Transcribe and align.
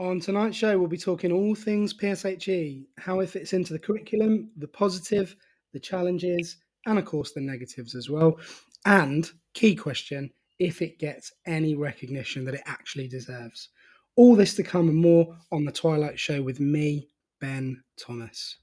On 0.00 0.18
tonight's 0.18 0.56
show, 0.56 0.78
we'll 0.78 0.88
be 0.88 0.96
talking 0.96 1.30
all 1.30 1.54
things 1.54 1.92
PSHE, 1.92 2.86
how 2.96 3.20
it 3.20 3.28
fits 3.28 3.52
into 3.52 3.74
the 3.74 3.78
curriculum, 3.78 4.50
the 4.56 4.66
positive, 4.66 5.36
the 5.74 5.78
challenges, 5.78 6.56
and 6.86 6.98
of 6.98 7.04
course 7.04 7.32
the 7.32 7.42
negatives 7.42 7.94
as 7.94 8.08
well. 8.08 8.38
And 8.86 9.30
key 9.52 9.76
question 9.76 10.30
if 10.58 10.80
it 10.80 10.98
gets 10.98 11.32
any 11.46 11.74
recognition 11.74 12.46
that 12.46 12.54
it 12.54 12.62
actually 12.64 13.08
deserves. 13.08 13.68
All 14.16 14.34
this 14.34 14.54
to 14.54 14.62
come 14.62 14.88
and 14.88 14.96
more 14.96 15.36
on 15.52 15.66
the 15.66 15.72
Twilight 15.72 16.18
Show 16.18 16.40
with 16.40 16.60
me, 16.60 17.10
Ben 17.38 17.82
Thomas. 17.98 18.56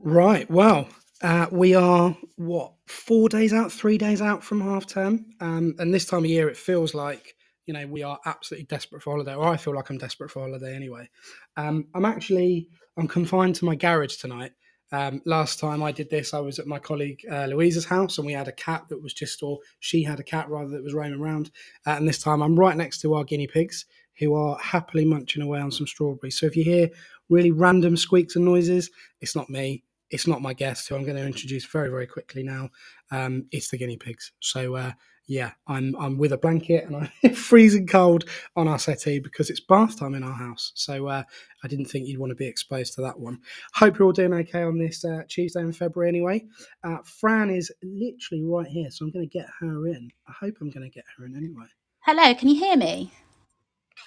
Right. 0.00 0.48
Well, 0.50 0.88
uh, 1.22 1.46
we 1.50 1.74
are 1.74 2.16
what 2.36 2.72
four 2.86 3.28
days 3.28 3.52
out, 3.52 3.72
three 3.72 3.98
days 3.98 4.22
out 4.22 4.44
from 4.44 4.60
half 4.60 4.86
term, 4.86 5.26
um, 5.40 5.74
and 5.78 5.92
this 5.92 6.04
time 6.04 6.20
of 6.24 6.30
year 6.30 6.48
it 6.48 6.56
feels 6.56 6.94
like 6.94 7.34
you 7.66 7.74
know 7.74 7.86
we 7.86 8.02
are 8.04 8.18
absolutely 8.24 8.66
desperate 8.66 9.02
for 9.02 9.10
holiday, 9.10 9.34
or 9.34 9.48
I 9.48 9.56
feel 9.56 9.74
like 9.74 9.90
I'm 9.90 9.98
desperate 9.98 10.30
for 10.30 10.40
holiday 10.40 10.74
anyway. 10.74 11.08
Um, 11.56 11.88
I'm 11.94 12.04
actually 12.04 12.68
I'm 12.96 13.08
confined 13.08 13.56
to 13.56 13.64
my 13.64 13.74
garage 13.74 14.16
tonight. 14.16 14.52
Um, 14.92 15.20
last 15.26 15.58
time 15.58 15.82
I 15.82 15.92
did 15.92 16.08
this, 16.08 16.32
I 16.32 16.38
was 16.38 16.58
at 16.60 16.66
my 16.66 16.78
colleague 16.78 17.20
uh, 17.30 17.46
Louisa's 17.46 17.84
house, 17.84 18.18
and 18.18 18.26
we 18.26 18.32
had 18.32 18.48
a 18.48 18.52
cat 18.52 18.84
that 18.88 19.02
was 19.02 19.12
just, 19.12 19.42
or 19.42 19.58
she 19.80 20.04
had 20.04 20.20
a 20.20 20.22
cat 20.24 20.48
rather 20.48 20.70
that 20.70 20.84
was 20.84 20.94
roaming 20.94 21.20
around. 21.20 21.50
Uh, 21.86 21.90
and 21.90 22.08
this 22.08 22.22
time 22.22 22.40
I'm 22.40 22.58
right 22.58 22.76
next 22.76 23.00
to 23.00 23.14
our 23.14 23.24
guinea 23.24 23.48
pigs, 23.48 23.84
who 24.18 24.34
are 24.34 24.56
happily 24.58 25.04
munching 25.04 25.42
away 25.42 25.60
on 25.60 25.72
some 25.72 25.86
strawberries. 25.88 26.38
So 26.38 26.46
if 26.46 26.56
you 26.56 26.64
hear 26.64 26.88
really 27.28 27.50
random 27.50 27.96
squeaks 27.96 28.36
and 28.36 28.44
noises, 28.44 28.90
it's 29.20 29.36
not 29.36 29.50
me 29.50 29.82
it's 30.10 30.26
not 30.26 30.42
my 30.42 30.52
guest 30.52 30.88
who 30.88 30.96
I'm 30.96 31.04
going 31.04 31.16
to 31.16 31.26
introduce 31.26 31.64
very 31.64 31.88
very 31.88 32.06
quickly 32.06 32.42
now. 32.42 32.70
Um, 33.10 33.46
it's 33.50 33.70
the 33.70 33.78
guinea 33.78 33.96
pigs. 33.96 34.32
So 34.40 34.74
uh, 34.76 34.92
yeah, 35.28 35.52
I'm 35.66 35.94
I'm 36.00 36.16
with 36.16 36.32
a 36.32 36.38
blanket 36.38 36.86
and 36.86 36.96
I'm 37.24 37.34
freezing 37.34 37.86
cold 37.86 38.24
on 38.56 38.66
our 38.66 38.78
settee 38.78 39.20
because 39.20 39.50
it's 39.50 39.60
bath 39.60 39.98
time 39.98 40.14
in 40.14 40.24
our 40.24 40.32
house. 40.32 40.72
So 40.74 41.06
uh, 41.06 41.22
I 41.62 41.68
didn't 41.68 41.84
think 41.84 42.08
you'd 42.08 42.18
want 42.18 42.30
to 42.30 42.36
be 42.36 42.46
exposed 42.46 42.94
to 42.94 43.02
that 43.02 43.18
one. 43.18 43.38
Hope 43.74 43.98
you're 43.98 44.06
all 44.06 44.12
doing 44.12 44.32
okay 44.32 44.62
on 44.62 44.78
this 44.78 45.04
uh, 45.04 45.22
Tuesday 45.28 45.60
in 45.60 45.72
February 45.72 46.08
anyway. 46.08 46.46
Uh, 46.82 46.98
Fran 47.04 47.50
is 47.50 47.70
literally 47.82 48.42
right 48.42 48.66
here, 48.66 48.90
so 48.90 49.04
I'm 49.04 49.12
going 49.12 49.28
to 49.28 49.38
get 49.38 49.46
her 49.60 49.86
in. 49.86 50.10
I 50.26 50.32
hope 50.32 50.56
I'm 50.60 50.70
going 50.70 50.90
to 50.90 50.94
get 50.94 51.04
her 51.16 51.26
in 51.26 51.36
anyway. 51.36 51.66
Hello, 52.00 52.34
can 52.34 52.48
you 52.48 52.58
hear 52.58 52.76
me? 52.76 53.12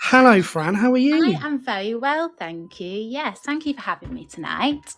Hello, 0.02 0.42
Fran. 0.42 0.74
How 0.74 0.92
are 0.92 0.98
you? 0.98 1.36
I 1.36 1.46
am 1.46 1.60
very 1.60 1.94
well, 1.94 2.32
thank 2.40 2.80
you. 2.80 2.90
Yes, 2.90 3.42
thank 3.42 3.68
you 3.68 3.76
for 3.76 3.82
having 3.82 4.14
me 4.14 4.26
tonight. 4.26 4.96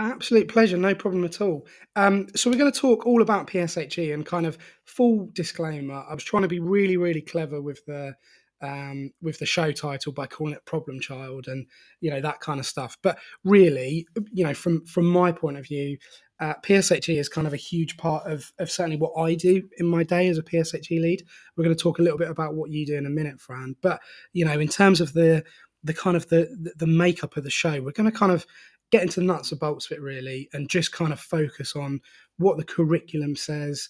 Absolute 0.00 0.48
pleasure, 0.48 0.78
no 0.78 0.94
problem 0.94 1.24
at 1.24 1.42
all. 1.42 1.66
Um, 1.94 2.26
so 2.34 2.48
we're 2.48 2.56
going 2.56 2.72
to 2.72 2.80
talk 2.80 3.04
all 3.04 3.20
about 3.20 3.46
PSHE 3.46 4.14
and 4.14 4.24
kind 4.24 4.46
of 4.46 4.56
full 4.86 5.28
disclaimer. 5.34 6.02
I 6.08 6.14
was 6.14 6.24
trying 6.24 6.40
to 6.42 6.48
be 6.48 6.58
really, 6.58 6.96
really 6.96 7.20
clever 7.20 7.60
with 7.60 7.84
the 7.84 8.14
um, 8.62 9.10
with 9.20 9.38
the 9.38 9.46
show 9.46 9.72
title 9.72 10.12
by 10.12 10.26
calling 10.26 10.54
it 10.54 10.64
Problem 10.64 11.00
Child 11.00 11.48
and 11.48 11.66
you 12.00 12.10
know 12.10 12.22
that 12.22 12.40
kind 12.40 12.58
of 12.58 12.64
stuff. 12.64 12.96
But 13.02 13.18
really, 13.44 14.06
you 14.32 14.42
know, 14.42 14.54
from 14.54 14.86
from 14.86 15.04
my 15.04 15.32
point 15.32 15.58
of 15.58 15.66
view, 15.66 15.98
uh, 16.40 16.54
PSHE 16.62 17.18
is 17.18 17.28
kind 17.28 17.46
of 17.46 17.52
a 17.52 17.58
huge 17.58 17.98
part 17.98 18.26
of 18.26 18.50
of 18.58 18.70
certainly 18.70 18.96
what 18.96 19.12
I 19.20 19.34
do 19.34 19.62
in 19.76 19.86
my 19.86 20.02
day 20.02 20.28
as 20.28 20.38
a 20.38 20.42
PSHE 20.42 20.98
lead. 20.98 21.24
We're 21.56 21.64
going 21.64 21.76
to 21.76 21.82
talk 21.82 21.98
a 21.98 22.02
little 22.02 22.18
bit 22.18 22.30
about 22.30 22.54
what 22.54 22.70
you 22.70 22.86
do 22.86 22.96
in 22.96 23.04
a 23.04 23.10
minute, 23.10 23.38
Fran. 23.38 23.76
But 23.82 24.00
you 24.32 24.46
know, 24.46 24.58
in 24.58 24.68
terms 24.68 25.02
of 25.02 25.12
the 25.12 25.44
the 25.84 25.92
kind 25.92 26.16
of 26.16 26.30
the 26.30 26.72
the 26.76 26.86
makeup 26.86 27.36
of 27.36 27.44
the 27.44 27.50
show, 27.50 27.82
we're 27.82 27.92
going 27.92 28.10
to 28.10 28.18
kind 28.18 28.32
of 28.32 28.46
get 28.90 29.02
into 29.02 29.20
the 29.20 29.26
nuts 29.26 29.50
and 29.50 29.60
bolts 29.60 29.90
of 29.90 29.92
it 29.92 30.02
really 30.02 30.48
and 30.52 30.68
just 30.68 30.92
kind 30.92 31.12
of 31.12 31.20
focus 31.20 31.76
on 31.76 32.00
what 32.38 32.56
the 32.56 32.64
curriculum 32.64 33.36
says 33.36 33.88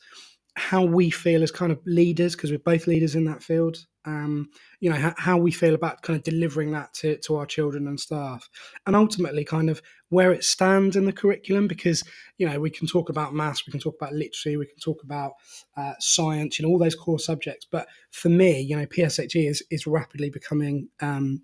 how 0.56 0.84
we 0.84 1.10
feel 1.10 1.42
as 1.42 1.50
kind 1.50 1.72
of 1.72 1.80
leaders 1.86 2.34
because 2.34 2.50
we're 2.50 2.58
both 2.58 2.86
leaders 2.86 3.14
in 3.14 3.24
that 3.24 3.42
field 3.42 3.78
um, 4.06 4.48
you 4.80 4.88
know 4.88 4.96
how, 4.96 5.14
how, 5.18 5.36
we 5.36 5.50
feel 5.50 5.74
about 5.74 6.00
kind 6.00 6.16
of 6.16 6.22
delivering 6.22 6.72
that 6.72 6.92
to, 6.94 7.18
to 7.18 7.36
our 7.36 7.44
children 7.44 7.86
and 7.86 8.00
staff 8.00 8.48
and 8.86 8.96
ultimately 8.96 9.44
kind 9.44 9.68
of 9.68 9.82
where 10.08 10.32
it 10.32 10.42
stands 10.42 10.96
in 10.96 11.04
the 11.04 11.12
curriculum 11.12 11.68
because 11.68 12.02
you 12.38 12.48
know 12.48 12.58
we 12.58 12.70
can 12.70 12.86
talk 12.86 13.10
about 13.10 13.34
maths 13.34 13.66
we 13.66 13.70
can 13.70 13.80
talk 13.80 13.94
about 14.00 14.14
literacy 14.14 14.56
we 14.56 14.66
can 14.66 14.78
talk 14.78 15.02
about 15.02 15.32
uh, 15.76 15.92
science 15.98 16.58
you 16.58 16.64
know 16.64 16.72
all 16.72 16.78
those 16.78 16.94
core 16.94 17.18
subjects 17.18 17.66
but 17.70 17.86
for 18.10 18.30
me 18.30 18.60
you 18.60 18.74
know 18.74 18.86
pshe 18.86 19.48
is, 19.48 19.62
is 19.70 19.86
rapidly 19.86 20.30
becoming 20.30 20.88
um, 21.00 21.42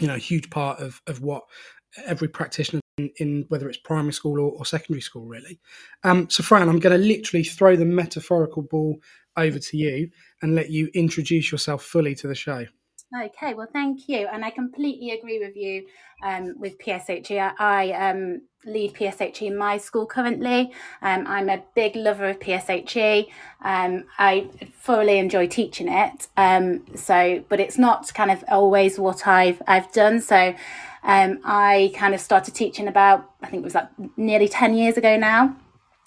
you 0.00 0.06
know 0.06 0.14
a 0.14 0.18
huge 0.18 0.50
part 0.50 0.78
of, 0.78 1.02
of 1.08 1.20
what 1.20 1.42
every 2.06 2.28
practitioner 2.28 2.80
in, 2.98 3.10
in 3.16 3.44
whether 3.48 3.68
it's 3.68 3.78
primary 3.78 4.12
school 4.12 4.40
or, 4.40 4.52
or 4.52 4.64
secondary 4.64 5.00
school, 5.00 5.24
really. 5.24 5.58
Um, 6.04 6.28
so, 6.30 6.42
Fran, 6.42 6.68
I'm 6.68 6.78
going 6.78 6.98
to 6.98 7.06
literally 7.06 7.44
throw 7.44 7.76
the 7.76 7.84
metaphorical 7.84 8.62
ball 8.62 8.98
over 9.36 9.58
to 9.58 9.76
you 9.76 10.10
and 10.42 10.54
let 10.54 10.70
you 10.70 10.90
introduce 10.94 11.50
yourself 11.50 11.82
fully 11.82 12.14
to 12.16 12.28
the 12.28 12.34
show. 12.34 12.66
Okay, 13.14 13.52
well, 13.52 13.68
thank 13.70 14.08
you. 14.08 14.26
And 14.32 14.42
I 14.42 14.50
completely 14.50 15.10
agree 15.10 15.38
with 15.38 15.54
you 15.54 15.86
um, 16.22 16.54
with 16.58 16.78
PSHE. 16.78 17.38
I, 17.58 17.90
I 17.90 18.10
um, 18.10 18.42
lead 18.64 18.94
PSHE 18.94 19.42
in 19.42 19.56
my 19.56 19.76
school 19.76 20.06
currently. 20.06 20.72
Um, 21.02 21.26
I'm 21.26 21.50
a 21.50 21.62
big 21.74 21.94
lover 21.94 22.30
of 22.30 22.38
PSHE. 22.38 23.28
Um, 23.62 24.04
I 24.18 24.48
thoroughly 24.80 25.18
enjoy 25.18 25.46
teaching 25.46 25.88
it. 25.88 26.28
Um, 26.38 26.86
so, 26.96 27.44
but 27.50 27.60
it's 27.60 27.76
not 27.76 28.12
kind 28.14 28.30
of 28.30 28.42
always 28.48 28.98
what 28.98 29.26
I've 29.26 29.60
I've 29.66 29.92
done. 29.92 30.22
So, 30.22 30.54
um, 31.02 31.40
I 31.44 31.92
kind 31.94 32.14
of 32.14 32.20
started 32.20 32.54
teaching 32.54 32.88
about 32.88 33.30
I 33.42 33.48
think 33.48 33.60
it 33.60 33.64
was 33.64 33.74
like 33.74 33.90
nearly 34.16 34.48
ten 34.48 34.72
years 34.74 34.96
ago 34.96 35.18
now. 35.18 35.54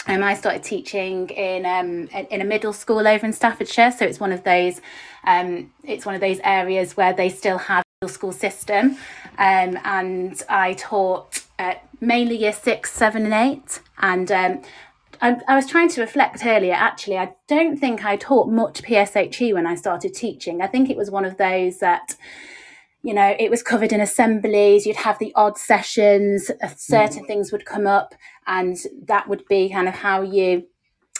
Um, 0.07 0.23
I 0.23 0.35
started 0.35 0.63
teaching 0.63 1.29
in 1.29 1.65
um, 1.65 2.07
in 2.29 2.41
a 2.41 2.45
middle 2.45 2.73
school 2.73 3.07
over 3.07 3.25
in 3.25 3.33
Staffordshire, 3.33 3.91
so 3.91 4.05
it's 4.05 4.19
one 4.19 4.31
of 4.31 4.43
those 4.43 4.81
um, 5.23 5.71
it's 5.83 6.05
one 6.05 6.15
of 6.15 6.21
those 6.21 6.39
areas 6.43 6.95
where 6.95 7.13
they 7.13 7.29
still 7.29 7.57
have 7.57 7.83
middle 8.01 8.13
school 8.13 8.31
system, 8.31 8.97
um, 9.37 9.79
and 9.83 10.43
I 10.47 10.73
taught 10.73 11.41
mainly 11.99 12.37
year 12.37 12.53
six, 12.53 12.91
seven, 12.91 13.25
and 13.25 13.33
eight, 13.33 13.81
and 13.99 14.31
um, 14.31 14.61
I, 15.21 15.41
I, 15.47 15.55
was 15.55 15.65
trying 15.65 15.89
to 15.89 16.01
reflect 16.01 16.45
earlier. 16.45 16.73
Actually, 16.73 17.17
I 17.17 17.33
don't 17.47 17.77
think 17.77 18.05
I 18.05 18.15
taught 18.15 18.49
much 18.49 18.83
PSHE 18.83 19.53
when 19.53 19.65
I 19.65 19.75
started 19.75 20.13
teaching. 20.13 20.61
I 20.61 20.67
think 20.67 20.89
it 20.89 20.97
was 20.97 21.09
one 21.09 21.25
of 21.25 21.37
those 21.37 21.79
that 21.79 22.15
you 23.05 23.13
know, 23.13 23.35
it 23.37 23.51
was 23.51 23.61
covered 23.61 23.93
in 23.93 24.01
assemblies, 24.01 24.87
you'd 24.87 24.95
have 24.95 25.19
the 25.19 25.31
odd 25.35 25.59
sessions, 25.59 26.49
uh, 26.63 26.69
certain 26.75 27.23
mm. 27.23 27.27
things 27.27 27.51
would 27.51 27.63
come 27.63 27.85
up, 27.85 28.15
and 28.47 28.75
that 29.07 29.29
would 29.29 29.47
be 29.47 29.69
kind 29.69 29.87
of 29.87 29.93
how 29.93 30.23
you 30.23 30.63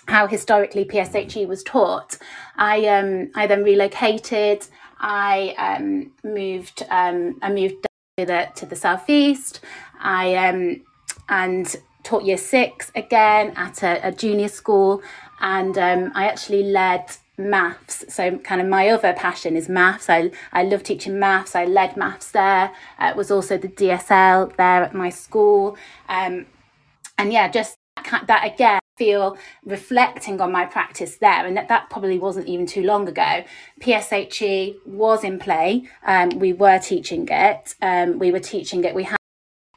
how 0.08 0.26
historically 0.26 0.84
PSHE 0.86 1.48
was 1.48 1.62
taught. 1.62 2.18
I 2.58 2.88
um 2.88 3.30
I 3.36 3.46
then 3.46 3.64
relocated. 3.64 4.66
I 5.00 5.54
um 5.60 6.12
moved 6.24 6.84
um 6.90 7.38
I 7.44 7.52
moved 7.52 7.76
to 8.18 8.26
the 8.26 8.48
to 8.56 8.66
the 8.66 8.76
southeast. 8.76 9.60
I 10.00 10.36
um 10.38 10.82
and 11.30 11.76
taught 12.02 12.24
year 12.24 12.38
six 12.38 12.92
again 12.96 13.54
at 13.56 13.84
a, 13.84 14.08
a 14.08 14.12
junior 14.12 14.48
school, 14.48 15.04
and 15.40 15.78
um, 15.78 16.12
I 16.16 16.26
actually 16.26 16.64
led 16.64 17.06
maths. 17.38 18.06
So, 18.14 18.38
kind 18.40 18.62
of 18.62 18.68
my 18.68 18.90
other 18.90 19.14
passion 19.14 19.56
is 19.56 19.70
maths. 19.70 20.10
I, 20.10 20.32
I 20.54 20.64
love 20.64 20.84
teaching 20.84 21.20
maths. 21.20 21.56
I 21.56 21.66
led 21.66 21.98
maths 21.98 22.32
there. 22.32 22.72
Uh, 23.00 23.08
it 23.08 23.16
was 23.16 23.32
also 23.32 23.58
the 23.58 23.68
DSL 23.68 24.56
there 24.58 24.84
at 24.84 24.94
my 24.94 25.10
school. 25.10 25.78
Um, 26.10 26.46
and 27.18 27.32
yeah, 27.32 27.48
just 27.48 27.78
that 28.28 28.42
again, 28.46 28.80
feel 28.98 29.38
reflecting 29.66 30.40
on 30.40 30.52
my 30.52 30.66
practice 30.66 31.18
there. 31.18 31.46
And 31.46 31.58
that, 31.58 31.68
that 31.68 31.90
probably 31.90 32.18
wasn't 32.18 32.48
even 32.48 32.66
too 32.66 32.84
long 32.84 33.08
ago. 33.08 33.44
PSHE 33.82 34.86
was 34.86 35.24
in 35.24 35.40
play. 35.40 35.84
Um, 36.06 36.40
we 36.40 36.54
were 36.54 36.80
teaching 36.80 37.28
it. 37.30 37.76
Um, 37.82 38.20
we 38.20 38.32
were 38.32 38.40
teaching 38.40 38.84
it. 38.84 38.96
We 38.96 39.04
had 39.04 39.18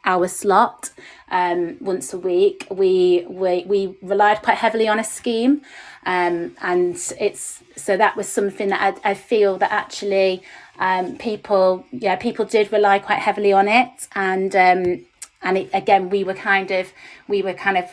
our 0.08 0.26
slot 0.26 0.90
um, 1.30 1.76
once 1.80 2.12
a 2.14 2.18
week. 2.18 2.66
We, 2.70 3.24
we 3.28 3.64
we 3.66 3.96
relied 4.02 4.42
quite 4.42 4.56
heavily 4.56 4.88
on 4.88 4.98
a 4.98 5.04
scheme, 5.04 5.62
um, 6.06 6.56
and 6.62 6.96
it's 7.20 7.62
so 7.76 7.96
that 7.96 8.16
was 8.16 8.26
something 8.28 8.68
that 8.70 8.98
I, 9.04 9.10
I 9.10 9.14
feel 9.14 9.58
that 9.58 9.70
actually 9.70 10.42
um, 10.78 11.16
people 11.18 11.84
yeah 11.92 12.16
people 12.16 12.44
did 12.46 12.72
rely 12.72 12.98
quite 12.98 13.18
heavily 13.18 13.52
on 13.52 13.68
it, 13.68 14.08
and 14.14 14.56
um, 14.56 15.06
and 15.42 15.58
it, 15.58 15.70
again 15.72 16.08
we 16.08 16.24
were 16.24 16.34
kind 16.34 16.70
of 16.70 16.92
we 17.28 17.42
were 17.42 17.54
kind 17.54 17.76
of 17.76 17.84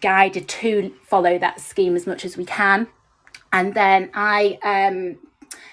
guided 0.00 0.46
to 0.48 0.94
follow 1.02 1.38
that 1.38 1.60
scheme 1.60 1.96
as 1.96 2.06
much 2.06 2.24
as 2.26 2.36
we 2.36 2.44
can, 2.44 2.86
and 3.52 3.74
then 3.74 4.10
I 4.14 4.58
um, 4.62 5.18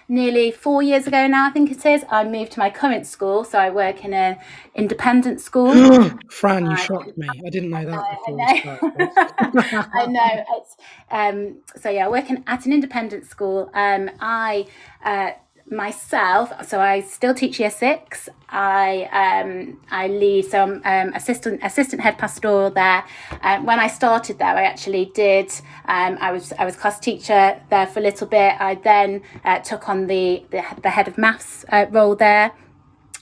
nearly 0.07 0.51
four 0.51 0.81
years 0.81 1.07
ago 1.07 1.27
now, 1.27 1.47
I 1.47 1.51
think 1.51 1.71
it 1.71 1.85
is, 1.85 2.03
I 2.09 2.23
moved 2.23 2.51
to 2.53 2.59
my 2.59 2.69
current 2.69 3.05
school. 3.07 3.43
So 3.43 3.59
I 3.59 3.69
work 3.69 4.03
in 4.03 4.13
an 4.13 4.37
independent 4.75 5.41
school. 5.41 5.73
Fran, 6.29 6.69
you 6.69 6.77
shocked 6.77 7.17
me. 7.17 7.27
I 7.45 7.49
didn't 7.49 7.69
know 7.69 7.85
that 7.85 7.99
I, 7.99 8.15
before. 8.15 8.41
I 8.41 8.63
know. 8.63 9.87
I 9.93 10.05
know. 10.07 10.45
It's, 10.57 10.77
um, 11.09 11.57
so 11.79 11.89
yeah, 11.89 12.07
working 12.07 12.43
at 12.47 12.65
an 12.65 12.73
independent 12.73 13.25
school. 13.25 13.69
Um, 13.73 14.09
I 14.19 14.67
uh, 15.03 15.31
myself, 15.71 16.51
so 16.67 16.79
I 16.79 17.01
still 17.01 17.33
teach 17.33 17.59
year 17.59 17.71
six. 17.71 18.29
I 18.49 19.09
um, 19.11 19.79
I 19.89 20.07
lead, 20.07 20.45
so 20.45 20.61
I'm 20.61 20.81
um, 20.83 21.13
assistant 21.13 21.61
assistant 21.63 22.01
head 22.01 22.17
pastoral 22.17 22.69
there. 22.69 23.03
Um, 23.41 23.65
when 23.65 23.79
I 23.79 23.87
started 23.87 24.37
there, 24.39 24.55
I 24.55 24.63
actually 24.63 25.11
did. 25.15 25.51
Um, 25.85 26.17
I 26.19 26.31
was 26.31 26.53
I 26.59 26.65
was 26.65 26.75
class 26.75 26.99
teacher 26.99 27.59
there 27.69 27.87
for 27.87 27.99
a 27.99 28.03
little 28.03 28.27
bit. 28.27 28.53
I 28.59 28.75
then 28.75 29.21
uh, 29.45 29.59
took 29.59 29.87
on 29.87 30.07
the, 30.07 30.45
the 30.51 30.63
the 30.83 30.89
head 30.89 31.07
of 31.07 31.17
maths 31.17 31.65
uh, 31.69 31.85
role 31.89 32.15
there. 32.15 32.51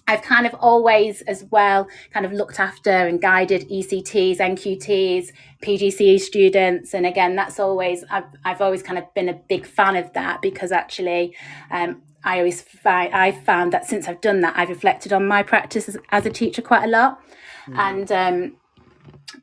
I've 0.09 0.23
kind 0.23 0.47
of 0.47 0.55
always, 0.55 1.21
as 1.21 1.45
well, 1.51 1.87
kind 2.11 2.25
of 2.25 2.33
looked 2.33 2.59
after 2.59 2.89
and 2.89 3.21
guided 3.21 3.69
ECTs, 3.69 4.37
NQTs, 4.37 5.31
PGCE 5.61 6.19
students, 6.19 6.95
and 6.95 7.05
again, 7.05 7.35
that's 7.35 7.59
always 7.59 8.03
I've 8.09 8.23
I've 8.43 8.59
always 8.59 8.81
kind 8.81 8.97
of 8.97 9.13
been 9.13 9.29
a 9.29 9.35
big 9.35 9.67
fan 9.67 9.95
of 9.95 10.11
that 10.13 10.41
because 10.41 10.71
actually, 10.71 11.35
um, 11.69 12.01
I 12.23 12.39
always 12.39 12.61
find 12.61 13.13
I 13.13 13.31
found 13.31 13.73
that 13.73 13.85
since 13.85 14.07
I've 14.07 14.21
done 14.21 14.41
that, 14.41 14.53
I've 14.57 14.69
reflected 14.69 15.13
on 15.13 15.27
my 15.27 15.43
practice 15.43 15.87
as, 15.89 15.97
as 16.09 16.25
a 16.25 16.29
teacher 16.29 16.61
quite 16.61 16.83
a 16.83 16.87
lot, 16.87 17.19
mm. 17.67 17.77
and 17.77 18.11
um, 18.11 18.57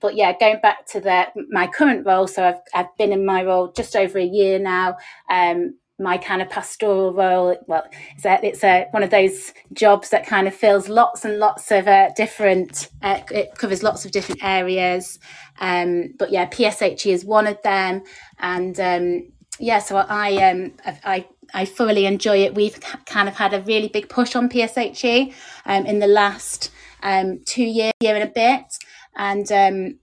but 0.00 0.14
yeah, 0.14 0.36
going 0.38 0.60
back 0.60 0.86
to 0.88 1.00
the 1.00 1.26
my 1.50 1.66
current 1.66 2.06
role, 2.06 2.26
so 2.26 2.44
I've 2.44 2.60
I've 2.74 2.96
been 2.98 3.12
in 3.12 3.24
my 3.24 3.44
role 3.44 3.72
just 3.72 3.96
over 3.96 4.18
a 4.18 4.24
year 4.24 4.58
now. 4.58 4.96
Um, 5.30 5.74
my 5.98 6.18
kind 6.18 6.42
of 6.42 6.50
pastoral 6.50 7.12
role 7.14 7.56
well 7.68 7.84
it's 8.14 8.26
a, 8.26 8.38
it's 8.42 8.62
a 8.62 8.86
one 8.90 9.02
of 9.02 9.08
those 9.08 9.52
jobs 9.72 10.10
that 10.10 10.26
kind 10.26 10.46
of 10.46 10.54
fills 10.54 10.88
lots 10.88 11.24
and 11.24 11.38
lots 11.38 11.70
of 11.70 11.88
uh, 11.88 12.10
different 12.14 12.90
uh, 13.02 13.20
it 13.30 13.54
covers 13.56 13.82
lots 13.82 14.04
of 14.04 14.12
different 14.12 14.42
areas 14.44 15.18
um, 15.60 16.12
but 16.18 16.30
yeah 16.30 16.46
pshe 16.48 17.10
is 17.10 17.24
one 17.24 17.46
of 17.46 17.56
them 17.62 18.02
and 18.40 18.78
um, 18.78 19.26
yeah 19.58 19.78
so 19.78 19.96
i 19.96 20.36
um 20.50 20.72
i 21.04 21.26
I 21.56 21.64
thoroughly 21.64 22.04
enjoy 22.04 22.44
it. 22.44 22.54
We've 22.54 22.78
kind 23.06 23.28
of 23.28 23.36
had 23.36 23.54
a 23.54 23.62
really 23.62 23.88
big 23.88 24.10
push 24.10 24.36
on 24.36 24.50
PSHE 24.50 25.32
um, 25.64 25.86
in 25.86 26.00
the 26.00 26.06
last 26.06 26.70
um, 27.02 27.40
two 27.46 27.64
years, 27.64 27.94
year 28.00 28.14
and 28.14 28.24
a 28.24 28.32
bit, 28.32 28.76
and 29.16 29.50
um, 29.50 29.98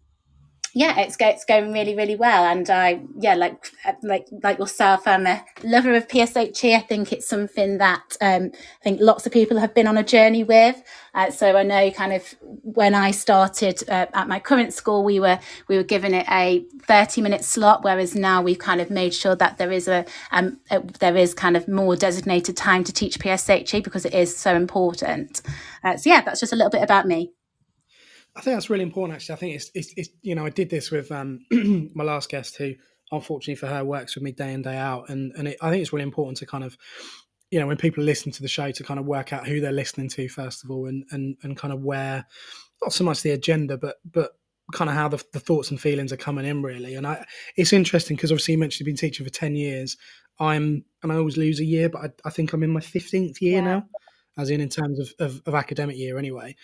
yeah, 0.75 0.99
it's 1.01 1.17
go, 1.17 1.27
it's 1.27 1.45
going 1.45 1.71
really 1.71 1.95
really 1.95 2.15
well, 2.15 2.45
and 2.45 2.67
I 2.67 3.01
yeah 3.19 3.35
like 3.35 3.71
like 4.01 4.27
like 4.41 4.57
yourself, 4.57 5.07
I'm 5.07 5.27
a 5.27 5.45
lover 5.63 5.93
of 5.93 6.07
PSHE. 6.07 6.75
I 6.75 6.79
think 6.79 7.13
it's 7.13 7.27
something 7.27 7.77
that 7.77 8.17
um, 8.21 8.51
I 8.53 8.83
think 8.83 8.99
lots 8.99 9.27
of 9.27 9.31
people 9.31 9.59
have 9.59 9.75
been 9.75 9.85
on 9.85 9.97
a 9.97 10.03
journey 10.03 10.43
with. 10.43 10.81
Uh, 11.13 11.29
so 11.29 11.55
I 11.55 11.61
know 11.61 11.91
kind 11.91 12.11
of 12.11 12.33
when 12.41 12.95
I 12.95 13.11
started 13.11 13.87
uh, 13.87 14.07
at 14.15 14.27
my 14.27 14.39
current 14.39 14.73
school, 14.73 15.03
we 15.03 15.19
were 15.19 15.39
we 15.67 15.77
were 15.77 15.83
given 15.83 16.15
it 16.15 16.25
a 16.31 16.65
30 16.87 17.21
minute 17.21 17.43
slot, 17.43 17.83
whereas 17.83 18.15
now 18.15 18.41
we've 18.41 18.57
kind 18.57 18.81
of 18.81 18.89
made 18.89 19.13
sure 19.13 19.35
that 19.35 19.59
there 19.59 19.71
is 19.71 19.87
a, 19.87 20.05
um, 20.31 20.59
a 20.71 20.81
there 20.99 21.15
is 21.15 21.35
kind 21.35 21.55
of 21.55 21.67
more 21.67 21.95
designated 21.95 22.57
time 22.57 22.83
to 22.85 22.91
teach 22.91 23.19
PSHE 23.19 23.83
because 23.83 24.05
it 24.05 24.13
is 24.15 24.35
so 24.35 24.55
important. 24.55 25.43
Uh, 25.83 25.97
so 25.97 26.09
yeah, 26.09 26.21
that's 26.21 26.39
just 26.39 26.53
a 26.53 26.55
little 26.55 26.71
bit 26.71 26.81
about 26.81 27.05
me. 27.05 27.31
I 28.35 28.41
think 28.41 28.55
that's 28.55 28.69
really 28.69 28.83
important. 28.83 29.15
Actually, 29.15 29.33
I 29.33 29.37
think 29.37 29.55
it's, 29.55 29.71
it's, 29.75 29.93
it's 29.95 30.09
you 30.21 30.35
know 30.35 30.45
I 30.45 30.49
did 30.49 30.69
this 30.69 30.89
with 30.91 31.11
um, 31.11 31.45
my 31.93 32.03
last 32.03 32.29
guest 32.29 32.57
who, 32.57 32.73
unfortunately 33.11 33.55
for 33.55 33.67
her, 33.67 33.83
works 33.83 34.15
with 34.15 34.23
me 34.23 34.31
day 34.31 34.53
in 34.53 34.61
day 34.63 34.77
out, 34.77 35.09
and 35.09 35.33
and 35.37 35.49
it, 35.49 35.57
I 35.61 35.69
think 35.69 35.81
it's 35.81 35.93
really 35.93 36.03
important 36.03 36.37
to 36.37 36.45
kind 36.45 36.63
of, 36.63 36.77
you 37.51 37.59
know, 37.59 37.67
when 37.67 37.77
people 37.77 38.03
listen 38.03 38.31
to 38.31 38.41
the 38.41 38.47
show 38.47 38.71
to 38.71 38.83
kind 38.83 38.99
of 38.99 39.05
work 39.05 39.33
out 39.33 39.47
who 39.47 39.59
they're 39.59 39.71
listening 39.71 40.09
to 40.09 40.27
first 40.29 40.63
of 40.63 40.71
all, 40.71 40.87
and 40.87 41.05
and 41.11 41.37
and 41.43 41.57
kind 41.57 41.73
of 41.73 41.81
where, 41.81 42.25
not 42.81 42.93
so 42.93 43.03
much 43.03 43.21
the 43.21 43.31
agenda, 43.31 43.77
but 43.77 43.97
but 44.03 44.31
kind 44.73 44.89
of 44.89 44.95
how 44.95 45.09
the, 45.09 45.23
the 45.33 45.39
thoughts 45.39 45.69
and 45.69 45.79
feelings 45.79 46.11
are 46.11 46.17
coming 46.17 46.45
in 46.45 46.63
really. 46.63 46.95
And 46.95 47.05
I, 47.05 47.25
it's 47.55 47.73
interesting 47.73 48.15
because 48.15 48.31
obviously 48.31 48.53
you 48.53 48.57
mentioned 48.57 48.79
you've 48.79 48.95
been 48.95 49.09
teaching 49.09 49.25
for 49.25 49.31
ten 49.31 49.55
years. 49.55 49.95
I'm 50.39 50.85
and 51.03 51.11
I 51.11 51.17
always 51.17 51.37
lose 51.37 51.59
a 51.59 51.65
year, 51.65 51.89
but 51.89 52.01
I, 52.01 52.09
I 52.25 52.29
think 52.31 52.51
I'm 52.51 52.63
in 52.63 52.71
my 52.71 52.79
fifteenth 52.79 53.39
year 53.43 53.61
yeah. 53.61 53.61
now 53.61 53.87
as 54.37 54.49
in 54.49 54.61
in 54.61 54.69
terms 54.69 54.99
of, 54.99 55.13
of, 55.19 55.41
of, 55.45 55.55
academic 55.55 55.97
year 55.97 56.17
anyway. 56.17 56.55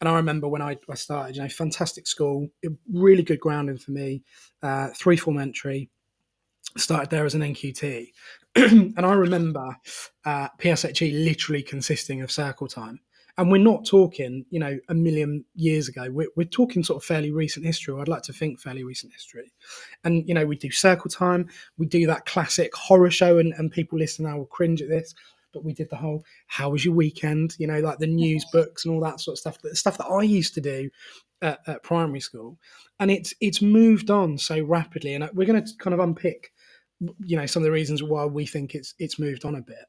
And 0.00 0.08
I 0.08 0.16
remember 0.16 0.48
when 0.48 0.62
I, 0.62 0.76
I 0.88 0.94
started, 0.94 1.36
you 1.36 1.42
know, 1.42 1.48
fantastic 1.48 2.06
school, 2.06 2.48
really 2.92 3.22
good 3.22 3.40
grounding 3.40 3.78
for 3.78 3.90
me, 3.90 4.22
uh, 4.62 4.88
three 4.96 5.16
form 5.16 5.38
entry, 5.38 5.90
started 6.76 7.10
there 7.10 7.26
as 7.26 7.34
an 7.34 7.42
NQT. 7.42 8.08
and 8.56 9.04
I 9.04 9.12
remember 9.12 9.76
uh, 10.24 10.48
PSHE 10.58 11.24
literally 11.24 11.62
consisting 11.62 12.22
of 12.22 12.30
circle 12.30 12.66
time. 12.66 13.00
And 13.36 13.52
we're 13.52 13.58
not 13.58 13.86
talking, 13.86 14.44
you 14.50 14.58
know, 14.58 14.80
a 14.88 14.94
million 14.94 15.44
years 15.54 15.86
ago. 15.86 16.08
We're, 16.10 16.26
we're 16.34 16.42
talking 16.42 16.82
sort 16.82 17.00
of 17.00 17.06
fairly 17.06 17.30
recent 17.30 17.64
history. 17.64 17.94
or 17.94 18.00
I'd 18.00 18.08
like 18.08 18.22
to 18.22 18.32
think 18.32 18.58
fairly 18.58 18.82
recent 18.82 19.12
history. 19.12 19.52
And, 20.02 20.26
you 20.28 20.34
know, 20.34 20.44
we 20.44 20.56
do 20.56 20.72
circle 20.72 21.08
time. 21.08 21.48
We 21.76 21.86
do 21.86 22.04
that 22.08 22.26
classic 22.26 22.74
horror 22.74 23.12
show, 23.12 23.38
and, 23.38 23.54
and 23.54 23.70
people 23.70 23.96
listening 23.96 24.28
now 24.28 24.38
will 24.38 24.46
cringe 24.46 24.82
at 24.82 24.88
this 24.88 25.14
but 25.52 25.64
we 25.64 25.72
did 25.72 25.90
the 25.90 25.96
whole 25.96 26.24
how 26.46 26.70
was 26.70 26.84
your 26.84 26.94
weekend? 26.94 27.54
You 27.58 27.66
know 27.66 27.80
like 27.80 27.98
the 27.98 28.06
news 28.06 28.44
books 28.52 28.84
and 28.84 28.94
all 28.94 29.00
that 29.00 29.20
sort 29.20 29.34
of 29.34 29.38
stuff 29.38 29.58
the 29.62 29.74
stuff 29.76 29.98
that 29.98 30.06
i 30.06 30.22
used 30.22 30.54
to 30.54 30.60
do 30.60 30.90
at, 31.42 31.60
at 31.66 31.82
primary 31.82 32.20
school. 32.20 32.58
And 33.00 33.10
it's 33.10 33.34
it's 33.40 33.62
moved 33.62 34.10
on 34.10 34.38
so 34.38 34.62
rapidly 34.62 35.14
and 35.14 35.28
we're 35.34 35.46
going 35.46 35.62
to 35.62 35.72
kind 35.78 35.94
of 35.94 36.00
unpick 36.00 36.52
you 37.24 37.36
know 37.36 37.46
some 37.46 37.62
of 37.62 37.64
the 37.64 37.70
reasons 37.72 38.02
why 38.02 38.24
we 38.24 38.46
think 38.46 38.74
it's 38.74 38.94
it's 38.98 39.18
moved 39.18 39.44
on 39.44 39.54
a 39.54 39.62
bit. 39.62 39.86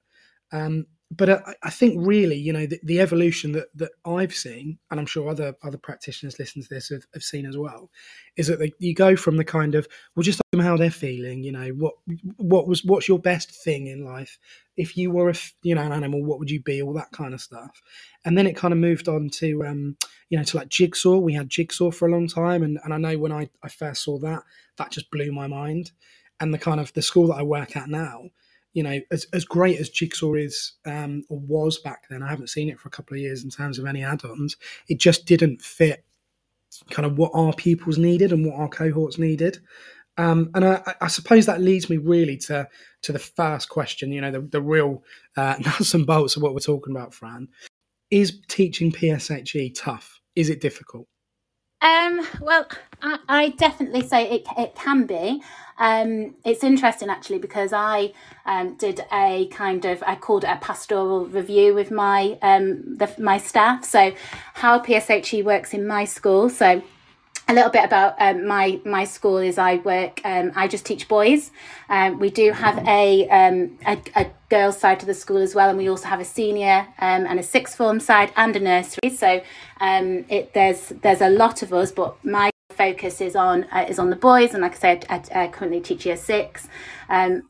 Um, 0.51 0.85
but 1.11 1.29
I, 1.29 1.55
I, 1.63 1.69
think 1.71 1.95
really, 2.05 2.35
you 2.35 2.53
know, 2.53 2.67
the, 2.67 2.79
the, 2.83 2.99
evolution 2.99 3.51
that 3.53 3.75
that 3.75 3.91
I've 4.05 4.33
seen, 4.33 4.77
and 4.91 4.99
I'm 4.99 5.07
sure 5.07 5.27
other 5.27 5.55
other 5.63 5.77
practitioners 5.77 6.37
listen 6.37 6.61
to 6.61 6.69
this 6.69 6.89
have, 6.89 7.03
have 7.15 7.23
seen 7.23 7.47
as 7.47 7.57
well, 7.57 7.89
is 8.37 8.45
that 8.47 8.59
they, 8.59 8.73
you 8.77 8.93
go 8.93 9.15
from 9.15 9.37
the 9.37 9.43
kind 9.43 9.73
of 9.73 9.87
well, 10.15 10.23
just 10.23 10.39
ask 10.39 10.51
them 10.51 10.59
how 10.59 10.77
they're 10.77 10.91
feeling. 10.91 11.41
You 11.41 11.51
know, 11.51 11.69
what 11.69 11.95
what 12.37 12.67
was 12.67 12.85
what's 12.85 13.07
your 13.07 13.17
best 13.17 13.51
thing 13.63 13.87
in 13.87 14.05
life? 14.05 14.37
If 14.77 14.95
you 14.95 15.09
were 15.09 15.29
a 15.29 15.35
you 15.63 15.73
know 15.73 15.81
an 15.81 15.91
animal, 15.91 16.23
what 16.23 16.37
would 16.37 16.51
you 16.51 16.61
be? 16.61 16.79
All 16.81 16.93
that 16.93 17.11
kind 17.11 17.33
of 17.33 17.41
stuff, 17.41 17.81
and 18.23 18.37
then 18.37 18.45
it 18.45 18.55
kind 18.55 18.71
of 18.71 18.79
moved 18.79 19.07
on 19.07 19.29
to 19.31 19.65
um, 19.65 19.97
you 20.29 20.37
know 20.37 20.43
to 20.43 20.57
like 20.57 20.69
jigsaw. 20.69 21.17
We 21.17 21.33
had 21.33 21.49
jigsaw 21.49 21.89
for 21.89 22.07
a 22.07 22.11
long 22.11 22.27
time, 22.27 22.61
and 22.61 22.77
and 22.83 22.93
I 22.93 22.97
know 22.97 23.17
when 23.17 23.31
I 23.31 23.49
I 23.63 23.69
first 23.69 24.03
saw 24.03 24.19
that, 24.19 24.43
that 24.77 24.91
just 24.91 25.09
blew 25.09 25.31
my 25.31 25.47
mind. 25.47 25.91
And 26.41 26.53
the 26.53 26.57
kind 26.57 26.79
of 26.79 26.93
the 26.93 27.01
school 27.01 27.27
that 27.27 27.33
I 27.33 27.43
work 27.43 27.75
at 27.75 27.89
now 27.89 28.29
you 28.73 28.83
know, 28.83 28.99
as, 29.11 29.25
as 29.33 29.45
great 29.45 29.79
as 29.79 29.89
Jigsaw 29.89 30.35
is 30.35 30.73
um, 30.85 31.23
or 31.29 31.39
was 31.39 31.79
back 31.79 32.03
then, 32.09 32.21
I 32.21 32.29
haven't 32.29 32.49
seen 32.49 32.69
it 32.69 32.79
for 32.79 32.87
a 32.87 32.91
couple 32.91 33.15
of 33.15 33.21
years 33.21 33.43
in 33.43 33.49
terms 33.49 33.79
of 33.79 33.85
any 33.85 34.03
add-ons. 34.03 34.57
It 34.87 34.99
just 34.99 35.25
didn't 35.25 35.61
fit 35.61 36.05
kind 36.91 37.05
of 37.05 37.17
what 37.17 37.31
our 37.33 37.53
pupils 37.53 37.97
needed 37.97 38.31
and 38.31 38.45
what 38.45 38.55
our 38.55 38.69
cohorts 38.69 39.17
needed. 39.17 39.59
Um, 40.17 40.51
and 40.53 40.65
I, 40.65 40.95
I, 41.01 41.07
suppose 41.07 41.45
that 41.45 41.61
leads 41.61 41.89
me 41.89 41.95
really 41.95 42.35
to 42.37 42.67
to 43.03 43.11
the 43.13 43.19
first 43.19 43.69
question. 43.69 44.11
You 44.11 44.19
know, 44.19 44.31
the, 44.31 44.41
the 44.41 44.61
real 44.61 45.03
uh, 45.37 45.55
nuts 45.65 45.93
and 45.93 46.05
bolts 46.05 46.35
of 46.35 46.43
what 46.43 46.53
we're 46.53 46.59
talking 46.59 46.93
about, 46.93 47.13
Fran. 47.13 47.47
Is 48.11 48.39
teaching 48.47 48.91
PSHE 48.91 49.75
tough? 49.75 50.19
Is 50.35 50.49
it 50.49 50.61
difficult? 50.61 51.07
Um, 51.81 52.27
well, 52.41 52.67
I, 53.01 53.19
I, 53.29 53.49
definitely 53.49 54.05
say 54.05 54.29
it, 54.29 54.47
it 54.57 54.75
can 54.75 55.05
be. 55.05 55.41
Um, 55.77 56.35
it's 56.43 56.61
interesting 56.61 57.09
actually 57.09 57.39
because 57.39 57.71
I 57.71 58.11
um, 58.45 58.75
did 58.75 59.05
a 59.13 59.47
kind 59.47 59.85
of 59.85 60.03
I 60.05 60.15
called 60.15 60.43
it 60.43 60.49
a 60.49 60.57
pastoral 60.57 61.25
review 61.25 61.73
with 61.73 61.89
my 61.89 62.37
um, 62.41 62.97
the, 62.97 63.09
my 63.17 63.37
staff. 63.37 63.85
So 63.85 64.13
how 64.55 64.79
PSHE 64.79 65.45
works 65.45 65.73
in 65.73 65.87
my 65.87 66.03
school. 66.03 66.49
So 66.49 66.81
a 67.49 67.53
little 67.53 67.71
bit 67.71 67.83
about 67.83 68.15
um, 68.19 68.45
my 68.45 68.79
my 68.85 69.03
school 69.03 69.37
is 69.37 69.57
I 69.57 69.77
work 69.77 70.21
um, 70.23 70.51
I 70.55 70.67
just 70.67 70.85
teach 70.85 71.07
boys. 71.07 71.49
Um, 71.89 72.19
we 72.19 72.29
do 72.29 72.51
have 72.51 72.77
a, 72.87 73.27
um, 73.29 73.79
a, 73.87 73.97
a 74.15 74.27
girls 74.49 74.77
side 74.77 74.99
to 74.99 75.07
the 75.07 75.15
school 75.15 75.37
as 75.37 75.55
well, 75.55 75.67
and 75.67 75.77
we 75.77 75.89
also 75.89 76.07
have 76.07 76.19
a 76.19 76.25
senior 76.25 76.87
um, 76.99 77.25
and 77.25 77.39
a 77.39 77.43
sixth 77.43 77.75
form 77.75 77.99
side 77.99 78.31
and 78.37 78.55
a 78.55 78.59
nursery. 78.59 79.09
So 79.09 79.41
um, 79.81 80.25
it 80.29 80.53
there's 80.53 80.89
there's 81.01 81.21
a 81.21 81.29
lot 81.29 81.63
of 81.63 81.73
us, 81.73 81.91
but 81.91 82.23
my 82.23 82.51
focus 82.69 83.19
is 83.19 83.35
on 83.35 83.65
uh, 83.71 83.87
is 83.89 83.97
on 83.97 84.11
the 84.11 84.15
boys, 84.15 84.53
and 84.53 84.61
like 84.61 84.75
I 84.75 84.79
said, 84.79 85.05
I, 85.09 85.43
I 85.43 85.47
currently 85.47 85.81
teach 85.81 86.05
year 86.05 86.17
six, 86.17 86.67
and 87.09 87.41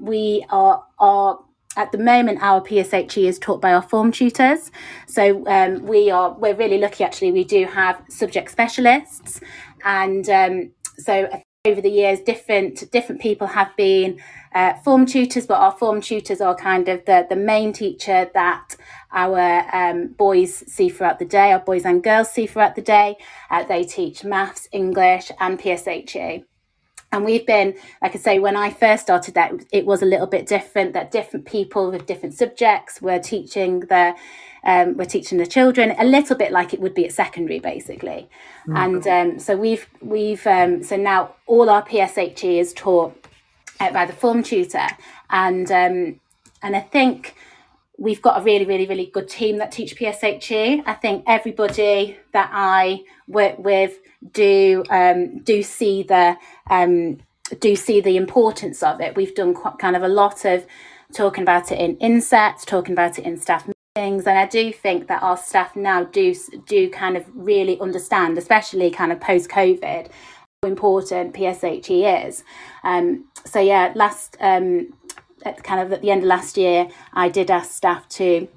we 0.00 0.44
are 0.50 0.84
are 0.98 1.38
at 1.76 1.92
the 1.92 1.98
moment 1.98 2.42
our 2.42 2.60
PSHE 2.60 3.28
is 3.28 3.38
taught 3.38 3.60
by 3.60 3.72
our 3.72 3.82
form 3.82 4.12
tutors. 4.12 4.70
So 5.06 5.46
um, 5.46 5.84
we 5.86 6.10
are 6.10 6.32
we're 6.32 6.54
really 6.54 6.78
lucky 6.78 7.04
actually. 7.04 7.32
We 7.32 7.44
do 7.44 7.66
have 7.66 8.02
subject 8.08 8.50
specialists, 8.50 9.40
and 9.84 10.28
um, 10.28 10.70
so 10.98 11.28
over 11.66 11.80
the 11.80 11.90
years, 11.90 12.20
different 12.20 12.90
different 12.90 13.22
people 13.22 13.46
have 13.46 13.74
been 13.76 14.20
uh, 14.54 14.74
form 14.84 15.06
tutors, 15.06 15.46
but 15.46 15.58
our 15.58 15.72
form 15.72 16.02
tutors 16.02 16.40
are 16.42 16.54
kind 16.54 16.88
of 16.88 17.04
the 17.06 17.26
the 17.28 17.36
main 17.36 17.72
teacher 17.72 18.30
that 18.34 18.76
our 19.12 19.64
um, 19.74 20.08
boys 20.08 20.54
see 20.70 20.90
throughout 20.90 21.18
the 21.18 21.24
day. 21.24 21.52
Our 21.52 21.60
boys 21.60 21.86
and 21.86 22.04
girls 22.04 22.30
see 22.30 22.46
throughout 22.46 22.74
the 22.74 22.82
day. 22.82 23.16
Uh, 23.50 23.64
they 23.64 23.84
teach 23.84 24.24
maths, 24.24 24.68
English, 24.72 25.30
and 25.40 25.58
PSHE. 25.58 26.44
And 27.14 27.24
we've 27.24 27.46
been, 27.46 27.76
like 28.02 28.16
I 28.16 28.18
say, 28.18 28.38
when 28.40 28.56
I 28.56 28.70
first 28.70 29.04
started 29.04 29.34
that, 29.34 29.52
it 29.70 29.86
was 29.86 30.02
a 30.02 30.04
little 30.04 30.26
bit 30.26 30.46
different. 30.46 30.94
That 30.94 31.12
different 31.12 31.46
people 31.46 31.92
with 31.92 32.06
different 32.06 32.34
subjects 32.34 33.00
were 33.00 33.20
teaching 33.20 33.80
the, 33.80 34.16
um, 34.64 34.96
we're 34.96 35.04
teaching 35.04 35.38
the 35.38 35.46
children 35.46 35.94
a 35.96 36.04
little 36.04 36.36
bit 36.36 36.50
like 36.50 36.74
it 36.74 36.80
would 36.80 36.92
be 36.92 37.04
at 37.04 37.12
secondary, 37.12 37.60
basically. 37.60 38.28
Mm-hmm. 38.66 38.76
And 38.76 39.06
um, 39.06 39.38
so 39.38 39.56
we've 39.56 39.86
we've 40.00 40.44
um, 40.48 40.82
so 40.82 40.96
now 40.96 41.36
all 41.46 41.70
our 41.70 41.84
PSHE 41.86 42.58
is 42.58 42.72
taught 42.72 43.14
uh, 43.78 43.92
by 43.92 44.06
the 44.06 44.12
form 44.12 44.42
tutor, 44.42 44.88
and 45.30 45.70
um, 45.70 46.20
and 46.62 46.74
I 46.74 46.80
think 46.80 47.36
we've 47.96 48.22
got 48.22 48.40
a 48.40 48.42
really, 48.42 48.64
really, 48.64 48.86
really 48.86 49.06
good 49.06 49.28
team 49.28 49.58
that 49.58 49.70
teach 49.70 49.96
PSHE. 49.96 50.82
I 50.84 50.94
think 50.94 51.22
everybody 51.28 52.18
that 52.32 52.50
I 52.52 53.04
work 53.28 53.58
with 53.58 54.00
do 54.32 54.82
um, 54.90 55.38
do 55.40 55.62
see 55.62 56.02
the 56.02 56.36
um, 56.70 57.18
do 57.60 57.76
see 57.76 58.00
the 58.00 58.16
importance 58.16 58.82
of 58.82 59.00
it. 59.00 59.16
We've 59.16 59.34
done 59.34 59.54
quite, 59.54 59.78
kind 59.78 59.96
of 59.96 60.02
a 60.02 60.08
lot 60.08 60.44
of 60.44 60.66
talking 61.12 61.42
about 61.42 61.70
it 61.70 61.78
in 61.78 61.96
insets, 61.98 62.64
talking 62.64 62.92
about 62.92 63.18
it 63.18 63.24
in 63.24 63.38
staff 63.38 63.68
meetings, 63.96 64.26
and 64.26 64.38
I 64.38 64.46
do 64.46 64.72
think 64.72 65.08
that 65.08 65.22
our 65.22 65.36
staff 65.36 65.76
now 65.76 66.04
do 66.04 66.34
do 66.66 66.90
kind 66.90 67.16
of 67.16 67.24
really 67.34 67.78
understand, 67.80 68.38
especially 68.38 68.90
kind 68.90 69.12
of 69.12 69.20
post 69.20 69.48
COVID, 69.50 70.08
how 70.62 70.68
important 70.68 71.34
PSHE 71.34 72.26
is. 72.26 72.44
Um, 72.82 73.28
so 73.44 73.60
yeah, 73.60 73.92
last 73.94 74.36
um, 74.40 74.94
at 75.44 75.62
kind 75.62 75.80
of 75.80 75.92
at 75.92 76.02
the 76.02 76.10
end 76.10 76.22
of 76.22 76.28
last 76.28 76.56
year, 76.56 76.88
I 77.12 77.28
did 77.28 77.50
ask 77.50 77.70
staff 77.72 78.08
to 78.10 78.48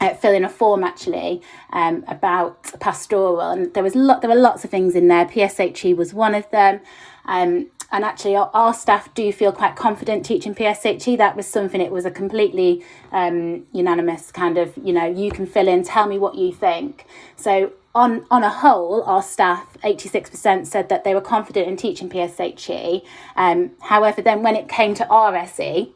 uh, 0.00 0.14
fill 0.14 0.34
in 0.34 0.44
a 0.44 0.48
form 0.48 0.84
actually 0.84 1.42
um, 1.72 2.04
about 2.08 2.78
pastoral, 2.80 3.40
and 3.40 3.72
there 3.74 3.82
was 3.82 3.94
lot, 3.94 4.20
there 4.20 4.30
were 4.30 4.36
lots 4.36 4.64
of 4.64 4.70
things 4.70 4.94
in 4.94 5.08
there. 5.08 5.24
PSHE 5.24 5.96
was 5.96 6.12
one 6.12 6.34
of 6.34 6.48
them, 6.50 6.80
um, 7.26 7.70
and 7.92 8.04
actually 8.04 8.34
our, 8.34 8.50
our, 8.52 8.74
staff 8.74 9.12
do 9.14 9.32
feel 9.32 9.52
quite 9.52 9.76
confident 9.76 10.24
teaching 10.24 10.54
PSHE. 10.54 11.16
That 11.18 11.36
was 11.36 11.46
something. 11.46 11.80
It 11.80 11.92
was 11.92 12.04
a 12.04 12.10
completely 12.10 12.84
um, 13.12 13.66
unanimous 13.72 14.32
kind 14.32 14.58
of 14.58 14.76
you 14.82 14.92
know 14.92 15.06
you 15.06 15.30
can 15.30 15.46
fill 15.46 15.68
in, 15.68 15.82
tell 15.82 16.06
me 16.06 16.18
what 16.18 16.34
you 16.34 16.52
think. 16.52 17.06
So 17.36 17.72
on 17.94 18.26
on 18.30 18.42
a 18.42 18.50
whole, 18.50 19.02
our 19.04 19.22
staff, 19.22 19.76
86% 19.82 20.66
said 20.66 20.88
that 20.88 21.04
they 21.04 21.14
were 21.14 21.20
confident 21.20 21.68
in 21.68 21.76
teaching 21.76 22.10
PSHE. 22.10 23.02
Um, 23.36 23.72
however, 23.80 24.20
then 24.20 24.42
when 24.42 24.56
it 24.56 24.68
came 24.68 24.94
to 24.94 25.04
RSE, 25.04 25.92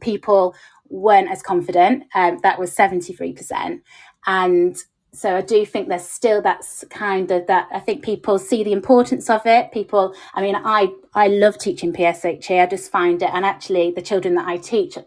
people 0.00 0.54
weren't 0.88 1.30
as 1.30 1.42
confident. 1.42 2.04
Um, 2.14 2.38
that 2.42 2.58
was 2.58 2.74
73%. 2.74 3.80
And 4.26 4.76
so 5.12 5.36
I 5.36 5.40
do 5.40 5.64
think 5.64 5.88
there's 5.88 6.04
still 6.04 6.42
that's 6.42 6.84
kind 6.90 7.30
of 7.30 7.46
that 7.46 7.68
I 7.72 7.80
think 7.80 8.04
people 8.04 8.38
see 8.38 8.62
the 8.62 8.72
importance 8.72 9.30
of 9.30 9.42
it. 9.46 9.72
People, 9.72 10.14
I 10.34 10.42
mean, 10.42 10.54
I 10.56 10.88
I 11.14 11.28
love 11.28 11.58
teaching 11.58 11.92
PSHE. 11.92 12.62
I 12.62 12.66
just 12.66 12.90
find 12.90 13.22
it, 13.22 13.30
and 13.32 13.44
actually, 13.44 13.90
the 13.90 14.02
children 14.02 14.34
that 14.34 14.46
I 14.46 14.58
teach, 14.58 14.98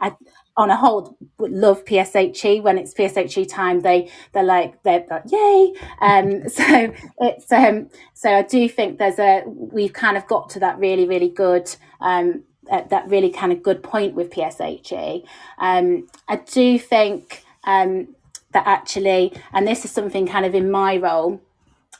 I 0.00 0.12
on 0.56 0.70
a 0.70 0.76
whole 0.76 1.16
love 1.38 1.84
PSHE. 1.84 2.62
When 2.62 2.78
it's 2.78 2.94
PSHE 2.94 3.48
time, 3.48 3.80
they 3.80 4.10
they're 4.32 4.42
like 4.42 4.82
they're 4.82 5.04
like 5.10 5.24
yay. 5.30 5.74
Um, 6.00 6.48
so 6.48 6.94
it's 7.20 7.52
um, 7.52 7.90
so 8.14 8.30
I 8.30 8.42
do 8.42 8.68
think 8.68 8.98
there's 8.98 9.18
a 9.18 9.42
we've 9.46 9.92
kind 9.92 10.16
of 10.16 10.26
got 10.26 10.48
to 10.50 10.60
that 10.60 10.78
really 10.78 11.06
really 11.06 11.28
good 11.28 11.74
um 12.00 12.44
at 12.70 12.90
that 12.90 13.08
really 13.08 13.30
kind 13.30 13.52
of 13.52 13.62
good 13.62 13.82
point 13.82 14.14
with 14.14 14.30
PSHE. 14.30 15.24
Um, 15.58 16.08
I 16.28 16.36
do 16.36 16.78
think 16.78 17.44
um, 17.64 18.14
that 18.54 18.66
actually, 18.66 19.32
and 19.52 19.66
this 19.66 19.84
is 19.84 19.90
something 19.90 20.26
kind 20.26 20.46
of 20.46 20.54
in 20.54 20.70
my 20.70 20.96
role, 20.96 21.40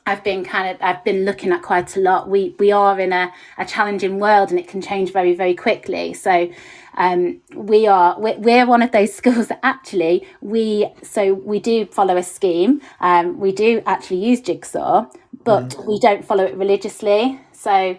I've 0.07 0.23
been 0.23 0.45
kind 0.45 0.75
of 0.75 0.83
I've 0.83 1.03
been 1.05 1.25
looking 1.25 1.51
at 1.53 1.63
quite 1.63 1.97
a 1.97 2.01
lot. 2.01 2.29
We 2.29 2.55
we 2.59 2.73
are 2.73 2.99
in 3.01 3.13
a, 3.13 3.33
a 3.57 3.65
challenging 3.65 4.19
world 4.19 4.51
and 4.51 4.59
it 4.59 4.69
can 4.69 4.83
change 4.83 5.13
very 5.13 5.35
very 5.35 5.55
quickly. 5.55 6.13
So 6.13 6.51
um, 6.97 7.41
we 7.55 7.87
are 7.87 8.19
we're, 8.21 8.39
we're, 8.39 8.67
one 8.67 8.83
of 8.83 8.93
those 8.93 9.15
schools 9.21 9.49
that 9.49 9.61
actually 9.63 10.27
we 10.41 10.91
so 11.03 11.35
we 11.35 11.59
do 11.59 11.87
follow 11.87 12.17
a 12.17 12.23
scheme. 12.23 12.83
Um, 13.01 13.41
we 13.41 13.53
do 13.53 13.83
actually 13.87 14.25
use 14.25 14.41
Jigsaw, 14.43 15.07
but 15.43 15.71
mm. 15.71 15.87
we 15.87 15.99
don't 15.99 16.25
follow 16.25 16.45
it 16.45 16.55
religiously. 16.55 17.41
So 17.53 17.97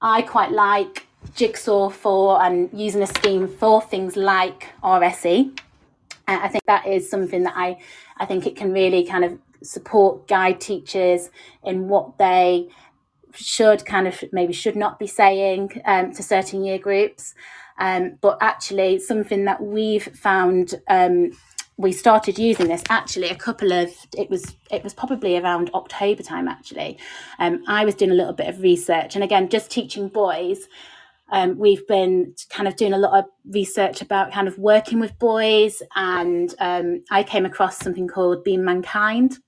I 0.00 0.22
quite 0.22 0.52
like 0.52 1.06
jigsaw 1.34 1.88
for 1.88 2.42
and 2.42 2.68
using 2.72 3.02
a 3.02 3.06
scheme 3.06 3.46
for 3.46 3.80
things 3.82 4.16
like 4.16 4.68
RSE. 4.82 5.56
I 6.26 6.48
think 6.48 6.64
that 6.66 6.86
is 6.86 7.10
something 7.10 7.42
that 7.42 7.54
I, 7.56 7.78
I 8.18 8.26
think 8.26 8.46
it 8.46 8.56
can 8.56 8.72
really 8.72 9.04
kind 9.04 9.24
of 9.24 9.38
support 9.62 10.28
guide 10.28 10.60
teachers 10.60 11.30
in 11.64 11.88
what 11.88 12.18
they 12.18 12.68
should 13.34 13.84
kind 13.86 14.06
of 14.06 14.22
maybe 14.32 14.52
should 14.52 14.76
not 14.76 14.98
be 14.98 15.06
saying 15.06 15.80
um, 15.84 16.12
to 16.12 16.22
certain 16.22 16.64
year 16.64 16.78
groups. 16.78 17.34
Um, 17.78 18.18
but 18.20 18.38
actually, 18.40 18.98
something 18.98 19.44
that 19.46 19.62
we've 19.62 20.04
found 20.04 20.80
um, 20.88 21.32
we 21.78 21.92
started 21.92 22.38
using 22.38 22.68
this 22.68 22.82
actually 22.90 23.28
a 23.28 23.34
couple 23.34 23.72
of 23.72 23.90
it 24.16 24.28
was 24.28 24.56
it 24.70 24.84
was 24.84 24.94
probably 24.94 25.36
around 25.36 25.70
October 25.74 26.22
time 26.22 26.48
actually. 26.48 26.98
Um, 27.38 27.64
I 27.66 27.84
was 27.84 27.94
doing 27.94 28.10
a 28.10 28.14
little 28.14 28.34
bit 28.34 28.48
of 28.48 28.60
research 28.60 29.14
and 29.14 29.24
again 29.24 29.48
just 29.48 29.70
teaching 29.70 30.08
boys 30.08 30.68
um, 31.32 31.58
we've 31.58 31.86
been 31.86 32.34
kind 32.50 32.68
of 32.68 32.76
doing 32.76 32.92
a 32.92 32.98
lot 32.98 33.18
of 33.18 33.24
research 33.46 34.02
about 34.02 34.32
kind 34.32 34.46
of 34.46 34.58
working 34.58 35.00
with 35.00 35.18
boys, 35.18 35.82
and 35.96 36.54
um, 36.60 37.02
I 37.10 37.22
came 37.22 37.46
across 37.46 37.78
something 37.78 38.06
called 38.06 38.44
Being 38.44 38.64
Mankind. 38.64 39.38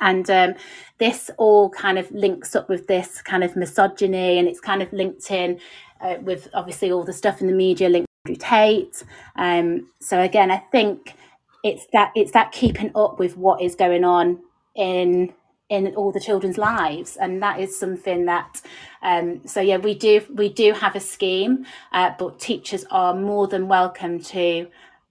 And 0.00 0.28
um, 0.30 0.54
this 0.98 1.30
all 1.38 1.70
kind 1.70 1.96
of 1.96 2.10
links 2.10 2.56
up 2.56 2.68
with 2.68 2.88
this 2.88 3.22
kind 3.22 3.44
of 3.44 3.54
misogyny, 3.54 4.38
and 4.38 4.48
it's 4.48 4.58
kind 4.58 4.82
of 4.82 4.92
linked 4.92 5.30
in 5.30 5.60
uh, 6.00 6.16
with 6.22 6.48
obviously 6.54 6.90
all 6.90 7.04
the 7.04 7.12
stuff 7.12 7.40
in 7.40 7.46
the 7.46 7.52
media 7.52 7.88
linked 7.88 8.08
to 8.26 8.34
Tate. 8.34 9.04
Um, 9.36 9.90
so 10.00 10.20
again, 10.20 10.50
I 10.50 10.58
think 10.72 11.14
it's 11.62 11.86
that 11.92 12.10
it's 12.16 12.32
that 12.32 12.52
keeping 12.52 12.90
up 12.94 13.18
with 13.18 13.36
what 13.36 13.60
is 13.60 13.74
going 13.74 14.04
on 14.04 14.40
in 14.74 15.32
in 15.72 15.94
all 15.96 16.12
the 16.12 16.20
children's 16.20 16.58
lives 16.58 17.16
and 17.16 17.42
that 17.42 17.58
is 17.58 17.76
something 17.76 18.26
that 18.26 18.60
um, 19.02 19.40
so 19.46 19.58
yeah 19.58 19.78
we 19.78 19.94
do 19.94 20.20
we 20.34 20.50
do 20.50 20.74
have 20.74 20.94
a 20.94 21.00
scheme 21.00 21.64
uh, 21.92 22.10
but 22.18 22.38
teachers 22.38 22.84
are 22.90 23.14
more 23.14 23.48
than 23.48 23.68
welcome 23.68 24.20
to 24.20 24.66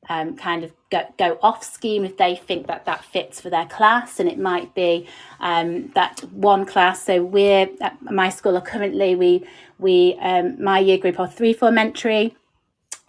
um, 0.08 0.36
kind 0.36 0.63
of 0.63 0.72
go, 0.91 1.01
go 1.18 1.39
off 1.41 1.63
scheme 1.63 2.06
if 2.06 2.15
they 2.18 2.36
think 2.36 2.68
that 2.68 2.86
that 2.86 3.03
fits 3.03 3.41
for 3.41 3.50
their 3.50 3.65
class 3.65 4.20
and 4.20 4.30
it 4.30 4.38
might 4.38 4.74
be 4.75 5.08
um, 5.39 5.89
that 5.96 6.20
one 6.32 6.63
class 6.63 7.03
so 7.03 7.24
we're 7.24 7.68
at 7.82 8.00
my 8.03 8.30
school 8.30 8.56
are 8.56 8.62
currently 8.62 9.15
we 9.15 9.44
we 9.80 10.15
um, 10.22 10.63
my 10.63 10.77
year 10.77 11.00
group 11.00 11.20
are 11.20 11.27
three 11.27 11.53
form 11.53 11.80
entry 11.80 12.36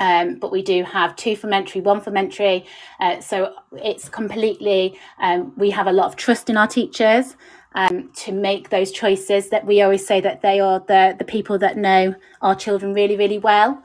um, 0.02 0.34
but 0.34 0.50
we 0.50 0.62
do 0.62 0.82
have 0.82 1.14
two 1.14 1.36
form 1.36 1.52
entry, 1.52 1.80
one 1.80 2.00
form 2.00 2.16
entry. 2.16 2.66
Uh, 2.98 3.20
so 3.20 3.54
it's 3.90 4.08
completely, 4.08 4.98
um, 5.20 5.52
we 5.56 5.70
have 5.70 5.86
a 5.86 5.92
lot 5.92 6.06
of 6.06 6.16
trust 6.16 6.50
in 6.50 6.56
our 6.56 6.66
teachers 6.66 7.36
um, 7.76 8.10
to 8.16 8.32
make 8.32 8.70
those 8.70 8.90
choices 8.90 9.48
that 9.50 9.64
we 9.64 9.80
always 9.80 10.04
say 10.04 10.20
that 10.20 10.42
they 10.42 10.58
are 10.58 10.80
the, 10.80 11.14
the 11.16 11.24
people 11.24 11.56
that 11.58 11.76
know 11.76 12.16
our 12.40 12.56
children 12.56 12.92
really, 12.92 13.16
really 13.16 13.38
well. 13.38 13.82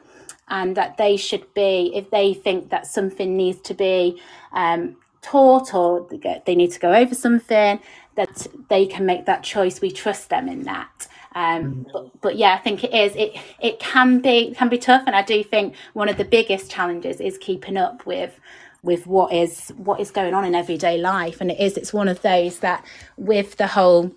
And 0.49 0.77
that 0.77 0.97
they 0.97 1.17
should 1.17 1.53
be, 1.53 1.91
if 1.93 2.09
they 2.09 2.33
think 2.33 2.69
that 2.69 2.87
something 2.87 3.35
needs 3.35 3.59
to 3.61 3.73
be 3.73 4.21
um, 4.53 4.95
taught 5.21 5.73
or 5.73 6.07
they 6.45 6.55
need 6.55 6.71
to 6.71 6.79
go 6.79 6.93
over 6.93 7.13
something, 7.13 7.79
that 8.15 8.47
they 8.69 8.85
can 8.85 9.05
make 9.05 9.25
that 9.25 9.43
choice. 9.43 9.81
We 9.81 9.91
trust 9.91 10.29
them 10.29 10.47
in 10.47 10.63
that. 10.63 11.07
Um, 11.37 11.85
mm. 11.85 11.91
but, 11.93 12.21
but, 12.21 12.35
yeah, 12.35 12.53
I 12.55 12.57
think 12.57 12.83
it 12.83 12.93
is. 12.93 13.15
It 13.15 13.37
it 13.59 13.79
can 13.79 14.19
be 14.21 14.55
can 14.55 14.69
be 14.69 14.79
tough, 14.79 15.03
and 15.05 15.15
I 15.15 15.21
do 15.21 15.43
think 15.43 15.75
one 15.93 16.09
of 16.09 16.17
the 16.17 16.25
biggest 16.25 16.71
challenges 16.71 17.21
is 17.21 17.37
keeping 17.37 17.77
up 17.77 18.05
with 18.07 18.39
with 18.81 19.05
what 19.05 19.31
is 19.31 19.69
what 19.77 19.99
is 19.99 20.09
going 20.09 20.33
on 20.33 20.45
in 20.45 20.55
everyday 20.55 20.97
life. 20.97 21.39
And 21.39 21.51
it 21.51 21.59
is. 21.59 21.77
It's 21.77 21.93
one 21.93 22.07
of 22.07 22.23
those 22.23 22.59
that 22.59 22.83
with 23.17 23.57
the 23.57 23.67
whole. 23.67 24.11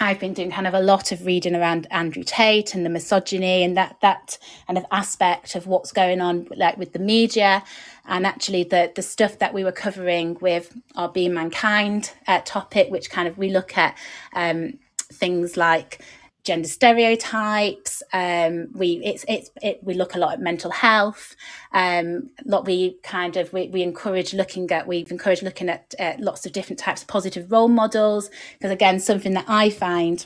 I've 0.00 0.18
been 0.18 0.34
doing 0.34 0.50
kind 0.50 0.66
of 0.66 0.74
a 0.74 0.80
lot 0.80 1.12
of 1.12 1.24
reading 1.24 1.54
around 1.54 1.86
Andrew 1.90 2.24
Tate 2.24 2.74
and 2.74 2.84
the 2.84 2.90
misogyny 2.90 3.62
and 3.62 3.76
that 3.76 3.96
that 4.02 4.38
kind 4.66 4.76
of 4.76 4.84
aspect 4.90 5.54
of 5.54 5.66
what's 5.66 5.92
going 5.92 6.20
on, 6.20 6.46
like 6.56 6.76
with 6.76 6.92
the 6.92 6.98
media, 6.98 7.62
and 8.06 8.26
actually 8.26 8.64
the 8.64 8.92
the 8.94 9.02
stuff 9.02 9.38
that 9.38 9.54
we 9.54 9.64
were 9.64 9.72
covering 9.72 10.36
with 10.40 10.76
our 10.94 11.08
Being 11.08 11.32
Mankind 11.34 12.12
uh, 12.28 12.40
topic, 12.44 12.90
which 12.90 13.08
kind 13.08 13.26
of 13.26 13.38
we 13.38 13.50
look 13.50 13.78
at 13.78 13.96
um, 14.34 14.78
things 15.12 15.56
like 15.56 16.00
gender 16.44 16.68
stereotypes. 16.68 18.02
Um, 18.12 18.68
we 18.74 19.00
it's 19.02 19.24
it's 19.26 19.50
it, 19.62 19.80
we 19.82 19.94
look 19.94 20.14
a 20.14 20.18
lot 20.18 20.34
at 20.34 20.40
mental 20.40 20.70
health. 20.70 21.34
Um, 21.72 22.30
lot 22.44 22.66
we 22.66 22.98
kind 23.02 23.36
of 23.36 23.52
we, 23.52 23.68
we 23.68 23.82
encourage 23.82 24.34
looking 24.34 24.70
at 24.70 24.86
we've 24.86 25.10
encouraged 25.10 25.42
looking 25.42 25.68
at, 25.68 25.94
at 25.98 26.20
lots 26.20 26.46
of 26.46 26.52
different 26.52 26.78
types 26.78 27.02
of 27.02 27.08
positive 27.08 27.50
role 27.50 27.68
models 27.68 28.30
because 28.52 28.70
again 28.70 29.00
something 29.00 29.32
that 29.32 29.46
I 29.48 29.70
find 29.70 30.24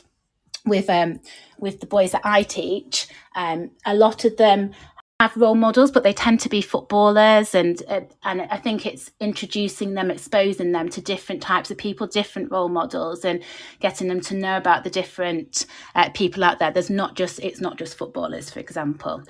with 0.65 0.89
um 0.89 1.21
with 1.57 1.79
the 1.79 1.87
boys 1.87 2.11
that 2.11 2.21
I 2.23 2.43
teach, 2.43 3.07
um, 3.35 3.71
a 3.85 3.95
lot 3.95 4.25
of 4.25 4.37
them 4.37 4.71
have 5.19 5.35
role 5.35 5.55
models, 5.55 5.91
but 5.91 6.03
they 6.03 6.13
tend 6.13 6.39
to 6.39 6.49
be 6.49 6.61
footballers, 6.61 7.53
and 7.53 7.81
uh, 7.89 8.01
and 8.23 8.43
I 8.43 8.57
think 8.57 8.85
it's 8.85 9.11
introducing 9.19 9.93
them, 9.93 10.09
exposing 10.09 10.71
them 10.71 10.89
to 10.89 11.01
different 11.01 11.41
types 11.41 11.69
of 11.69 11.77
people, 11.77 12.07
different 12.07 12.51
role 12.51 12.69
models, 12.69 13.25
and 13.25 13.43
getting 13.81 14.07
them 14.07 14.21
to 14.21 14.35
know 14.35 14.55
about 14.55 14.83
the 14.83 14.89
different 14.89 15.65
uh, 15.95 16.09
people 16.11 16.43
out 16.43 16.59
there. 16.59 16.71
There's 16.71 16.89
not 16.89 17.15
just 17.15 17.39
it's 17.39 17.59
not 17.59 17.77
just 17.77 17.97
footballers, 17.97 18.49
for 18.49 18.59
example. 18.59 19.23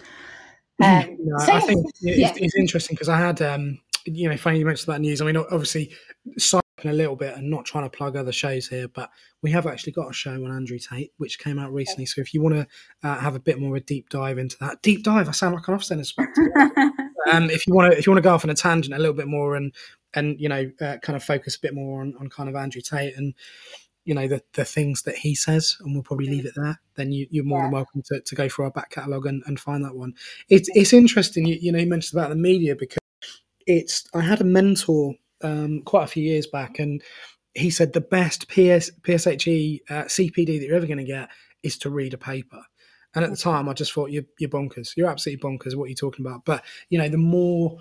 Um, 0.81 1.17
no, 1.19 1.37
so, 1.39 1.53
I 1.53 1.59
think 1.61 1.85
it's, 2.01 2.01
yeah. 2.01 2.33
it's 2.35 2.55
interesting 2.55 2.95
because 2.95 3.09
I 3.09 3.17
had 3.17 3.41
um, 3.41 3.79
you 4.05 4.29
know, 4.29 4.37
funny 4.37 4.59
you 4.59 4.65
mentioned 4.65 4.93
that 4.93 5.01
news. 5.01 5.21
I 5.21 5.25
mean, 5.25 5.37
obviously, 5.37 5.91
a 6.87 6.93
little 6.93 7.15
bit 7.15 7.35
and 7.35 7.49
not 7.49 7.65
trying 7.65 7.83
to 7.83 7.89
plug 7.89 8.15
other 8.15 8.31
shows 8.31 8.67
here, 8.67 8.87
but 8.87 9.09
we 9.41 9.51
have 9.51 9.67
actually 9.67 9.93
got 9.93 10.09
a 10.09 10.13
show 10.13 10.31
on 10.31 10.51
Andrew 10.51 10.79
Tate 10.79 11.11
which 11.17 11.39
came 11.39 11.59
out 11.59 11.73
recently. 11.73 12.05
So 12.05 12.21
if 12.21 12.33
you 12.33 12.41
want 12.41 12.55
to 12.55 12.67
uh, 13.03 13.19
have 13.19 13.35
a 13.35 13.39
bit 13.39 13.59
more 13.59 13.75
of 13.75 13.81
a 13.81 13.85
deep 13.85 14.09
dive 14.09 14.37
into 14.37 14.57
that, 14.59 14.81
deep 14.81 15.03
dive, 15.03 15.27
I 15.27 15.31
sound 15.31 15.55
like 15.55 15.67
an 15.67 15.75
Ofsted 15.75 15.91
inspector. 15.91 16.51
um, 17.31 17.49
if 17.49 17.67
you 17.67 17.73
want 17.73 17.91
to, 17.91 17.97
if 17.97 18.05
you 18.05 18.11
want 18.11 18.23
to 18.23 18.27
go 18.27 18.33
off 18.33 18.43
on 18.43 18.51
a 18.51 18.55
tangent 18.55 18.95
a 18.95 18.99
little 18.99 19.13
bit 19.13 19.27
more 19.27 19.55
and 19.55 19.73
and 20.13 20.39
you 20.39 20.49
know 20.49 20.71
uh, 20.81 20.97
kind 21.01 21.15
of 21.15 21.23
focus 21.23 21.55
a 21.55 21.61
bit 21.61 21.73
more 21.73 22.01
on, 22.01 22.15
on 22.19 22.29
kind 22.29 22.49
of 22.49 22.55
Andrew 22.55 22.81
Tate 22.81 23.15
and 23.15 23.33
you 24.05 24.15
know 24.15 24.27
the, 24.27 24.41
the 24.53 24.65
things 24.65 25.03
that 25.03 25.15
he 25.15 25.35
says 25.35 25.77
and 25.81 25.93
we'll 25.93 26.03
probably 26.03 26.27
leave 26.27 26.45
it 26.45 26.53
there 26.55 26.79
then 26.95 27.11
you, 27.11 27.27
you're 27.29 27.43
more 27.43 27.59
yeah. 27.59 27.65
than 27.65 27.71
welcome 27.71 28.01
to, 28.01 28.19
to 28.21 28.33
go 28.33 28.49
through 28.49 28.65
our 28.65 28.71
back 28.71 28.89
catalogue 28.89 29.25
and, 29.25 29.43
and 29.45 29.59
find 29.59 29.83
that 29.83 29.95
one 29.95 30.13
it's 30.49 30.69
it's 30.73 30.93
interesting 30.93 31.45
you, 31.45 31.57
you 31.61 31.71
know 31.71 31.77
you 31.77 31.85
mentioned 31.85 32.19
about 32.19 32.29
the 32.29 32.35
media 32.35 32.75
because 32.75 32.97
it's 33.67 34.07
i 34.15 34.21
had 34.21 34.41
a 34.41 34.45
mentor 34.45 35.13
um, 35.41 35.81
quite 35.83 36.03
a 36.03 36.07
few 36.07 36.23
years 36.23 36.47
back 36.47 36.79
and 36.79 37.01
he 37.53 37.69
said 37.69 37.93
the 37.93 38.01
best 38.01 38.47
PS, 38.47 38.91
pshe 39.01 39.79
uh, 39.89 40.03
cpd 40.03 40.59
that 40.59 40.65
you're 40.65 40.75
ever 40.75 40.85
going 40.85 40.97
to 40.97 41.03
get 41.03 41.29
is 41.63 41.77
to 41.79 41.89
read 41.89 42.13
a 42.13 42.17
paper. 42.17 42.61
And 43.15 43.25
at 43.25 43.31
the 43.31 43.37
time 43.37 43.67
i 43.67 43.73
just 43.73 43.91
thought 43.93 44.11
you're, 44.11 44.25
you're 44.37 44.49
bonkers. 44.49 44.95
You're 44.95 45.09
absolutely 45.09 45.43
bonkers. 45.43 45.75
What 45.75 45.85
are 45.85 45.87
you're 45.87 45.95
talking 45.95 46.25
about? 46.25 46.45
But 46.45 46.63
you 46.89 46.99
know 46.99 47.09
the 47.09 47.17
more 47.17 47.77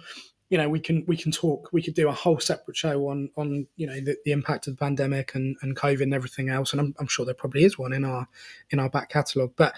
you 0.49 0.57
know 0.57 0.69
we 0.69 0.81
can 0.81 1.05
we 1.07 1.17
can 1.17 1.31
talk 1.31 1.69
we 1.73 1.83
could 1.83 1.95
do 1.95 2.09
a 2.09 2.13
whole 2.13 2.41
separate 2.41 2.77
show 2.77 3.09
on 3.09 3.31
on 3.37 3.67
you 3.77 3.87
know 3.87 4.01
the, 4.01 4.17
the 4.25 4.33
impact 4.33 4.67
of 4.67 4.73
the 4.75 4.79
pandemic 4.79 5.35
and 5.35 5.57
and 5.61 5.77
covid 5.77 6.05
and 6.05 6.15
everything 6.15 6.49
else 6.49 6.73
and 6.73 6.81
I'm, 6.81 6.95
I'm 6.99 7.07
sure 7.07 7.27
there 7.27 7.35
probably 7.35 7.65
is 7.65 7.79
one 7.79 7.93
in 7.93 8.07
our 8.07 8.27
in 8.71 8.81
our 8.81 8.89
back 8.89 9.11
catalogue. 9.11 9.53
But 9.57 9.75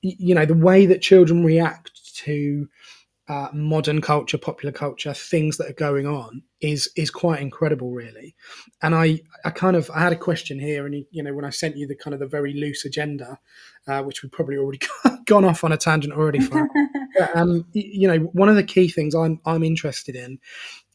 you 0.00 0.34
know 0.34 0.46
the 0.46 0.54
way 0.54 0.86
that 0.86 1.02
children 1.02 1.44
react 1.44 2.16
to 2.16 2.68
uh, 3.26 3.48
modern 3.54 4.02
culture, 4.02 4.36
popular 4.36 4.72
culture, 4.72 5.14
things 5.14 5.56
that 5.56 5.70
are 5.70 5.74
going 5.74 6.06
on 6.06 6.42
is 6.60 6.90
is 6.94 7.10
quite 7.10 7.40
incredible, 7.40 7.90
really. 7.90 8.34
And 8.82 8.94
I, 8.94 9.20
I 9.44 9.50
kind 9.50 9.76
of 9.76 9.90
I 9.90 10.00
had 10.00 10.12
a 10.12 10.16
question 10.16 10.58
here, 10.58 10.84
and 10.84 11.06
you 11.10 11.22
know 11.22 11.32
when 11.32 11.44
I 11.44 11.50
sent 11.50 11.76
you 11.76 11.86
the 11.86 11.96
kind 11.96 12.12
of 12.12 12.20
the 12.20 12.26
very 12.26 12.52
loose 12.52 12.84
agenda, 12.84 13.38
uh, 13.86 14.02
which 14.02 14.22
we 14.22 14.28
probably 14.28 14.58
already 14.58 14.80
gone 15.24 15.46
off 15.46 15.64
on 15.64 15.72
a 15.72 15.78
tangent 15.78 16.12
already 16.12 16.40
for. 16.40 16.68
but, 17.18 17.34
um, 17.34 17.64
you 17.72 18.06
know, 18.06 18.18
one 18.18 18.50
of 18.50 18.56
the 18.56 18.62
key 18.62 18.88
things 18.88 19.14
I'm 19.14 19.40
I'm 19.46 19.62
interested 19.62 20.16
in, 20.16 20.38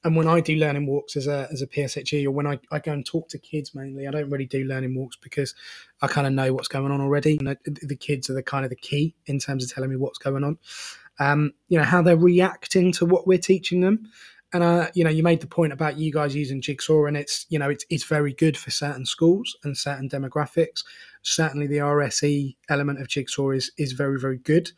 and 0.04 0.16
when 0.16 0.28
I 0.28 0.40
do 0.40 0.56
learning 0.56 0.86
walks 0.86 1.16
as 1.16 1.26
a 1.26 1.48
as 1.52 1.64
a 1.64 1.68
PSHE, 1.68 2.26
or 2.26 2.32
when 2.32 2.46
I, 2.46 2.60
I 2.72 2.78
go 2.78 2.92
and 2.92 3.04
talk 3.04 3.28
to 3.30 3.40
kids 3.40 3.74
mainly, 3.74 4.08
I 4.08 4.12
don't 4.12 4.30
really 4.30 4.46
do 4.46 4.66
learning 4.66 4.94
walks 4.94 5.18
because 5.18 5.56
I 6.04 6.08
kind 6.08 6.28
of 6.28 6.34
know 6.34 6.54
what's 6.54 6.68
going 6.68 6.92
on 6.92 7.02
already. 7.02 7.40
And 7.40 7.58
the 7.66 7.96
kids 7.96 8.30
are 8.30 8.36
the 8.36 8.44
kind 8.44 8.66
of 8.66 8.70
the 8.70 8.76
key 8.76 9.16
in 9.26 9.40
terms 9.40 9.64
of 9.64 9.74
telling 9.74 9.90
me 9.90 9.96
what's 9.96 10.20
going 10.20 10.44
on 10.44 10.60
um, 11.20 11.54
you 11.68 11.78
know, 11.78 11.84
how 11.84 12.02
they're 12.02 12.18
reacting 12.18 12.92
to 12.94 13.06
what 13.06 13.28
we're 13.28 13.38
teaching 13.38 13.82
them. 13.82 14.10
And 14.52 14.64
uh, 14.64 14.88
you 14.96 15.04
know, 15.04 15.10
you 15.12 15.22
made 15.22 15.42
the 15.42 15.48
point 15.48 15.74
about 15.74 15.98
you 15.98 16.12
guys 16.12 16.36
using 16.36 16.62
Jigsaw, 16.62 17.06
and 17.06 17.16
it's 17.16 17.46
you 17.50 17.60
know, 17.60 17.70
it's 17.70 17.86
it's 17.90 18.06
very 18.06 18.34
good 18.34 18.58
for 18.58 18.72
certain 18.72 19.06
schools 19.06 19.56
and 19.64 19.78
certain 19.78 20.10
demographics. 20.10 20.84
Certainly, 21.22 21.68
the 21.68 21.78
RSE 21.78 22.56
element 22.70 23.00
of 23.00 23.08
Jigsaw 23.08 23.52
is 23.52 23.72
is 23.78 23.92
very 23.92 24.20
very 24.20 24.40
good, 24.40 24.72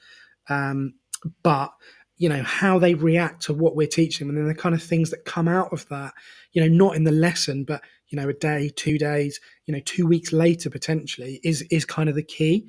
um, 0.49 0.95
but 1.41 1.71
you 2.17 2.27
know 2.27 2.43
how 2.43 2.79
they 2.79 2.95
react 2.95 3.43
to 3.43 3.53
what 3.53 3.77
we're 3.77 3.87
teaching 3.87 4.27
them, 4.27 4.35
and 4.35 4.45
then 4.45 4.53
the 4.53 4.61
kind 4.61 4.75
of 4.75 4.83
things 4.83 5.09
that 5.11 5.23
come 5.23 5.47
out 5.47 5.71
of 5.71 5.87
that. 5.87 6.13
You 6.51 6.61
know, 6.61 6.85
not 6.85 6.97
in 6.97 7.05
the 7.05 7.11
lesson, 7.11 7.63
but 7.63 7.81
you 8.09 8.19
know, 8.19 8.27
a 8.27 8.33
day, 8.33 8.69
two 8.75 8.97
days, 8.97 9.39
you 9.65 9.73
know, 9.73 9.79
two 9.85 10.05
weeks 10.05 10.33
later 10.33 10.69
potentially 10.69 11.39
is 11.43 11.61
is 11.71 11.85
kind 11.85 12.09
of 12.09 12.15
the 12.15 12.23
key. 12.23 12.67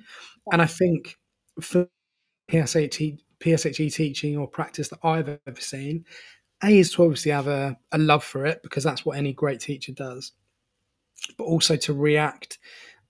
And 0.52 0.62
I 0.62 0.66
think 0.66 1.16
for 1.60 1.88
PSAT 2.50 3.18
PSHE 3.42 3.94
teaching 3.94 4.36
or 4.36 4.46
practice 4.46 4.88
that 4.88 5.00
I've 5.02 5.28
ever 5.46 5.60
seen. 5.60 6.04
A 6.64 6.78
is 6.78 6.92
to 6.92 7.02
obviously 7.02 7.32
have 7.32 7.48
a, 7.48 7.76
a 7.90 7.98
love 7.98 8.22
for 8.22 8.46
it 8.46 8.62
because 8.62 8.84
that's 8.84 9.04
what 9.04 9.16
any 9.16 9.32
great 9.32 9.60
teacher 9.60 9.92
does, 9.92 10.32
but 11.36 11.44
also 11.44 11.76
to 11.76 11.92
react 11.92 12.58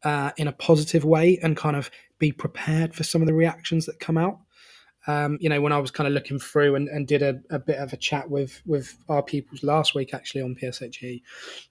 uh, 0.05 0.31
in 0.37 0.49
a 0.49 0.53
positive 0.53 1.05
way 1.05 1.39
and 1.43 1.57
kind 1.57 1.77
of 1.77 1.91
be 2.19 2.33
prepared 2.33 2.95
for 2.95 3.05
some 3.05 3.21
of 3.21 3.29
the 3.29 3.35
reactions 3.35 3.87
that 3.87 4.01
come 4.01 4.17
out. 4.17 4.39
Um, 5.07 5.37
you 5.41 5.49
know, 5.49 5.61
when 5.61 5.73
I 5.73 5.79
was 5.79 5.91
kind 5.91 6.07
of 6.07 6.15
looking 6.15 6.39
through 6.39 6.77
and, 6.77 6.89
and 6.89 7.09
did 7.09 7.23
a, 7.23 7.41
a, 7.51 7.59
bit 7.59 7.79
of 7.79 7.93
a 7.93 7.97
chat 7.97 8.31
with 8.31 8.63
with 8.65 8.97
our 9.09 9.21
pupils 9.21 9.65
last 9.65 9.97
week, 9.97 10.15
actually 10.15 10.43
on 10.43 10.55
PSHE, 10.55 11.23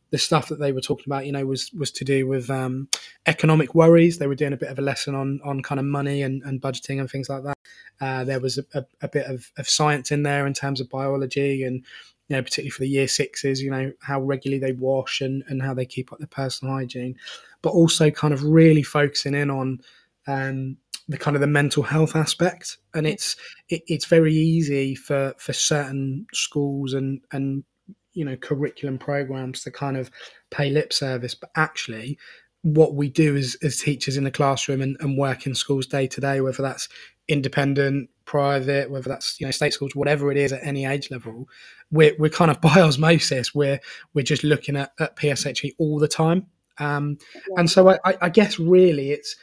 the 0.10 0.18
stuff 0.18 0.50
that 0.50 0.60
they 0.60 0.74
were 0.74 0.82
talking 0.82 1.06
about, 1.08 1.26
you 1.26 1.32
know, 1.32 1.46
was 1.46 1.72
was 1.72 1.92
to 1.92 2.04
do 2.04 2.28
with 2.28 2.50
um, 2.50 2.90
economic 3.28 3.74
worries. 3.74 4.18
They 4.18 4.28
were 4.28 4.36
doing 4.36 4.52
a 4.52 4.58
bit 4.58 4.70
of 4.70 4.80
a 4.80 4.82
lesson 4.82 5.16
on 5.16 5.40
on 5.46 5.62
kind 5.62 5.80
of 5.80 5.86
money 5.86 6.24
and, 6.24 6.44
and 6.44 6.62
budgeting 6.62 7.00
and 7.00 7.10
things 7.10 7.30
like 7.30 7.44
that. 7.44 7.58
Uh, 8.02 8.24
there 8.24 8.40
was 8.40 8.58
a, 8.58 8.66
a, 8.74 8.84
a 9.04 9.08
bit 9.08 9.28
of, 9.28 9.52
of, 9.58 9.70
science 9.70 10.12
in 10.12 10.24
there 10.24 10.48
in 10.48 10.54
terms 10.54 10.82
of 10.82 10.90
biology 10.90 11.64
and 11.64 11.86
you 12.28 12.36
know, 12.36 12.42
particularly 12.42 12.70
for 12.70 12.80
the 12.80 12.90
year 12.90 13.08
sixes, 13.08 13.62
you 13.62 13.70
know, 13.70 13.92
how 14.00 14.22
regularly 14.22 14.58
they 14.58 14.72
wash 14.72 15.20
and, 15.20 15.44
and 15.48 15.62
how 15.62 15.74
they 15.74 15.86
keep 15.86 16.14
up 16.14 16.20
their 16.20 16.28
personal 16.28 16.74
hygiene, 16.74 17.16
but 17.62 17.72
also 17.72 18.10
kind 18.10 18.34
of 18.34 18.44
really 18.44 18.84
focusing 18.84 19.36
in 19.36 19.50
on 19.50 19.82
um, 20.28 20.78
the 21.10 21.18
kind 21.18 21.36
of 21.36 21.42
the 21.42 21.48
mental 21.48 21.84
health 21.84 22.16
aspect. 22.16 22.78
And 22.94 23.06
it's 23.06 23.36
it, 23.68 23.84
it's 23.88 24.06
very 24.06 24.34
easy 24.34 24.96
for 24.96 25.34
for 25.38 25.52
certain 25.52 26.26
schools 26.34 26.94
and 26.94 27.20
and 27.34 27.66
you 28.14 28.24
know 28.24 28.38
curriculum 28.38 28.98
programs 28.98 29.62
to 29.64 29.72
kind 29.72 29.98
of 29.98 30.10
pay 30.50 30.70
lip 30.70 30.92
service 30.94 31.36
but 31.36 31.50
actually 31.56 32.18
what 32.64 32.94
we 32.94 33.10
do 33.10 33.36
as, 33.36 33.56
as 33.64 33.80
teachers 33.80 34.18
in 34.18 34.24
the 34.24 34.32
classroom 34.32 34.82
and, 34.82 34.98
and 35.00 35.18
work 35.18 35.48
in 35.48 35.56
schools 35.56 35.88
day 35.88 36.08
to 36.08 36.22
day 36.22 36.42
whether 36.42 36.62
that's 36.62 36.90
independent 37.32 38.10
private 38.26 38.90
whether 38.90 39.10
that's 39.10 39.40
you 39.40 39.46
know 39.46 39.52
state 39.52 39.74
schools 39.74 39.96
whatever 39.96 40.32
it 40.32 40.38
is 40.38 40.54
at 40.54 40.64
any 40.64 40.86
age 40.86 41.12
level 41.12 41.48
we're, 41.92 42.16
we're 42.18 42.30
kind 42.30 42.52
of 42.52 42.62
by 42.62 42.82
osmosis 42.82 43.54
we're 43.54 43.80
we're 44.14 44.24
just 44.24 44.44
looking 44.44 44.76
at, 44.76 44.92
at 45.00 45.16
pshe 45.16 45.72
all 45.78 46.00
the 46.00 46.08
time 46.08 46.46
um, 46.78 47.18
and 47.58 47.70
so 47.70 47.90
I, 47.90 48.00
I 48.22 48.30
guess 48.30 48.58
really 48.58 49.12
it's 49.12 49.36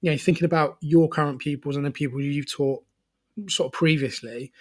you 0.00 0.10
know 0.10 0.16
thinking 0.16 0.44
about 0.44 0.76
your 0.80 1.08
current 1.08 1.40
pupils 1.40 1.76
and 1.76 1.84
the 1.84 1.90
people 1.90 2.20
you've 2.20 2.50
taught 2.50 2.82
sort 3.48 3.66
of 3.66 3.72
previously 3.72 4.52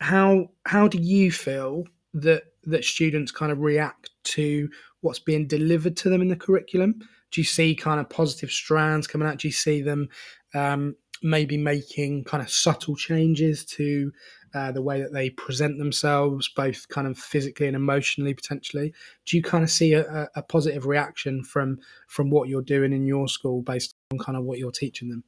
how 0.00 0.48
how 0.66 0.88
do 0.88 0.98
you 0.98 1.30
feel 1.30 1.84
that 2.14 2.44
that 2.64 2.84
students 2.84 3.32
kind 3.32 3.52
of 3.52 3.60
react 3.60 4.10
to 4.24 4.68
what's 5.00 5.18
being 5.18 5.46
delivered 5.46 5.96
to 5.98 6.08
them 6.08 6.22
in 6.22 6.28
the 6.28 6.36
curriculum? 6.36 6.98
Do 7.30 7.40
you 7.40 7.44
see 7.44 7.74
kind 7.74 8.00
of 8.00 8.08
positive 8.08 8.50
strands 8.50 9.06
coming 9.06 9.28
out? 9.28 9.38
Do 9.38 9.48
you 9.48 9.52
see 9.52 9.82
them 9.82 10.08
um, 10.54 10.96
maybe 11.24 11.56
making 11.56 12.22
kind 12.22 12.42
of 12.42 12.50
subtle 12.50 12.94
changes 12.94 13.64
to 13.64 14.12
uh, 14.54 14.70
the 14.70 14.82
way 14.82 15.00
that 15.00 15.12
they 15.12 15.30
present 15.30 15.78
themselves, 15.78 16.48
both 16.54 16.86
kind 16.88 17.08
of 17.08 17.18
physically 17.18 17.66
and 17.66 17.74
emotionally, 17.74 18.34
potentially? 18.34 18.92
Do 19.26 19.36
you 19.36 19.42
kind 19.42 19.64
of 19.64 19.70
see 19.70 19.94
a, 19.94 20.28
a 20.36 20.42
positive 20.42 20.86
reaction 20.86 21.42
from 21.42 21.80
from 22.06 22.30
what 22.30 22.48
you're 22.48 22.62
doing 22.62 22.92
in 22.92 23.06
your 23.06 23.26
school 23.26 23.62
based 23.62 23.94
on 24.12 24.18
kind 24.18 24.38
of 24.38 24.44
what 24.44 24.58
you're 24.58 24.70
teaching 24.70 25.08
them? 25.08 25.24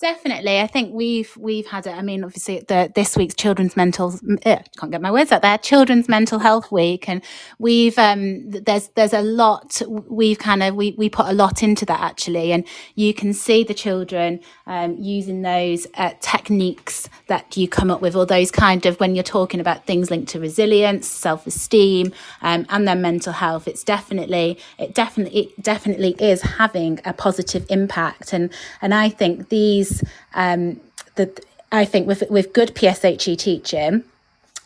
Definitely, 0.00 0.60
I 0.60 0.68
think 0.68 0.94
we've 0.94 1.36
we've 1.36 1.66
had 1.66 1.84
it. 1.88 1.90
I 1.90 2.02
mean, 2.02 2.22
obviously, 2.22 2.60
the 2.60 2.88
this 2.94 3.16
week's 3.16 3.34
Children's 3.34 3.76
Mental 3.76 4.14
uh, 4.46 4.58
can't 4.78 4.92
get 4.92 5.00
my 5.02 5.10
words 5.10 5.32
out 5.32 5.42
there. 5.42 5.58
Children's 5.58 6.08
Mental 6.08 6.38
Health 6.38 6.70
Week, 6.70 7.08
and 7.08 7.20
we've 7.58 7.98
um, 7.98 8.48
there's 8.48 8.90
there's 8.90 9.12
a 9.12 9.22
lot. 9.22 9.82
We've 9.88 10.38
kind 10.38 10.62
of 10.62 10.76
we 10.76 10.94
we 10.96 11.08
put 11.10 11.26
a 11.26 11.32
lot 11.32 11.64
into 11.64 11.84
that 11.86 11.98
actually, 12.00 12.52
and 12.52 12.64
you 12.94 13.12
can 13.12 13.32
see 13.32 13.64
the 13.64 13.74
children 13.74 14.38
um, 14.68 14.96
using 14.98 15.42
those 15.42 15.88
uh, 15.94 16.12
techniques 16.20 17.08
that 17.26 17.56
you 17.56 17.66
come 17.66 17.90
up 17.90 18.00
with, 18.00 18.14
or 18.14 18.24
those 18.24 18.52
kind 18.52 18.86
of 18.86 19.00
when 19.00 19.16
you're 19.16 19.24
talking 19.24 19.58
about 19.58 19.84
things 19.84 20.12
linked 20.12 20.28
to 20.28 20.38
resilience, 20.38 21.08
self 21.08 21.44
esteem, 21.44 22.12
um, 22.42 22.66
and 22.68 22.86
their 22.86 22.94
mental 22.94 23.32
health. 23.32 23.66
It's 23.66 23.82
definitely 23.82 24.60
it 24.78 24.94
definitely 24.94 25.40
it 25.40 25.60
definitely 25.60 26.14
is 26.20 26.42
having 26.42 27.00
a 27.04 27.12
positive 27.12 27.66
impact, 27.68 28.32
and 28.32 28.52
and 28.80 28.94
I 28.94 29.08
think 29.08 29.48
these 29.48 29.87
um, 30.34 30.80
that 31.16 31.40
I 31.72 31.84
think 31.84 32.06
with 32.06 32.24
with 32.30 32.52
good 32.52 32.74
PSHE 32.74 33.36
teaching 33.38 34.04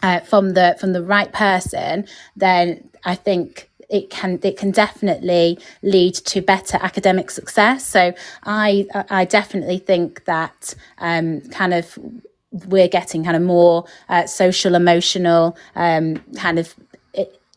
uh, 0.02 0.20
from 0.20 0.54
the 0.54 0.76
from 0.78 0.92
the 0.92 1.02
right 1.02 1.32
person, 1.32 2.06
then 2.36 2.88
I 3.04 3.14
think 3.14 3.68
it 3.88 4.10
can 4.10 4.38
it 4.42 4.56
can 4.56 4.70
definitely 4.70 5.58
lead 5.82 6.14
to 6.14 6.40
better 6.40 6.78
academic 6.80 7.30
success. 7.30 7.86
So 7.86 8.14
I 8.44 8.86
I 9.10 9.24
definitely 9.24 9.78
think 9.78 10.24
that 10.24 10.74
um, 10.98 11.40
kind 11.50 11.74
of 11.74 11.98
we're 12.66 12.88
getting 12.88 13.24
kind 13.24 13.36
of 13.36 13.42
more 13.42 13.86
uh, 14.08 14.26
social 14.26 14.74
emotional 14.74 15.56
um, 15.74 16.16
kind 16.36 16.58
of 16.58 16.74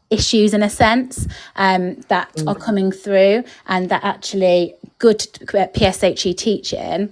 issues 0.10 0.54
in 0.54 0.64
a 0.64 0.70
sense 0.70 1.28
um, 1.56 1.96
that 2.08 2.34
mm. 2.36 2.48
are 2.48 2.56
coming 2.56 2.92
through 2.92 3.44
and 3.68 3.90
that 3.90 4.04
actually 4.04 4.76
good 5.00 5.20
PSHE 5.20 6.38
teaching 6.38 7.12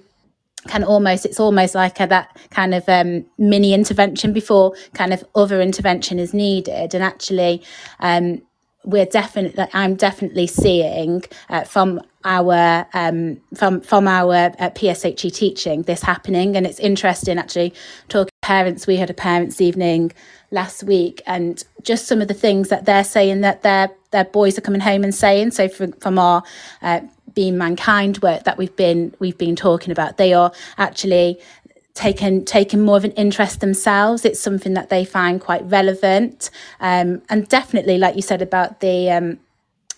can 0.68 0.84
almost 0.84 1.26
it's 1.26 1.40
almost 1.40 1.76
like 1.76 2.00
a, 2.00 2.08
that 2.08 2.38
kind 2.50 2.74
of 2.74 2.88
um, 2.88 3.26
mini 3.38 3.74
intervention 3.74 4.34
before 4.34 4.74
kind 4.94 5.14
of 5.14 5.24
other 5.36 5.62
intervention 5.62 6.20
is 6.20 6.34
needed. 6.34 6.94
And 6.94 7.04
actually 7.04 7.64
um, 8.00 8.42
we're 8.86 9.06
definitely 9.06 9.66
i'm 9.74 9.96
definitely 9.96 10.46
seeing 10.46 11.24
uh, 11.50 11.64
from 11.64 12.02
our 12.26 12.86
um, 12.94 13.40
from 13.56 13.82
from 13.82 14.08
our 14.08 14.34
uh, 14.34 14.70
pshe 14.70 15.34
teaching 15.34 15.84
this 15.84 16.02
happening. 16.02 16.56
And 16.56 16.66
it's 16.66 16.80
interesting 16.80 17.38
actually 17.38 17.74
talking 18.10 18.30
parents. 18.42 18.88
We 18.88 18.98
had 18.98 19.10
a 19.10 19.14
parents 19.14 19.62
evening 19.62 20.12
last 20.52 20.84
week 20.84 21.22
and 21.26 21.64
just 21.82 22.08
some 22.08 22.22
of 22.22 22.28
the 22.28 22.34
things 22.34 22.70
that 22.70 22.86
they're 22.86 23.04
saying 23.04 23.42
that 23.42 23.64
they're 23.64 23.90
their 24.12 24.26
boys 24.26 24.58
are 24.58 24.62
coming 24.62 24.82
home 24.82 25.04
and 25.04 25.14
saying. 25.14 25.52
So 25.52 25.68
from, 25.68 25.92
from 25.94 26.20
our 26.20 26.44
uh, 26.82 27.02
being 27.34 27.58
mankind 27.58 28.20
work 28.20 28.44
that 28.44 28.58
we've 28.58 28.76
been 28.76 29.14
we've 29.20 29.38
been 29.38 29.56
talking 29.56 29.92
about, 29.92 30.18
they 30.18 30.34
are 30.34 30.52
actually 30.78 31.40
taken 31.94 32.44
taken 32.46 32.82
more 32.82 32.98
of 32.98 33.06
an 33.06 33.12
interest 33.12 33.60
themselves. 33.60 34.26
It's 34.26 34.40
something 34.40 34.74
that 34.74 34.90
they 34.90 35.06
find 35.06 35.40
quite 35.40 35.64
relevant, 35.66 36.50
um, 36.80 37.22
and 37.30 37.48
definitely, 37.48 37.98
like 37.98 38.16
you 38.16 38.22
said 38.22 38.42
about 38.42 38.80
the. 38.80 39.12
Um, 39.12 39.40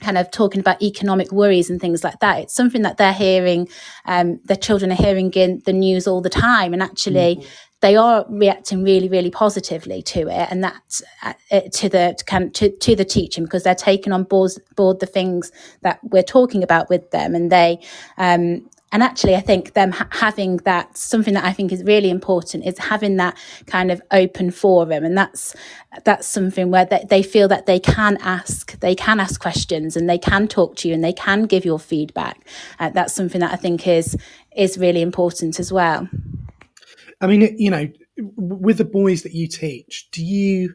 kind 0.01 0.17
of 0.17 0.29
talking 0.29 0.59
about 0.59 0.79
economic 0.83 1.31
worries 1.31 1.69
and 1.69 1.79
things 1.79 2.03
like 2.03 2.19
that. 2.19 2.37
It's 2.39 2.53
something 2.53 2.81
that 2.81 2.97
they're 2.97 3.13
hearing, 3.13 3.69
um, 4.05 4.41
their 4.43 4.57
children 4.57 4.91
are 4.91 4.95
hearing 4.95 5.31
in 5.31 5.61
the 5.65 5.71
news 5.71 6.05
all 6.05 6.21
the 6.21 6.29
time, 6.29 6.73
and 6.73 6.83
actually, 6.83 7.37
mm-hmm 7.37 7.49
they 7.85 7.95
are 7.95 8.25
reacting 8.29 8.83
really, 8.83 9.07
really 9.07 9.29
positively 9.29 10.01
to 10.01 10.21
it, 10.21 10.47
and 10.49 10.63
that's 10.63 11.03
uh, 11.21 11.33
to 11.71 11.87
the 11.87 12.15
to, 12.25 12.49
to, 12.49 12.75
to 12.77 12.95
the 12.95 13.05
teaching 13.05 13.43
because 13.43 13.61
they're 13.61 13.75
taking 13.75 14.11
on 14.11 14.23
board, 14.23 14.53
board 14.75 14.99
the 14.99 15.05
things 15.05 15.51
that 15.81 15.99
we're 16.01 16.23
talking 16.23 16.63
about 16.63 16.89
with 16.89 17.11
them, 17.11 17.35
and 17.35 17.51
they 17.51 17.79
um, 18.17 18.67
and 18.91 19.03
actually 19.03 19.35
i 19.35 19.41
think 19.41 19.73
them 19.73 19.91
ha- 19.91 20.07
having 20.11 20.57
that 20.57 20.95
something 20.95 21.33
that 21.33 21.43
i 21.43 21.51
think 21.51 21.71
is 21.71 21.83
really 21.83 22.09
important 22.09 22.65
is 22.65 22.77
having 22.77 23.17
that 23.17 23.35
kind 23.65 23.91
of 23.91 23.99
open 24.11 24.51
forum 24.51 25.03
and 25.03 25.17
that's 25.17 25.55
that's 26.05 26.27
something 26.27 26.69
where 26.71 26.85
they, 26.85 27.03
they 27.09 27.23
feel 27.23 27.47
that 27.47 27.65
they 27.65 27.79
can 27.79 28.15
ask 28.21 28.79
they 28.79 28.95
can 28.95 29.19
ask 29.19 29.41
questions 29.41 29.97
and 29.97 30.07
they 30.07 30.19
can 30.19 30.47
talk 30.47 30.75
to 30.75 30.87
you 30.87 30.93
and 30.93 31.03
they 31.03 31.13
can 31.13 31.43
give 31.43 31.65
your 31.65 31.79
feedback. 31.79 32.47
Uh, 32.79 32.89
that's 32.89 33.13
something 33.13 33.41
that 33.41 33.51
i 33.51 33.55
think 33.55 33.87
is 33.87 34.15
is 34.55 34.77
really 34.77 35.01
important 35.01 35.59
as 35.59 35.73
well 35.73 36.07
I 37.21 37.27
mean, 37.27 37.55
you 37.57 37.69
know, 37.69 37.87
with 38.17 38.77
the 38.77 38.85
boys 38.85 39.23
that 39.23 39.33
you 39.33 39.47
teach, 39.47 40.09
do 40.11 40.23
you? 40.23 40.73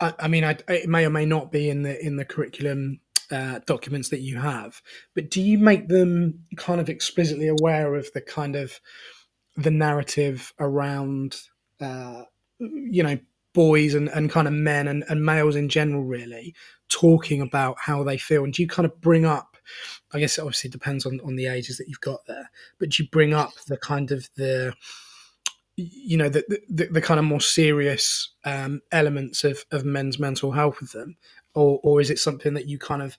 I, 0.00 0.14
I 0.20 0.28
mean, 0.28 0.44
I, 0.44 0.56
it 0.68 0.88
may 0.88 1.04
or 1.04 1.10
may 1.10 1.26
not 1.26 1.52
be 1.52 1.70
in 1.70 1.82
the 1.82 2.04
in 2.04 2.16
the 2.16 2.24
curriculum 2.24 3.00
uh, 3.30 3.60
documents 3.66 4.08
that 4.10 4.20
you 4.20 4.38
have, 4.38 4.80
but 5.14 5.30
do 5.30 5.40
you 5.40 5.58
make 5.58 5.88
them 5.88 6.44
kind 6.56 6.80
of 6.80 6.88
explicitly 6.88 7.48
aware 7.48 7.94
of 7.94 8.10
the 8.12 8.20
kind 8.20 8.56
of 8.56 8.80
the 9.56 9.70
narrative 9.70 10.52
around, 10.60 11.36
uh, 11.80 12.22
you 12.58 13.02
know, 13.02 13.18
boys 13.52 13.94
and, 13.94 14.08
and 14.10 14.30
kind 14.30 14.46
of 14.46 14.54
men 14.54 14.86
and, 14.88 15.04
and 15.08 15.24
males 15.24 15.56
in 15.56 15.68
general, 15.68 16.04
really 16.04 16.54
talking 16.88 17.42
about 17.42 17.76
how 17.80 18.02
they 18.02 18.16
feel? 18.16 18.44
And 18.44 18.52
do 18.52 18.62
you 18.62 18.68
kind 18.68 18.86
of 18.86 19.00
bring 19.00 19.26
up 19.26 19.58
I 20.12 20.18
guess 20.18 20.38
it 20.38 20.42
obviously 20.42 20.70
depends 20.70 21.04
on, 21.04 21.20
on 21.24 21.36
the 21.36 21.46
ages 21.46 21.76
that 21.78 21.88
you've 21.88 22.00
got 22.00 22.26
there, 22.26 22.50
but 22.78 22.90
do 22.90 23.02
you 23.02 23.08
bring 23.10 23.34
up 23.34 23.52
the 23.66 23.76
kind 23.76 24.10
of 24.10 24.28
the 24.36 24.74
you 25.80 26.16
know 26.16 26.28
the, 26.28 26.44
the, 26.68 26.86
the 26.86 27.00
kind 27.00 27.20
of 27.20 27.24
more 27.24 27.40
serious 27.40 28.30
um, 28.44 28.80
elements 28.90 29.44
of, 29.44 29.64
of 29.70 29.84
men's 29.84 30.18
mental 30.18 30.52
health 30.52 30.80
with 30.80 30.92
them 30.92 31.16
or 31.54 31.80
or 31.82 32.00
is 32.00 32.10
it 32.10 32.18
something 32.18 32.54
that 32.54 32.66
you 32.66 32.78
kind 32.78 33.02
of 33.02 33.16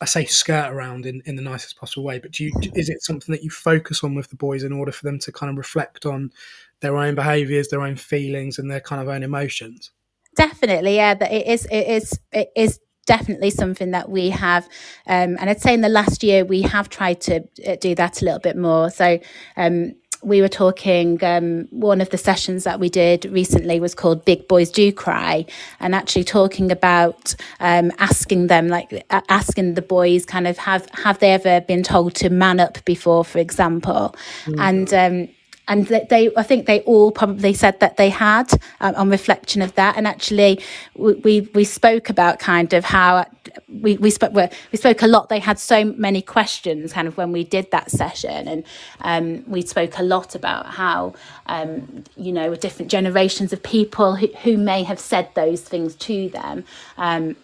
I 0.00 0.06
say 0.06 0.24
skirt 0.24 0.72
around 0.72 1.04
in, 1.04 1.22
in 1.26 1.36
the 1.36 1.42
nicest 1.42 1.76
possible 1.76 2.04
way, 2.04 2.18
but 2.18 2.32
do 2.32 2.44
you 2.44 2.52
is 2.74 2.88
it 2.88 3.02
something 3.02 3.34
that 3.34 3.44
you 3.44 3.50
focus 3.50 4.02
on 4.02 4.14
with 4.14 4.28
the 4.28 4.36
boys 4.36 4.62
in 4.62 4.72
order 4.72 4.92
for 4.92 5.04
them 5.04 5.18
to 5.20 5.32
kind 5.32 5.50
of 5.50 5.58
reflect 5.58 6.06
on 6.06 6.32
their 6.80 6.96
own 6.96 7.14
behaviours, 7.14 7.68
their 7.68 7.82
own 7.82 7.96
feelings, 7.96 8.58
and 8.58 8.70
their 8.70 8.80
kind 8.80 9.02
of 9.02 9.08
own 9.08 9.22
emotions? 9.22 9.90
Definitely, 10.36 10.96
yeah. 10.96 11.14
That 11.14 11.30
it 11.30 11.46
is. 11.46 11.66
It 11.66 11.86
is. 11.86 12.18
It 12.32 12.50
is 12.56 12.80
definitely 13.06 13.50
something 13.50 13.90
that 13.90 14.08
we 14.08 14.30
have, 14.30 14.64
um, 15.06 15.36
and 15.38 15.50
I'd 15.50 15.60
say 15.60 15.74
in 15.74 15.82
the 15.82 15.88
last 15.90 16.22
year 16.22 16.46
we 16.46 16.62
have 16.62 16.88
tried 16.88 17.20
to 17.22 17.44
uh, 17.66 17.76
do 17.78 17.94
that 17.96 18.22
a 18.22 18.24
little 18.24 18.40
bit 18.40 18.56
more. 18.56 18.90
So. 18.90 19.18
Um, 19.56 19.94
we 20.22 20.40
were 20.40 20.48
talking 20.48 21.22
um, 21.24 21.66
one 21.70 22.00
of 22.00 22.10
the 22.10 22.18
sessions 22.18 22.64
that 22.64 22.78
we 22.78 22.88
did 22.88 23.24
recently 23.26 23.80
was 23.80 23.94
called 23.94 24.24
big 24.24 24.46
boys 24.48 24.70
do 24.70 24.92
cry 24.92 25.46
and 25.80 25.94
actually 25.94 26.24
talking 26.24 26.70
about 26.70 27.34
um, 27.60 27.90
asking 27.98 28.48
them 28.48 28.68
like 28.68 29.04
asking 29.28 29.74
the 29.74 29.82
boys 29.82 30.26
kind 30.26 30.46
of 30.46 30.58
have 30.58 30.88
have 30.92 31.18
they 31.20 31.32
ever 31.32 31.60
been 31.62 31.82
told 31.82 32.14
to 32.14 32.28
man 32.28 32.60
up 32.60 32.84
before 32.84 33.24
for 33.24 33.38
example 33.38 34.14
mm-hmm. 34.44 34.60
and 34.60 34.94
um, 34.94 35.28
and 35.70 35.86
they 35.86 36.30
I 36.36 36.42
think 36.42 36.66
they 36.66 36.80
all 36.80 37.12
probably 37.12 37.54
said 37.54 37.78
that 37.80 37.96
they 37.96 38.10
had 38.10 38.52
um, 38.80 38.94
on 38.96 39.08
reflection 39.08 39.62
of 39.62 39.74
that. 39.76 39.96
And 39.96 40.06
actually 40.06 40.60
we 40.94 41.48
we 41.54 41.64
spoke 41.64 42.10
about 42.10 42.40
kind 42.40 42.74
of 42.74 42.84
how 42.84 43.24
we 43.68 43.96
we 43.96 44.10
spoke 44.10 44.34
we 44.34 44.78
spoke 44.78 45.00
a 45.02 45.06
lot. 45.06 45.28
They 45.28 45.38
had 45.38 45.58
so 45.58 45.84
many 45.84 46.22
questions 46.22 46.92
kind 46.92 47.06
of 47.06 47.16
when 47.16 47.30
we 47.30 47.44
did 47.44 47.70
that 47.70 47.90
session. 47.90 48.48
And 48.48 48.64
um, 49.00 49.44
we 49.46 49.62
spoke 49.62 49.96
a 49.98 50.02
lot 50.02 50.34
about 50.34 50.66
how 50.66 51.14
um, 51.46 52.04
you 52.16 52.32
know 52.32 52.54
different 52.56 52.90
generations 52.90 53.52
of 53.52 53.62
people 53.62 54.16
who, 54.16 54.26
who 54.42 54.58
may 54.58 54.82
have 54.82 54.98
said 54.98 55.28
those 55.34 55.62
things 55.62 55.94
to 55.96 56.28
them. 56.30 56.64
Um, 56.98 57.36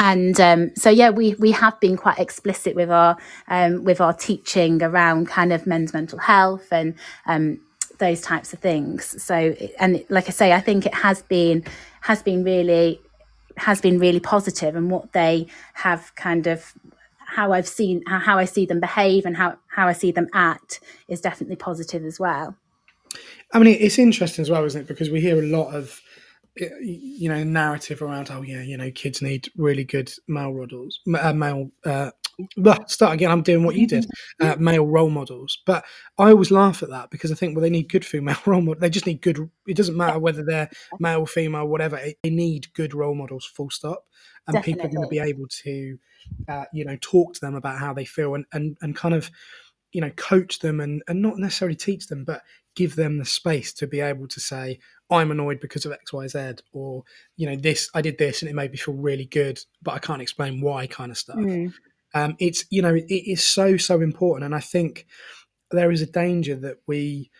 and 0.00 0.40
um, 0.40 0.74
so 0.74 0.90
yeah 0.90 1.10
we 1.10 1.34
we 1.34 1.52
have 1.52 1.78
been 1.78 1.96
quite 1.96 2.18
explicit 2.18 2.74
with 2.74 2.90
our 2.90 3.16
um, 3.46 3.84
with 3.84 4.00
our 4.00 4.12
teaching 4.12 4.82
around 4.82 5.28
kind 5.28 5.52
of 5.52 5.66
men's 5.66 5.92
mental 5.92 6.18
health 6.18 6.72
and 6.72 6.94
um, 7.26 7.60
those 8.00 8.20
types 8.20 8.52
of 8.52 8.58
things. 8.58 9.22
So 9.22 9.54
and 9.78 10.04
like 10.08 10.26
i 10.26 10.30
say 10.32 10.52
i 10.52 10.60
think 10.60 10.86
it 10.86 10.94
has 10.94 11.22
been 11.22 11.62
has 12.00 12.22
been 12.22 12.42
really 12.42 13.00
has 13.56 13.80
been 13.80 14.00
really 14.00 14.20
positive 14.20 14.74
and 14.74 14.90
what 14.90 15.12
they 15.12 15.46
have 15.74 16.12
kind 16.16 16.46
of 16.46 16.72
how 17.18 17.52
i've 17.52 17.68
seen 17.68 18.02
how 18.06 18.38
i 18.38 18.44
see 18.44 18.64
them 18.66 18.80
behave 18.80 19.24
and 19.24 19.36
how 19.36 19.56
how 19.68 19.86
i 19.86 19.92
see 19.92 20.10
them 20.10 20.26
act 20.32 20.80
is 21.08 21.20
definitely 21.20 21.56
positive 21.56 22.04
as 22.04 22.18
well. 22.18 22.56
I 23.52 23.58
mean 23.58 23.76
it's 23.78 23.98
interesting 23.98 24.42
as 24.42 24.50
well 24.50 24.64
isn't 24.64 24.82
it? 24.82 24.88
Because 24.88 25.10
we 25.10 25.20
hear 25.20 25.38
a 25.38 25.46
lot 25.46 25.74
of 25.74 26.00
you 26.82 27.28
know 27.28 27.42
narrative 27.42 28.02
around 28.02 28.30
oh 28.30 28.42
yeah 28.42 28.62
you 28.62 28.76
know 28.76 28.90
kids 28.90 29.22
need 29.22 29.48
really 29.56 29.84
good 29.84 30.12
male 30.28 30.52
models 30.52 31.00
uh, 31.18 31.32
male 31.32 31.70
uh, 31.84 32.10
start 32.86 33.14
again 33.14 33.30
i'm 33.30 33.42
doing 33.42 33.64
what 33.64 33.74
you 33.74 33.86
did 33.86 34.06
uh, 34.40 34.56
male 34.58 34.86
role 34.86 35.10
models. 35.10 35.58
But 35.66 35.84
i 36.18 36.30
always 36.30 36.50
laugh 36.50 36.82
at 36.82 36.90
that 36.90 37.10
because 37.10 37.30
i 37.30 37.34
think 37.34 37.54
well 37.54 37.62
they 37.62 37.70
need 37.70 37.90
good 37.90 38.04
female 38.04 38.38
role 38.46 38.60
models 38.60 38.80
they 38.80 38.90
just 38.90 39.06
need 39.06 39.20
good 39.20 39.50
it 39.66 39.76
doesn't 39.76 39.96
matter 39.96 40.18
whether 40.18 40.44
they're 40.44 40.70
male 40.98 41.26
female 41.26 41.66
whatever 41.66 42.00
they 42.22 42.30
need 42.30 42.72
good 42.74 42.94
role 42.94 43.14
models 43.14 43.44
full 43.44 43.70
stop. 43.70 44.04
And 44.46 44.54
Definitely. 44.54 44.72
people 44.72 44.86
are 44.86 44.94
going 44.94 45.08
to 45.08 45.10
be 45.10 45.30
able 45.30 45.46
to 45.48 45.98
uh, 46.48 46.64
you 46.72 46.84
know 46.84 46.96
talk 47.00 47.34
to 47.34 47.40
them 47.40 47.54
about 47.54 47.78
how 47.78 47.92
they 47.92 48.04
feel 48.04 48.34
and 48.34 48.46
and, 48.52 48.76
and 48.80 48.96
kind 48.96 49.14
of 49.14 49.30
you 49.92 50.00
know 50.00 50.10
coach 50.10 50.60
them 50.60 50.80
and, 50.80 51.02
and 51.08 51.20
not 51.20 51.38
necessarily 51.38 51.76
teach 51.76 52.06
them 52.06 52.24
but 52.24 52.42
give 52.74 52.96
them 52.96 53.18
the 53.18 53.24
space 53.24 53.72
to 53.72 53.86
be 53.86 54.00
able 54.00 54.28
to 54.28 54.40
say 54.40 54.78
i'm 55.10 55.30
annoyed 55.30 55.60
because 55.60 55.84
of 55.84 55.96
xyz 56.06 56.60
or 56.72 57.02
you 57.36 57.46
know 57.46 57.56
this 57.56 57.90
i 57.94 58.00
did 58.00 58.18
this 58.18 58.42
and 58.42 58.50
it 58.50 58.54
made 58.54 58.70
me 58.70 58.76
feel 58.76 58.94
really 58.94 59.26
good 59.26 59.60
but 59.82 59.92
i 59.92 59.98
can't 59.98 60.22
explain 60.22 60.60
why 60.60 60.86
kind 60.86 61.10
of 61.10 61.18
stuff 61.18 61.36
mm. 61.36 61.72
um, 62.14 62.36
it's 62.38 62.64
you 62.70 62.82
know 62.82 62.94
it 62.94 63.06
is 63.08 63.42
so 63.42 63.76
so 63.76 64.00
important 64.00 64.44
and 64.44 64.54
i 64.54 64.60
think 64.60 65.06
there 65.70 65.90
is 65.90 66.02
a 66.02 66.06
danger 66.06 66.56
that 66.56 66.76
we 66.86 67.30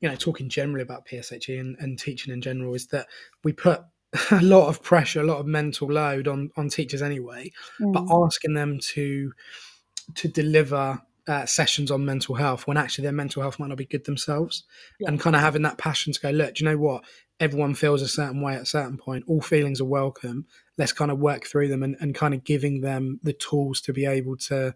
you 0.00 0.08
know 0.08 0.16
talking 0.16 0.48
generally 0.48 0.82
about 0.82 1.06
pshe 1.06 1.60
and, 1.60 1.76
and 1.78 1.98
teaching 1.98 2.32
in 2.32 2.40
general 2.40 2.74
is 2.74 2.88
that 2.88 3.06
we 3.44 3.52
put 3.52 3.82
a 4.30 4.42
lot 4.42 4.68
of 4.68 4.82
pressure 4.82 5.20
a 5.20 5.26
lot 5.26 5.38
of 5.38 5.46
mental 5.46 5.88
load 5.88 6.28
on 6.28 6.50
on 6.56 6.68
teachers 6.68 7.02
anyway 7.02 7.50
mm. 7.80 7.92
but 7.92 8.04
asking 8.24 8.54
them 8.54 8.78
to 8.78 9.32
to 10.14 10.28
deliver 10.28 11.00
uh, 11.28 11.46
sessions 11.46 11.90
on 11.90 12.04
mental 12.04 12.34
health 12.34 12.66
when 12.66 12.76
actually 12.76 13.02
their 13.02 13.12
mental 13.12 13.42
health 13.42 13.58
might 13.58 13.68
not 13.68 13.78
be 13.78 13.84
good 13.84 14.04
themselves 14.04 14.64
yeah. 14.98 15.08
and 15.08 15.20
kind 15.20 15.36
of 15.36 15.42
having 15.42 15.62
that 15.62 15.78
passion 15.78 16.12
to 16.12 16.20
go 16.20 16.30
look 16.30 16.54
do 16.54 16.64
you 16.64 16.70
know 16.70 16.78
what? 16.78 17.04
Everyone 17.38 17.74
feels 17.74 18.02
a 18.02 18.08
certain 18.08 18.40
way 18.40 18.54
at 18.54 18.62
a 18.62 18.66
certain 18.66 18.96
point. 18.96 19.24
All 19.26 19.40
feelings 19.40 19.80
are 19.80 19.86
welcome. 19.86 20.46
Let's 20.78 20.92
kind 20.92 21.10
of 21.10 21.18
work 21.18 21.44
through 21.44 21.68
them 21.68 21.82
and, 21.82 21.96
and 22.00 22.14
kind 22.14 22.34
of 22.34 22.44
giving 22.44 22.80
them 22.80 23.20
the 23.22 23.32
tools 23.32 23.80
to 23.82 23.92
be 23.92 24.04
able 24.06 24.36
to 24.36 24.74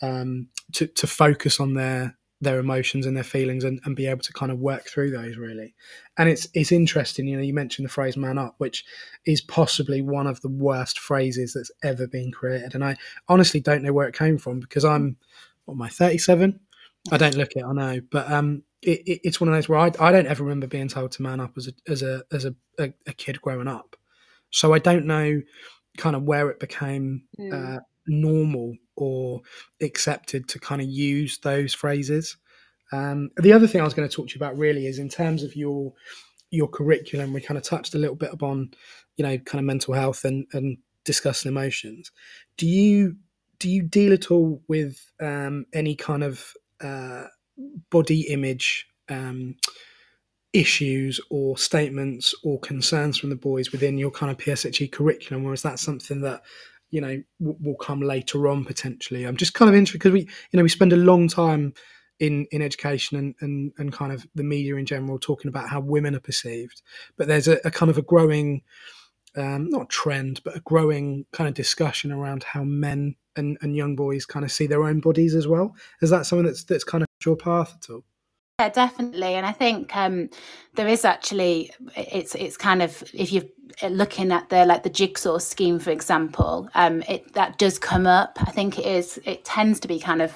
um 0.00 0.48
to, 0.74 0.86
to 0.86 1.06
focus 1.06 1.58
on 1.58 1.74
their 1.74 2.16
their 2.40 2.60
emotions 2.60 3.04
and 3.04 3.16
their 3.16 3.24
feelings 3.24 3.64
and, 3.64 3.80
and 3.84 3.96
be 3.96 4.06
able 4.06 4.20
to 4.20 4.32
kind 4.32 4.52
of 4.52 4.60
work 4.60 4.86
through 4.86 5.10
those 5.10 5.36
really. 5.36 5.74
And 6.16 6.28
it's 6.28 6.48
it's 6.54 6.70
interesting 6.70 7.26
you 7.26 7.36
know 7.36 7.42
you 7.42 7.54
mentioned 7.54 7.86
the 7.86 7.92
phrase 7.92 8.16
man 8.16 8.38
up 8.38 8.54
which 8.58 8.84
is 9.26 9.40
possibly 9.40 10.02
one 10.02 10.26
of 10.26 10.40
the 10.42 10.50
worst 10.50 10.98
phrases 10.98 11.54
that's 11.54 11.70
ever 11.82 12.06
been 12.06 12.30
created. 12.30 12.74
And 12.74 12.84
i 12.84 12.96
honestly 13.28 13.60
don't 13.60 13.82
know 13.82 13.92
where 13.92 14.08
it 14.08 14.14
came 14.14 14.38
from 14.38 14.60
because 14.60 14.84
i'm 14.84 15.16
what 15.68 15.74
am 15.74 15.82
I, 15.82 15.88
37? 15.88 16.58
I 17.12 17.16
don't 17.18 17.36
look 17.36 17.52
it, 17.54 17.62
I 17.62 17.72
know, 17.72 18.00
but 18.10 18.30
um, 18.32 18.62
it, 18.80 19.00
it, 19.06 19.20
it's 19.22 19.40
one 19.40 19.48
of 19.48 19.54
those 19.54 19.68
where 19.68 19.78
I, 19.78 19.92
I 20.00 20.10
don't 20.10 20.26
ever 20.26 20.42
remember 20.42 20.66
being 20.66 20.88
told 20.88 21.12
to 21.12 21.22
man 21.22 21.40
up 21.40 21.52
as 21.56 21.68
a 21.68 21.72
as 21.90 22.02
a 22.02 22.22
as 22.32 22.44
a, 22.46 22.54
a, 22.78 22.92
a 23.06 23.12
kid 23.12 23.40
growing 23.42 23.68
up. 23.68 23.96
So 24.50 24.72
I 24.72 24.78
don't 24.78 25.04
know 25.04 25.42
kind 25.98 26.16
of 26.16 26.22
where 26.22 26.48
it 26.48 26.58
became 26.58 27.24
mm. 27.38 27.52
uh, 27.52 27.80
normal 28.06 28.76
or 28.96 29.42
accepted 29.82 30.48
to 30.48 30.58
kind 30.58 30.80
of 30.80 30.88
use 30.88 31.38
those 31.38 31.74
phrases. 31.74 32.36
Um, 32.92 33.30
the 33.36 33.52
other 33.52 33.66
thing 33.66 33.80
I 33.80 33.84
was 33.84 33.94
going 33.94 34.08
to 34.08 34.14
talk 34.14 34.28
to 34.28 34.34
you 34.34 34.38
about 34.38 34.56
really 34.56 34.86
is 34.86 34.98
in 34.98 35.10
terms 35.10 35.42
of 35.42 35.54
your 35.54 35.92
your 36.50 36.68
curriculum. 36.68 37.34
We 37.34 37.42
kind 37.42 37.58
of 37.58 37.64
touched 37.64 37.94
a 37.94 37.98
little 37.98 38.16
bit 38.16 38.32
upon, 38.32 38.70
you 39.18 39.24
know, 39.24 39.36
kind 39.38 39.60
of 39.60 39.66
mental 39.66 39.92
health 39.92 40.24
and 40.24 40.46
and 40.54 40.78
discussing 41.04 41.50
emotions. 41.50 42.10
Do 42.56 42.66
you 42.66 43.16
do 43.58 43.68
you 43.68 43.82
deal 43.82 44.12
at 44.12 44.30
all 44.30 44.62
with 44.68 45.10
um, 45.20 45.66
any 45.72 45.94
kind 45.94 46.22
of 46.22 46.52
uh, 46.80 47.24
body 47.90 48.22
image 48.28 48.86
um, 49.08 49.56
issues 50.52 51.20
or 51.30 51.58
statements 51.58 52.34
or 52.42 52.58
concerns 52.60 53.18
from 53.18 53.30
the 53.30 53.36
boys 53.36 53.72
within 53.72 53.98
your 53.98 54.10
kind 54.10 54.30
of 54.30 54.38
PSHE 54.38 54.92
curriculum, 54.92 55.44
or 55.44 55.52
is 55.52 55.62
that 55.62 55.78
something 55.78 56.20
that 56.22 56.42
you 56.90 57.00
know 57.00 57.22
will, 57.38 57.56
will 57.60 57.76
come 57.76 58.00
later 58.00 58.48
on 58.48 58.64
potentially. 58.64 59.24
I'm 59.24 59.36
just 59.36 59.54
kind 59.54 59.68
of 59.68 59.74
interested 59.74 59.98
because 59.98 60.12
we 60.12 60.20
you 60.20 60.56
know 60.56 60.62
we 60.62 60.68
spend 60.68 60.92
a 60.92 60.96
long 60.96 61.28
time 61.28 61.74
in 62.20 62.46
in 62.50 62.62
education 62.62 63.18
and, 63.18 63.34
and 63.40 63.72
and 63.78 63.92
kind 63.92 64.12
of 64.12 64.26
the 64.34 64.44
media 64.44 64.76
in 64.76 64.86
general 64.86 65.18
talking 65.18 65.48
about 65.48 65.68
how 65.68 65.80
women 65.80 66.14
are 66.14 66.20
perceived, 66.20 66.82
but 67.16 67.28
there's 67.28 67.48
a, 67.48 67.58
a 67.64 67.70
kind 67.70 67.90
of 67.90 67.98
a 67.98 68.02
growing 68.02 68.62
um, 69.38 69.68
not 69.70 69.88
trend, 69.88 70.40
but 70.44 70.56
a 70.56 70.60
growing 70.60 71.24
kind 71.32 71.48
of 71.48 71.54
discussion 71.54 72.12
around 72.12 72.42
how 72.42 72.64
men 72.64 73.14
and, 73.36 73.56
and 73.62 73.76
young 73.76 73.96
boys 73.96 74.26
kind 74.26 74.44
of 74.44 74.52
see 74.52 74.66
their 74.66 74.84
own 74.84 75.00
bodies 75.00 75.34
as 75.34 75.46
well. 75.46 75.74
Is 76.02 76.10
that 76.10 76.26
something 76.26 76.46
that's 76.46 76.64
that's 76.64 76.84
kind 76.84 77.02
of 77.02 77.08
your 77.24 77.36
path 77.36 77.74
at 77.76 77.90
all? 77.90 78.04
Yeah, 78.60 78.70
definitely, 78.70 79.34
and 79.34 79.46
I 79.46 79.52
think 79.52 79.94
um, 79.96 80.30
there 80.74 80.88
is 80.88 81.04
actually 81.04 81.70
it's 81.94 82.34
it's 82.34 82.56
kind 82.56 82.82
of 82.82 83.04
if 83.14 83.32
you're 83.32 83.44
looking 83.88 84.32
at 84.32 84.48
the 84.48 84.66
like 84.66 84.82
the 84.82 84.90
jigsaw 84.90 85.38
scheme, 85.38 85.78
for 85.78 85.90
example, 85.90 86.68
um, 86.74 87.02
it 87.02 87.32
that 87.34 87.58
does 87.58 87.78
come 87.78 88.06
up. 88.06 88.36
I 88.40 88.50
think 88.50 88.78
it 88.78 88.86
is 88.86 89.20
it 89.24 89.44
tends 89.44 89.78
to 89.80 89.88
be 89.88 90.00
kind 90.00 90.20
of 90.20 90.32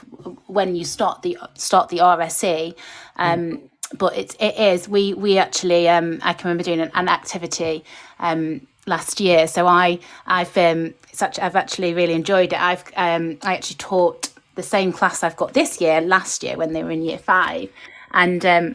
when 0.47 0.77
you 0.77 0.85
start 0.85 1.23
the 1.23 1.37
start 1.55 1.89
the 1.89 1.99
RSE. 1.99 2.77
Um, 3.17 3.41
mm. 3.41 3.69
But 3.99 4.17
it, 4.17 4.37
it 4.41 4.57
is 4.57 4.89
we 4.89 5.15
we 5.15 5.37
actually 5.37 5.89
um, 5.89 6.21
I 6.23 6.33
can 6.33 6.49
remember 6.49 6.63
doing 6.63 6.81
an, 6.81 6.93
an 6.95 7.09
activity 7.09 7.85
um, 8.21 8.67
last 8.87 9.21
year. 9.21 9.47
So 9.47 9.67
I 9.67 9.99
I've 10.27 10.57
um 10.57 10.95
such 11.13 11.39
I've 11.39 11.57
actually 11.57 11.95
really 11.95 12.15
enjoyed 12.15 12.53
it. 12.53 12.61
I've 12.61 12.85
um 12.97 13.39
I 13.43 13.55
actually 13.55 13.77
taught 13.77 14.31
the 14.55 14.63
same 14.63 14.93
class 14.93 15.23
I've 15.23 15.37
got 15.37 15.55
this 15.55 15.81
year 15.81 16.01
last 16.01 16.43
year 16.43 16.57
when 16.57 16.73
they 16.73 16.83
were 16.83 16.91
in 16.91 17.03
year 17.03 17.19
five, 17.19 17.71
and 18.13 18.45
um 18.45 18.75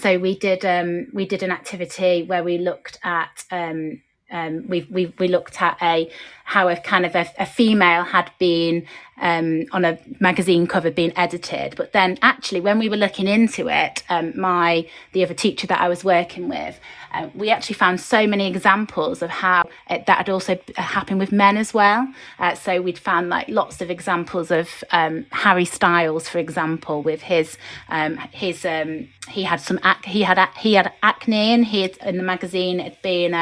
so 0.00 0.18
we 0.18 0.38
did 0.38 0.64
um 0.64 1.06
we 1.12 1.26
did 1.26 1.42
an 1.42 1.50
activity 1.50 2.24
where 2.24 2.44
we 2.44 2.58
looked 2.58 2.98
at 3.02 3.44
um 3.50 4.02
um, 4.30 4.66
we 4.68 4.86
we 4.90 5.12
we 5.18 5.28
looked 5.28 5.60
at 5.62 5.78
a 5.80 6.10
how 6.44 6.68
a 6.68 6.76
kind 6.76 7.04
of 7.04 7.14
a, 7.14 7.26
a 7.38 7.46
female 7.46 8.04
had 8.04 8.30
been 8.38 8.86
um, 9.20 9.64
on 9.72 9.84
a 9.84 9.98
magazine 10.20 10.66
cover 10.66 10.90
being 10.90 11.12
edited, 11.16 11.74
but 11.76 11.92
then 11.92 12.18
actually 12.22 12.60
when 12.60 12.78
we 12.78 12.88
were 12.88 12.96
looking 12.96 13.26
into 13.26 13.68
it, 13.68 14.02
um, 14.08 14.38
my 14.38 14.86
the 15.12 15.22
other 15.22 15.34
teacher 15.34 15.66
that 15.66 15.80
I 15.80 15.88
was 15.88 16.04
working 16.04 16.48
with, 16.48 16.78
uh, 17.12 17.28
we 17.34 17.50
actually 17.50 17.74
found 17.74 18.00
so 18.00 18.26
many 18.26 18.46
examples 18.46 19.22
of 19.22 19.30
how 19.30 19.68
it, 19.88 20.06
that 20.06 20.18
had 20.18 20.28
also 20.28 20.58
happened 20.76 21.20
with 21.20 21.32
men 21.32 21.56
as 21.56 21.72
well. 21.72 22.06
Uh, 22.38 22.54
so 22.54 22.80
we'd 22.80 22.98
found 22.98 23.28
like 23.28 23.48
lots 23.48 23.80
of 23.80 23.90
examples 23.90 24.50
of 24.50 24.84
um, 24.90 25.26
Harry 25.32 25.64
Styles, 25.64 26.28
for 26.28 26.38
example, 26.38 27.02
with 27.02 27.22
his 27.22 27.56
um, 27.88 28.16
his 28.30 28.64
um, 28.64 29.08
he 29.28 29.42
had 29.42 29.60
some 29.60 29.78
ac- 29.84 30.10
he 30.10 30.22
had 30.22 30.38
he 30.58 30.74
had 30.74 30.92
acne 31.02 31.52
and 31.54 31.64
he 31.64 31.82
had, 31.82 31.96
in 31.98 32.16
the 32.18 32.22
magazine 32.22 32.78
had 32.78 33.00
been 33.02 33.34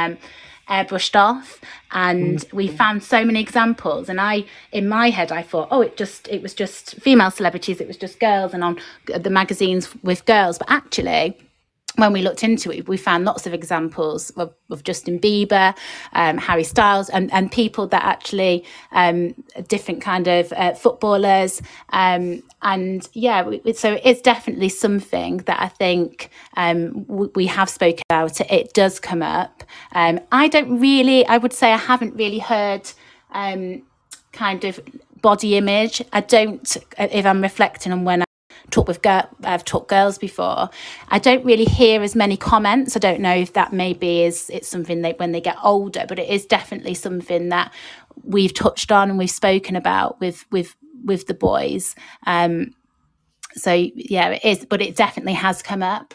airbrushed 0.68 1.14
off 1.14 1.60
and 1.92 2.44
we 2.52 2.68
mm. 2.68 2.76
found 2.76 3.02
so 3.02 3.24
many 3.24 3.40
examples 3.40 4.08
and 4.08 4.20
i 4.20 4.44
in 4.72 4.88
my 4.88 5.10
head 5.10 5.30
i 5.30 5.40
thought 5.40 5.68
oh 5.70 5.80
it 5.80 5.96
just 5.96 6.26
it 6.28 6.42
was 6.42 6.54
just 6.54 6.96
female 6.96 7.30
celebrities 7.30 7.80
it 7.80 7.86
was 7.86 7.96
just 7.96 8.18
girls 8.18 8.52
and 8.52 8.64
on 8.64 8.76
the 9.06 9.30
magazines 9.30 9.94
with 10.02 10.24
girls 10.26 10.58
but 10.58 10.68
actually 10.70 11.36
when 11.96 12.12
we 12.12 12.22
looked 12.22 12.44
into 12.44 12.70
it, 12.70 12.88
we 12.88 12.96
found 12.96 13.24
lots 13.24 13.46
of 13.46 13.52
examples 13.52 14.30
of, 14.30 14.54
of 14.70 14.84
Justin 14.84 15.18
Bieber, 15.18 15.76
um, 16.12 16.38
Harry 16.38 16.64
Styles, 16.64 17.08
and, 17.08 17.32
and 17.32 17.50
people 17.50 17.86
that 17.88 18.04
actually 18.04 18.64
um, 18.92 19.34
different 19.68 20.00
kind 20.00 20.28
of 20.28 20.52
uh, 20.52 20.74
footballers. 20.74 21.60
Um, 21.90 22.42
and 22.62 23.08
yeah, 23.12 23.42
we, 23.42 23.72
so 23.72 23.98
it's 24.04 24.20
definitely 24.20 24.68
something 24.68 25.38
that 25.38 25.60
I 25.60 25.68
think 25.68 26.30
um, 26.56 27.06
we 27.08 27.46
have 27.46 27.68
spoken 27.68 28.02
about. 28.08 28.40
It, 28.40 28.50
it 28.50 28.72
does 28.74 29.00
come 29.00 29.22
up. 29.22 29.64
Um, 29.92 30.20
I 30.32 30.48
don't 30.48 30.78
really, 30.78 31.26
I 31.26 31.38
would 31.38 31.52
say, 31.52 31.72
I 31.72 31.78
haven't 31.78 32.14
really 32.14 32.40
heard 32.40 32.90
um, 33.32 33.82
kind 34.32 34.64
of 34.64 34.80
body 35.22 35.56
image. 35.56 36.02
I 36.12 36.20
don't, 36.20 36.76
if 36.98 37.26
I'm 37.26 37.42
reflecting 37.42 37.92
on 37.92 38.04
when 38.04 38.25
talk 38.70 38.88
with 38.88 39.02
girl, 39.02 39.28
I've 39.44 39.64
taught 39.64 39.88
girls 39.88 40.18
before. 40.18 40.70
I 41.08 41.18
don't 41.18 41.44
really 41.44 41.64
hear 41.64 42.02
as 42.02 42.14
many 42.14 42.36
comments. 42.36 42.96
I 42.96 42.98
don't 42.98 43.20
know 43.20 43.34
if 43.34 43.52
that 43.54 43.72
maybe 43.72 44.22
is 44.22 44.50
it's 44.50 44.68
something 44.68 45.02
they 45.02 45.12
when 45.12 45.32
they 45.32 45.40
get 45.40 45.56
older, 45.62 46.04
but 46.08 46.18
it 46.18 46.28
is 46.28 46.46
definitely 46.46 46.94
something 46.94 47.48
that 47.50 47.72
we've 48.24 48.54
touched 48.54 48.90
on 48.90 49.10
and 49.10 49.18
we've 49.18 49.30
spoken 49.30 49.76
about 49.76 50.20
with 50.20 50.44
with 50.50 50.74
with 51.04 51.26
the 51.26 51.34
boys. 51.34 51.94
Um, 52.26 52.74
so 53.52 53.72
yeah, 53.72 54.30
it 54.30 54.44
is, 54.44 54.66
but 54.66 54.82
it 54.82 54.96
definitely 54.96 55.34
has 55.34 55.62
come 55.62 55.82
up. 55.82 56.14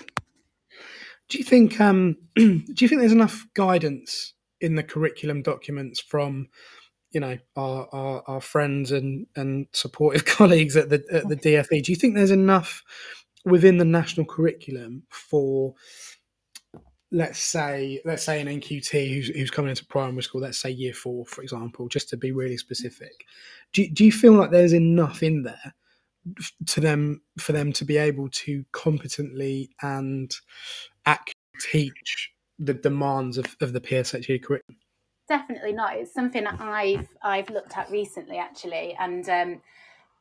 Do 1.29 1.37
you 1.37 1.43
think 1.43 1.79
um, 1.79 2.17
do 2.35 2.63
you 2.77 2.87
think 2.87 3.01
there's 3.01 3.11
enough 3.11 3.47
guidance 3.53 4.33
in 4.59 4.75
the 4.75 4.83
curriculum 4.83 5.41
documents 5.41 5.99
from 5.99 6.47
you 7.11 7.19
know 7.19 7.37
our, 7.55 7.87
our, 7.91 8.23
our 8.27 8.41
friends 8.41 8.91
and 8.91 9.27
and 9.35 9.67
supportive 9.73 10.25
colleagues 10.37 10.75
at 10.75 10.89
the 10.89 11.03
at 11.11 11.27
the 11.27 11.35
DFE. 11.35 11.83
Do 11.83 11.91
you 11.91 11.95
think 11.95 12.15
there's 12.15 12.31
enough 12.31 12.83
within 13.45 13.77
the 13.77 13.85
national 13.85 14.25
curriculum 14.25 15.03
for 15.09 15.73
let's 17.11 17.39
say 17.39 18.01
let's 18.05 18.23
say 18.23 18.39
an 18.39 18.47
NQT 18.47 19.13
who's, 19.13 19.27
who's 19.27 19.51
coming 19.51 19.69
into 19.69 19.85
primary 19.85 20.23
school, 20.23 20.41
let's 20.41 20.61
say 20.61 20.69
year 20.69 20.93
four, 20.93 21.25
for 21.25 21.41
example, 21.41 21.87
just 21.87 22.09
to 22.09 22.17
be 22.17 22.31
really 22.31 22.57
specific. 22.57 23.25
Do, 23.73 23.87
do 23.89 24.05
you 24.05 24.11
feel 24.11 24.33
like 24.33 24.51
there's 24.51 24.73
enough 24.73 25.21
in 25.21 25.43
there 25.43 25.73
to 26.67 26.79
them 26.79 27.21
for 27.37 27.51
them 27.51 27.73
to 27.73 27.85
be 27.85 27.97
able 27.97 28.29
to 28.29 28.63
competently 28.71 29.69
and 29.81 30.33
accurately 31.05 31.33
teach 31.59 32.31
the 32.59 32.73
demands 32.73 33.37
of, 33.37 33.55
of 33.59 33.73
the 33.73 33.81
PSHE 33.81 34.43
curriculum? 34.43 34.77
Definitely 35.31 35.71
not. 35.71 35.95
It's 35.95 36.13
something 36.13 36.45
I've 36.45 37.07
I've 37.21 37.49
looked 37.49 37.77
at 37.77 37.89
recently 37.89 38.37
actually, 38.37 38.97
and 38.99 39.27
um, 39.29 39.61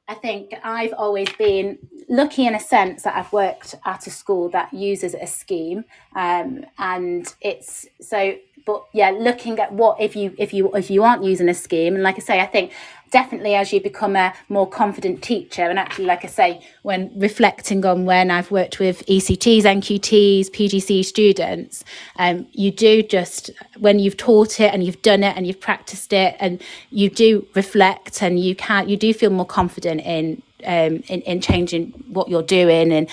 I 0.08 0.14
think 0.14 0.54
I've 0.62 0.92
always 0.92 1.28
been 1.32 1.78
lucky 2.08 2.46
in 2.46 2.54
a 2.54 2.60
sense 2.60 3.02
that 3.02 3.16
I've 3.16 3.32
worked 3.32 3.74
at 3.84 4.06
a 4.06 4.10
school 4.10 4.48
that 4.50 4.72
uses 4.72 5.14
a 5.14 5.26
scheme, 5.26 5.84
um, 6.14 6.64
and 6.78 7.26
it's 7.40 7.86
so. 8.00 8.34
But 8.64 8.84
yeah, 8.92 9.10
looking 9.10 9.58
at 9.58 9.72
what 9.72 10.00
if 10.00 10.16
you 10.16 10.34
if 10.38 10.52
you 10.52 10.72
if 10.74 10.90
you 10.90 11.02
aren't 11.02 11.24
using 11.24 11.48
a 11.48 11.54
scheme, 11.54 11.94
and 11.94 12.02
like 12.02 12.16
I 12.16 12.20
say, 12.20 12.40
I 12.40 12.46
think 12.46 12.72
definitely 13.10 13.54
as 13.54 13.72
you 13.72 13.80
become 13.80 14.16
a 14.16 14.32
more 14.48 14.68
confident 14.68 15.22
teacher 15.22 15.62
and 15.62 15.78
actually 15.78 16.04
like 16.04 16.24
i 16.24 16.28
say 16.28 16.60
when 16.82 17.10
reflecting 17.18 17.84
on 17.84 18.04
when 18.04 18.30
i've 18.30 18.50
worked 18.50 18.78
with 18.78 19.04
ects 19.06 19.62
nqts 19.64 20.48
pgc 20.50 21.04
students 21.04 21.84
um, 22.16 22.46
you 22.52 22.70
do 22.70 23.02
just 23.02 23.50
when 23.78 23.98
you've 23.98 24.16
taught 24.16 24.60
it 24.60 24.72
and 24.72 24.84
you've 24.84 25.02
done 25.02 25.24
it 25.24 25.36
and 25.36 25.46
you've 25.46 25.60
practiced 25.60 26.12
it 26.12 26.36
and 26.38 26.62
you 26.90 27.10
do 27.10 27.46
reflect 27.54 28.22
and 28.22 28.38
you 28.38 28.54
can 28.54 28.88
you 28.88 28.96
do 28.96 29.12
feel 29.12 29.30
more 29.30 29.46
confident 29.46 30.00
in 30.02 30.40
um, 30.64 31.02
in, 31.08 31.20
in 31.22 31.40
changing 31.40 31.90
what 32.08 32.28
you're 32.28 32.42
doing 32.42 32.92
and 32.92 33.08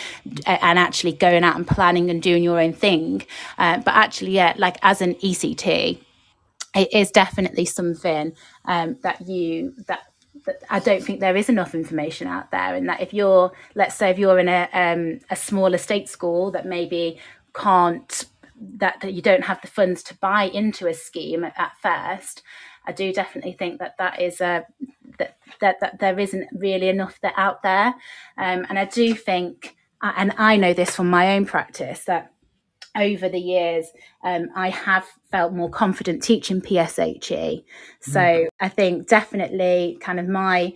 and 0.46 0.80
actually 0.80 1.14
going 1.14 1.44
out 1.44 1.56
and 1.56 1.68
planning 1.68 2.10
and 2.10 2.22
doing 2.22 2.44
your 2.44 2.60
own 2.60 2.74
thing. 2.74 3.26
Uh, 3.58 3.78
but 3.80 3.94
actually, 3.94 4.32
yeah, 4.32 4.54
like 4.58 4.78
as 4.82 5.02
an 5.02 5.16
ECT, 5.16 6.00
it 6.76 6.94
is 6.94 7.12
definitely 7.12 7.66
something 7.66 8.34
um, 8.66 8.98
that 9.04 9.28
you 9.28 9.74
that 9.88 10.02
I 10.70 10.80
don't 10.80 11.04
think 11.04 11.20
there 11.20 11.36
is 11.36 11.50
enough 11.50 11.74
information 11.76 12.28
out 12.28 12.52
there, 12.52 12.76
and 12.76 12.88
that 12.90 13.02
if 13.02 13.14
you're, 13.14 13.52
let's 13.76 13.96
say, 13.96 14.10
if 14.10 14.20
you're 14.20 14.40
in 14.40 14.48
a 14.48 14.70
um, 14.74 15.20
a 15.30 15.36
smaller 15.36 15.78
state 15.78 16.10
school 16.10 16.52
that 16.52 16.66
maybe 16.66 17.20
can't 17.54 18.26
that, 18.60 19.02
that 19.02 19.14
you 19.14 19.22
don't 19.22 19.44
have 19.44 19.62
the 19.62 19.68
funds 19.68 20.02
to 20.04 20.16
buy 20.16 20.44
into 20.46 20.88
a 20.88 20.94
scheme 20.94 21.44
at, 21.44 21.54
at 21.58 21.74
first, 21.82 22.42
I 22.88 22.94
do 22.94 23.14
definitely 23.14 23.54
think 23.54 23.80
that 23.80 23.96
that 24.00 24.22
is 24.22 24.42
a 24.42 24.66
that 25.20 25.38
that, 25.62 25.80
that 25.82 26.00
there 26.00 26.20
isn't 26.20 26.48
really 26.54 26.90
enough 26.90 27.20
that 27.22 27.34
out 27.38 27.62
there, 27.64 27.88
um, 28.38 28.66
and 28.70 28.80
I 28.80 28.86
do 28.86 29.14
think, 29.14 29.76
and 30.02 30.34
I 30.38 30.58
know 30.58 30.74
this 30.74 30.96
from 30.96 31.10
my 31.10 31.36
own 31.36 31.46
practice 31.46 32.06
that 32.06 32.32
over 32.98 33.30
the 33.30 33.40
years, 33.40 33.88
um, 34.24 34.50
I 34.56 34.70
have 34.70 35.06
felt 35.32 35.54
more 35.54 35.70
confident 35.70 36.24
teaching 36.24 36.62
PSHE. 36.62 37.64
So 38.02 38.20
mm. 38.20 38.48
I 38.60 38.70
think 38.70 39.08
definitely 39.08 39.98
kind 40.02 40.20
of 40.20 40.28
my 40.28 40.74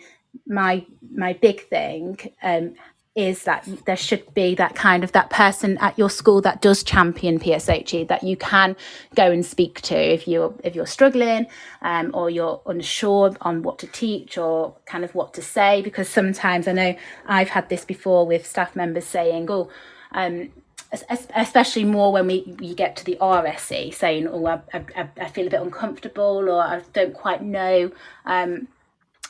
my 0.47 0.85
my 1.13 1.33
big 1.33 1.67
thing 1.67 2.17
um, 2.41 2.75
is 3.15 3.43
that 3.43 3.67
there 3.85 3.97
should 3.97 4.33
be 4.33 4.55
that 4.55 4.73
kind 4.73 5.03
of 5.03 5.11
that 5.11 5.29
person 5.29 5.77
at 5.79 5.97
your 5.97 6.09
school 6.09 6.39
that 6.39 6.61
does 6.61 6.81
champion 6.81 7.39
PSHE 7.39 8.07
that 8.07 8.23
you 8.23 8.37
can 8.37 8.75
go 9.15 9.29
and 9.29 9.45
speak 9.45 9.81
to 9.81 9.95
if 9.95 10.29
you're 10.29 10.53
if 10.63 10.75
you're 10.75 10.85
struggling 10.85 11.45
um, 11.81 12.11
or 12.13 12.29
you're 12.29 12.61
unsure 12.65 13.35
on 13.41 13.63
what 13.63 13.79
to 13.79 13.87
teach 13.87 14.37
or 14.37 14.75
kind 14.85 15.03
of 15.03 15.13
what 15.13 15.33
to 15.33 15.41
say 15.41 15.81
because 15.81 16.07
sometimes 16.07 16.69
I 16.69 16.71
know 16.71 16.95
I've 17.27 17.49
had 17.49 17.67
this 17.67 17.83
before 17.83 18.25
with 18.25 18.47
staff 18.47 18.77
members 18.77 19.05
saying 19.05 19.47
oh 19.49 19.69
um, 20.13 20.49
especially 20.91 21.85
more 21.85 22.11
when 22.11 22.27
we 22.27 22.55
you 22.59 22.75
get 22.75 22.97
to 22.97 23.05
the 23.05 23.17
RSE, 23.21 23.93
saying, 23.93 24.27
"Oh, 24.27 24.45
I, 24.45 24.59
I, 24.73 25.07
I 25.21 25.29
feel 25.29 25.47
a 25.47 25.49
bit 25.49 25.61
uncomfortable," 25.61 26.49
or 26.49 26.61
"I 26.61 26.81
don't 26.91 27.13
quite 27.13 27.41
know." 27.41 27.91
Um, 28.25 28.67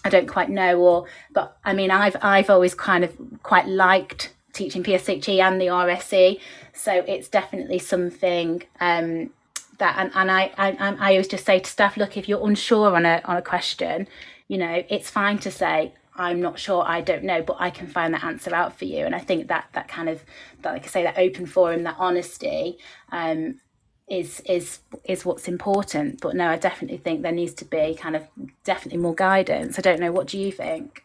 I 0.04 0.10
don't 0.10 0.28
quite 0.28 0.50
know, 0.50 0.80
or 0.80 1.06
but 1.34 1.58
I 1.64 1.74
mean, 1.74 1.92
I've 1.92 2.16
I've 2.22 2.50
always 2.50 2.74
kind 2.74 3.04
of 3.04 3.16
quite 3.44 3.68
liked 3.68 4.34
teaching 4.54 4.84
PSHE 4.84 5.40
and 5.40 5.62
the 5.62 5.68
RSE, 5.68 6.40
so 6.74 6.92
it's 7.08 7.30
definitely 7.30 7.80
something 7.80 8.64
um, 8.80 9.30
that 9.78 9.96
and, 9.98 10.12
and 10.16 10.32
I, 10.32 10.52
I 10.58 10.76
I 11.00 11.12
always 11.12 11.28
just 11.28 11.46
say 11.46 11.60
to 11.60 11.70
staff, 11.70 11.98
look, 11.98 12.18
if 12.18 12.28
you're 12.28 12.46
unsure 12.48 12.96
on 12.96 13.06
a 13.06 13.22
on 13.26 13.38
a 13.38 13.42
question, 13.42 14.08
you 14.48 14.58
know, 14.58 14.84
it's 14.90 15.10
fine 15.10 15.38
to 15.40 15.52
say, 15.52 15.94
I'm 16.16 16.42
not 16.42 16.60
sure, 16.60 16.84
I 16.86 17.02
don't 17.02 17.24
know, 17.24 17.42
but 17.42 17.58
I 17.60 17.70
can 17.70 17.88
find 17.88 18.14
that 18.14 18.24
answer 18.24 18.54
out 18.54 18.78
for 18.78 18.86
you. 18.86 19.06
And 19.06 19.16
I 19.16 19.20
think 19.20 19.48
that 19.48 19.68
that 19.74 19.88
kind 19.88 20.10
of 20.10 20.24
that 20.62 20.74
like 20.74 20.84
I 20.84 20.88
say, 20.88 21.04
that 21.04 21.18
open 21.18 21.46
forum, 21.46 21.84
that 21.84 21.96
honesty, 21.98 22.78
um, 23.12 23.60
is 24.12 24.42
is 24.42 24.80
is 25.06 25.26
what's 25.26 25.48
important. 25.48 26.20
But 26.22 26.36
no, 26.36 26.50
I 26.50 26.58
definitely 26.58 26.98
think 26.98 27.22
there 27.22 27.32
needs 27.32 27.54
to 27.56 27.66
be 27.66 27.96
kind 27.96 28.16
of 28.16 28.28
definitely 28.64 29.00
more 29.00 29.16
guidance. 29.16 29.80
I 29.80 29.82
don't 29.82 30.00
know. 30.00 30.12
What 30.12 30.28
do 30.28 30.38
you 30.38 30.52
think? 30.52 31.04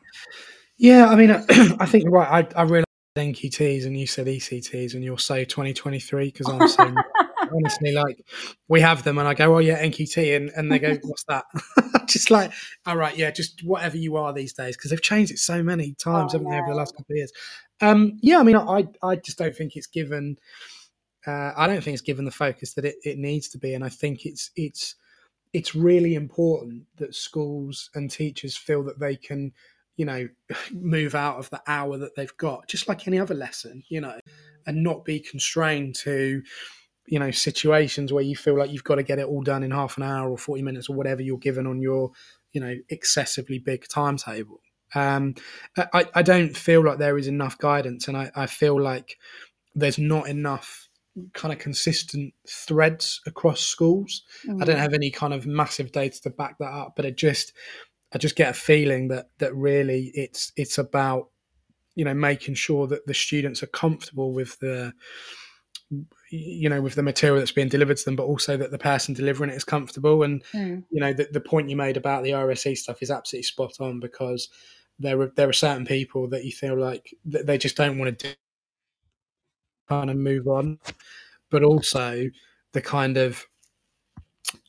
Yeah, 0.77 1.07
I 1.07 1.14
mean, 1.14 1.31
I 1.81 1.87
think 1.87 2.05
you're 2.05 2.12
right. 2.12 2.53
I, 2.55 2.61
I 2.61 2.62
realize 2.64 2.85
NQTs 3.16 3.87
and 3.87 3.99
you 3.99 4.07
said 4.07 4.27
ECTs, 4.27 4.95
and 4.95 5.05
you'll 5.05 5.19
say 5.19 5.45
2023 5.45 6.27
because 6.27 6.49
I'm 6.49 6.69
so 6.69 6.95
honestly 7.53 7.92
like 7.92 8.25
we 8.69 8.81
have 8.81 9.05
them, 9.05 9.19
and 9.19 9.29
I 9.29 9.35
go, 9.35 9.55
oh 9.55 9.59
yeah, 9.59 9.83
NQT, 9.83 10.37
and 10.37 10.51
and 10.51 10.71
they 10.71 10.81
go, 10.81 10.99
what's 11.03 11.25
that? 11.29 11.45
just 12.09 12.31
like, 12.33 12.53
all 12.87 12.97
right, 12.97 13.16
yeah, 13.16 13.31
just 13.31 13.62
whatever 13.64 13.97
you 13.97 14.16
are 14.16 14.33
these 14.33 14.53
days 14.53 14.77
because 14.77 14.90
they've 14.90 15.03
changed 15.03 15.31
it 15.31 15.38
so 15.38 15.62
many 15.62 15.95
times, 15.95 16.35
oh, 16.35 16.38
haven't 16.38 16.51
no. 16.51 16.51
they, 16.51 16.61
over 16.61 16.71
the 16.71 16.77
last 16.77 16.97
couple 16.97 17.12
of 17.12 17.16
years? 17.16 17.33
Um, 17.81 18.19
yeah, 18.21 18.40
I 18.40 18.42
mean, 18.42 18.57
I 18.57 18.88
I 19.01 19.14
just 19.16 19.38
don't 19.38 19.55
think 19.55 19.77
it's 19.77 19.87
given 19.87 20.38
uh, 21.27 21.53
I 21.57 21.67
don't 21.67 21.83
think 21.83 21.95
it's 21.95 22.03
given 22.03 22.25
the 22.25 22.31
focus 22.31 22.75
that 22.75 22.85
it, 22.85 22.97
it 23.03 23.19
needs 23.19 23.49
to 23.51 23.59
be, 23.59 23.75
and 23.75 23.85
I 23.85 23.89
think 23.89 24.25
it's 24.25 24.51
it's 24.57 24.95
it's 25.53 25.75
really 25.75 26.15
important 26.15 26.85
that 26.97 27.15
schools 27.15 27.91
and 27.95 28.11
teachers 28.11 28.57
feel 28.57 28.83
that 28.85 29.01
they 29.01 29.17
can, 29.17 29.53
you 29.97 30.05
know, 30.05 30.29
move 30.73 31.15
out 31.15 31.39
of 31.39 31.51
the 31.51 31.62
hour 31.67 31.99
that 31.99 32.15
they've 32.15 32.37
got, 32.37 32.69
just 32.69 32.89
like 32.89 33.09
any 33.09 33.19
other 33.19 33.35
lesson, 33.35 33.83
you 33.89 34.01
know, 34.01 34.19
and 34.67 34.83
not 34.83 35.05
be 35.05 35.19
constrained 35.19 35.95
to, 35.95 36.43
you 37.07 37.19
know, 37.19 37.31
situations 37.31 38.12
where 38.12 38.25
you 38.25 38.37
feel 38.37 38.57
like 38.57 38.71
you've 38.71 38.85
got 38.85 38.97
to 38.97 39.03
get 39.03 39.19
it 39.19 39.27
all 39.27 39.43
done 39.43 39.62
in 39.62 39.71
half 39.71 39.97
an 39.97 40.03
hour 40.05 40.31
or 40.31 40.39
forty 40.39 40.62
minutes 40.62 40.89
or 40.89 40.97
whatever 40.97 41.23
you're 41.23 41.39
given 41.39 41.67
on 41.67 41.81
your, 41.81 42.12
you 42.53 42.61
know, 42.61 42.75
excessively 42.89 43.59
big 43.59 43.87
timetable. 43.89 44.61
Um, 44.95 45.35
I, 45.77 46.07
I 46.15 46.23
don't 46.23 46.57
feel 46.57 46.85
like 46.85 46.99
there 46.99 47.19
is 47.19 47.27
enough 47.27 47.59
guidance, 47.59 48.07
and 48.07 48.17
I, 48.17 48.31
I 48.37 48.47
feel 48.47 48.81
like 48.81 49.19
there's 49.75 49.99
not 49.99 50.29
enough 50.29 50.86
kind 51.33 51.53
of 51.53 51.59
consistent 51.59 52.35
threads 52.49 53.21
across 53.27 53.61
schools. 53.61 54.23
Mm. 54.47 54.63
I 54.63 54.65
don't 54.65 54.77
mm. 54.77 54.81
have 54.81 54.95
any 54.95 55.11
kind 55.11 55.33
of 55.33 55.47
massive 55.47 55.93
data 55.93 56.21
to 56.23 56.31
back 56.31 56.59
that 56.59 56.73
up, 56.73 56.95
but 56.97 57.05
it 57.05 57.17
just 57.17 57.53
I 58.13 58.19
just 58.19 58.37
get 58.37 58.51
a 58.51 58.55
feeling 58.55 59.09
that 59.09 59.31
that 59.39 59.55
really 59.55 60.11
it's 60.15 60.53
it's 60.57 60.79
about 60.79 61.31
you 61.95 62.05
know 62.05 62.15
making 62.15 62.55
sure 62.55 62.87
that 62.87 63.07
the 63.07 63.15
students 63.15 63.63
are 63.63 63.69
comfortable 63.69 64.33
with 64.33 64.59
the 64.61 64.93
you 66.31 66.69
know 66.69 66.81
with 66.81 66.95
the 66.95 67.03
material 67.03 67.39
that's 67.39 67.53
being 67.53 67.69
delivered 67.69 67.97
to 67.97 68.05
them 68.05 68.17
but 68.17 68.25
also 68.25 68.57
that 68.57 68.71
the 68.71 68.79
person 68.79 69.15
delivering 69.15 69.51
it 69.51 69.57
is 69.57 69.65
comfortable 69.65 70.23
and 70.23 70.43
mm. 70.53 70.83
you 70.91 71.01
know 71.01 71.13
the, 71.13 71.29
the 71.33 71.41
point 71.41 71.71
you 71.71 71.77
made 71.77 71.97
about 71.97 72.25
the 72.25 72.31
RSE 72.31 72.77
stuff 72.77 73.03
is 73.03 73.11
absolutely 73.11 73.45
spot 73.45 73.81
on 73.81 74.01
because 74.01 74.49
there 74.99 75.21
are 75.21 75.33
there 75.37 75.49
are 75.49 75.55
certain 75.55 75.87
people 75.87 76.29
that 76.29 76.45
you 76.45 76.53
feel 76.53 76.79
like 76.79 77.15
they 77.25 77.59
just 77.59 77.77
don't 77.77 77.99
want 77.99 78.19
to 78.19 78.29
do 78.29 78.35
kind 79.88 80.11
of 80.11 80.16
move 80.16 80.46
on, 80.46 80.79
but 81.51 81.62
also 81.62 82.29
the 82.72 82.83
kind 82.83 83.16
of, 83.16 83.44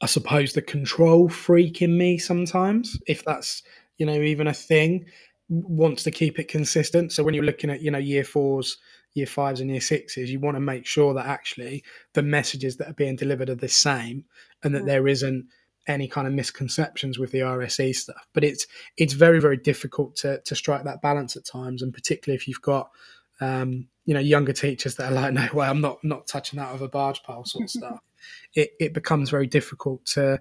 I 0.02 0.06
suppose, 0.06 0.54
the 0.54 0.62
control 0.62 1.30
freak 1.30 1.82
in 1.82 1.98
me 1.98 2.18
sometimes, 2.18 3.00
if 3.08 3.24
that's, 3.24 3.64
you 3.98 4.06
know, 4.06 4.22
even 4.22 4.48
a 4.48 4.54
thing, 4.54 5.06
wants 5.50 6.04
to 6.04 6.12
keep 6.12 6.40
it 6.40 6.48
consistent. 6.48 7.12
So 7.12 7.24
when 7.24 7.34
you're 7.34 7.44
looking 7.44 7.70
at, 7.70 7.82
you 7.82 7.92
know, 7.92 7.98
year 7.98 8.24
fours, 8.24 8.78
year 9.14 9.26
fives, 9.26 9.60
and 9.60 9.70
year 9.70 9.82
sixes, 9.82 10.32
you 10.32 10.40
want 10.40 10.56
to 10.56 10.62
make 10.62 10.86
sure 10.86 11.14
that 11.14 11.26
actually 11.26 11.84
the 12.14 12.22
messages 12.22 12.78
that 12.78 12.90
are 12.90 12.94
being 12.94 13.16
delivered 13.16 13.50
are 13.50 13.56
the 13.56 13.68
same 13.68 14.26
and 14.64 14.76
that 14.76 14.86
there 14.86 15.08
isn't 15.08 15.48
any 15.88 16.08
kind 16.08 16.28
of 16.28 16.34
misconceptions 16.34 17.18
with 17.18 17.32
the 17.32 17.40
RSE 17.40 17.96
stuff. 17.96 18.28
But 18.34 18.44
it's 18.44 18.68
it's 18.98 19.14
very 19.14 19.40
very 19.40 19.58
difficult 19.58 20.16
to 20.18 20.42
to 20.42 20.56
strike 20.56 20.84
that 20.84 21.02
balance 21.02 21.36
at 21.36 21.46
times, 21.46 21.82
and 21.82 21.94
particularly 21.94 22.36
if 22.36 22.48
you've 22.48 22.62
got 22.62 22.90
um, 23.42 23.88
you 24.06 24.14
know 24.14 24.20
younger 24.20 24.54
teachers 24.54 24.96
that 24.96 25.12
are 25.12 25.16
like, 25.16 25.34
no 25.34 25.48
way, 25.54 25.68
I'm 25.68 25.82
not 25.82 26.04
not 26.04 26.28
touching 26.28 26.58
that 26.60 26.72
with 26.74 26.82
a 26.82 26.88
barge 26.88 27.24
pole 27.24 27.46
sort 27.46 27.66
of 27.66 27.70
stuff. 27.70 28.00
It 28.54 28.72
it 28.80 28.94
becomes 28.94 29.30
very 29.30 29.48
difficult 29.48 30.06
to 30.08 30.40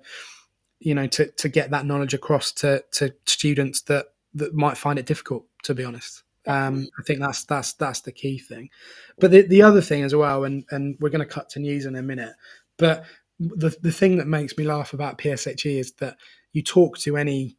you 0.81 0.95
know 0.95 1.07
to 1.09 1.31
to 1.33 1.49
get 1.49 1.71
that 1.71 1.87
knowledge 1.87 2.15
across 2.15 2.53
to 2.53 2.85
to 2.93 3.13
students 3.27 3.83
that 3.83 4.07
that 4.35 4.55
might 4.55 4.77
find 4.77 4.99
it 4.99 5.07
difficult. 5.07 5.47
To 5.65 5.75
be 5.75 5.85
honest. 5.85 6.23
Um, 6.49 6.87
I 6.97 7.03
think 7.03 7.19
that's 7.19 7.45
that's 7.45 7.73
that's 7.73 8.01
the 8.03 8.13
key 8.13 8.39
thing. 8.39 8.71
But 9.19 9.33
the, 9.33 9.43
the 9.43 9.63
other 9.63 9.81
thing 9.81 10.05
as 10.05 10.15
well, 10.15 10.45
and 10.45 10.65
and 10.71 10.97
we're 11.01 11.11
going 11.11 11.27
to 11.27 11.27
cut 11.27 11.49
to 11.51 11.59
news 11.59 11.87
in 11.87 11.97
a 11.97 12.03
minute. 12.03 12.35
But 12.77 13.05
the 13.41 13.77
the 13.83 13.93
thing 13.93 14.17
that 14.19 14.29
makes 14.29 14.57
me 14.57 14.65
laugh 14.65 14.93
about 14.93 15.19
PSHE 15.19 15.81
is 15.81 15.93
that 15.95 16.17
you 16.53 16.63
talk 16.63 16.99
to 16.99 17.17
any 17.17 17.57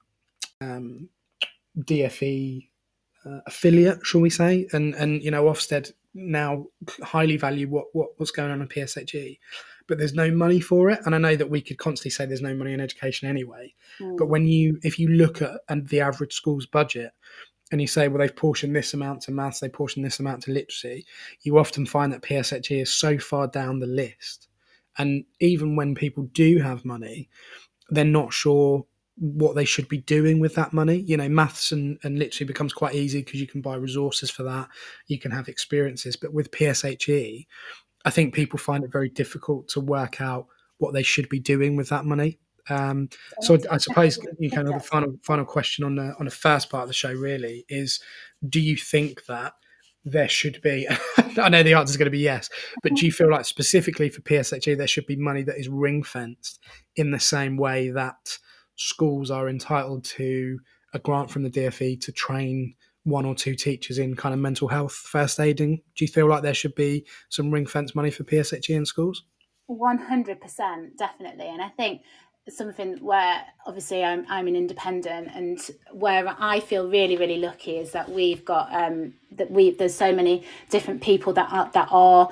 um, 0.62 1.10
DFE 1.78 2.69
uh, 3.28 3.42
affiliate, 3.46 4.06
shall 4.06 4.22
we 4.22 4.30
say? 4.30 4.68
And 4.74 4.94
and 4.96 5.22
you 5.24 5.32
know, 5.32 5.46
Ofsted 5.46 5.92
now 6.13 6.66
highly 7.04 7.38
value 7.38 7.68
what, 7.68 7.86
what 7.94 8.10
what's 8.18 8.32
going 8.32 8.52
on 8.52 8.62
in 8.62 8.68
PSHE, 8.68 9.40
but 9.88 9.98
there's 9.98 10.13
no 10.13 10.32
money 10.32 10.60
for 10.60 10.90
it. 10.90 11.00
And 11.06 11.13
I 11.13 11.18
know 11.18 11.36
that 11.36 11.50
we 11.50 11.62
could 11.62 11.78
constantly 11.78 12.12
say 12.12 12.26
there's 12.26 12.42
no 12.42 12.56
money 12.56 12.74
in 12.74 12.82
education 12.82 13.30
anyway. 13.30 13.74
Mm. 14.00 14.18
But 14.18 14.28
when 14.28 14.48
you 14.48 14.80
if 14.84 15.00
you 15.00 15.10
look 15.10 15.42
at 15.42 15.52
and 15.70 15.88
the 15.88 16.02
average 16.02 16.34
school's 16.34 16.66
budget, 16.66 17.12
and 17.72 17.82
you 17.82 17.88
say, 17.88 18.08
well, 18.08 18.20
they've 18.20 18.36
portioned 18.36 18.76
this 18.76 18.94
amount 18.94 19.22
to 19.24 19.32
maths, 19.32 19.60
they 19.60 19.70
portioned 19.70 20.06
this 20.06 20.20
amount 20.20 20.44
to 20.44 20.52
literacy, 20.52 21.06
you 21.42 21.58
often 21.58 21.86
find 21.86 22.13
that 22.13 22.22
PSHE 22.22 22.82
is 22.82 22.94
so 22.94 23.18
far 23.18 23.48
down 23.48 23.80
the 23.80 23.88
list. 23.88 24.48
And 24.98 25.26
even 25.40 25.76
when 25.76 25.94
people 25.94 26.24
do 26.34 26.60
have 26.60 26.86
money, 26.86 27.30
they're 27.90 28.06
not 28.06 28.34
sure 28.34 28.86
what 29.17 29.56
they 29.56 29.65
should 29.65 29.88
be 29.88 29.97
doing 29.97 30.39
with 30.39 30.56
that 30.56 30.73
money. 30.73 30.97
You 30.97 31.17
know, 31.17 31.30
maths 31.30 31.71
and, 31.71 31.97
and 32.03 32.19
literacy 32.19 32.45
becomes 32.45 32.73
quite 32.73 32.95
easy 32.95 33.23
because 33.23 33.41
you 33.41 33.47
can 33.47 33.62
buy 33.62 33.75
resources 33.75 34.30
for 34.30 34.43
that. 34.43 34.69
You 35.08 35.19
can 35.19 35.32
have 35.32 35.47
experiences. 35.47 36.15
But 36.15 36.34
with 36.34 36.51
PSHE, 36.51 37.47
I 38.06 38.10
think 38.10 38.34
people 38.34 38.60
find 38.60 38.84
it 38.84 38.91
very 38.91 39.10
difficult 39.10 39.67
to 39.69 39.80
work 39.80 40.21
out 40.21 40.47
what 40.77 40.93
they 40.93 41.03
should 41.03 41.30
be 41.30 41.39
doing 41.39 41.75
with 41.75 41.89
that 41.89 42.06
money. 42.06 42.39
Um, 42.69 43.10
so 43.41 43.58
I, 43.71 43.77
suppose 43.77 44.19
you 44.39 44.49
know 44.49 44.73
the 44.73 44.80
final 44.80 45.15
final 45.23 45.45
question 45.45 45.86
on 45.86 45.95
the 45.95 46.13
on 46.19 46.25
the 46.25 46.32
first 46.32 46.69
part 46.69 46.84
of 46.84 46.89
the 46.89 46.93
show 46.93 47.13
really 47.13 47.65
is: 47.69 48.01
Do 48.47 48.60
you 48.60 48.75
think 48.75 49.25
that 49.27 49.53
there 50.03 50.27
should 50.27 50.62
be? 50.62 50.88
I 51.38 51.49
know 51.49 51.63
the 51.63 51.75
answer 51.75 51.91
is 51.91 51.97
going 51.97 52.06
to 52.06 52.12
be 52.12 52.19
yes, 52.19 52.49
but 52.84 52.93
do 52.95 53.06
you 53.06 53.12
feel 53.12 53.30
like 53.30 53.45
specifically 53.45 54.10
for 54.10 54.21
PSHE 54.21 54.77
there 54.77 54.88
should 54.88 55.08
be 55.08 55.15
money 55.15 55.43
that 55.43 55.58
is 55.58 55.69
ring 55.69 56.03
fenced 56.03 56.60
in 56.97 57.12
the 57.12 57.19
same 57.19 57.56
way 57.56 57.89
that 57.89 58.38
schools 58.78 59.30
are 59.30 59.50
entitled 59.50 60.06
to 60.06 60.60
a 60.94 61.00
grant 61.00 61.30
from 61.30 61.44
the 61.44 61.50
DFE 61.50 62.00
to 62.02 62.12
train 62.12 62.76
one 63.04 63.26
or 63.26 63.36
two 63.36 63.56
teachers 63.56 63.98
in 63.98 64.16
kind 64.16 64.34
of 64.34 64.40
mental 64.40 64.68
health 64.68 64.94
first 64.94 65.40
aiding. 65.40 65.82
Do 65.96 66.06
you 66.06 66.08
feel 66.08 66.28
like 66.28 66.44
there 66.44 66.54
should 66.54 66.76
be 66.76 67.06
some 67.30 67.52
ring 67.52 67.66
fence 67.66 67.96
money 67.96 68.12
for 68.12 68.24
PSHE 68.24 68.70
in 68.70 68.86
schools? 68.86 69.24
100%, 69.70 70.98
definitely. 70.98 71.48
And 71.48 71.62
I 71.62 71.70
think 71.70 72.02
something 72.50 72.98
where 73.00 73.44
obviously 73.66 74.04
I'm, 74.04 74.26
I'm 74.30 74.48
an 74.48 74.56
independent 74.56 75.30
and 75.34 75.60
where 75.92 76.34
I 76.40 76.62
feel 76.62 76.88
really 76.88 77.18
really 77.18 77.40
lucky 77.40 77.78
is 77.78 77.92
that 77.92 78.10
we've 78.10 78.46
got 78.46 78.74
um 78.74 79.13
that 79.32 79.52
we 79.52 79.72
there's 79.72 79.94
so 79.94 80.13
many 80.13 80.46
different 80.70 81.02
people 81.02 81.34
that 81.34 81.52
are 81.52 81.70
that 81.74 81.90
are 81.92 82.30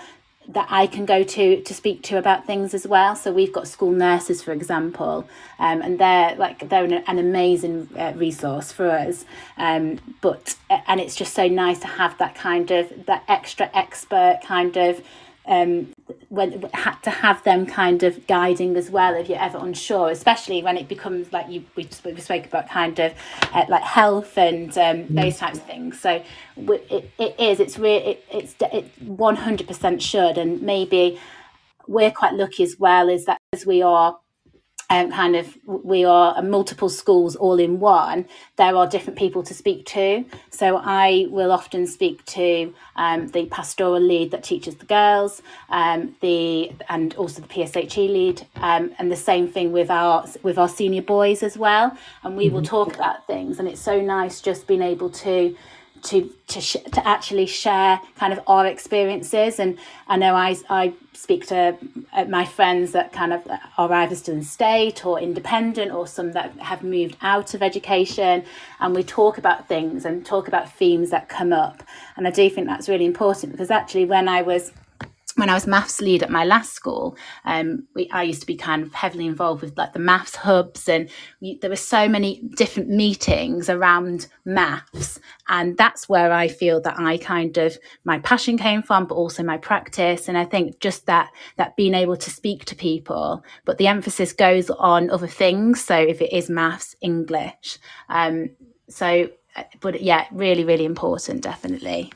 that 0.50 0.68
I 0.70 0.88
can 0.88 1.06
go 1.06 1.24
to 1.24 1.62
to 1.62 1.74
speak 1.74 2.04
to 2.04 2.18
about 2.18 2.46
things 2.46 2.74
as 2.74 2.86
well. 2.88 3.16
So 3.16 3.32
we've 3.32 3.52
got 3.52 3.68
school 3.68 3.92
nurses, 3.92 4.42
for 4.44 4.52
example, 4.52 5.28
um, 5.60 5.82
and 5.82 6.00
they're 6.00 6.36
like 6.36 6.70
they're 6.70 6.84
an, 6.84 6.94
an 6.94 7.20
amazing 7.20 7.90
uh, 7.98 8.14
resource 8.16 8.72
for 8.72 8.90
us. 8.90 9.26
Um, 9.58 10.00
but 10.22 10.56
and 10.70 11.00
it's 11.00 11.16
just 11.16 11.34
so 11.34 11.48
nice 11.48 11.80
to 11.80 11.88
have 11.88 12.18
that 12.20 12.36
kind 12.36 12.72
of 12.72 13.06
that 13.06 13.24
extra 13.28 13.70
expert 13.74 14.40
kind 14.44 14.78
of 14.78 15.02
um, 15.48 15.94
when 16.30 16.68
had 16.74 16.96
to 17.04 17.10
have 17.10 17.44
them 17.44 17.66
kind 17.66 18.04
of 18.04 18.26
guiding 18.28 18.76
as 18.76 18.90
well 18.90 19.14
if 19.14 19.30
you're 19.30 19.42
ever 19.42 19.58
unsure, 19.58 20.10
especially 20.10 20.64
when 20.64 20.78
it 20.78 20.88
becomes 20.88 21.32
like 21.32 21.50
you 21.50 21.64
we, 21.76 21.88
we 22.04 22.20
spoke 22.20 22.46
about 22.46 22.70
kind 22.70 23.00
of 23.00 23.14
uh, 23.54 23.66
like 23.70 23.84
health 23.84 24.38
and 24.38 24.70
um, 24.78 24.98
mm. 25.04 25.22
those 25.22 25.38
types 25.38 25.58
of 25.58 25.66
things. 25.66 26.00
So 26.00 26.22
it, 26.58 27.12
it 27.20 27.40
is 27.40 27.60
it's 27.60 27.78
really 27.78 28.06
it, 28.06 28.26
it's 28.32 28.56
it 28.60 28.92
one 29.02 29.36
hundred 29.36 29.68
percent 29.68 30.02
should, 30.02 30.38
and 30.38 30.62
maybe 30.62 31.20
we're 31.88 32.12
quite 32.12 32.34
lucky 32.34 32.64
as 32.64 32.78
well 32.80 33.10
is 33.10 33.26
that 33.26 33.38
as 33.54 33.66
we 33.66 33.82
are 33.82 34.18
um, 34.90 35.12
kind 35.12 35.36
of 35.36 35.58
we 35.66 36.04
are 36.06 36.42
multiple 36.42 36.90
schools 36.90 37.36
all 37.36 37.60
in 37.60 37.80
one 37.80 38.26
there 38.58 38.76
are 38.76 38.88
different 38.88 39.18
people 39.18 39.44
to 39.44 39.54
speak 39.54 39.86
to 39.86 40.24
so 40.50 40.78
i 40.78 41.28
will 41.30 41.52
often 41.52 41.88
speak 41.88 42.24
to 42.26 42.74
um, 42.96 43.28
the 43.30 43.46
pastoral 43.48 44.00
lead 44.00 44.32
that 44.32 44.44
teaches 44.44 44.76
the 44.76 44.86
girls 44.86 45.42
um, 45.70 46.16
the 46.22 46.72
and 46.90 47.16
also 47.16 47.42
the 47.42 47.48
pshe 47.48 48.10
lead 48.10 48.46
um, 48.58 48.94
and 49.00 49.12
the 49.12 49.16
same 49.16 49.48
thing 49.48 49.72
with 49.72 49.90
our 49.90 50.26
with 50.44 50.58
our 50.58 50.70
senior 50.70 51.02
boys 51.02 51.44
as 51.44 51.58
well 51.58 51.98
and 52.24 52.38
we 52.38 52.46
mm-hmm. 52.46 52.56
will 52.56 52.64
talk 52.64 52.94
about 52.96 53.26
things 53.28 53.60
and 53.60 53.68
it's 53.68 53.82
so 53.82 54.00
nice 54.00 54.42
just 54.42 54.68
being 54.68 54.82
able 54.82 55.10
to 55.10 55.56
to 56.04 56.32
to 56.48 56.62
sh- 56.62 56.84
to 56.92 57.08
actually 57.08 57.46
share 57.46 58.00
kind 58.16 58.32
of 58.32 58.40
our 58.48 58.66
experiences. 58.66 59.60
And 59.60 59.78
I 60.08 60.18
know 60.18 60.36
I 60.36 60.56
I 60.70 60.94
speak 61.14 61.48
to 61.48 61.78
uh, 62.14 62.26
my 62.26 62.46
friends 62.46 62.92
that 62.92 63.12
kind 63.12 63.34
of 63.34 63.48
are 63.78 63.92
either 63.92 64.16
still 64.16 64.36
in 64.36 64.44
state 64.44 65.06
or 65.06 65.20
independent, 65.20 65.92
or 65.92 66.06
some 66.08 66.34
that 66.34 66.52
have 66.60 66.84
moved 66.84 67.18
out 67.22 67.54
of 67.54 67.64
education, 67.64 68.44
and 68.80 68.96
we 68.96 69.04
talk 69.04 69.38
about 69.38 69.68
things 69.68 70.06
and 70.06 70.26
talk 70.26 70.48
about 70.48 70.72
themes 70.72 71.10
that 71.10 71.30
come 71.30 71.52
up. 71.52 71.84
And 72.18 72.28
I 72.28 72.32
do 72.32 72.50
think 72.50 72.68
that's 72.68 72.88
really 72.90 73.06
important 73.06 73.52
because 73.52 73.72
actually 73.72 74.06
when 74.06 74.28
I 74.28 74.42
was 74.42 74.72
when 75.36 75.50
I 75.50 75.54
was 75.54 75.68
maths 75.68 76.00
lead 76.00 76.24
at 76.24 76.30
my 76.30 76.46
last 76.46 76.74
school, 76.74 77.18
um, 77.44 77.88
we, 77.94 78.10
I 78.12 78.24
used 78.24 78.42
to 78.42 78.48
be 78.48 78.56
kind 78.56 78.84
of 78.84 78.94
heavily 78.94 79.26
involved 79.26 79.62
with 79.62 79.78
like 79.78 79.94
the 79.94 80.00
maths 80.00 80.36
hubs, 80.36 80.88
and 80.88 81.10
we, 81.42 81.58
there 81.60 81.70
were 81.70 81.76
so 81.76 82.08
many 82.08 82.42
different 82.56 82.90
meetings 82.90 83.70
around 83.70 84.28
maths, 84.46 85.20
and 85.50 85.78
that's 85.78 86.08
where 86.08 86.32
I 86.32 86.48
feel 86.48 86.80
that 86.82 86.98
I 86.98 87.18
kind 87.18 87.58
of 87.58 87.78
my 88.06 88.20
passion 88.20 88.58
came 88.58 88.82
from, 88.82 89.08
but 89.08 89.16
also 89.16 89.44
my 89.44 89.58
practice, 89.58 90.30
and 90.30 90.38
I 90.38 90.46
think 90.46 90.80
just 90.80 91.06
that 91.08 91.32
that 91.58 91.76
being 91.76 91.94
able 91.94 92.16
to 92.18 92.30
speak 92.30 92.66
to 92.66 92.76
people, 92.76 93.44
but 93.66 93.78
the 93.78 93.88
emphasis 93.88 94.32
goes 94.32 94.70
on 94.70 95.10
other 95.10 95.28
things. 95.28 95.84
So 95.84 95.98
if 95.98 96.22
it 96.22 96.32
is 96.32 96.50
maths, 96.50 96.96
English, 97.02 97.78
um, 98.08 98.52
so 98.88 99.30
uh, 99.56 99.64
but 99.80 100.02
yeah, 100.02 100.28
really, 100.32 100.64
really 100.64 100.86
important, 100.86 101.42
definitely. 101.42 102.12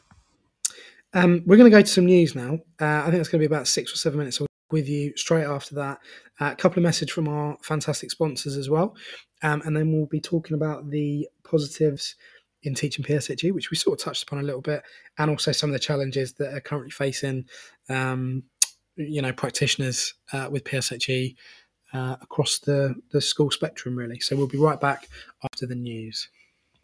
Um, 1.14 1.43
we're 1.45 1.57
going 1.57 1.70
to 1.70 1.76
go 1.76 1.82
to 1.82 1.88
some 1.88 2.05
news 2.05 2.36
now. 2.36 2.60
Uh, 2.80 3.03
I 3.03 3.05
think 3.05 3.16
it's 3.16 3.30
going 3.30 3.41
to 3.41 3.47
be 3.47 3.53
about 3.53 3.68
six 3.68 3.91
or 3.91 3.97
seven 3.97 4.20
minutes 4.20 4.39
with 4.72 4.88
you 4.88 5.16
straight 5.18 5.45
after 5.45 5.76
that. 5.76 5.99
Uh, 6.39 6.51
a 6.51 6.55
couple 6.55 6.80
of 6.80 6.84
message 6.84 7.12
from 7.12 7.28
our 7.28 7.57
fantastic 7.64 8.12
sponsors 8.12 8.55
as 8.55 8.70
well, 8.70 8.95
um, 9.41 9.62
and 9.66 9.76
then 9.76 9.91
we'll 9.91 10.05
be 10.05 10.22
talking 10.22 10.55
about 10.55 10.89
the 10.89 11.28
positives 11.43 12.16
in 12.64 12.76
teaching 12.76 13.03
PSHE, 13.03 13.53
which 13.53 13.72
we 13.72 13.78
sort 13.78 13.99
of 13.99 14.03
touched 14.03 14.24
upon 14.24 14.39
a 14.39 14.43
little 14.43 14.62
bit, 14.62 14.84
and 15.18 15.32
also 15.32 15.51
some 15.51 15.70
of 15.70 15.74
the 15.74 15.80
challenges 15.80 16.34
that 16.34 16.53
are 16.53 16.62
currently 16.62 16.91
facing, 16.91 17.45
um, 17.89 18.43
you 18.95 19.22
know, 19.22 19.34
practitioners 19.34 20.14
uh, 20.34 20.47
with 20.51 20.64
PSHE 20.64 21.36
uh, 21.93 22.18
across 22.22 22.60
the 22.60 22.95
the 23.12 23.22
school 23.22 23.49
spectrum, 23.49 23.95
really. 23.95 24.20
So 24.20 24.36
we'll 24.36 24.47
be 24.47 24.60
right 24.60 24.80
back 24.80 25.07
after 25.43 25.66
the 25.66 25.76
news. 25.76 26.30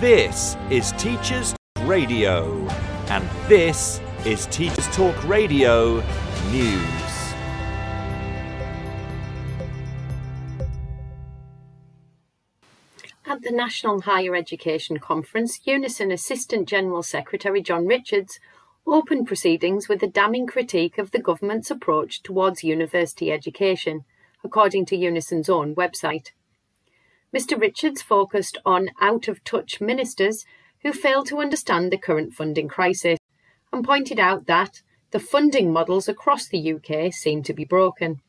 This 0.00 0.58
is 0.68 0.92
Teachers 0.98 1.56
Radio, 1.80 2.68
and 3.08 3.26
this 3.48 3.98
is 4.26 4.44
Teachers 4.48 4.86
Talk 4.88 5.16
Radio 5.26 6.04
News. 6.50 7.32
At 13.24 13.40
the 13.40 13.50
National 13.50 14.02
Higher 14.02 14.36
Education 14.36 14.98
Conference, 14.98 15.60
Unison 15.64 16.12
Assistant 16.12 16.68
General 16.68 17.02
Secretary 17.02 17.62
John 17.62 17.86
Richards 17.86 18.38
opened 18.86 19.26
proceedings 19.26 19.88
with 19.88 20.02
a 20.02 20.06
damning 20.06 20.46
critique 20.46 20.98
of 20.98 21.12
the 21.12 21.22
government's 21.22 21.70
approach 21.70 22.22
towards 22.22 22.62
university 22.62 23.32
education, 23.32 24.04
according 24.44 24.84
to 24.84 24.96
Unison's 24.96 25.48
own 25.48 25.74
website. 25.74 26.32
Mr 27.34 27.60
Richards 27.60 28.02
focused 28.02 28.56
on 28.64 28.90
out 29.00 29.28
of 29.28 29.42
touch 29.42 29.80
ministers 29.80 30.44
who 30.82 30.92
fail 30.92 31.24
to 31.24 31.40
understand 31.40 31.90
the 31.90 31.98
current 31.98 32.32
funding 32.32 32.68
crisis 32.68 33.18
and 33.72 33.84
pointed 33.84 34.18
out 34.18 34.46
that 34.46 34.82
the 35.10 35.18
funding 35.18 35.72
models 35.72 36.08
across 36.08 36.46
the 36.48 36.72
UK 36.72 37.12
seem 37.12 37.42
to 37.42 37.52
be 37.52 37.64
broken. 37.64 38.20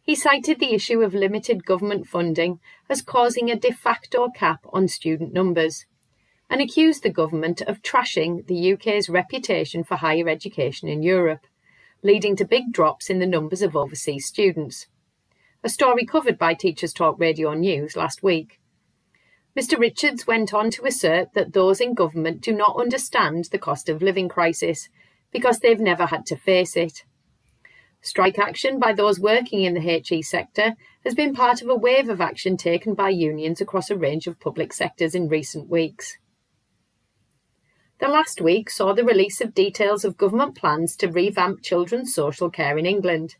He 0.00 0.14
cited 0.14 0.60
the 0.60 0.72
issue 0.72 1.02
of 1.02 1.14
limited 1.14 1.64
government 1.66 2.06
funding 2.06 2.60
as 2.88 3.02
causing 3.02 3.50
a 3.50 3.56
de 3.56 3.72
facto 3.72 4.28
cap 4.30 4.60
on 4.72 4.88
student 4.88 5.32
numbers 5.32 5.84
and 6.48 6.60
accused 6.60 7.02
the 7.02 7.10
government 7.10 7.60
of 7.62 7.82
trashing 7.82 8.46
the 8.46 8.72
UK's 8.72 9.08
reputation 9.08 9.82
for 9.84 9.96
higher 9.96 10.28
education 10.28 10.88
in 10.88 11.02
Europe, 11.02 11.46
leading 12.02 12.36
to 12.36 12.44
big 12.44 12.72
drops 12.72 13.10
in 13.10 13.18
the 13.18 13.26
numbers 13.26 13.62
of 13.62 13.76
overseas 13.76 14.26
students 14.26 14.86
a 15.66 15.68
story 15.68 16.06
covered 16.06 16.38
by 16.38 16.54
Teachers 16.54 16.92
Talk 16.92 17.18
Radio 17.18 17.52
News 17.52 17.96
last 17.96 18.22
week. 18.22 18.60
Mr. 19.58 19.76
Richards 19.76 20.24
went 20.24 20.54
on 20.54 20.70
to 20.70 20.86
assert 20.86 21.34
that 21.34 21.54
those 21.54 21.80
in 21.80 21.92
government 21.92 22.40
do 22.40 22.52
not 22.52 22.76
understand 22.78 23.46
the 23.46 23.58
cost 23.58 23.88
of 23.88 24.00
living 24.00 24.28
crisis 24.28 24.88
because 25.32 25.58
they've 25.58 25.80
never 25.80 26.06
had 26.06 26.24
to 26.26 26.36
face 26.36 26.76
it. 26.76 27.02
Strike 28.00 28.38
action 28.38 28.78
by 28.78 28.92
those 28.92 29.18
working 29.18 29.62
in 29.62 29.74
the 29.74 29.80
HE 29.80 30.22
sector 30.22 30.74
has 31.02 31.16
been 31.16 31.34
part 31.34 31.60
of 31.60 31.68
a 31.68 31.74
wave 31.74 32.08
of 32.08 32.20
action 32.20 32.56
taken 32.56 32.94
by 32.94 33.08
unions 33.08 33.60
across 33.60 33.90
a 33.90 33.96
range 33.96 34.28
of 34.28 34.38
public 34.38 34.72
sectors 34.72 35.16
in 35.16 35.26
recent 35.26 35.68
weeks. 35.68 36.16
The 37.98 38.06
last 38.06 38.40
week 38.40 38.70
saw 38.70 38.92
the 38.92 39.02
release 39.02 39.40
of 39.40 39.52
details 39.52 40.04
of 40.04 40.16
government 40.16 40.54
plans 40.54 40.94
to 40.98 41.08
revamp 41.08 41.60
children's 41.60 42.14
social 42.14 42.50
care 42.50 42.78
in 42.78 42.86
England. 42.86 43.34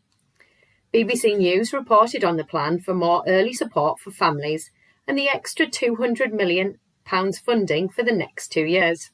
BBC 0.93 1.37
News 1.37 1.73
reported 1.73 2.23
on 2.23 2.37
the 2.37 2.45
plan 2.45 2.79
for 2.79 2.93
more 2.93 3.21
early 3.27 3.51
support 3.51 3.99
for 3.99 4.09
families 4.09 4.71
and 5.05 5.17
the 5.17 5.27
extra 5.27 5.65
£200 5.65 6.31
million 6.31 6.79
funding 7.45 7.89
for 7.89 8.03
the 8.03 8.13
next 8.13 8.53
two 8.53 8.63
years. 8.63 9.11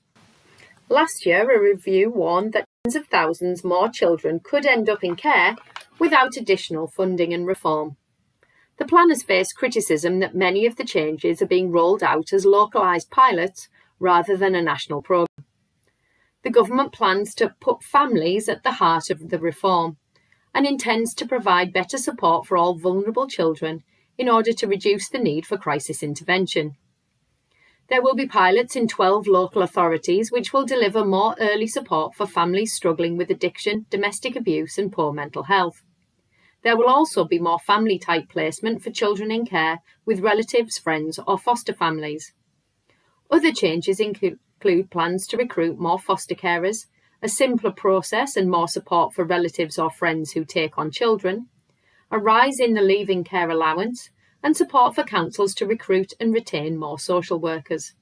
Last 0.87 1.25
year, 1.25 1.49
a 1.49 1.59
review 1.59 2.11
warned 2.11 2.53
that 2.53 2.65
tens 2.83 2.95
of 2.95 3.07
thousands 3.07 3.63
more 3.63 3.89
children 3.89 4.39
could 4.43 4.67
end 4.67 4.87
up 4.87 5.03
in 5.03 5.15
care 5.15 5.55
without 5.97 6.37
additional 6.37 6.87
funding 6.87 7.33
and 7.33 7.47
reform. 7.47 7.97
The 8.77 8.85
plan 8.85 9.09
has 9.09 9.23
faced 9.23 9.57
criticism 9.57 10.19
that 10.19 10.35
many 10.35 10.67
of 10.67 10.75
the 10.75 10.85
changes 10.85 11.41
are 11.41 11.47
being 11.47 11.71
rolled 11.71 12.03
out 12.03 12.33
as 12.33 12.45
localised 12.45 13.09
pilots 13.09 13.67
rather 13.99 14.37
than 14.37 14.53
a 14.53 14.61
national 14.61 15.01
programme. 15.01 15.45
The 16.43 16.51
government 16.51 16.91
plans 16.91 17.33
to 17.35 17.55
put 17.59 17.81
families 17.81 18.47
at 18.47 18.61
the 18.61 18.73
heart 18.73 19.09
of 19.09 19.29
the 19.29 19.39
reform 19.39 19.97
and 20.53 20.65
intends 20.65 21.13
to 21.15 21.27
provide 21.27 21.73
better 21.73 21.97
support 21.97 22.45
for 22.45 22.57
all 22.57 22.75
vulnerable 22.75 23.27
children 23.27 23.83
in 24.17 24.29
order 24.29 24.53
to 24.53 24.67
reduce 24.67 25.09
the 25.09 25.17
need 25.17 25.45
for 25.45 25.57
crisis 25.57 26.03
intervention. 26.03 26.75
There 27.89 28.01
will 28.01 28.15
be 28.15 28.27
pilots 28.27 28.75
in 28.75 28.87
12 28.87 29.27
local 29.27 29.61
authorities 29.61 30.31
which 30.31 30.53
will 30.53 30.65
deliver 30.65 31.03
more 31.03 31.35
early 31.39 31.67
support 31.67 32.15
for 32.15 32.25
families 32.25 32.73
struggling 32.73 33.17
with 33.17 33.29
addiction, 33.29 33.85
domestic 33.89 34.35
abuse, 34.35 34.77
and 34.77 34.91
poor 34.91 35.11
mental 35.11 35.43
health. 35.43 35.81
There 36.63 36.77
will 36.77 36.87
also 36.87 37.25
be 37.25 37.39
more 37.39 37.59
family 37.59 37.99
type 37.99 38.29
placement 38.29 38.81
for 38.81 38.89
children 38.89 39.31
in 39.31 39.45
care 39.45 39.81
with 40.05 40.21
relatives, 40.21 40.77
friends, 40.77 41.19
or 41.27 41.37
foster 41.37 41.73
families. 41.73 42.31
Other 43.29 43.51
changes 43.51 43.99
include 43.99 44.39
plans 44.89 45.27
to 45.27 45.37
recruit 45.37 45.77
more 45.77 45.99
foster 45.99 46.35
carers, 46.35 46.85
a 47.23 47.29
simpler 47.29 47.71
process 47.71 48.35
and 48.35 48.51
more 48.51 48.67
support 48.67 49.13
for 49.13 49.23
relatives 49.23 49.79
or 49.79 49.89
friends 49.89 50.33
who 50.33 50.43
take 50.43 50.77
on 50.77 50.91
children, 50.91 51.47
a 52.11 52.19
rise 52.19 52.59
in 52.59 52.73
the 52.73 52.81
leaving 52.81 53.23
care 53.23 53.49
allowance, 53.49 54.09
and 54.43 54.57
support 54.57 54.93
for 54.93 55.03
councils 55.03 55.55
to 55.55 55.65
recruit 55.65 56.11
and 56.19 56.33
retain 56.33 56.77
more 56.77 56.99
social 56.99 57.39
workers. 57.39 57.93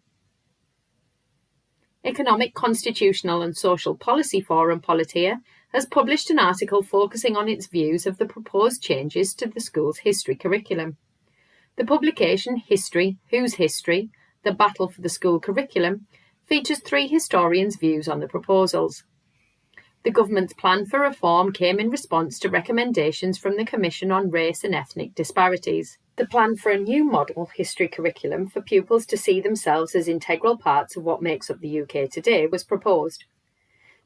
Economic, 2.04 2.56
Constitutional 2.56 3.44
and 3.44 3.56
Social 3.56 3.96
Policy 3.96 4.42
Forum 4.42 4.82
Politeia 4.82 5.38
has 5.72 5.86
published 5.86 6.32
an 6.32 6.40
article 6.40 6.82
focusing 6.82 7.38
on 7.38 7.48
its 7.48 7.68
views 7.68 8.08
of 8.08 8.18
the 8.18 8.26
proposed 8.26 8.82
changes 8.82 9.36
to 9.36 9.48
the 9.48 9.62
school's 9.62 10.00
history 10.00 10.36
curriculum. 10.36 10.98
The 11.78 11.86
publication 11.86 12.58
History, 12.58 13.18
Whose 13.30 13.54
History? 13.54 14.10
The 14.44 14.52
Battle 14.52 14.90
for 14.90 15.02
the 15.02 15.10
School 15.10 15.40
Curriculum 15.40 16.08
features 16.48 16.80
three 16.80 17.08
historians' 17.08 17.76
views 17.76 18.08
on 18.08 18.20
the 18.20 18.28
proposals. 18.28 19.04
The 20.04 20.12
government's 20.12 20.54
plan 20.54 20.88
for 20.88 21.00
reform 21.00 21.54
came 21.54 21.80
in 21.80 21.92
response 21.92 22.40
to 22.40 22.50
recommendations 22.50 23.38
from 23.38 23.56
the 23.56 23.66
Commission 23.66 24.12
on 24.12 24.32
Race 24.32 24.64
and 24.64 24.74
Ethnic 24.74 25.14
Disparities. 25.14 26.00
The 26.16 26.26
plan 26.26 26.56
for 26.56 26.72
a 26.72 26.80
new 26.80 27.04
model 27.04 27.52
history 27.54 27.88
curriculum 27.88 28.48
for 28.48 28.62
pupils 28.62 29.06
to 29.08 29.18
see 29.18 29.40
themselves 29.40 29.94
as 29.94 30.08
integral 30.08 30.58
parts 30.58 30.98
of 30.98 31.04
what 31.04 31.22
makes 31.22 31.52
up 31.52 31.60
the 31.60 31.82
UK 31.82 32.10
today 32.10 32.48
was 32.48 32.64
proposed. 32.64 33.26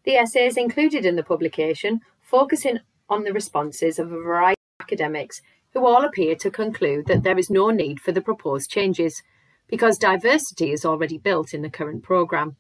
The 0.04 0.16
essays 0.16 0.58
included 0.58 1.06
in 1.06 1.16
the 1.16 1.24
publication 1.24 2.02
focusing 2.22 2.80
on 3.08 3.24
the 3.24 3.32
responses 3.32 3.98
of 3.98 4.12
a 4.12 4.22
variety 4.22 4.60
of 4.80 4.84
academics 4.84 5.42
who 5.74 5.86
all 5.86 6.04
appear 6.04 6.36
to 6.36 6.52
conclude 6.52 7.06
that 7.06 7.24
there 7.24 7.38
is 7.38 7.50
no 7.50 7.70
need 7.70 8.02
for 8.02 8.12
the 8.12 8.22
proposed 8.22 8.70
changes 8.70 9.24
because 9.68 9.98
diversity 9.98 10.72
is 10.72 10.84
already 10.84 11.18
built 11.18 11.54
in 11.54 11.62
the 11.62 11.70
current 11.70 12.04
programme. 12.04 12.58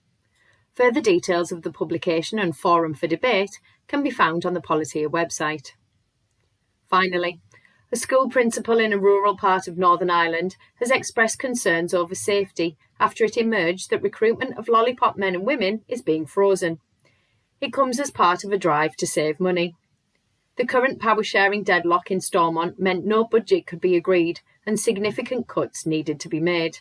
Further 0.75 0.99
details 0.99 1.53
of 1.53 1.61
the 1.61 1.71
publication 1.71 2.37
and 2.37 2.55
forum 2.55 2.93
for 2.93 3.07
debate 3.07 3.59
can 3.87 4.03
be 4.03 4.11
found 4.11 4.45
on 4.45 4.53
the 4.53 4.61
Politeia 4.61 5.07
website. 5.07 5.71
Finally, 6.89 7.39
a 7.93 7.95
school 7.95 8.29
principal 8.29 8.79
in 8.79 8.91
a 8.91 8.97
rural 8.97 9.37
part 9.37 9.69
of 9.69 9.77
Northern 9.77 10.09
Ireland 10.09 10.57
has 10.81 10.91
expressed 10.91 11.39
concerns 11.39 11.93
over 11.93 12.13
safety 12.13 12.75
after 12.99 13.23
it 13.23 13.37
emerged 13.37 13.89
that 13.89 14.01
recruitment 14.01 14.57
of 14.57 14.67
lollipop 14.67 15.15
men 15.17 15.33
and 15.33 15.45
women 15.45 15.81
is 15.87 16.01
being 16.01 16.25
frozen. 16.25 16.79
It 17.61 17.71
comes 17.71 17.97
as 17.97 18.11
part 18.11 18.43
of 18.43 18.51
a 18.51 18.57
drive 18.57 18.97
to 18.97 19.07
save 19.07 19.39
money. 19.39 19.75
The 20.57 20.65
current 20.65 20.99
power 20.99 21.23
sharing 21.23 21.63
deadlock 21.63 22.11
in 22.11 22.19
Stormont 22.19 22.79
meant 22.79 23.05
no 23.05 23.23
budget 23.23 23.65
could 23.65 23.79
be 23.79 23.95
agreed 23.95 24.41
and 24.65 24.77
significant 24.77 25.47
cuts 25.47 25.85
needed 25.85 26.19
to 26.19 26.29
be 26.29 26.41
made. 26.41 26.79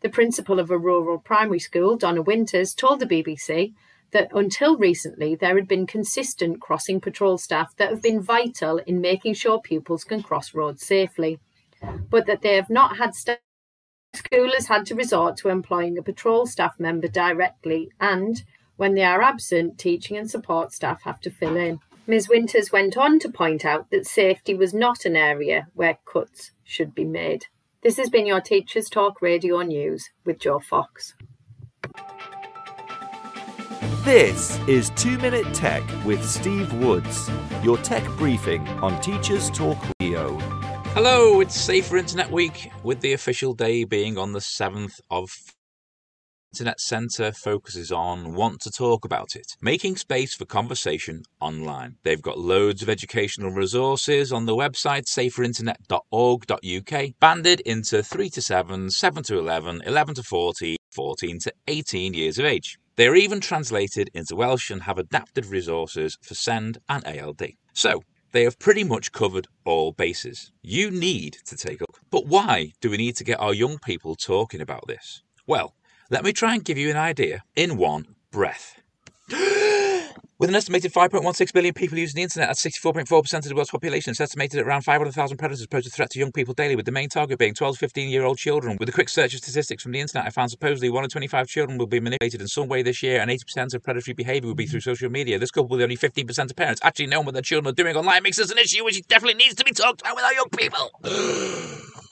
The 0.00 0.08
principal 0.08 0.58
of 0.58 0.70
a 0.70 0.78
rural 0.78 1.18
primary 1.18 1.58
school, 1.58 1.96
Donna 1.96 2.22
Winters, 2.22 2.74
told 2.74 3.00
the 3.00 3.06
BBC 3.06 3.74
that 4.12 4.30
until 4.34 4.76
recently 4.76 5.34
there 5.34 5.54
had 5.54 5.68
been 5.68 5.86
consistent 5.86 6.60
crossing 6.60 7.00
patrol 7.00 7.38
staff 7.38 7.76
that 7.76 7.90
have 7.90 8.02
been 8.02 8.20
vital 8.20 8.78
in 8.78 9.00
making 9.00 9.34
sure 9.34 9.60
pupils 9.60 10.04
can 10.04 10.22
cross 10.22 10.54
roads 10.54 10.84
safely, 10.84 11.38
but 12.08 12.26
that 12.26 12.42
they 12.42 12.56
have 12.56 12.70
not 12.70 12.96
had 12.96 13.14
staff. 13.14 13.38
School 14.14 14.50
has 14.52 14.66
had 14.66 14.86
to 14.86 14.94
resort 14.94 15.36
to 15.36 15.50
employing 15.50 15.96
a 15.96 16.02
patrol 16.02 16.46
staff 16.46 16.80
member 16.80 17.06
directly, 17.06 17.90
and 18.00 18.42
when 18.76 18.94
they 18.94 19.04
are 19.04 19.22
absent, 19.22 19.78
teaching 19.78 20.16
and 20.16 20.28
support 20.28 20.72
staff 20.72 21.02
have 21.02 21.20
to 21.20 21.30
fill 21.30 21.56
in. 21.56 21.78
Ms. 22.06 22.28
Winters 22.28 22.72
went 22.72 22.96
on 22.96 23.20
to 23.20 23.28
point 23.28 23.64
out 23.64 23.90
that 23.90 24.06
safety 24.06 24.54
was 24.54 24.74
not 24.74 25.04
an 25.04 25.14
area 25.14 25.68
where 25.74 25.98
cuts 26.04 26.50
should 26.64 26.92
be 26.94 27.04
made. 27.04 27.46
This 27.82 27.96
has 27.96 28.10
been 28.10 28.26
your 28.26 28.42
Teachers 28.42 28.90
Talk 28.90 29.22
Radio 29.22 29.62
News 29.62 30.10
with 30.26 30.38
Joe 30.38 30.58
Fox. 30.58 31.14
This 34.04 34.58
is 34.68 34.90
2 34.96 35.16
Minute 35.16 35.54
Tech 35.54 35.82
with 36.04 36.22
Steve 36.22 36.70
Woods, 36.74 37.30
your 37.62 37.78
tech 37.78 38.04
briefing 38.18 38.68
on 38.82 39.00
Teachers 39.00 39.48
Talk 39.48 39.78
Radio. 39.98 40.36
Hello, 40.92 41.40
it's 41.40 41.58
Safer 41.58 41.96
Internet 41.96 42.30
Week, 42.30 42.70
with 42.82 43.00
the 43.00 43.14
official 43.14 43.54
day 43.54 43.84
being 43.84 44.18
on 44.18 44.32
the 44.32 44.40
7th 44.40 45.00
of 45.10 45.34
Internet 46.52 46.80
Centre 46.80 47.30
focuses 47.30 47.92
on 47.92 48.34
want 48.34 48.60
to 48.62 48.72
talk 48.72 49.04
about 49.04 49.36
it, 49.36 49.56
making 49.60 49.94
space 49.94 50.34
for 50.34 50.44
conversation 50.44 51.22
online. 51.40 51.94
They've 52.02 52.20
got 52.20 52.40
loads 52.40 52.82
of 52.82 52.88
educational 52.88 53.52
resources 53.52 54.32
on 54.32 54.46
the 54.46 54.56
website 54.56 55.04
saferinternet.org.uk, 55.04 57.20
banded 57.20 57.60
into 57.60 58.02
3 58.02 58.30
to 58.30 58.42
7, 58.42 58.90
7 58.90 59.22
to 59.22 59.38
11, 59.38 59.82
11 59.86 60.14
to 60.16 60.24
14, 60.24 60.76
14 60.90 61.38
to 61.38 61.52
18 61.68 62.14
years 62.14 62.40
of 62.40 62.44
age. 62.44 62.80
They 62.96 63.06
are 63.06 63.14
even 63.14 63.40
translated 63.40 64.10
into 64.12 64.34
Welsh 64.34 64.72
and 64.72 64.82
have 64.82 64.98
adapted 64.98 65.46
resources 65.46 66.18
for 66.20 66.34
SEND 66.34 66.78
and 66.88 67.06
ALD. 67.06 67.52
So, 67.74 68.02
they 68.32 68.42
have 68.42 68.58
pretty 68.58 68.82
much 68.82 69.12
covered 69.12 69.46
all 69.64 69.92
bases. 69.92 70.50
You 70.62 70.90
need 70.90 71.36
to 71.46 71.56
take 71.56 71.80
up. 71.80 71.94
But 72.10 72.26
why 72.26 72.72
do 72.80 72.90
we 72.90 72.96
need 72.96 73.14
to 73.16 73.24
get 73.24 73.38
our 73.38 73.54
young 73.54 73.78
people 73.78 74.16
talking 74.16 74.60
about 74.60 74.88
this? 74.88 75.22
Well, 75.46 75.74
let 76.10 76.24
me 76.24 76.32
try 76.32 76.54
and 76.54 76.64
give 76.64 76.76
you 76.76 76.90
an 76.90 76.96
idea 76.96 77.44
in 77.54 77.76
one 77.76 78.06
breath. 78.32 78.80
With 80.40 80.48
an 80.48 80.56
estimated 80.56 80.92
5.16 80.92 81.52
billion 81.52 81.74
people 81.74 81.98
using 81.98 82.16
the 82.16 82.22
internet, 82.22 82.48
that's 82.48 82.64
64.4% 82.64 83.34
of 83.34 83.44
the 83.44 83.54
world's 83.54 83.70
population. 83.70 84.10
It's 84.10 84.22
estimated 84.22 84.58
that 84.58 84.66
around 84.66 84.82
500,000 84.82 85.36
predators 85.36 85.66
pose 85.66 85.86
a 85.86 85.90
threat 85.90 86.10
to 86.10 86.18
young 86.18 86.32
people 86.32 86.54
daily, 86.54 86.76
with 86.76 86.86
the 86.86 86.92
main 86.92 87.10
target 87.10 87.38
being 87.38 87.52
12 87.52 87.74
to 87.74 87.78
15 87.78 88.08
year 88.08 88.24
old 88.24 88.38
children. 88.38 88.78
With 88.80 88.88
a 88.88 88.92
quick 88.92 89.10
search 89.10 89.34
of 89.34 89.40
statistics 89.40 89.82
from 89.82 89.92
the 89.92 90.00
internet, 90.00 90.26
I 90.26 90.30
found 90.30 90.50
supposedly 90.50 90.88
1 90.88 91.04
in 91.04 91.10
25 91.10 91.46
children 91.46 91.76
will 91.76 91.86
be 91.86 92.00
manipulated 92.00 92.40
in 92.40 92.48
some 92.48 92.68
way 92.68 92.82
this 92.82 93.02
year, 93.02 93.20
and 93.20 93.30
80% 93.30 93.74
of 93.74 93.82
predatory 93.82 94.14
behaviour 94.14 94.48
will 94.48 94.54
be 94.54 94.66
through 94.66 94.80
social 94.80 95.10
media. 95.10 95.38
This 95.38 95.50
coupled 95.50 95.72
with 95.72 95.82
only 95.82 95.98
15% 95.98 96.50
of 96.50 96.56
parents 96.56 96.80
actually 96.82 97.08
knowing 97.08 97.26
what 97.26 97.34
their 97.34 97.42
children 97.42 97.70
are 97.70 97.76
doing 97.76 97.94
online 97.94 98.22
makes 98.22 98.38
this 98.38 98.50
an 98.50 98.56
issue 98.56 98.82
which 98.82 99.06
definitely 99.08 99.34
needs 99.34 99.56
to 99.56 99.64
be 99.64 99.72
talked 99.72 100.00
about 100.00 100.16
with 100.16 100.24
our 100.24 100.32
young 100.32 100.48
people. 100.56 100.90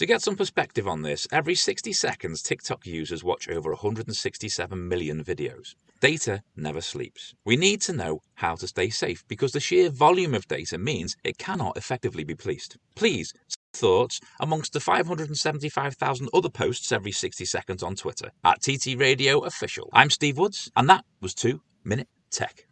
To 0.00 0.06
get 0.06 0.22
some 0.22 0.34
perspective 0.34 0.88
on 0.88 1.02
this, 1.02 1.28
every 1.30 1.54
60 1.54 1.92
seconds 1.92 2.40
TikTok 2.40 2.86
users 2.86 3.22
watch 3.22 3.50
over 3.50 3.68
167 3.68 4.88
million 4.88 5.22
videos. 5.22 5.74
Data 6.00 6.42
never 6.56 6.80
sleeps. 6.80 7.34
We 7.44 7.58
need 7.58 7.82
to 7.82 7.92
know 7.92 8.22
how 8.36 8.54
to 8.54 8.66
stay 8.66 8.88
safe 8.88 9.22
because 9.28 9.52
the 9.52 9.60
sheer 9.60 9.90
volume 9.90 10.32
of 10.34 10.48
data 10.48 10.78
means 10.78 11.18
it 11.22 11.36
cannot 11.36 11.76
effectively 11.76 12.24
be 12.24 12.34
policed. 12.34 12.78
Please, 12.96 13.34
thoughts 13.74 14.20
amongst 14.40 14.72
the 14.72 14.80
575,000 14.80 16.30
other 16.32 16.48
posts 16.48 16.92
every 16.92 17.12
60 17.12 17.44
seconds 17.44 17.82
on 17.82 17.94
Twitter 17.94 18.30
at 18.42 18.62
TT 18.62 18.96
Radio 18.96 19.40
Official. 19.40 19.90
I'm 19.92 20.08
Steve 20.08 20.38
Woods, 20.38 20.72
and 20.76 20.88
that 20.88 21.04
was 21.20 21.34
2 21.34 21.60
Minute 21.84 22.08
Tech. 22.30 22.66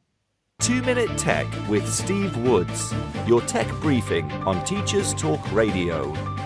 2 0.60 0.80
Minute 0.80 1.18
Tech 1.18 1.46
with 1.68 1.86
Steve 1.92 2.34
Woods, 2.38 2.94
your 3.26 3.42
tech 3.42 3.70
briefing 3.82 4.32
on 4.46 4.64
Teachers 4.64 5.12
Talk 5.12 5.52
Radio. 5.52 6.37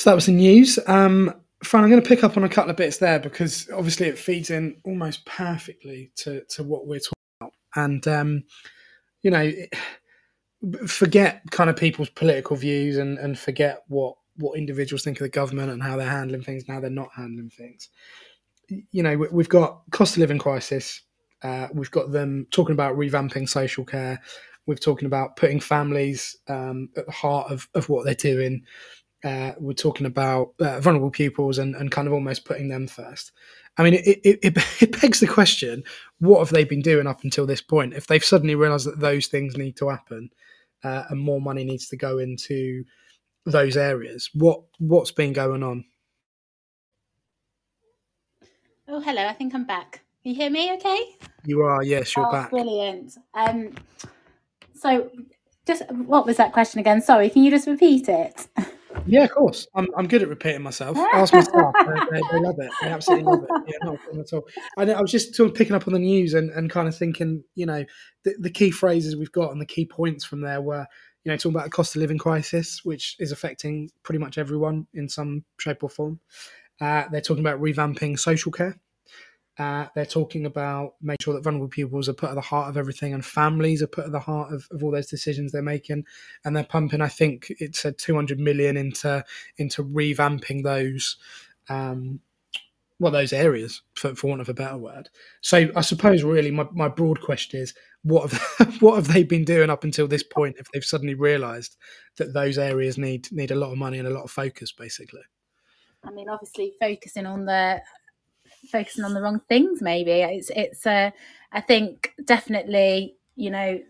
So 0.00 0.08
that 0.08 0.14
was 0.14 0.24
the 0.24 0.32
news. 0.32 0.78
Um, 0.86 1.30
Fran, 1.62 1.84
I'm 1.84 1.90
going 1.90 2.02
to 2.02 2.08
pick 2.08 2.24
up 2.24 2.38
on 2.38 2.44
a 2.44 2.48
couple 2.48 2.70
of 2.70 2.76
bits 2.78 2.96
there 2.96 3.18
because 3.18 3.68
obviously 3.70 4.06
it 4.06 4.16
feeds 4.16 4.48
in 4.48 4.78
almost 4.86 5.26
perfectly 5.26 6.10
to, 6.16 6.42
to 6.52 6.62
what 6.62 6.86
we're 6.86 7.00
talking 7.00 7.12
about. 7.38 7.52
And, 7.76 8.08
um, 8.08 8.44
you 9.20 9.30
know, 9.30 9.52
forget 10.86 11.42
kind 11.50 11.68
of 11.68 11.76
people's 11.76 12.08
political 12.08 12.56
views 12.56 12.96
and, 12.96 13.18
and 13.18 13.38
forget 13.38 13.82
what, 13.88 14.14
what 14.36 14.56
individuals 14.56 15.04
think 15.04 15.20
of 15.20 15.24
the 15.24 15.28
government 15.28 15.70
and 15.70 15.82
how 15.82 15.98
they're 15.98 16.08
handling 16.08 16.44
things 16.44 16.64
and 16.64 16.74
how 16.74 16.80
they're 16.80 16.88
not 16.88 17.10
handling 17.14 17.50
things. 17.50 17.90
You 18.68 19.02
know, 19.02 19.18
we've 19.30 19.50
got 19.50 19.82
cost 19.90 20.14
of 20.14 20.20
living 20.20 20.38
crisis. 20.38 21.02
Uh, 21.42 21.68
we've 21.74 21.90
got 21.90 22.10
them 22.10 22.46
talking 22.52 22.72
about 22.72 22.96
revamping 22.96 23.46
social 23.46 23.84
care. 23.84 24.18
We're 24.64 24.76
talking 24.76 25.06
about 25.06 25.36
putting 25.36 25.60
families 25.60 26.38
um, 26.48 26.88
at 26.96 27.04
the 27.04 27.12
heart 27.12 27.50
of, 27.50 27.68
of 27.74 27.90
what 27.90 28.06
they're 28.06 28.14
doing 28.14 28.62
uh, 29.24 29.52
we're 29.58 29.72
talking 29.72 30.06
about 30.06 30.54
uh, 30.60 30.80
vulnerable 30.80 31.10
pupils 31.10 31.58
and, 31.58 31.74
and 31.74 31.90
kind 31.90 32.08
of 32.08 32.14
almost 32.14 32.44
putting 32.44 32.68
them 32.68 32.86
first. 32.86 33.32
I 33.76 33.82
mean, 33.82 33.94
it, 33.94 34.20
it, 34.24 34.38
it, 34.42 34.82
it, 34.82 35.00
begs 35.00 35.20
the 35.20 35.26
question 35.26 35.84
what 36.18 36.38
have 36.38 36.50
they 36.50 36.64
been 36.64 36.82
doing 36.82 37.06
up 37.06 37.22
until 37.24 37.46
this 37.46 37.60
point? 37.60 37.94
If 37.94 38.06
they've 38.06 38.24
suddenly 38.24 38.54
realised 38.54 38.86
that 38.86 39.00
those 39.00 39.26
things 39.26 39.56
need 39.56 39.76
to 39.76 39.88
happen 39.88 40.30
uh, 40.84 41.04
and 41.10 41.20
more 41.20 41.40
money 41.40 41.64
needs 41.64 41.88
to 41.88 41.96
go 41.96 42.18
into 42.18 42.84
those 43.46 43.76
areas, 43.76 44.30
what 44.34 44.62
what's 44.78 45.12
been 45.12 45.32
going 45.32 45.62
on? 45.62 45.84
Oh, 48.88 49.00
hello. 49.00 49.26
I 49.26 49.34
think 49.34 49.54
I'm 49.54 49.64
back. 49.64 50.02
Can 50.22 50.32
you 50.32 50.36
hear 50.36 50.50
me 50.50 50.72
okay? 50.74 51.16
You 51.44 51.62
are, 51.62 51.82
yes, 51.82 52.14
you're 52.14 52.26
oh, 52.26 52.32
back. 52.32 52.50
Brilliant. 52.50 53.16
Um, 53.32 53.74
so, 54.74 55.10
just 55.66 55.82
what 55.90 56.26
was 56.26 56.36
that 56.38 56.52
question 56.52 56.80
again? 56.80 57.00
Sorry, 57.00 57.30
can 57.30 57.44
you 57.44 57.50
just 57.50 57.66
repeat 57.66 58.08
it? 58.08 58.46
Yeah, 59.06 59.24
of 59.24 59.30
course. 59.30 59.66
I'm, 59.74 59.88
I'm 59.96 60.06
good 60.06 60.22
at 60.22 60.28
repeating 60.28 60.62
myself. 60.62 60.96
Ask 60.96 61.32
my 61.32 61.40
staff. 61.40 61.72
They, 61.86 62.20
they, 62.32 62.40
love 62.40 62.56
it. 62.58 62.70
They 62.82 62.88
absolutely 62.88 63.24
love 63.24 63.44
it. 63.44 63.50
Yeah, 63.66 63.76
no 63.84 64.20
at 64.20 64.32
all. 64.32 64.46
I, 64.78 64.82
I 64.92 65.00
was 65.00 65.10
just 65.10 65.34
sort 65.34 65.50
of 65.50 65.56
picking 65.56 65.74
up 65.74 65.86
on 65.86 65.94
the 65.94 65.98
news 65.98 66.34
and, 66.34 66.50
and 66.50 66.70
kind 66.70 66.88
of 66.88 66.96
thinking, 66.96 67.44
you 67.54 67.66
know, 67.66 67.84
the, 68.24 68.34
the 68.38 68.50
key 68.50 68.70
phrases 68.70 69.16
we've 69.16 69.32
got 69.32 69.52
and 69.52 69.60
the 69.60 69.66
key 69.66 69.86
points 69.86 70.24
from 70.24 70.40
there 70.40 70.60
were, 70.60 70.86
you 71.24 71.30
know, 71.30 71.36
talking 71.36 71.54
about 71.54 71.64
the 71.64 71.70
cost 71.70 71.96
of 71.96 72.00
living 72.00 72.18
crisis, 72.18 72.84
which 72.84 73.16
is 73.18 73.32
affecting 73.32 73.90
pretty 74.02 74.18
much 74.18 74.38
everyone 74.38 74.86
in 74.94 75.08
some 75.08 75.44
shape 75.58 75.82
or 75.82 75.90
form. 75.90 76.20
Uh, 76.80 77.04
they're 77.10 77.20
talking 77.20 77.44
about 77.44 77.60
revamping 77.60 78.18
social 78.18 78.52
care. 78.52 78.78
Uh, 79.60 79.86
they're 79.94 80.06
talking 80.06 80.46
about 80.46 80.94
make 81.02 81.20
sure 81.20 81.34
that 81.34 81.44
vulnerable 81.44 81.68
pupils 81.68 82.08
are 82.08 82.14
put 82.14 82.30
at 82.30 82.34
the 82.34 82.40
heart 82.40 82.70
of 82.70 82.78
everything 82.78 83.12
and 83.12 83.22
families 83.22 83.82
are 83.82 83.86
put 83.86 84.06
at 84.06 84.12
the 84.12 84.18
heart 84.18 84.50
of, 84.54 84.66
of 84.70 84.82
all 84.82 84.90
those 84.90 85.08
decisions 85.08 85.52
they're 85.52 85.60
making. 85.60 86.02
And 86.46 86.56
they're 86.56 86.64
pumping, 86.64 87.02
I 87.02 87.08
think 87.08 87.52
it's 87.58 87.84
a 87.84 87.92
200 87.92 88.40
million 88.40 88.78
into 88.78 89.22
into 89.58 89.84
revamping 89.84 90.62
those 90.62 91.18
um, 91.68 92.20
well 92.98 93.12
those 93.12 93.34
areas 93.34 93.82
for, 93.96 94.14
for 94.14 94.28
want 94.28 94.40
of 94.40 94.48
a 94.48 94.54
better 94.54 94.78
word. 94.78 95.10
So 95.42 95.68
I 95.76 95.82
suppose 95.82 96.22
really 96.22 96.50
my, 96.50 96.66
my 96.72 96.88
broad 96.88 97.20
question 97.20 97.60
is 97.60 97.74
what 98.02 98.30
have 98.30 98.76
what 98.80 98.94
have 98.94 99.12
they 99.12 99.24
been 99.24 99.44
doing 99.44 99.68
up 99.68 99.84
until 99.84 100.08
this 100.08 100.22
point 100.22 100.56
if 100.58 100.70
they've 100.70 100.82
suddenly 100.82 101.14
realised 101.14 101.76
that 102.16 102.32
those 102.32 102.56
areas 102.56 102.96
need 102.96 103.30
need 103.30 103.50
a 103.50 103.56
lot 103.56 103.72
of 103.72 103.76
money 103.76 103.98
and 103.98 104.08
a 104.08 104.10
lot 104.10 104.24
of 104.24 104.30
focus 104.30 104.72
basically. 104.72 105.20
I 106.02 106.10
mean, 106.12 106.30
obviously, 106.30 106.72
focusing 106.80 107.26
on 107.26 107.44
the 107.44 107.82
focusing 108.70 109.04
on 109.04 109.14
the 109.14 109.22
wrong 109.22 109.40
things 109.48 109.80
maybe. 109.80 110.10
It's 110.10 110.50
it's 110.54 110.86
uh, 110.86 111.10
i 111.52 111.60
think 111.60 112.14
definitely 112.24 113.16
you 113.36 113.50
know 113.50 113.80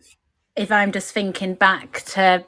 if 0.56 0.70
i'm 0.72 0.92
just 0.92 1.12
thinking 1.12 1.54
back 1.54 2.02
to 2.04 2.44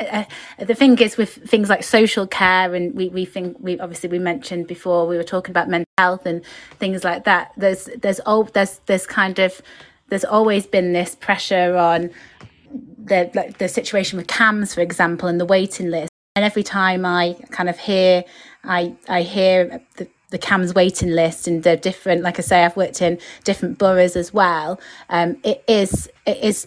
uh, 0.00 0.24
the 0.58 0.74
thing 0.74 0.98
is 0.98 1.16
with 1.16 1.34
things 1.48 1.68
like 1.68 1.84
social 1.84 2.26
care 2.26 2.74
and 2.74 2.94
we, 2.94 3.08
we 3.10 3.24
think 3.24 3.56
we 3.60 3.78
obviously 3.78 4.08
we 4.08 4.18
mentioned 4.18 4.66
before 4.66 5.06
we 5.06 5.16
were 5.16 5.22
talking 5.22 5.52
about 5.52 5.68
mental 5.68 5.86
health 5.98 6.26
and 6.26 6.44
things 6.80 7.04
like 7.04 7.24
that 7.24 7.52
there's 7.56 7.88
there's 7.98 8.18
all 8.20 8.44
there's 8.44 8.80
there's 8.86 9.06
kind 9.06 9.38
of 9.38 9.62
there's 10.08 10.24
always 10.24 10.66
been 10.66 10.92
this 10.92 11.14
pressure 11.14 11.76
on 11.76 12.10
the 13.04 13.30
like 13.34 13.58
the 13.58 13.68
situation 13.68 14.16
with 14.16 14.26
CAMHS 14.26 14.74
for 14.74 14.80
example 14.80 15.28
and 15.28 15.40
the 15.40 15.44
waiting 15.44 15.90
list. 15.90 16.10
And 16.36 16.44
every 16.44 16.64
time 16.64 17.06
i 17.06 17.36
kind 17.52 17.68
of 17.68 17.78
hear 17.78 18.24
I 18.64 18.96
I 19.08 19.22
hear 19.22 19.80
the, 19.96 20.08
the 20.34 20.38
CAMHS 20.40 20.74
waiting 20.74 21.10
list 21.10 21.46
and 21.46 21.62
the 21.62 21.76
different, 21.76 22.22
like 22.22 22.40
I 22.40 22.42
say, 22.42 22.64
I've 22.64 22.76
worked 22.76 23.00
in 23.00 23.20
different 23.44 23.78
boroughs 23.78 24.16
as 24.16 24.34
well. 24.34 24.80
Um, 25.08 25.36
it 25.44 25.62
is, 25.68 26.10
it 26.26 26.38
is, 26.38 26.66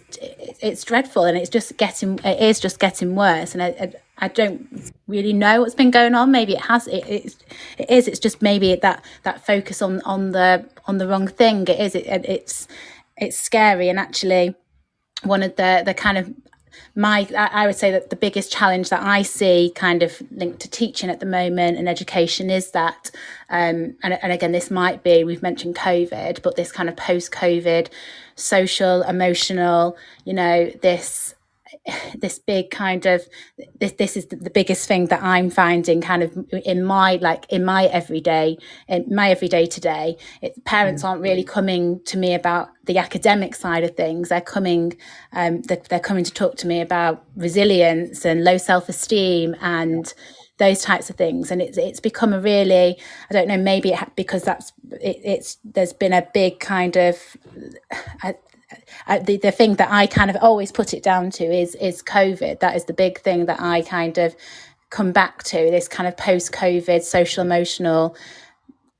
it's 0.62 0.86
dreadful, 0.86 1.26
and 1.26 1.38
it's 1.38 1.50
just 1.50 1.76
getting, 1.76 2.18
it 2.24 2.42
is 2.42 2.62
just 2.62 2.80
getting 2.80 3.14
worse. 3.16 3.54
And 3.54 3.62
I, 3.62 3.68
I, 3.68 3.94
I 4.20 4.28
don't 4.30 4.94
really 5.08 5.34
know 5.34 5.60
what's 5.60 5.76
been 5.76 5.92
going 5.92 6.16
on. 6.16 6.32
Maybe 6.32 6.54
it 6.54 6.62
has, 6.62 6.88
it, 6.88 7.04
it's, 7.10 7.36
it 7.78 7.92
is. 7.92 8.08
It's 8.08 8.20
just 8.20 8.42
maybe 8.42 8.74
that 8.76 9.04
that 9.24 9.46
focus 9.46 9.82
on 9.82 10.00
on 10.02 10.32
the 10.32 10.66
on 10.86 10.98
the 10.98 11.08
wrong 11.08 11.28
thing. 11.28 11.68
It 11.68 11.80
is. 11.80 11.94
It, 11.94 12.08
it's 12.08 12.70
it's 13.18 13.38
scary, 13.38 13.90
and 13.90 14.00
actually, 14.00 14.56
one 15.24 15.44
of 15.44 15.58
the 15.58 15.84
the 15.86 15.94
kind 15.94 16.18
of 16.18 16.34
my 16.96 17.28
I 17.38 17.66
would 17.66 17.76
say 17.76 17.92
that 17.92 18.10
the 18.10 18.16
biggest 18.16 18.52
challenge 18.52 18.90
that 18.90 19.04
I 19.04 19.22
see 19.22 19.72
kind 19.76 20.04
of 20.04 20.22
linked 20.32 20.60
to 20.62 20.70
teaching 20.70 21.10
at 21.10 21.20
the 21.20 21.26
moment 21.26 21.78
and 21.78 21.88
education 21.88 22.50
is 22.50 22.72
that 22.72 23.12
um, 23.50 23.96
and, 24.04 24.18
and 24.22 24.32
again 24.32 24.52
this 24.52 24.72
might 24.72 25.04
be 25.04 25.24
we've 25.24 25.44
mentioned 25.44 25.76
COVID 25.76 26.42
but 26.42 26.56
this 26.56 26.72
kind 26.72 26.90
of 26.90 26.96
post 26.96 27.32
COVID 27.32 27.90
social 28.36 29.04
emotional 29.04 29.98
you 30.26 30.34
know 30.34 30.72
this 30.82 31.36
this 32.18 32.40
big 32.40 32.70
kind 32.70 33.06
of 33.06 33.28
this 33.80 33.94
this 33.94 34.18
is 34.18 34.28
the 34.28 34.50
biggest 34.50 34.88
thing 34.88 35.08
that 35.08 35.22
I'm 35.24 35.50
finding 35.50 36.02
kind 36.02 36.24
of 36.24 36.38
in 36.66 36.84
my 36.84 37.16
like 37.22 37.46
in 37.50 37.64
my 37.66 37.86
everyday 37.86 38.58
in 38.88 39.14
my 39.14 39.30
everyday 39.30 39.66
today. 39.66 40.18
It, 40.42 40.64
parents 40.66 41.04
aren't 41.04 41.22
really 41.22 41.44
coming 41.44 42.02
to 42.06 42.18
me 42.18 42.34
about 42.34 42.70
the 42.86 42.98
academic 42.98 43.56
side 43.56 43.84
of 43.84 43.96
things. 43.96 44.30
They're 44.30 44.42
coming 44.42 44.98
um, 45.34 45.62
they're, 45.64 45.82
they're 45.90 46.00
coming 46.00 46.24
to 46.24 46.34
talk 46.34 46.56
to 46.58 46.68
me 46.68 46.82
about 46.82 47.24
resilience 47.36 48.26
and 48.26 48.44
low 48.44 48.58
self-esteem 48.58 49.56
and 49.62 50.14
those 50.58 50.82
types 50.82 51.10
of 51.10 51.16
things. 51.16 51.52
And 51.52 51.62
it's 51.62 51.78
it's 51.78 52.00
become 52.00 52.34
a 52.34 52.40
really 52.40 52.98
i 53.30 53.34
don't 53.34 53.48
know 53.48 53.58
maybe 53.58 53.94
it, 53.94 54.16
because 54.16 54.44
that's 54.44 54.74
it, 54.92 55.20
it's 55.24 55.58
there's 55.64 55.94
been 55.94 56.14
a 56.14 56.28
big 56.34 56.60
kind 56.60 56.96
of 56.96 57.38
I, 58.24 58.36
The 59.08 59.38
the 59.38 59.52
thing 59.52 59.76
that 59.76 59.92
I 59.92 60.08
kind 60.08 60.30
of 60.30 60.38
always 60.42 60.72
put 60.72 60.94
it 60.94 61.04
down 61.04 61.30
to 61.32 61.44
is 61.46 61.76
is 61.76 62.04
COVID. 62.04 62.60
That 62.60 62.76
is 62.76 62.86
the 62.86 62.94
big 62.94 63.20
thing 63.20 63.46
that 63.46 63.62
I 63.62 63.82
kind 63.82 64.18
of 64.18 64.36
come 64.90 65.12
back 65.12 65.44
to. 65.44 65.58
This 65.58 65.88
kind 65.88 66.08
of 66.08 66.18
post 66.18 66.52
COVID 66.52 67.02
social 67.02 67.44
emotional 67.44 68.16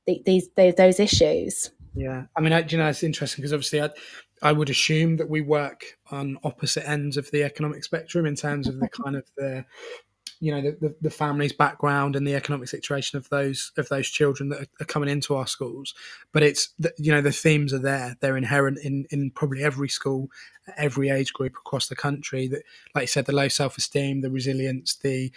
these, 0.06 0.48
these 0.56 0.74
those 0.74 1.00
issues. 1.00 1.70
Yeah, 1.94 2.24
I 2.36 2.40
mean, 2.40 2.52
I, 2.52 2.60
you 2.60 2.78
know, 2.78 2.88
it's 2.88 3.02
interesting 3.02 3.42
because 3.42 3.52
obviously, 3.52 3.82
I 3.82 3.90
I 4.42 4.52
would 4.52 4.70
assume 4.70 5.16
that 5.16 5.28
we 5.28 5.40
work 5.40 5.84
on 6.10 6.38
opposite 6.44 6.88
ends 6.88 7.16
of 7.16 7.30
the 7.30 7.42
economic 7.42 7.84
spectrum 7.84 8.24
in 8.24 8.36
terms 8.36 8.68
of 8.68 8.78
the 8.78 8.88
kind 8.88 9.16
of 9.16 9.24
the 9.36 9.64
you 10.40 10.52
know 10.52 10.60
the, 10.60 10.76
the, 10.80 10.94
the, 11.02 11.10
family's 11.10 11.52
background 11.52 12.16
and 12.16 12.26
the 12.26 12.34
economic 12.34 12.68
situation 12.68 13.16
of 13.18 13.28
those 13.28 13.72
of 13.76 13.88
those 13.88 14.08
children 14.08 14.48
that 14.48 14.68
are, 14.80 14.84
coming 14.84 15.08
into 15.08 15.34
our 15.34 15.46
schools 15.46 15.94
but 16.32 16.42
it's 16.42 16.70
the, 16.78 16.92
you 16.98 17.12
know 17.12 17.20
the 17.20 17.32
themes 17.32 17.72
are 17.72 17.78
there 17.78 18.16
they're 18.20 18.36
inherent 18.36 18.78
in 18.78 19.06
in 19.10 19.30
probably 19.30 19.62
every 19.62 19.88
school 19.88 20.28
every 20.76 21.08
age 21.08 21.32
group 21.32 21.54
across 21.56 21.88
the 21.88 21.96
country 21.96 22.46
that 22.46 22.62
like 22.94 23.02
you 23.02 23.08
said 23.08 23.26
the 23.26 23.32
low 23.32 23.48
self-esteem 23.48 24.20
the 24.20 24.30
resilience 24.30 24.96
the 24.96 25.32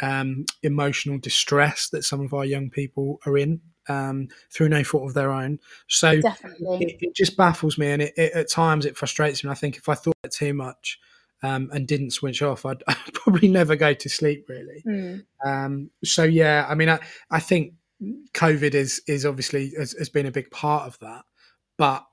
um, 0.00 0.44
emotional 0.62 1.18
distress 1.18 1.88
that 1.88 2.04
some 2.04 2.20
of 2.20 2.34
our 2.34 2.44
young 2.44 2.68
people 2.68 3.18
are 3.24 3.38
in 3.38 3.60
um, 3.88 4.28
through 4.50 4.68
no 4.68 4.84
fault 4.84 5.08
of 5.08 5.14
their 5.14 5.30
own. 5.30 5.58
So 5.88 6.10
it, 6.10 6.96
it, 7.00 7.14
just 7.14 7.36
baffles 7.36 7.78
me, 7.78 7.90
and 7.90 8.02
it, 8.02 8.18
at 8.18 8.50
times 8.50 8.84
it 8.84 8.96
frustrates 8.96 9.44
me. 9.44 9.50
I 9.50 9.54
think 9.54 9.76
if 9.76 9.88
I 9.88 9.94
thought 9.94 10.16
it 10.24 10.32
too 10.32 10.54
much, 10.54 10.98
um, 11.46 11.70
and 11.72 11.86
didn't 11.86 12.10
switch 12.10 12.42
off, 12.42 12.66
I'd, 12.66 12.82
I'd, 12.88 13.14
probably 13.14 13.48
never 13.48 13.76
go 13.76 13.94
to 13.94 14.08
sleep 14.08 14.46
really. 14.48 14.82
Mm. 14.86 15.24
Um, 15.44 15.90
so 16.04 16.24
yeah, 16.24 16.66
I 16.68 16.74
mean, 16.74 16.88
I, 16.88 16.98
I 17.30 17.40
think 17.40 17.74
COVID 18.34 18.74
is 18.74 19.00
is 19.06 19.24
obviously 19.24 19.72
has, 19.78 19.92
has, 19.92 20.08
been 20.08 20.26
a 20.26 20.32
big 20.32 20.50
part 20.50 20.86
of 20.86 20.98
that, 21.00 21.22
but 21.78 22.04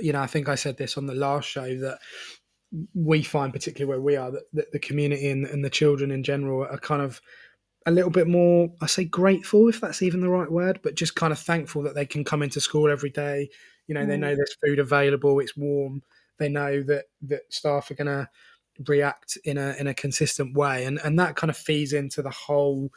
you 0.00 0.12
know, 0.12 0.20
I 0.20 0.26
think 0.26 0.48
I 0.48 0.54
said 0.54 0.76
this 0.76 0.96
on 0.96 1.06
the 1.06 1.14
last 1.14 1.48
show 1.48 1.78
that 1.80 1.98
we 2.94 3.22
find 3.22 3.52
particularly 3.52 3.88
where 3.88 4.02
we 4.02 4.16
are 4.16 4.30
that, 4.30 4.44
that 4.52 4.72
the 4.72 4.78
community 4.78 5.28
and, 5.28 5.46
and 5.46 5.64
the 5.64 5.70
children 5.70 6.10
in 6.10 6.22
general 6.22 6.62
are 6.62 6.78
kind 6.78 7.02
of 7.02 7.20
a 7.86 7.90
little 7.92 8.10
bit 8.10 8.26
more 8.26 8.68
i 8.80 8.86
say 8.86 9.04
grateful 9.04 9.68
if 9.68 9.80
that's 9.80 10.02
even 10.02 10.20
the 10.20 10.28
right 10.28 10.50
word 10.50 10.80
but 10.82 10.96
just 10.96 11.14
kind 11.14 11.32
of 11.32 11.38
thankful 11.38 11.82
that 11.82 11.94
they 11.94 12.04
can 12.04 12.24
come 12.24 12.42
into 12.42 12.60
school 12.60 12.90
every 12.90 13.10
day 13.10 13.48
you 13.86 13.94
know 13.94 14.02
mm. 14.02 14.08
they 14.08 14.16
know 14.16 14.34
there's 14.34 14.56
food 14.64 14.80
available 14.80 15.38
it's 15.38 15.56
warm 15.56 16.02
they 16.38 16.48
know 16.48 16.82
that 16.82 17.04
that 17.22 17.42
staff 17.48 17.90
are 17.90 17.94
going 17.94 18.06
to 18.06 18.28
react 18.86 19.38
in 19.44 19.58
a 19.58 19.74
in 19.78 19.86
a 19.86 19.94
consistent 19.94 20.56
way 20.56 20.84
and 20.84 20.98
and 21.04 21.18
that 21.18 21.36
kind 21.36 21.50
of 21.50 21.56
feeds 21.56 21.92
into 21.92 22.22
the 22.22 22.30
whole 22.30 22.90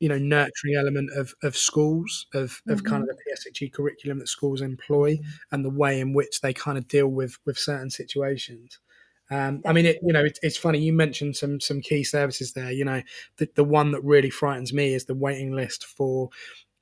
you 0.00 0.08
know 0.08 0.18
nurturing 0.18 0.74
element 0.76 1.10
of 1.16 1.34
of 1.42 1.56
schools 1.56 2.26
of 2.34 2.50
mm-hmm. 2.50 2.72
of 2.72 2.84
kind 2.84 3.02
of 3.02 3.08
mm-hmm. 3.08 3.50
the 3.50 3.50
PSHE 3.50 3.72
curriculum 3.72 4.18
that 4.18 4.28
schools 4.28 4.60
employ 4.60 5.18
and 5.50 5.64
the 5.64 5.70
way 5.70 6.00
in 6.00 6.12
which 6.12 6.40
they 6.40 6.52
kind 6.52 6.78
of 6.78 6.88
deal 6.88 7.08
with 7.08 7.38
with 7.46 7.58
certain 7.58 7.90
situations 7.90 8.78
um, 9.30 9.60
I 9.66 9.72
mean, 9.72 9.86
it, 9.86 9.98
you 10.02 10.12
know, 10.12 10.24
it, 10.24 10.38
it's 10.42 10.56
funny. 10.56 10.78
You 10.78 10.92
mentioned 10.92 11.36
some 11.36 11.58
some 11.58 11.80
key 11.80 12.04
services 12.04 12.52
there. 12.52 12.70
You 12.70 12.84
know, 12.84 13.02
the, 13.38 13.48
the 13.56 13.64
one 13.64 13.90
that 13.90 14.04
really 14.04 14.30
frightens 14.30 14.72
me 14.72 14.94
is 14.94 15.06
the 15.06 15.16
waiting 15.16 15.52
list 15.52 15.84
for 15.84 16.30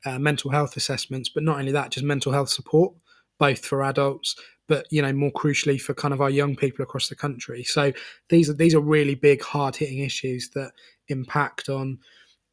uh, 0.04 0.18
mental 0.18 0.50
health 0.50 0.76
assessments, 0.76 1.30
but 1.30 1.42
not 1.42 1.58
only 1.58 1.72
that, 1.72 1.90
just 1.90 2.04
mental 2.04 2.32
health 2.32 2.50
support, 2.50 2.94
both 3.38 3.64
for 3.64 3.82
adults 3.82 4.36
but 4.66 4.86
you 4.90 5.02
know 5.02 5.12
more 5.12 5.32
crucially 5.32 5.80
for 5.80 5.94
kind 5.94 6.14
of 6.14 6.20
our 6.20 6.30
young 6.30 6.56
people 6.56 6.82
across 6.82 7.08
the 7.08 7.14
country. 7.14 7.64
So 7.64 7.92
these 8.28 8.48
are 8.48 8.54
these 8.54 8.74
are 8.74 8.80
really 8.80 9.14
big 9.14 9.42
hard 9.42 9.76
hitting 9.76 9.98
issues 9.98 10.50
that 10.50 10.72
impact 11.08 11.68
on 11.68 11.98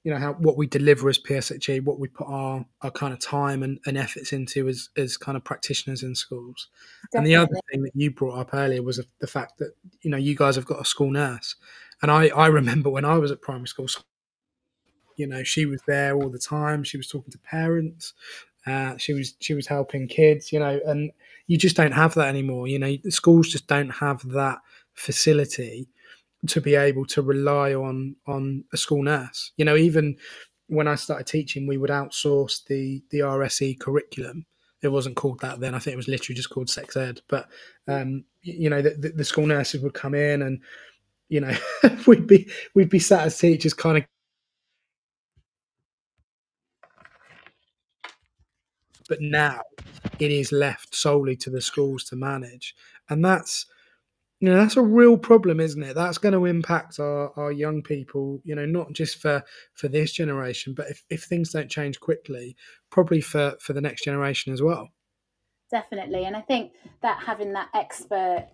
you 0.03 0.12
know 0.12 0.18
how 0.18 0.34
what 0.34 0.57
we 0.57 0.66
deliver 0.68 1.09
as 1.09 1.20
PSHE 1.20 1.84
what 1.84 1.99
we 1.99 2.07
put 2.07 2.28
our 2.28 2.66
our 2.82 2.91
kind 2.91 3.14
of 3.14 3.20
time 3.20 3.64
and, 3.64 3.80
and 3.86 3.97
efforts 3.97 4.34
into 4.34 4.68
as 4.68 4.89
as 4.97 5.18
kind 5.18 5.38
of 5.38 5.43
practitioners 5.43 6.03
in 6.03 6.16
schools. 6.16 6.70
Definitely. 7.12 7.18
and 7.18 7.28
the 7.28 7.43
other 7.43 7.62
thing 7.72 7.84
that 7.84 7.91
you 7.95 8.12
brought 8.12 8.39
up 8.39 8.53
earlier 8.53 8.82
was 8.82 8.99
the 9.20 9.28
fact 9.28 9.59
that 9.59 9.74
you 10.01 10.09
know 10.09 10.18
you 10.18 10.36
guys 10.36 10.55
have 10.55 10.66
got 10.66 10.82
a 10.82 10.86
school 10.86 11.12
nurse. 11.12 11.55
And 12.01 12.09
I 12.12 12.28
I 12.30 12.47
remember 12.47 12.89
when 12.89 13.05
I 13.05 13.18
was 13.18 13.32
at 13.32 13.41
primary 13.41 13.68
school 13.68 13.88
you 15.18 15.28
know 15.28 15.43
she 15.43 15.66
was 15.66 15.82
there 15.88 16.16
all 16.16 16.30
the 16.30 16.39
time. 16.39 16.84
She 16.84 16.97
was 16.97 17.07
talking 17.07 17.32
to 17.32 17.38
parents 17.38 18.14
uh, 18.66 18.97
she 18.97 19.14
was 19.14 19.36
she 19.39 19.53
was 19.53 19.68
helping 19.68 20.07
kids, 20.07 20.51
you 20.51 20.59
know, 20.59 20.80
and 20.86 21.12
you 21.47 21.57
just 21.57 21.76
don't 21.76 21.91
have 21.93 22.14
that 22.16 22.28
anymore. 22.28 22.68
You 22.68 22.80
know, 22.80 22.95
the 23.03 23.12
schools 23.12 23.49
just 23.49 23.68
don't 23.68 23.89
have 23.89 24.22
that 24.30 24.59
facility 24.93 25.88
to 26.47 26.62
be 26.62 26.76
able 26.76 27.05
to 27.05 27.22
rely 27.22 27.74
on 27.74 28.16
on 28.28 28.64
a 28.74 28.78
school 28.78 29.03
nurse. 29.03 29.51
You 29.57 29.66
know, 29.66 29.76
even 29.76 30.18
when 30.68 30.88
I 30.88 30.95
started 30.95 31.28
teaching, 31.28 31.68
we 31.68 31.78
would 31.78 31.89
outsource 31.89 32.66
the 32.66 33.01
the 33.09 33.20
RSE 33.20 33.80
curriculum. 33.80 34.45
It 34.82 34.89
wasn't 34.89 35.16
called 35.16 35.39
that 35.41 35.59
then. 35.59 35.76
I 35.76 35.80
think 35.80 35.93
it 35.93 35.97
was 35.97 36.07
literally 36.07 36.36
just 36.36 36.49
called 36.49 36.70
sex 36.70 36.95
ed. 36.97 37.22
But 37.28 37.47
um, 37.88 38.24
you 38.41 38.70
know, 38.70 38.82
the, 38.82 39.12
the 39.16 39.26
school 39.26 39.45
nurses 39.45 39.82
would 39.82 39.93
come 39.93 40.16
in, 40.16 40.41
and 40.41 40.59
you 41.30 41.41
know, 41.41 41.55
we'd 42.07 42.28
be 42.28 42.49
we'd 42.76 42.89
be 42.89 42.99
sat 42.99 43.26
as 43.26 43.38
teachers, 43.38 43.74
kind 43.74 43.97
of 43.97 44.03
but 49.12 49.20
now 49.20 49.59
it 50.20 50.32
is 50.32 50.53
left 50.53 50.95
solely 50.95 51.36
to 51.36 51.49
the 51.49 51.59
schools 51.59 52.05
to 52.05 52.16
manage, 52.16 52.74
and 53.09 53.26
that's 53.26 53.66
you 54.39 54.47
know 54.49 54.55
that's 54.55 54.78
a 54.78 54.82
real 54.82 55.18
problem 55.18 55.59
isn't 55.59 55.84
it? 55.84 55.95
That's 55.95 56.18
going 56.18 56.32
to 56.32 56.45
impact 56.45 56.97
our, 56.97 57.38
our 57.38 57.51
young 57.51 57.84
people 57.84 58.39
you 58.45 58.55
know 58.55 58.66
not 58.66 58.93
just 58.93 59.18
for 59.18 59.43
for 59.74 59.89
this 59.89 60.14
generation 60.14 60.74
but 60.74 60.88
if, 60.89 61.03
if 61.09 61.24
things 61.26 61.51
don't 61.51 61.70
change 61.70 61.99
quickly 61.99 62.55
probably 62.89 63.20
for 63.20 63.57
for 63.59 63.74
the 63.74 63.82
next 63.82 64.05
generation 64.05 64.53
as 64.53 64.62
well 64.62 64.88
definitely. 65.72 66.26
And 66.26 66.36
i 66.36 66.41
think 66.41 66.74
that 67.01 67.24
having 67.24 67.53
that 67.53 67.69
expert 67.74 68.49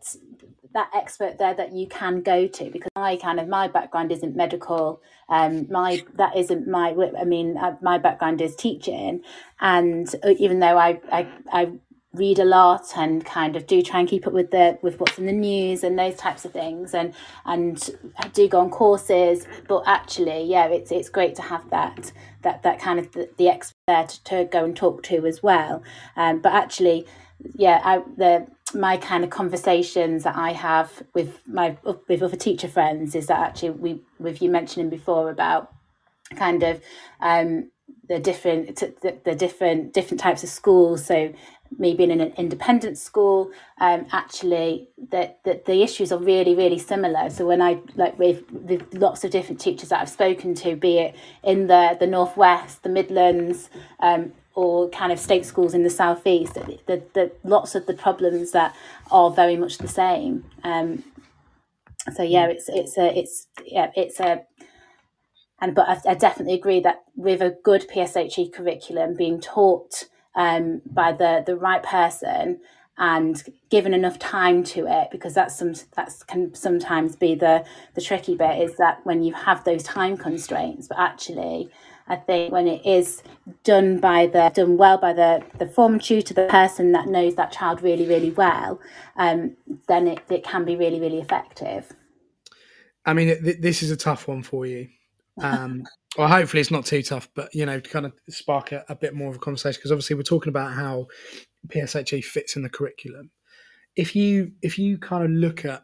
that 0.73 0.89
expert 0.93 1.37
there 1.39 1.53
that 1.55 1.73
you 1.73 1.87
can 1.87 2.21
go 2.21 2.47
to 2.47 2.69
because 2.69 2.91
my 2.95 3.15
kind 3.17 3.39
of 3.39 3.47
my 3.47 3.67
background 3.67 4.11
isn't 4.11 4.35
medical 4.35 5.01
um 5.29 5.65
my 5.71 6.03
that 6.15 6.35
isn't 6.35 6.67
my 6.67 6.93
i 7.19 7.23
mean 7.23 7.57
uh, 7.57 7.75
my 7.81 7.97
background 7.97 8.41
is 8.41 8.55
teaching. 8.55 9.21
And 9.59 10.07
uh, 10.23 10.33
even 10.37 10.59
though 10.59 10.77
i 10.77 10.99
i, 11.11 11.27
I 11.51 11.71
read 12.13 12.39
a 12.39 12.45
lot 12.45 12.93
and 12.95 13.25
kind 13.25 13.55
of 13.55 13.67
do 13.67 13.81
try 13.81 13.99
and 13.99 14.07
keep 14.07 14.25
up 14.25 14.33
with 14.33 14.51
the 14.51 14.79
with 14.81 14.99
what's 14.99 15.17
in 15.17 15.25
the 15.25 15.33
news 15.33 15.83
and 15.83 15.99
those 15.99 16.15
types 16.15 16.45
of 16.45 16.51
things 16.51 16.93
and 16.93 17.13
and 17.45 17.91
do 18.33 18.47
go 18.47 18.59
on 18.59 18.69
courses 18.69 19.45
but 19.67 19.83
actually 19.85 20.43
yeah 20.43 20.65
it's 20.67 20.91
it's 20.91 21.09
great 21.09 21.35
to 21.35 21.41
have 21.41 21.69
that 21.69 22.11
that 22.43 22.63
that 22.63 22.79
kind 22.79 22.97
of 22.97 23.11
the, 23.11 23.29
the 23.37 23.49
expert 23.49 24.07
to, 24.07 24.23
to 24.23 24.45
go 24.45 24.63
and 24.63 24.75
talk 24.75 25.03
to 25.03 25.25
as 25.25 25.43
well 25.43 25.83
um, 26.15 26.39
but 26.39 26.53
actually 26.53 27.05
yeah 27.55 27.81
I, 27.83 27.97
the 28.15 28.47
my 28.73 28.97
kind 28.97 29.23
of 29.23 29.29
conversations 29.29 30.23
that 30.23 30.35
I 30.35 30.53
have 30.53 31.03
with 31.13 31.41
my 31.45 31.77
with 32.07 32.23
other 32.23 32.37
teacher 32.37 32.67
friends 32.69 33.15
is 33.15 33.27
that 33.27 33.39
actually 33.39 33.71
we 33.71 34.01
with 34.17 34.41
you 34.41 34.49
mentioning 34.49 34.89
before 34.89 35.29
about 35.29 35.73
kind 36.35 36.63
of 36.63 36.81
um 37.21 37.69
the 38.07 38.19
different 38.19 38.75
the, 38.77 39.17
the 39.23 39.35
different 39.35 39.93
different 39.93 40.19
types 40.19 40.43
of 40.43 40.49
schools. 40.49 41.05
So 41.05 41.33
maybe 41.77 42.03
in 42.03 42.11
an 42.11 42.33
independent 42.37 42.97
school, 42.97 43.51
um, 43.79 44.05
actually 44.11 44.89
the, 45.11 45.33
the, 45.43 45.61
the 45.65 45.83
issues 45.83 46.11
are 46.11 46.19
really, 46.19 46.55
really 46.55 46.79
similar. 46.79 47.29
So 47.29 47.45
when 47.45 47.61
I 47.61 47.79
like 47.95 48.17
with, 48.17 48.49
with 48.51 48.93
lots 48.93 49.23
of 49.23 49.31
different 49.31 49.59
teachers 49.61 49.89
that 49.89 50.01
I've 50.01 50.09
spoken 50.09 50.53
to, 50.55 50.75
be 50.75 50.99
it 50.99 51.15
in 51.43 51.67
the, 51.67 51.97
the 51.99 52.07
Northwest, 52.07 52.83
the 52.83 52.89
Midlands, 52.89 53.69
um, 53.99 54.33
or 54.53 54.89
kind 54.89 55.11
of 55.11 55.19
state 55.19 55.45
schools 55.45 55.75
in 55.75 55.83
the 55.83 55.89
southeast, 55.89 56.55
the, 56.55 56.79
the, 56.87 57.03
the 57.13 57.31
lots 57.43 57.75
of 57.75 57.85
the 57.85 57.93
problems 57.93 58.51
that 58.51 58.75
are 59.11 59.29
very 59.29 59.55
much 59.55 59.77
the 59.77 59.87
same. 59.87 60.45
Um, 60.63 61.03
so 62.13 62.23
yeah, 62.23 62.47
it's 62.47 62.69
it's 62.69 62.97
a 62.97 63.17
it's 63.17 63.47
yeah 63.65 63.91
it's 63.95 64.19
a 64.19 64.43
and 65.59 65.75
but 65.75 65.87
I, 65.87 66.11
I 66.11 66.13
definitely 66.13 66.53
agree 66.53 66.79
that 66.81 67.03
with 67.15 67.41
a 67.41 67.55
good 67.63 67.87
PSHE 67.93 68.53
curriculum 68.53 69.15
being 69.15 69.41
taught 69.41 70.05
um, 70.37 70.81
by 70.85 71.11
the 71.11 71.43
the 71.45 71.57
right 71.57 71.83
person 71.83 72.61
and 72.99 73.43
given 73.69 73.93
enough 73.93 74.17
time 74.17 74.63
to 74.63 74.87
it 74.87 75.09
because 75.11 75.33
that's 75.33 75.57
some 75.57 75.73
that's 75.95 76.23
can 76.23 76.55
sometimes 76.55 77.15
be 77.15 77.35
the 77.35 77.65
the 77.95 78.01
tricky 78.01 78.35
bit 78.35 78.61
is 78.61 78.77
that 78.77 79.05
when 79.05 79.21
you 79.23 79.33
have 79.33 79.63
those 79.65 79.83
time 79.83 80.15
constraints 80.15 80.87
but 80.87 80.97
actually 80.97 81.69
I 82.09 82.15
think 82.15 82.53
when 82.53 82.67
it 82.67 82.85
is 82.85 83.21
done 83.63 83.99
by 83.99 84.27
the 84.27 84.49
done 84.53 84.77
well 84.77 84.97
by 84.97 85.11
the 85.11 85.43
the 85.57 85.67
form 85.67 85.99
tutor, 85.99 86.33
the 86.33 86.47
person 86.47 86.93
that 86.93 87.07
knows 87.07 87.35
that 87.35 87.51
child 87.51 87.81
really 87.81 88.07
really 88.07 88.31
well, 88.31 88.79
um, 89.17 89.57
then 89.87 90.07
it, 90.07 90.19
it 90.29 90.43
can 90.43 90.63
be 90.63 90.77
really 90.77 91.01
really 91.01 91.19
effective. 91.19 91.91
I 93.05 93.13
mean, 93.13 93.43
th- 93.43 93.57
this 93.59 93.83
is 93.83 93.91
a 93.91 93.97
tough 93.97 94.27
one 94.27 94.41
for 94.41 94.65
you. 94.65 94.87
Um, 95.41 95.83
well, 96.17 96.27
hopefully 96.27 96.61
it's 96.61 96.71
not 96.71 96.85
too 96.85 97.03
tough, 97.03 97.29
but 97.35 97.53
you 97.53 97.65
know, 97.65 97.79
kind 97.79 98.05
of 98.05 98.13
spark 98.29 98.71
a, 98.71 98.83
a 98.89 98.95
bit 98.95 99.13
more 99.13 99.29
of 99.29 99.35
a 99.35 99.39
conversation 99.39 99.79
because 99.79 99.91
obviously 99.91 100.15
we're 100.15 100.23
talking 100.23 100.49
about 100.49 100.73
how 100.73 101.07
PSHE 101.67 102.23
fits 102.23 102.55
in 102.55 102.63
the 102.63 102.69
curriculum. 102.69 103.31
If 103.95 104.15
you 104.15 104.51
if 104.61 104.77
you 104.77 104.97
kind 104.97 105.23
of 105.23 105.31
look 105.31 105.65
at 105.65 105.83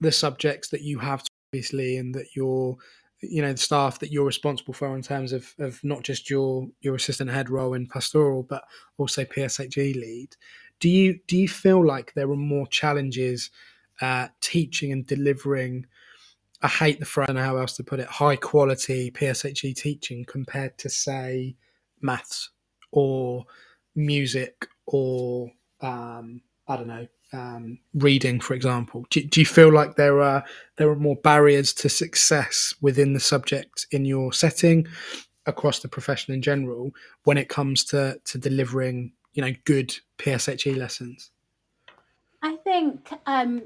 the 0.00 0.12
subjects 0.12 0.68
that 0.70 0.82
you 0.82 0.98
have 0.98 1.24
obviously 1.50 1.96
and 1.96 2.14
that 2.14 2.26
you're 2.36 2.76
you 3.20 3.42
know 3.42 3.52
the 3.52 3.58
staff 3.58 3.98
that 3.98 4.12
you're 4.12 4.24
responsible 4.24 4.74
for 4.74 4.94
in 4.94 5.02
terms 5.02 5.32
of, 5.32 5.52
of 5.58 5.82
not 5.82 6.02
just 6.02 6.30
your 6.30 6.68
your 6.80 6.94
assistant 6.94 7.30
head 7.30 7.50
role 7.50 7.74
in 7.74 7.86
pastoral 7.86 8.44
but 8.44 8.62
also 8.96 9.24
PSHE 9.24 9.94
lead 9.94 10.36
do 10.78 10.88
you 10.88 11.18
do 11.26 11.36
you 11.36 11.48
feel 11.48 11.84
like 11.84 12.12
there 12.14 12.30
are 12.30 12.36
more 12.36 12.66
challenges 12.68 13.50
uh, 14.00 14.28
teaching 14.40 14.92
and 14.92 15.06
delivering 15.06 15.86
I 16.62 16.68
hate 16.68 16.98
the 16.98 17.06
phrase 17.06 17.28
know 17.28 17.42
how 17.42 17.56
else 17.56 17.74
to 17.76 17.84
put 17.84 18.00
it 18.00 18.08
high 18.08 18.36
quality 18.36 19.10
PSHE 19.12 19.76
teaching 19.76 20.24
compared 20.24 20.76
to 20.78 20.88
say 20.88 21.54
maths 22.00 22.50
or 22.90 23.44
music 23.94 24.66
or 24.86 25.50
um, 25.80 26.40
I 26.66 26.76
don't 26.76 26.88
know 26.88 27.06
um, 27.32 27.78
reading, 27.94 28.40
for 28.40 28.54
example? 28.54 29.06
Do, 29.10 29.22
do, 29.22 29.40
you 29.40 29.46
feel 29.46 29.72
like 29.72 29.96
there 29.96 30.20
are 30.20 30.44
there 30.76 30.88
are 30.88 30.96
more 30.96 31.16
barriers 31.16 31.72
to 31.74 31.88
success 31.88 32.74
within 32.80 33.12
the 33.12 33.20
subject 33.20 33.86
in 33.90 34.04
your 34.04 34.32
setting 34.32 34.86
across 35.46 35.80
the 35.80 35.88
profession 35.88 36.34
in 36.34 36.42
general 36.42 36.90
when 37.24 37.38
it 37.38 37.48
comes 37.48 37.84
to 37.84 38.20
to 38.24 38.38
delivering 38.38 39.12
you 39.34 39.42
know 39.42 39.52
good 39.64 39.94
PSHE 40.18 40.76
lessons? 40.76 41.30
I 42.42 42.56
think 42.56 43.08
um, 43.26 43.62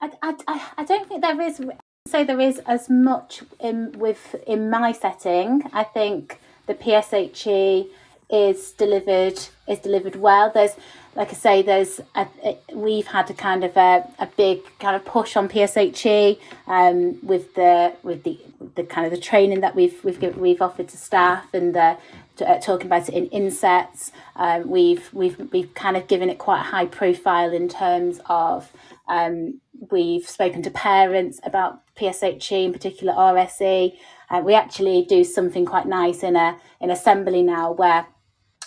I, 0.00 0.10
I, 0.22 0.68
I 0.78 0.84
don't 0.84 1.08
think 1.08 1.22
there 1.22 1.40
is 1.40 1.60
say 2.08 2.24
there 2.24 2.40
is 2.40 2.58
as 2.66 2.88
much 2.88 3.42
in 3.60 3.92
with 3.92 4.34
in 4.46 4.70
my 4.70 4.92
setting. 4.92 5.62
I 5.72 5.84
think 5.84 6.40
the 6.66 6.74
PSHE 6.74 7.88
is 8.30 8.72
delivered 8.72 9.38
is 9.68 9.78
delivered 9.78 10.16
well. 10.16 10.50
There's 10.52 10.76
like 11.16 11.30
I 11.30 11.34
say, 11.34 11.62
there's 11.62 12.00
a, 12.14 12.26
a, 12.44 12.58
we've 12.72 13.08
had 13.08 13.28
a 13.30 13.34
kind 13.34 13.64
of 13.64 13.76
a, 13.76 14.08
a 14.18 14.26
big 14.26 14.60
kind 14.78 14.94
of 14.94 15.04
push 15.04 15.36
on 15.36 15.48
PSHE 15.48 16.38
um, 16.66 17.18
with 17.26 17.54
the 17.54 17.94
with 18.02 18.22
the 18.22 18.38
the 18.76 18.84
kind 18.84 19.06
of 19.06 19.12
the 19.12 19.20
training 19.20 19.60
that 19.60 19.74
we've 19.74 20.02
we've 20.04 20.36
we've 20.36 20.62
offered 20.62 20.88
to 20.88 20.96
staff 20.96 21.52
and 21.52 21.74
the 21.74 21.96
uh, 22.40 22.58
talking 22.60 22.86
about 22.86 23.08
it 23.08 23.14
in 23.14 23.26
insets. 23.26 24.12
Um, 24.36 24.70
we've 24.70 25.12
we've 25.12 25.52
we've 25.52 25.74
kind 25.74 25.96
of 25.96 26.06
given 26.06 26.30
it 26.30 26.38
quite 26.38 26.60
a 26.60 26.64
high 26.64 26.86
profile 26.86 27.52
in 27.52 27.68
terms 27.68 28.20
of 28.26 28.70
um, 29.08 29.60
we've 29.90 30.28
spoken 30.28 30.62
to 30.62 30.70
parents 30.70 31.40
about 31.42 31.80
PSHE, 31.96 32.64
in 32.64 32.72
particular 32.72 33.12
RSE. 33.14 33.96
Uh, 34.28 34.42
we 34.44 34.54
actually 34.54 35.04
do 35.08 35.24
something 35.24 35.64
quite 35.64 35.86
nice 35.86 36.22
in 36.22 36.36
a 36.36 36.58
in 36.80 36.90
assembly 36.90 37.42
now 37.42 37.72
where 37.72 38.06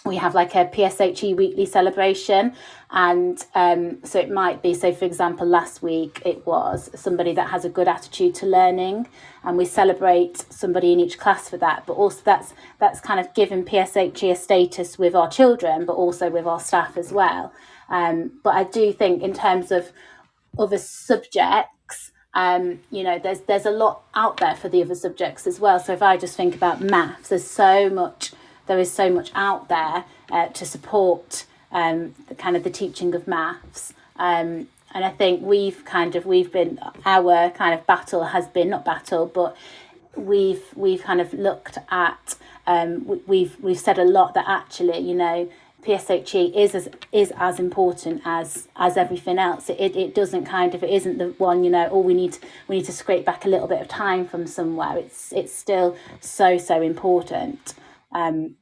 we 0.06 0.18
have 0.18 0.36
like 0.36 0.54
a 0.56 0.66
PSHE 0.66 1.36
weekly 1.36 1.66
celebration. 1.66 2.54
And 2.92 3.44
um, 3.56 4.04
so 4.04 4.20
it 4.20 4.30
might 4.30 4.62
be, 4.62 4.74
so 4.74 4.94
for 4.94 5.06
example, 5.06 5.48
last 5.48 5.82
week 5.82 6.22
it 6.26 6.46
was 6.46 6.90
somebody 6.94 7.34
that 7.34 7.50
has 7.50 7.64
a 7.64 7.70
good 7.70 7.88
attitude 7.88 8.36
to 8.36 8.46
learning, 8.46 9.08
and 9.44 9.58
we 9.58 9.66
celebrate 9.66 10.46
somebody 10.52 10.92
in 10.92 11.00
each 11.00 11.18
class 11.18 11.50
for 11.50 11.58
that. 11.58 11.86
But 11.86 11.94
also, 11.94 12.22
that's 12.24 12.54
that's 12.80 13.00
kind 13.00 13.20
of 13.20 13.34
given 13.34 13.64
PSHE 13.64 14.32
a 14.32 14.36
status 14.36 15.00
with 15.00 15.16
our 15.16 15.30
children, 15.30 15.86
but 15.86 15.94
also 15.94 16.30
with 16.30 16.46
our 16.46 16.60
staff 16.60 16.98
as 16.98 17.12
well. 17.12 17.54
Um, 17.90 18.40
but 18.44 18.56
I 18.56 18.64
do 18.64 18.92
think, 18.94 19.22
in 19.24 19.34
terms 19.34 19.72
of 19.72 19.92
other 20.58 20.78
subjects, 20.78 22.12
um, 22.34 22.80
you 22.92 23.04
know, 23.04 23.20
there's 23.20 23.42
there's 23.42 23.66
a 23.66 23.72
lot 23.72 24.04
out 24.16 24.38
there 24.38 24.56
for 24.56 24.70
the 24.70 24.82
other 24.82 24.96
subjects 24.96 25.46
as 25.46 25.60
well. 25.60 25.80
So 25.80 25.94
if 25.94 26.02
I 26.02 26.18
just 26.18 26.36
think 26.36 26.56
about 26.56 26.82
maths, 26.82 27.30
there's 27.30 27.48
so 27.48 27.90
much 27.90 28.32
there 28.68 28.80
is 28.80 28.92
so 28.92 29.10
much 29.12 29.32
out 29.36 29.70
there 29.70 30.06
uh, 30.32 30.48
to 30.48 30.66
support 30.66 31.46
um, 31.72 32.16
the 32.30 32.36
kind 32.36 32.56
of 32.56 32.64
the 32.64 32.70
teaching 32.70 33.14
of 33.14 33.28
maths. 33.28 33.94
Um, 34.16 34.68
and 34.94 35.04
I 35.04 35.10
think 35.10 35.42
we've 35.42 35.84
kind 35.86 36.16
of 36.16 36.26
we've 36.26 36.52
been 36.52 36.80
our 37.06 37.50
kind 37.52 37.78
of 37.78 37.86
battle 37.86 38.26
has 38.26 38.48
been 38.48 38.70
not 38.70 38.86
battle, 38.86 39.26
but 39.26 39.56
we've 40.16 40.64
we've 40.76 41.02
kind 41.02 41.20
of 41.20 41.34
looked 41.34 41.78
at 41.90 42.36
um, 42.66 43.22
we've 43.28 43.60
we've 43.60 43.80
said 43.80 44.00
a 44.00 44.06
lot 44.06 44.34
that 44.36 44.46
actually 44.48 45.00
you 45.00 45.16
know 45.16 45.50
PSHE 45.84 46.56
is 46.56 46.76
as 46.76 46.90
is 47.12 47.32
as 47.38 47.60
important 47.60 48.22
as 48.26 48.68
as 48.76 48.98
everything 48.98 49.38
else. 49.38 49.70
It, 49.70 49.96
it, 49.96 50.16
doesn't 50.16 50.46
kind 50.46 50.74
of 50.74 50.84
it 50.84 50.90
isn't 50.90 51.18
the 51.18 51.30
one 51.38 51.64
you 51.64 51.70
know. 51.70 51.90
Oh, 51.92 52.00
we 52.00 52.14
need 52.14 52.38
we 52.68 52.78
need 52.78 52.86
to 52.86 52.92
scrape 52.92 53.26
back 53.26 53.46
a 53.46 53.50
little 53.50 53.68
bit 53.68 53.82
of 53.82 53.88
time 53.88 54.28
from 54.28 54.48
somewhere. 54.48 54.98
It's 54.98 55.32
it's 55.34 55.54
still 55.54 55.96
so 56.20 56.58
so 56.58 56.82
important. 56.82 57.74
Um, 58.14 58.56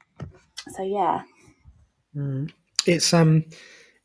so 0.69 0.83
yeah, 0.83 1.23
mm. 2.15 2.51
it's 2.85 3.13
um, 3.13 3.45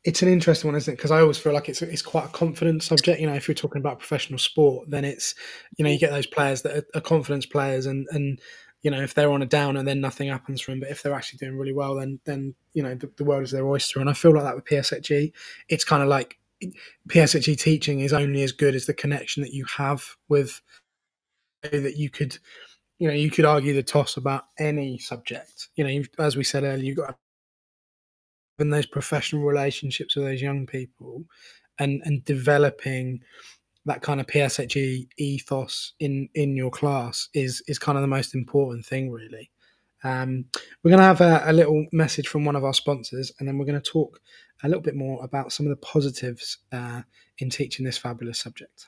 it's 0.03 0.21
an 0.21 0.29
interesting 0.29 0.69
one, 0.69 0.77
isn't 0.77 0.93
it? 0.93 0.97
Because 0.97 1.11
I 1.11 1.19
always 1.19 1.37
feel 1.37 1.53
like 1.53 1.67
it's 1.67 1.81
it's 1.81 2.01
quite 2.01 2.25
a 2.25 2.29
confident 2.29 2.83
subject. 2.83 3.19
You 3.19 3.27
know, 3.27 3.33
if 3.33 3.47
you're 3.47 3.55
talking 3.55 3.81
about 3.81 3.99
professional 3.99 4.39
sport, 4.39 4.89
then 4.89 5.03
it's 5.03 5.35
you 5.77 5.83
know 5.83 5.91
you 5.91 5.99
get 5.99 6.11
those 6.11 6.27
players 6.27 6.61
that 6.61 6.77
are, 6.77 6.85
are 6.95 7.01
confidence 7.01 7.45
players, 7.45 7.85
and 7.85 8.07
and 8.11 8.39
you 8.87 8.91
know 8.91 9.01
if 9.01 9.13
they're 9.13 9.33
on 9.33 9.41
a 9.41 9.45
down 9.45 9.75
and 9.75 9.85
then 9.85 9.99
nothing 9.99 10.29
happens 10.29 10.61
for 10.61 10.71
them, 10.71 10.79
but 10.79 10.89
if 10.89 11.03
they're 11.03 11.13
actually 11.13 11.39
doing 11.39 11.57
really 11.57 11.73
well, 11.73 11.95
then 11.95 12.21
then 12.23 12.55
you 12.71 12.81
know 12.81 12.95
the, 12.95 13.11
the 13.17 13.25
world 13.25 13.43
is 13.43 13.51
their 13.51 13.67
oyster. 13.67 13.99
And 13.99 14.09
I 14.09 14.13
feel 14.13 14.33
like 14.33 14.45
that 14.45 14.55
with 14.55 14.63
PSHE, 14.63 15.33
it's 15.67 15.83
kind 15.83 16.01
of 16.01 16.07
like 16.07 16.37
PSHE 17.09 17.59
teaching 17.59 17.99
is 17.99 18.13
only 18.13 18.43
as 18.43 18.53
good 18.53 18.75
as 18.75 18.85
the 18.85 18.93
connection 18.93 19.43
that 19.43 19.51
you 19.51 19.65
have 19.75 20.15
with 20.29 20.61
that 21.63 21.97
you 21.97 22.09
could 22.09 22.37
you 22.97 23.09
know, 23.09 23.13
you 23.13 23.29
could 23.29 23.43
argue 23.43 23.73
the 23.73 23.83
toss 23.83 24.15
about 24.15 24.45
any 24.57 24.97
subject. 24.99 25.67
You 25.75 25.83
know, 25.83 26.03
as 26.17 26.37
we 26.37 26.45
said 26.45 26.63
earlier, 26.63 26.85
you've 26.85 26.95
got 26.95 27.17
in 28.57 28.69
those 28.69 28.85
professional 28.85 29.43
relationships 29.43 30.15
with 30.15 30.23
those 30.23 30.41
young 30.41 30.65
people, 30.65 31.25
and 31.77 32.01
and 32.05 32.23
developing 32.23 33.19
that 33.87 34.01
kind 34.01 34.19
of 34.19 34.27
PSHE 34.27 35.07
ethos 35.17 35.93
in 35.99 36.29
in 36.35 36.55
your 36.55 36.69
class 36.69 37.29
is 37.33 37.63
is 37.67 37.79
kind 37.79 37.97
of 37.97 38.01
the 38.01 38.07
most 38.07 38.35
important 38.35 38.85
thing, 38.85 39.09
really. 39.11 39.49
Um, 40.03 40.45
we're 40.83 40.91
going 40.91 40.99
to 40.99 41.05
have 41.05 41.21
a, 41.21 41.41
a, 41.47 41.53
little 41.53 41.87
message 41.91 42.27
from 42.27 42.45
one 42.45 42.55
of 42.55 42.63
our 42.63 42.73
sponsors, 42.73 43.31
and 43.39 43.47
then 43.47 43.57
we're 43.57 43.65
going 43.65 43.81
to 43.81 43.91
talk 43.91 44.19
a 44.63 44.67
little 44.67 44.81
bit 44.81 44.95
more 44.95 45.23
about 45.23 45.51
some 45.51 45.65
of 45.65 45.71
the 45.71 45.85
positives 45.85 46.59
uh, 46.71 47.01
in 47.39 47.49
teaching 47.49 47.83
this 47.83 47.97
fabulous 47.97 48.39
subject. 48.39 48.87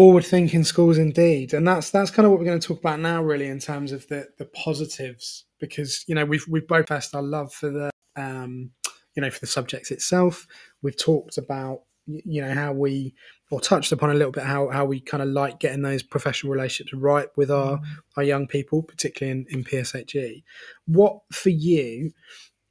Forward 0.00 0.24
thinking 0.24 0.64
schools 0.64 0.96
indeed. 0.96 1.52
And 1.52 1.68
that's 1.68 1.90
that's 1.90 2.10
kind 2.10 2.24
of 2.24 2.32
what 2.32 2.40
we're 2.40 2.46
going 2.46 2.58
to 2.58 2.66
talk 2.66 2.78
about 2.78 3.00
now 3.00 3.22
really 3.22 3.48
in 3.48 3.58
terms 3.58 3.92
of 3.92 4.08
the 4.08 4.28
the 4.38 4.46
positives 4.46 5.44
because 5.58 6.06
you 6.08 6.14
know 6.14 6.24
we've 6.24 6.46
we've 6.48 6.66
both 6.66 6.80
expressed 6.80 7.14
our 7.14 7.20
love 7.20 7.52
for 7.52 7.68
the 7.68 7.90
um 8.16 8.70
you 9.14 9.20
know 9.20 9.28
for 9.30 9.40
the 9.40 9.46
subjects 9.46 9.90
itself. 9.90 10.46
We've 10.80 10.96
talked 10.96 11.36
about 11.36 11.80
you 12.06 12.40
know 12.40 12.54
how 12.54 12.72
we 12.72 13.12
or 13.50 13.60
touched 13.60 13.92
upon 13.92 14.08
a 14.08 14.14
little 14.14 14.32
bit 14.32 14.44
how, 14.44 14.70
how 14.70 14.86
we 14.86 15.00
kind 15.00 15.22
of 15.22 15.28
like 15.28 15.60
getting 15.60 15.82
those 15.82 16.02
professional 16.02 16.50
relationships 16.50 16.94
right 16.94 17.28
with 17.36 17.50
our 17.50 17.76
mm-hmm. 17.76 18.00
our 18.16 18.22
young 18.22 18.46
people 18.46 18.82
particularly 18.82 19.38
in, 19.38 19.58
in 19.58 19.64
pshe 19.64 20.42
what 20.86 21.18
for 21.30 21.50
you 21.50 22.10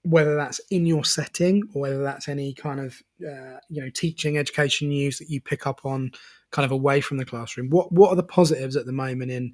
whether 0.03 0.35
that's 0.35 0.59
in 0.71 0.85
your 0.85 1.05
setting 1.05 1.61
or 1.73 1.81
whether 1.83 2.01
that's 2.01 2.27
any 2.27 2.53
kind 2.53 2.79
of 2.79 3.01
uh, 3.21 3.59
you 3.69 3.81
know 3.81 3.89
teaching 3.93 4.37
education 4.37 4.89
news 4.89 5.19
that 5.19 5.29
you 5.29 5.39
pick 5.39 5.67
up 5.67 5.81
on 5.85 6.11
kind 6.51 6.65
of 6.65 6.71
away 6.71 7.01
from 7.01 7.17
the 7.17 7.25
classroom. 7.25 7.69
What 7.69 7.91
what 7.91 8.09
are 8.09 8.15
the 8.15 8.23
positives 8.23 8.75
at 8.75 8.85
the 8.85 8.91
moment 8.91 9.31
in 9.31 9.53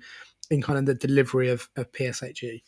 in 0.49 0.61
kind 0.61 0.77
of 0.77 0.85
the 0.85 0.93
delivery 0.93 1.49
of, 1.49 1.67
of 1.75 1.91
pshe 1.91 2.61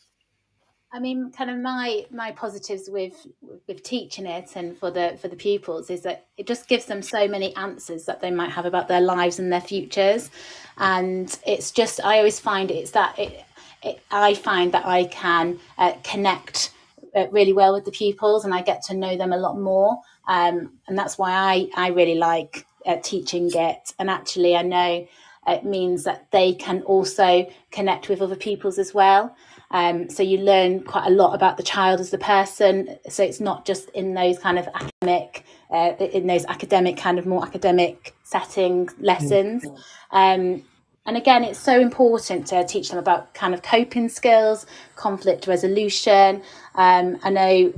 I 0.92 1.00
mean, 1.00 1.32
kind 1.32 1.50
of 1.50 1.58
my 1.58 2.06
my 2.12 2.32
positives 2.32 2.90
with 2.90 3.28
with 3.68 3.84
teaching 3.84 4.26
it 4.26 4.56
and 4.56 4.78
for 4.78 4.90
the 4.90 5.18
for 5.22 5.28
the 5.28 5.36
pupils 5.36 5.90
is 5.90 6.02
that 6.02 6.28
it 6.38 6.48
just 6.48 6.68
gives 6.68 6.86
them 6.86 7.02
so 7.02 7.28
many 7.28 7.54
answers 7.56 8.06
that 8.06 8.22
they 8.22 8.32
might 8.32 8.52
have 8.52 8.66
about 8.66 8.88
their 8.88 9.02
lives 9.02 9.38
and 9.38 9.52
their 9.52 9.62
futures, 9.62 10.32
and 10.78 11.38
it's 11.46 11.72
just 11.72 12.04
I 12.04 12.18
always 12.18 12.40
find 12.40 12.72
it's 12.72 12.92
that 12.92 13.20
it, 13.20 13.44
it 13.84 14.00
I 14.12 14.34
find 14.34 14.72
that 14.72 14.86
I 14.86 15.06
can 15.06 15.60
uh, 15.78 15.94
connect 16.04 16.72
uh, 17.14 17.28
really 17.32 17.54
well 17.54 17.74
with 17.74 17.84
the 17.84 17.92
pupils 17.92 18.46
and 18.46 18.54
I 18.54 18.62
get 18.62 18.82
to 18.86 18.94
know 18.96 19.18
them 19.18 19.34
a 19.34 19.38
lot 19.38 19.60
more, 19.60 20.00
um, 20.30 20.72
and 20.88 20.98
that's 20.98 21.18
why 21.18 21.32
I 21.32 21.70
I 21.76 21.90
really 21.90 22.16
like 22.16 22.66
uh, 22.88 22.98
teaching 23.04 23.52
it, 23.54 23.94
and 24.00 24.10
actually 24.10 24.56
I 24.56 24.64
know 24.64 25.08
it 25.48 25.64
means 25.64 26.04
that 26.04 26.30
they 26.32 26.54
can 26.54 26.82
also 26.84 27.50
connect 27.72 28.10
with 28.10 28.22
other 28.22 28.36
pupils 28.36 28.78
as 28.78 28.94
well. 28.94 29.36
Um, 29.72 30.10
so 30.10 30.24
you 30.24 30.40
learn 30.40 30.82
quite 30.84 31.08
a 31.08 31.10
lot 31.10 31.34
about 31.34 31.58
the 31.58 31.64
child 31.64 32.00
as 32.00 32.10
the 32.10 32.18
person. 32.18 32.98
So 33.10 33.24
it's 33.24 33.40
not 33.40 33.66
just 33.66 33.90
in 33.90 34.14
those 34.14 34.40
kind 34.40 34.58
of 34.58 34.68
academic, 34.68 35.46
uh, 35.70 35.94
in 36.00 36.28
those 36.28 36.46
academic 36.46 36.98
kind 36.98 37.20
of 37.20 37.26
more 37.26 37.46
academic 37.46 38.16
setting 38.24 38.90
lessons. 39.00 39.64
Mm. 39.64 39.78
Um, 40.12 40.64
and 41.06 41.16
again, 41.16 41.46
it's 41.46 41.60
so 41.60 41.80
important 41.80 42.48
to 42.48 42.66
teach 42.66 42.90
them 42.90 43.00
about 43.00 43.34
kind 43.34 43.54
of 43.54 43.62
coping 43.62 44.10
skills, 44.10 44.66
conflict 44.96 45.48
resolution. 45.48 46.42
Um, 46.76 47.18
I 47.24 47.30
know 47.30 47.74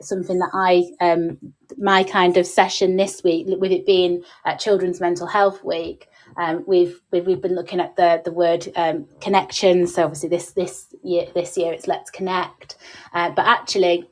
something 0.00 0.38
that 0.38 0.50
I, 0.52 0.90
um, 1.00 1.38
my 1.78 2.02
kind 2.04 2.36
of 2.36 2.46
session 2.46 2.96
this 2.96 3.22
week, 3.22 3.46
with 3.48 3.72
it 3.72 3.86
being 3.86 4.22
Children's 4.58 5.00
Mental 5.00 5.26
Health 5.26 5.64
Week, 5.64 6.08
um, 6.36 6.64
we've, 6.66 7.00
we've, 7.10 7.26
we've 7.26 7.40
been 7.40 7.54
looking 7.54 7.80
at 7.80 7.96
the 7.96 8.22
the 8.24 8.32
word 8.32 8.68
um, 8.76 9.06
connection. 9.20 9.86
So 9.86 10.04
obviously 10.04 10.28
this 10.28 10.52
this 10.52 10.94
year 11.02 11.26
this 11.34 11.56
year 11.56 11.72
it's 11.72 11.86
let's 11.86 12.10
connect, 12.10 12.76
uh, 13.12 13.30
but 13.30 13.46
actually 13.46 14.08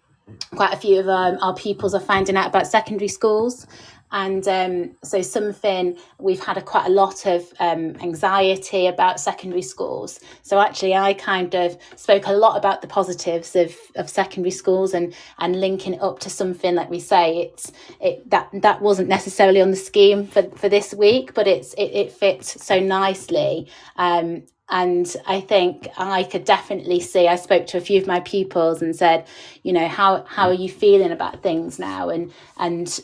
quite 0.55 0.75
a 0.75 0.77
few 0.77 1.01
of 1.01 1.09
um, 1.09 1.39
our 1.41 1.55
pupils 1.55 1.95
are 1.95 2.01
finding 2.01 2.37
out 2.37 2.49
about 2.49 2.67
secondary 2.67 3.09
schools 3.09 3.67
and 4.13 4.49
um, 4.49 4.97
so 5.03 5.21
something 5.21 5.97
we've 6.19 6.43
had 6.43 6.57
a, 6.57 6.63
quite 6.63 6.87
a 6.87 6.91
lot 6.91 7.27
of 7.27 7.53
um, 7.61 7.97
anxiety 8.01 8.87
about 8.87 9.21
secondary 9.21 9.63
schools 9.63 10.21
so 10.43 10.61
actually 10.61 10.95
i 10.95 11.13
kind 11.15 11.55
of 11.55 11.77
spoke 11.97 12.27
a 12.27 12.33
lot 12.33 12.57
about 12.57 12.81
the 12.81 12.87
positives 12.89 13.55
of, 13.57 13.75
of 13.97 14.09
secondary 14.09 14.51
schools 14.51 14.95
and 14.95 15.15
and 15.39 15.61
linking 15.61 16.01
up 16.01 16.19
to 16.19 16.31
something 16.31 16.75
like 16.75 16.91
we 16.91 17.01
say 17.01 17.39
it's 17.39 17.73
it 18.01 18.29
that 18.31 18.49
that 18.53 18.81
wasn't 18.81 19.09
necessarily 19.09 19.61
on 19.61 19.71
the 19.71 19.77
scheme 19.77 20.27
for, 20.27 20.43
for 20.51 20.69
this 20.69 20.95
week 20.95 21.35
but 21.35 21.47
it's 21.47 21.75
it, 21.75 21.91
it 21.93 22.13
fits 22.13 22.65
so 22.65 22.81
nicely 22.81 23.69
um, 23.97 24.43
and 24.71 25.17
I 25.27 25.41
think 25.41 25.89
I 25.97 26.25
could 26.25 26.45
definitely 26.45 27.01
see. 27.01 27.27
I 27.27 27.37
spoke 27.37 27.67
to 27.69 27.79
a 27.79 27.81
few 27.81 28.01
of 28.01 28.07
my 28.07 28.21
pupils 28.21 28.83
and 28.83 28.95
said, 28.95 29.27
you 29.63 29.73
know, 29.73 29.89
how 29.89 30.25
how 30.29 30.49
are 30.49 30.55
you 30.55 30.69
feeling 30.69 31.11
about 31.11 31.43
things 31.43 31.79
now? 31.79 32.11
And 32.11 32.33
and 32.59 33.01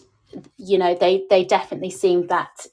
you 0.57 0.79
know 0.79 0.95
they 0.95 1.25
they 1.31 1.45
definitely 1.45 1.91
seemed 1.91 2.29
that 2.29 2.67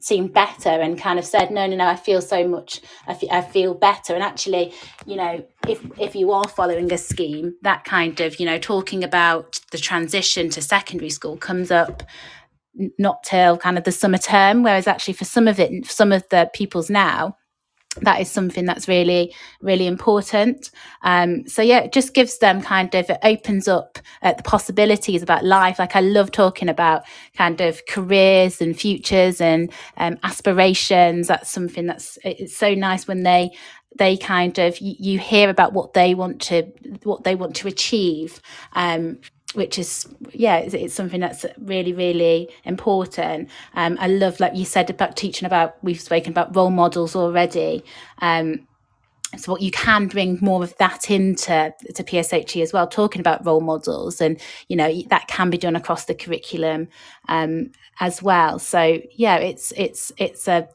seemed 0.00 0.32
better 0.32 0.68
and 0.68 0.98
kind 0.98 1.18
of 1.18 1.24
said 1.24 1.50
no 1.50 1.66
no 1.66 1.76
no 1.76 1.86
i 1.86 1.96
feel 1.96 2.20
so 2.20 2.46
much 2.46 2.80
I, 3.06 3.12
f- 3.12 3.24
I 3.30 3.40
feel 3.42 3.74
better. 3.74 4.14
And 4.14 4.22
actually 4.22 4.72
you 5.06 5.16
know 5.16 5.44
if 5.68 5.84
if 5.98 6.14
you 6.14 6.32
are 6.32 6.48
following 6.48 6.92
a 6.92 6.98
scheme 6.98 7.54
that 7.62 7.84
kind 7.84 8.20
of 8.20 8.38
you 8.40 8.46
know 8.46 8.58
talking 8.58 9.04
about 9.04 9.60
the 9.70 9.78
transition 9.78 10.50
to 10.50 10.62
secondary 10.62 11.10
school 11.10 11.36
comes 11.36 11.70
up 11.70 12.02
not 12.98 13.22
till 13.22 13.56
kind 13.56 13.78
of 13.78 13.84
the 13.84 13.92
summer 13.92 14.18
term 14.18 14.62
whereas 14.62 14.86
actually 14.86 15.14
for 15.14 15.24
some 15.24 15.48
of 15.48 15.58
it 15.58 15.86
some 15.86 16.12
of 16.12 16.24
the 16.30 16.50
pupils 16.52 16.90
now 16.90 17.36
that 18.02 18.20
is 18.20 18.30
something 18.30 18.64
that's 18.64 18.88
really 18.88 19.34
really 19.60 19.86
important. 19.86 20.70
Um, 21.02 21.46
so 21.46 21.62
yeah 21.62 21.80
it 21.80 21.92
just 21.92 22.14
gives 22.14 22.38
them 22.38 22.62
kind 22.62 22.94
of 22.94 23.08
it 23.10 23.18
opens 23.22 23.68
up 23.68 23.98
uh, 24.22 24.32
the 24.32 24.42
possibilities 24.42 25.22
about 25.22 25.44
life. 25.44 25.78
Like 25.78 25.96
i 25.96 26.00
love 26.00 26.30
talking 26.30 26.68
about 26.68 27.02
kind 27.36 27.60
of 27.60 27.84
careers 27.86 28.60
and 28.60 28.78
futures 28.78 29.40
and 29.40 29.72
um, 29.96 30.18
aspirations. 30.22 31.28
That's 31.28 31.50
something 31.50 31.86
that's 31.86 32.18
it's 32.24 32.56
so 32.56 32.74
nice 32.74 33.06
when 33.06 33.22
they 33.22 33.50
they 33.98 34.16
kind 34.16 34.58
of 34.58 34.78
you, 34.78 35.18
hear 35.18 35.48
about 35.48 35.72
what 35.72 35.94
they 35.94 36.14
want 36.14 36.40
to 36.42 36.62
what 37.02 37.24
they 37.24 37.34
want 37.34 37.56
to 37.56 37.68
achieve. 37.68 38.40
Um, 38.72 39.18
which 39.56 39.78
is 39.78 40.06
yeah 40.32 40.56
it's, 40.56 40.74
it's, 40.74 40.94
something 40.94 41.20
that's 41.20 41.44
really 41.58 41.92
really 41.92 42.48
important 42.64 43.48
um, 43.74 43.96
i 44.00 44.06
love 44.06 44.38
like 44.40 44.54
you 44.54 44.64
said 44.64 44.90
about 44.90 45.16
teaching 45.16 45.46
about 45.46 45.76
we've 45.82 46.00
spoken 46.00 46.30
about 46.30 46.54
role 46.54 46.70
models 46.70 47.16
already 47.16 47.82
um, 48.22 48.66
so 49.36 49.52
what 49.52 49.60
you 49.60 49.70
can 49.70 50.06
bring 50.06 50.38
more 50.40 50.62
of 50.62 50.76
that 50.78 51.10
into 51.10 51.74
to 51.94 52.04
PSHE 52.04 52.62
as 52.62 52.72
well, 52.72 52.86
talking 52.86 53.20
about 53.20 53.44
role 53.44 53.60
models, 53.60 54.20
and 54.20 54.40
you 54.68 54.76
know 54.76 55.02
that 55.10 55.26
can 55.26 55.50
be 55.50 55.58
done 55.58 55.76
across 55.76 56.04
the 56.04 56.14
curriculum 56.14 56.88
um, 57.28 57.72
as 58.00 58.22
well. 58.22 58.58
So 58.58 59.00
yeah, 59.12 59.36
it's 59.36 59.72
it's 59.76 60.12
it's 60.16 60.46
a 60.48 60.68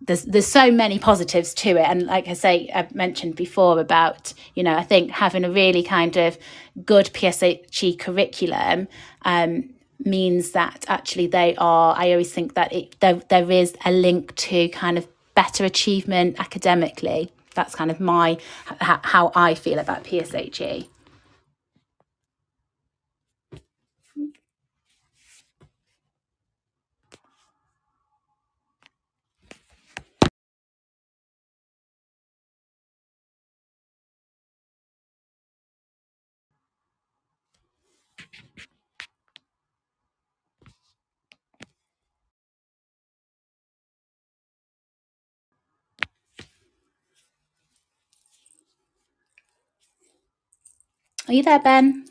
there's 0.00 0.22
there's 0.24 0.46
so 0.46 0.70
many 0.70 0.98
positives 0.98 1.52
to 1.54 1.70
it. 1.70 1.86
And 1.88 2.04
like 2.06 2.28
i 2.28 2.32
say 2.32 2.70
i 2.74 2.86
mentioned 2.94 3.36
before 3.36 3.80
about 3.80 4.32
you 4.54 4.62
know 4.62 4.74
i 4.74 4.82
think 4.82 5.10
having 5.10 5.44
a 5.44 5.50
really 5.50 5.82
kind 5.82 6.16
of 6.16 6.38
good 6.84 7.06
pshe 7.12 7.98
curriculum 7.98 8.88
um, 9.22 9.70
means 10.04 10.52
that 10.52 10.84
actually 10.88 11.26
they 11.26 11.56
are 11.56 11.94
i 11.98 12.12
always 12.12 12.32
think 12.32 12.54
that 12.54 12.72
it, 12.72 12.98
there, 13.00 13.20
there 13.28 13.50
is 13.50 13.74
a 13.84 13.90
link 13.90 14.34
to 14.36 14.68
kind 14.68 14.96
of 14.96 15.06
better 15.34 15.64
achievement 15.64 16.40
academically. 16.40 17.30
That's 17.54 17.74
kind 17.74 17.92
of 17.92 18.00
my 18.00 18.38
how 18.80 19.32
i 19.34 19.54
feel 19.54 19.78
about 19.78 20.04
pshe 20.04 20.86
Are 51.28 51.34
you 51.34 51.42
there, 51.42 51.58
Ben? 51.58 52.06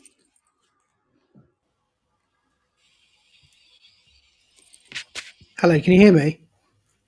Hello, 5.58 5.80
can 5.80 5.92
you 5.92 6.00
hear 6.00 6.12
me? 6.12 6.40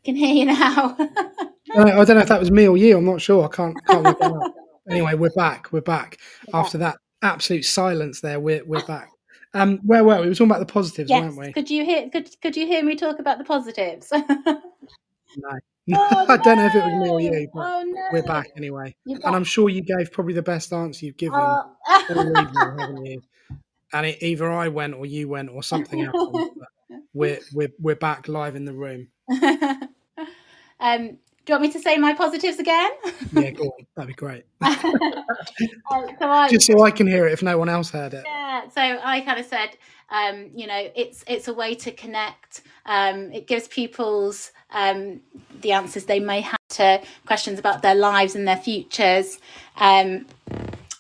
Can 0.05 0.17
hear 0.17 0.35
you 0.35 0.47
now. 0.47 0.97
I 0.99 1.85
don't 1.85 2.09
know 2.09 2.19
if 2.19 2.29
that 2.29 2.41
was 2.41 2.51
me 2.51 2.67
or 2.67 2.77
you. 2.77 2.99
I'm 2.99 3.05
not 3.05 3.21
sure. 3.21 3.45
I 3.45 3.49
can't. 3.55 3.77
can't 3.87 4.05
work 4.05 4.21
out. 4.21 4.55
Anyway, 4.91 5.15
we're 5.15 5.31
back. 5.37 5.71
We're 5.71 5.83
back 5.83 6.19
after 6.53 6.79
that 6.79 6.97
absolute 7.23 7.65
silence. 7.65 8.21
There, 8.21 8.41
we're 8.41 8.65
we're 8.65 8.85
back. 8.87 9.09
Um, 9.55 9.79
where 9.85 10.03
were 10.03 10.17
we? 10.17 10.23
We 10.23 10.29
were 10.31 10.35
talking 10.35 10.51
about 10.51 10.67
the 10.67 10.73
positives, 10.73 11.11
yes. 11.11 11.23
weren't 11.23 11.37
we? 11.37 11.53
Could 11.53 11.71
you 11.71 11.85
hear? 11.85 12.11
Could 12.11 12.29
Could 12.41 12.57
you 12.57 12.67
hear 12.67 12.83
me 12.83 12.97
talk 12.97 13.21
about 13.21 13.39
the 13.39 13.45
positives? 13.45 14.11
no. 14.13 15.59
Oh, 15.95 16.27
I 16.29 16.37
don't 16.37 16.57
know 16.57 16.67
if 16.67 16.75
it 16.75 16.85
was 16.85 17.03
me 17.03 17.11
or 17.11 17.21
you, 17.21 17.49
but 17.53 17.61
oh, 17.61 17.83
no. 17.83 18.03
we're 18.13 18.23
back 18.23 18.49
anyway. 18.57 18.95
And 19.07 19.37
I'm 19.37 19.45
sure 19.45 19.69
you 19.69 19.83
gave 19.83 20.13
probably 20.13 20.35
the 20.35 20.43
best 20.43 20.73
answer 20.73 21.07
you've 21.07 21.17
given 21.17 21.41
oh. 21.41 21.75
all 21.89 22.29
evening, 22.29 22.79
haven't 22.79 23.07
you? 23.07 23.23
And 23.93 24.07
it, 24.07 24.23
either 24.23 24.51
I 24.51 24.69
went 24.69 24.95
or 24.95 25.07
you 25.07 25.29
went 25.29 25.51
or 25.51 25.63
something 25.63 26.05
happened. 26.05 26.51
we're 27.13 27.41
we're 27.53 27.73
we're 27.81 27.97
back 27.97 28.29
live 28.29 28.57
in 28.57 28.65
the 28.65 28.73
room. 28.73 29.09
um, 30.81 31.19
do 31.47 31.55
you 31.55 31.55
want 31.55 31.63
me 31.63 31.73
to 31.73 31.81
say 31.81 31.97
my 31.97 32.15
positives 32.15 32.59
again? 32.59 32.91
yeah, 33.33 33.51
go 33.51 33.65
on. 33.65 33.87
That'd 33.97 34.09
be 34.09 34.15
great. 34.15 34.45
um, 34.61 34.77
so 36.19 36.31
I, 36.31 36.49
Just 36.49 36.67
so 36.67 36.83
I 36.83 36.91
can 36.91 37.07
hear 37.07 37.27
it 37.27 37.33
if 37.33 37.43
no 37.43 37.59
one 37.59 37.69
else 37.69 37.91
heard 37.91 38.15
it. 38.15 38.25
Yeah, 38.27 38.69
so 38.69 38.81
I 38.81 39.21
kind 39.23 39.41
of 39.41 39.47
said, 39.47 39.71
um, 40.11 40.51
you 40.55 40.67
know, 40.67 40.91
it's 40.95 41.25
it's 41.27 41.49
a 41.49 41.55
way 41.55 41.75
to 41.77 41.93
connect. 41.93 42.63
Um, 42.87 43.33
it 43.33 43.47
gives 43.47 43.69
pupils 43.69 44.53
um, 44.73 45.21
the 45.61 45.73
answers 45.73 46.05
they 46.05 46.21
may 46.21 46.41
have 46.41 46.59
to 46.71 47.03
questions 47.27 47.59
about 47.59 47.83
their 47.83 47.95
lives 47.95 48.35
and 48.35 48.47
their 48.47 48.57
futures. 48.57 49.39
Um, 49.77 50.27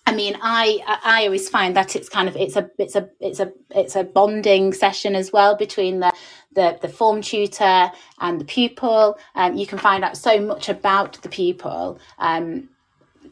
I 0.06 0.14
mean, 0.14 0.36
I 0.42 0.82
I 1.04 1.24
always 1.24 1.48
find 1.48 1.76
that 1.76 1.94
it's 1.94 2.08
kind 2.08 2.28
of 2.28 2.36
it's 2.36 2.56
a 2.56 2.70
it's 2.78 2.96
a 2.96 3.08
it's 3.20 3.40
a 3.40 3.52
it's 3.70 3.96
a 3.96 4.04
bonding 4.04 4.72
session 4.72 5.14
as 5.14 5.32
well 5.32 5.56
between 5.56 6.00
the 6.00 6.12
the, 6.52 6.78
the 6.82 6.88
form 6.88 7.22
tutor 7.22 7.92
and 8.20 8.40
the 8.40 8.44
pupil. 8.44 9.18
Um, 9.34 9.56
you 9.56 9.66
can 9.66 9.78
find 9.78 10.04
out 10.04 10.16
so 10.16 10.40
much 10.40 10.68
about 10.68 11.20
the 11.22 11.28
pupil 11.28 11.98
um, 12.18 12.68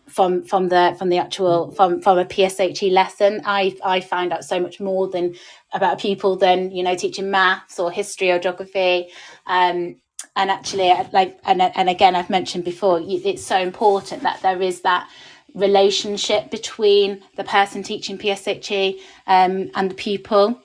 from 0.08 0.42
from 0.42 0.68
the 0.68 0.94
from 0.98 1.08
the 1.08 1.18
actual 1.18 1.70
from 1.72 2.00
from 2.00 2.18
a 2.18 2.24
PSHE 2.24 2.90
lesson. 2.92 3.42
I 3.44 3.76
I 3.84 4.00
find 4.00 4.32
out 4.32 4.44
so 4.44 4.60
much 4.60 4.80
more 4.80 5.08
than 5.08 5.34
about 5.72 5.94
a 5.94 5.96
pupil 5.96 6.36
than 6.36 6.70
you 6.70 6.82
know 6.82 6.94
teaching 6.94 7.30
maths 7.30 7.78
or 7.78 7.90
history 7.90 8.30
or 8.30 8.38
geography. 8.38 9.08
Um, 9.46 9.96
and 10.36 10.50
actually, 10.50 10.92
like 11.12 11.38
and 11.44 11.60
and 11.62 11.88
again, 11.88 12.16
I've 12.16 12.30
mentioned 12.30 12.64
before, 12.64 13.00
it's 13.02 13.44
so 13.44 13.58
important 13.58 14.22
that 14.22 14.40
there 14.42 14.62
is 14.62 14.82
that 14.82 15.08
relationship 15.54 16.50
between 16.50 17.22
the 17.36 17.44
person 17.44 17.82
teaching 17.82 18.18
PSHE 18.18 19.00
um, 19.26 19.70
and 19.74 19.90
the 19.90 19.94
pupil. 19.94 20.60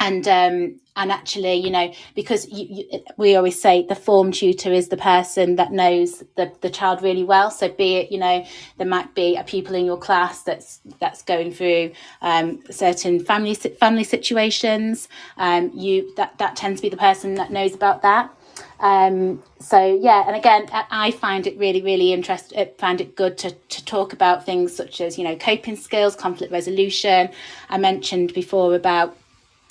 And 0.00 0.26
um, 0.26 0.80
and 0.96 1.12
actually, 1.12 1.54
you 1.54 1.70
know, 1.70 1.92
because 2.14 2.48
you, 2.50 2.66
you, 2.68 3.04
we 3.16 3.36
always 3.36 3.60
say 3.60 3.86
the 3.86 3.94
form 3.94 4.32
tutor 4.32 4.72
is 4.72 4.88
the 4.88 4.96
person 4.96 5.56
that 5.56 5.72
knows 5.72 6.24
the, 6.36 6.52
the 6.60 6.68
child 6.70 7.02
really 7.02 7.24
well. 7.24 7.50
So 7.50 7.68
be 7.68 7.96
it, 7.96 8.12
you 8.12 8.18
know, 8.18 8.44
there 8.76 8.86
might 8.86 9.14
be 9.14 9.36
a 9.36 9.44
pupil 9.44 9.76
in 9.76 9.86
your 9.86 9.96
class 9.96 10.42
that's 10.42 10.80
that's 10.98 11.22
going 11.22 11.52
through 11.52 11.92
um, 12.22 12.62
certain 12.70 13.24
family 13.24 13.54
family 13.54 14.04
situations. 14.04 15.08
Um, 15.36 15.70
you 15.74 16.14
that 16.16 16.36
that 16.38 16.56
tends 16.56 16.80
to 16.80 16.82
be 16.82 16.90
the 16.90 16.96
person 16.96 17.34
that 17.36 17.50
knows 17.50 17.74
about 17.74 18.02
that. 18.02 18.34
Um, 18.80 19.42
so 19.58 19.98
yeah, 20.00 20.26
and 20.26 20.36
again, 20.36 20.68
I 20.72 21.12
find 21.12 21.46
it 21.46 21.58
really, 21.58 21.82
really 21.82 22.12
interesting. 22.12 22.58
I 22.58 22.72
find 22.78 23.00
it 23.00 23.16
good 23.16 23.38
to 23.38 23.50
to 23.50 23.84
talk 23.84 24.12
about 24.12 24.44
things 24.44 24.74
such 24.74 25.00
as 25.00 25.18
you 25.18 25.24
know 25.24 25.36
coping 25.36 25.76
skills, 25.76 26.16
conflict 26.16 26.52
resolution. 26.52 27.30
I 27.68 27.78
mentioned 27.78 28.34
before 28.34 28.74
about 28.74 29.16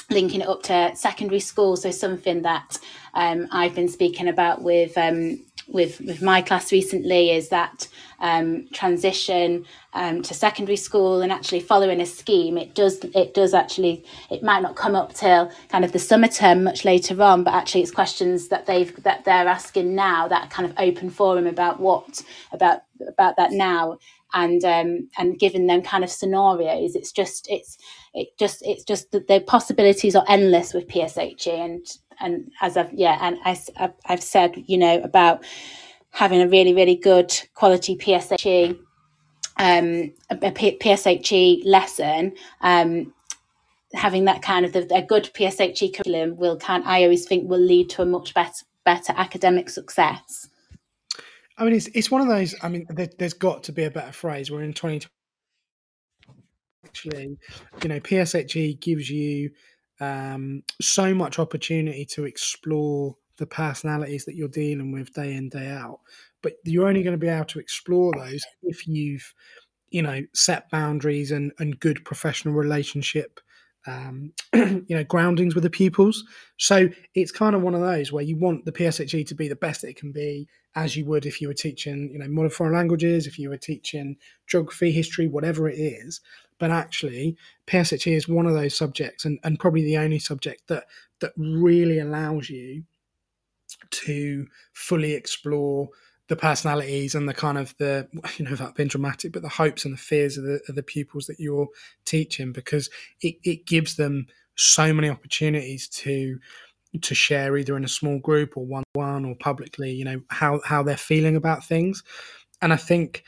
linking 0.10 0.42
it 0.42 0.48
up 0.48 0.64
to 0.64 0.96
secondary 0.96 1.40
school. 1.40 1.78
So 1.78 1.92
something 1.92 2.42
that 2.44 2.80
um, 3.14 3.48
I've 3.52 3.76
been 3.76 3.90
speaking 3.90 4.28
about 4.28 4.62
with 4.62 4.98
um, 4.98 5.40
with 5.68 6.00
with 6.02 6.22
my 6.22 6.42
class 6.42 6.72
recently 6.72 7.32
is 7.32 7.50
that 7.50 7.88
um, 8.20 8.68
transition 8.74 9.66
um, 9.94 10.22
to 10.22 10.34
secondary 10.34 10.76
school 10.76 11.22
and 11.22 11.32
actually 11.32 11.60
following 11.62 12.02
a 12.02 12.06
scheme. 12.06 12.58
It 12.58 12.76
does 12.76 13.00
it 13.16 13.34
does 13.34 13.54
actually 13.54 14.04
it 14.30 14.44
might 14.44 14.62
not 14.62 14.76
come 14.76 14.96
up 14.96 15.14
till 15.14 15.52
kind 15.70 15.86
of 15.86 15.92
the 15.92 16.00
summer 16.00 16.28
term 16.28 16.64
much 16.64 16.86
later 16.86 17.22
on, 17.22 17.44
but 17.44 17.54
actually 17.54 17.82
it's 17.82 17.92
questions 17.92 18.50
that 18.50 18.66
they've 18.66 19.04
that 19.04 19.26
they're 19.26 19.48
asking 19.48 19.96
now 19.96 20.28
that 20.28 20.50
kind 20.50 20.70
of 20.70 20.76
open 20.78 21.10
forum 21.10 21.48
about 21.48 21.80
what 21.80 22.24
about 22.52 22.82
about 23.08 23.38
that 23.38 23.52
now 23.52 23.98
and 24.34 24.64
um, 24.64 25.10
and 25.18 25.40
giving 25.40 25.68
them 25.68 25.82
kind 25.82 26.04
of 26.04 26.10
scenarios. 26.10 26.96
It's 26.96 27.12
just 27.12 27.50
it's 27.50 27.78
it 28.14 28.30
just 28.38 28.62
it's 28.66 28.84
just 28.84 29.12
that 29.12 29.28
the 29.28 29.40
possibilities 29.42 30.16
are 30.16 30.26
endless 30.28 30.74
with 30.74 30.88
PSHE 30.88 31.48
and 31.48 31.86
and 32.20 32.52
as 32.62 32.78
I've 32.78 32.94
yeah 32.94 33.18
and 33.22 33.38
as 33.46 33.70
I've, 34.06 34.24
said 34.24 34.56
you 34.68 34.78
know 34.78 35.02
about 35.02 35.44
having 36.12 36.42
a 36.42 36.48
really 36.48 36.74
really 36.74 36.96
good 36.96 37.34
quality 37.54 37.96
PSHE 37.96 38.78
um, 39.58 40.14
PSHE 40.32 41.62
lesson. 41.66 42.34
Um, 42.62 43.14
having 43.94 44.26
that 44.26 44.42
kind 44.42 44.66
of 44.66 44.74
the, 44.74 44.88
a 44.94 45.02
good 45.02 45.32
PSHE 45.34 45.96
curriculum 45.96 46.38
will 46.38 46.58
can 46.58 46.84
I 46.86 47.04
always 47.04 47.26
think 47.26 47.50
will 47.50 47.60
lead 47.60 47.90
to 47.92 48.02
a 48.02 48.06
much 48.06 48.34
better 48.34 48.66
better 48.86 49.14
academic 49.18 49.70
success. 49.70 50.49
I 51.60 51.66
mean, 51.66 51.74
it's 51.74 51.88
it's 51.88 52.10
one 52.10 52.22
of 52.22 52.28
those. 52.28 52.56
I 52.64 52.70
mean, 52.70 52.86
there, 52.90 53.10
has 53.20 53.34
got 53.34 53.64
to 53.64 53.74
be 53.74 53.84
a 53.84 53.92
better 53.92 54.14
phrase. 54.14 54.50
We're 54.50 54.64
in 54.64 54.74
twenty. 54.74 55.06
Actually, 56.86 57.38
you 57.84 57.90
know, 57.90 58.00
PSHE 58.00 58.80
gives 58.80 59.10
you 59.10 59.52
um, 60.00 60.64
so 60.82 61.14
much 61.14 61.38
opportunity 61.38 62.06
to 62.06 62.26
explore 62.26 63.16
the 63.38 63.46
personalities 63.46 64.26
that 64.26 64.36
you're 64.36 64.48
dealing 64.48 64.92
with 64.92 65.14
day 65.14 65.36
in 65.36 65.50
day 65.50 65.68
out. 65.68 66.00
But 66.42 66.54
you're 66.64 66.88
only 66.88 67.04
going 67.04 67.20
to 67.20 67.24
be 67.24 67.28
able 67.28 67.46
to 67.46 67.60
explore 67.60 68.14
those 68.16 68.46
if 68.64 68.88
you've, 68.88 69.34
you 69.90 70.02
know, 70.02 70.22
set 70.34 70.70
boundaries 70.72 71.32
and 71.32 71.52
and 71.60 71.80
good 71.80 72.06
professional 72.06 72.54
relationship 72.54 73.42
um, 73.90 74.34
you 74.54 74.96
know 74.96 75.04
groundings 75.04 75.56
with 75.56 75.64
the 75.64 75.70
pupils. 75.70 76.24
So 76.58 76.90
it's 77.16 77.32
kind 77.32 77.56
of 77.56 77.62
one 77.62 77.76
of 77.76 77.82
those 77.82 78.12
where 78.12 78.24
you 78.24 78.38
want 78.38 78.66
the 78.66 78.72
PSHE 78.72 79.26
to 79.28 79.36
be 79.36 79.48
the 79.48 79.56
best 79.56 79.84
it 79.84 79.96
can 79.96 80.12
be, 80.12 80.48
as 80.76 80.96
you 80.96 81.06
would 81.06 81.26
if 81.26 81.42
you 81.42 81.48
were 81.48 81.54
teaching 81.54 82.10
you 82.12 82.20
know 82.20 82.28
modern 82.28 82.52
foreign 82.52 82.74
languages, 82.74 83.28
if 83.28 83.40
you 83.40 83.50
were 83.50 83.58
teaching 83.58 84.18
geography, 84.48 84.92
history, 84.92 85.28
whatever 85.28 85.68
it 85.68 85.80
is. 85.80 86.22
But 86.60 86.72
actually, 86.72 87.38
PSHE 87.68 88.16
is 88.16 88.28
one 88.28 88.46
of 88.46 88.54
those 88.54 88.78
subjects, 88.78 89.26
and, 89.26 89.40
and 89.44 89.60
probably 89.60 89.84
the 89.84 89.98
only 89.98 90.20
subject 90.20 90.68
that 90.68 90.86
that 91.20 91.34
really 91.38 92.00
allows 92.00 92.50
you 92.50 92.84
to 93.92 94.48
fully 94.74 95.14
explore 95.14 95.90
the 96.30 96.36
personalities 96.36 97.16
and 97.16 97.28
the 97.28 97.34
kind 97.34 97.58
of 97.58 97.76
the 97.78 98.08
you 98.38 98.46
know 98.46 98.56
that 98.56 98.76
being 98.76 98.88
dramatic 98.88 99.34
but 99.34 99.42
the 99.42 99.50
hopes 99.50 99.84
and 99.84 99.94
the 99.94 99.98
fears 99.98 100.38
of 100.38 100.46
the, 100.46 100.62
of 100.70 100.76
the 100.76 100.84
pupils 100.84 101.26
that 101.26 101.40
you're 101.40 101.68
teaching 102.06 102.54
because 102.54 102.90
it, 103.22 103.36
it 103.44 103.66
gives 103.66 103.96
them 103.96 104.28
so 104.56 104.94
many 104.94 105.10
opportunities 105.10 105.88
to 105.90 106.40
to 107.02 107.14
share 107.14 107.56
either 107.58 107.78
in 107.78 107.84
a 107.84 107.90
small 107.90 108.20
group 108.20 108.56
or 108.56 108.66
one 108.66 108.84
one 108.94 109.26
or 109.26 109.36
publicly 109.36 109.92
you 109.92 110.06
know 110.06 110.22
how 110.30 110.62
how 110.64 110.82
they're 110.82 110.98
feeling 110.98 111.36
about 111.36 111.66
things. 111.66 112.04
And 112.62 112.72
i 112.74 112.78
think 112.78 113.24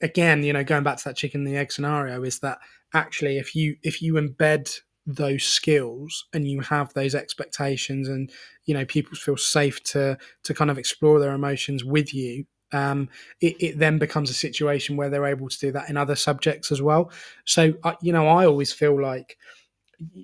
again 0.00 0.42
you 0.42 0.52
know 0.52 0.64
going 0.64 0.84
back 0.84 0.98
to 0.98 1.04
that 1.04 1.16
chicken 1.16 1.40
and 1.40 1.48
the 1.48 1.56
egg 1.56 1.72
scenario 1.72 2.22
is 2.22 2.38
that 2.40 2.58
actually 2.94 3.38
if 3.38 3.54
you 3.54 3.76
if 3.82 4.00
you 4.00 4.14
embed 4.14 4.80
those 5.08 5.42
skills 5.42 6.26
and 6.34 6.46
you 6.46 6.60
have 6.60 6.92
those 6.92 7.14
expectations 7.14 8.08
and 8.08 8.30
you 8.66 8.74
know 8.74 8.84
people 8.84 9.16
feel 9.16 9.38
safe 9.38 9.82
to 9.82 10.18
to 10.44 10.52
kind 10.52 10.70
of 10.70 10.76
explore 10.76 11.18
their 11.18 11.32
emotions 11.32 11.82
with 11.82 12.12
you 12.12 12.44
um, 12.72 13.08
it, 13.40 13.56
it, 13.60 13.78
then 13.78 13.98
becomes 13.98 14.28
a 14.28 14.34
situation 14.34 14.98
where 14.98 15.08
they're 15.08 15.24
able 15.24 15.48
to 15.48 15.58
do 15.58 15.72
that 15.72 15.88
in 15.88 15.96
other 15.96 16.14
subjects 16.14 16.70
as 16.70 16.82
well. 16.82 17.10
So 17.46 17.72
you 18.02 18.12
know 18.12 18.28
i 18.28 18.44
always 18.44 18.72
feel 18.72 19.00
like 19.00 19.38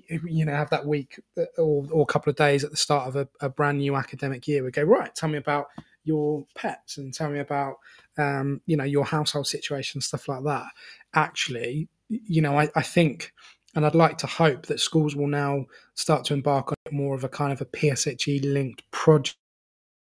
you 0.07 0.45
know 0.45 0.53
have 0.53 0.69
that 0.69 0.85
week 0.85 1.19
uh, 1.37 1.45
or, 1.57 1.85
or 1.91 2.03
a 2.03 2.05
couple 2.05 2.29
of 2.29 2.35
days 2.35 2.63
at 2.63 2.69
the 2.69 2.77
start 2.77 3.07
of 3.07 3.15
a, 3.15 3.27
a 3.41 3.49
brand 3.49 3.79
new 3.79 3.95
academic 3.95 4.47
year 4.47 4.63
we 4.63 4.71
go 4.71 4.83
right 4.83 5.13
tell 5.15 5.27
me 5.27 5.37
about 5.37 5.65
your 6.05 6.45
pets 6.55 6.97
and 6.97 7.13
tell 7.13 7.29
me 7.29 7.39
about 7.39 7.75
um, 8.17 8.61
you 8.67 8.77
know 8.77 8.83
your 8.83 9.03
household 9.03 9.47
situation 9.47 9.99
stuff 9.99 10.27
like 10.29 10.43
that. 10.43 10.67
Actually 11.13 11.89
you 12.09 12.41
know 12.41 12.57
I, 12.57 12.69
I 12.75 12.83
think 12.83 13.33
and 13.75 13.85
I'd 13.85 13.95
like 13.95 14.17
to 14.19 14.27
hope 14.27 14.65
that 14.67 14.79
schools 14.79 15.15
will 15.15 15.27
now 15.27 15.65
start 15.93 16.25
to 16.25 16.33
embark 16.33 16.71
on 16.71 16.95
more 16.95 17.15
of 17.15 17.23
a 17.23 17.29
kind 17.29 17.51
of 17.51 17.61
a 17.61 17.65
PSHE 17.65 18.51
linked 18.51 18.89
project 18.91 19.37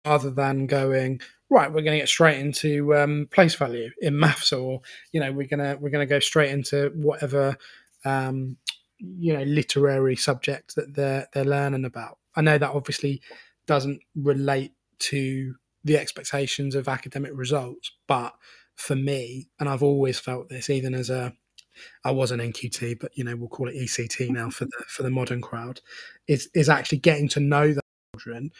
rather 0.05 0.29
than 0.29 0.67
going 0.67 1.19
right 1.49 1.69
we're 1.69 1.81
going 1.81 1.97
to 1.97 2.01
get 2.01 2.09
straight 2.09 2.39
into 2.39 2.95
um, 2.95 3.27
place 3.31 3.55
value 3.55 3.89
in 4.01 4.19
maths 4.19 4.53
or 4.53 4.81
you 5.11 5.19
know 5.19 5.31
we're 5.31 5.47
going 5.47 5.59
to 5.59 5.75
we're 5.81 5.89
going 5.89 6.05
to 6.07 6.09
go 6.09 6.19
straight 6.19 6.51
into 6.51 6.91
whatever 6.95 7.57
um, 8.03 8.57
you 8.99 9.33
know 9.33 9.43
literary 9.43 10.15
subject 10.15 10.75
that 10.75 10.93
they're 10.93 11.27
they're 11.33 11.43
learning 11.43 11.85
about. 11.85 12.17
I 12.35 12.41
know 12.41 12.57
that 12.57 12.71
obviously 12.71 13.21
doesn't 13.65 14.01
relate 14.15 14.73
to 14.99 15.55
the 15.83 15.97
expectations 15.97 16.75
of 16.75 16.87
academic 16.87 17.31
results 17.33 17.91
but 18.07 18.33
for 18.75 18.95
me 18.95 19.47
and 19.59 19.69
i've 19.69 19.83
always 19.83 20.19
felt 20.19 20.49
this 20.49 20.69
even 20.69 20.93
as 20.93 21.09
a 21.09 21.33
I 22.03 22.11
was 22.11 22.31
an 22.31 22.39
NQT, 22.39 22.99
but 22.99 23.11
you 23.17 23.23
know 23.23 23.35
we'll 23.35 23.49
call 23.49 23.69
it 23.69 23.75
ECT 23.75 24.29
now 24.29 24.49
for 24.49 24.65
the 24.65 24.83
for 24.87 25.03
the 25.03 25.09
modern 25.09 25.41
crowd. 25.41 25.81
Is 26.27 26.49
is 26.53 26.69
actually 26.69 26.99
getting 26.99 27.27
to 27.29 27.39
know 27.39 27.73
the 27.73 27.81
children 28.15 28.51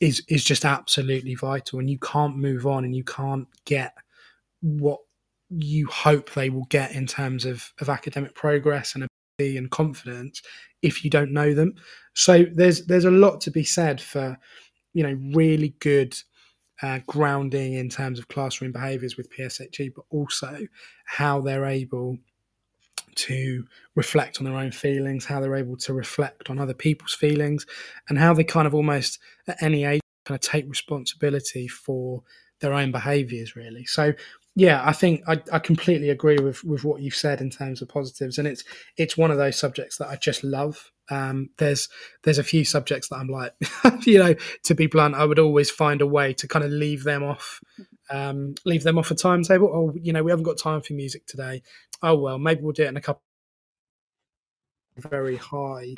is 0.00 0.22
is 0.28 0.44
just 0.44 0.64
absolutely 0.64 1.34
vital, 1.34 1.78
and 1.78 1.90
you 1.90 1.98
can't 1.98 2.36
move 2.36 2.66
on, 2.66 2.84
and 2.84 2.96
you 2.96 3.04
can't 3.04 3.46
get 3.64 3.94
what 4.62 5.00
you 5.50 5.86
hope 5.88 6.32
they 6.32 6.48
will 6.48 6.66
get 6.66 6.92
in 6.92 7.06
terms 7.06 7.44
of 7.44 7.72
of 7.80 7.88
academic 7.88 8.34
progress 8.34 8.94
and 8.94 9.04
ability 9.38 9.56
and 9.56 9.70
confidence 9.70 10.42
if 10.82 11.04
you 11.04 11.10
don't 11.10 11.32
know 11.32 11.54
them. 11.54 11.74
So 12.14 12.44
there's 12.52 12.86
there's 12.86 13.04
a 13.04 13.10
lot 13.10 13.40
to 13.42 13.50
be 13.50 13.64
said 13.64 14.00
for 14.00 14.38
you 14.94 15.02
know 15.02 15.18
really 15.36 15.74
good 15.80 16.16
uh, 16.82 17.00
grounding 17.06 17.74
in 17.74 17.88
terms 17.88 18.18
of 18.18 18.28
classroom 18.28 18.72
behaviours 18.72 19.16
with 19.16 19.30
PSHE, 19.36 19.92
but 19.94 20.04
also 20.10 20.66
how 21.04 21.40
they're 21.40 21.66
able 21.66 22.16
to 23.16 23.64
reflect 23.94 24.38
on 24.38 24.44
their 24.44 24.56
own 24.56 24.72
feelings, 24.72 25.24
how 25.24 25.40
they're 25.40 25.56
able 25.56 25.76
to 25.78 25.92
reflect 25.92 26.50
on 26.50 26.58
other 26.58 26.74
people's 26.74 27.14
feelings, 27.14 27.66
and 28.08 28.18
how 28.18 28.34
they 28.34 28.44
kind 28.44 28.66
of 28.66 28.74
almost 28.74 29.18
at 29.48 29.62
any 29.62 29.84
age 29.84 30.00
kind 30.24 30.36
of 30.36 30.40
take 30.40 30.68
responsibility 30.68 31.66
for 31.66 32.22
their 32.60 32.72
own 32.74 32.92
behaviors, 32.92 33.56
really. 33.56 33.84
So, 33.84 34.12
yeah, 34.60 34.82
I 34.84 34.92
think 34.92 35.22
I, 35.26 35.40
I 35.50 35.58
completely 35.58 36.10
agree 36.10 36.36
with 36.36 36.62
with 36.64 36.84
what 36.84 37.00
you've 37.00 37.14
said 37.14 37.40
in 37.40 37.48
terms 37.48 37.80
of 37.80 37.88
positives, 37.88 38.36
and 38.36 38.46
it's 38.46 38.62
it's 38.98 39.16
one 39.16 39.30
of 39.30 39.38
those 39.38 39.58
subjects 39.58 39.96
that 39.96 40.08
I 40.08 40.16
just 40.16 40.44
love. 40.44 40.90
Um, 41.08 41.48
there's 41.56 41.88
there's 42.24 42.36
a 42.36 42.44
few 42.44 42.66
subjects 42.66 43.08
that 43.08 43.16
I'm 43.16 43.28
like, 43.28 43.54
you 44.06 44.18
know, 44.18 44.34
to 44.64 44.74
be 44.74 44.86
blunt, 44.86 45.14
I 45.14 45.24
would 45.24 45.38
always 45.38 45.70
find 45.70 46.02
a 46.02 46.06
way 46.06 46.34
to 46.34 46.46
kind 46.46 46.62
of 46.62 46.70
leave 46.72 47.04
them 47.04 47.22
off, 47.22 47.62
um, 48.10 48.54
leave 48.66 48.82
them 48.82 48.98
off 48.98 49.10
a 49.10 49.14
timetable. 49.14 49.70
Oh, 49.72 49.94
you 49.98 50.12
know, 50.12 50.22
we 50.22 50.30
haven't 50.30 50.44
got 50.44 50.58
time 50.58 50.82
for 50.82 50.92
music 50.92 51.24
today. 51.24 51.62
Oh 52.02 52.16
well, 52.16 52.38
maybe 52.38 52.60
we'll 52.60 52.72
do 52.72 52.82
it 52.84 52.88
in 52.88 52.98
a 52.98 53.00
couple. 53.00 53.22
Very 54.98 55.36
high, 55.36 55.94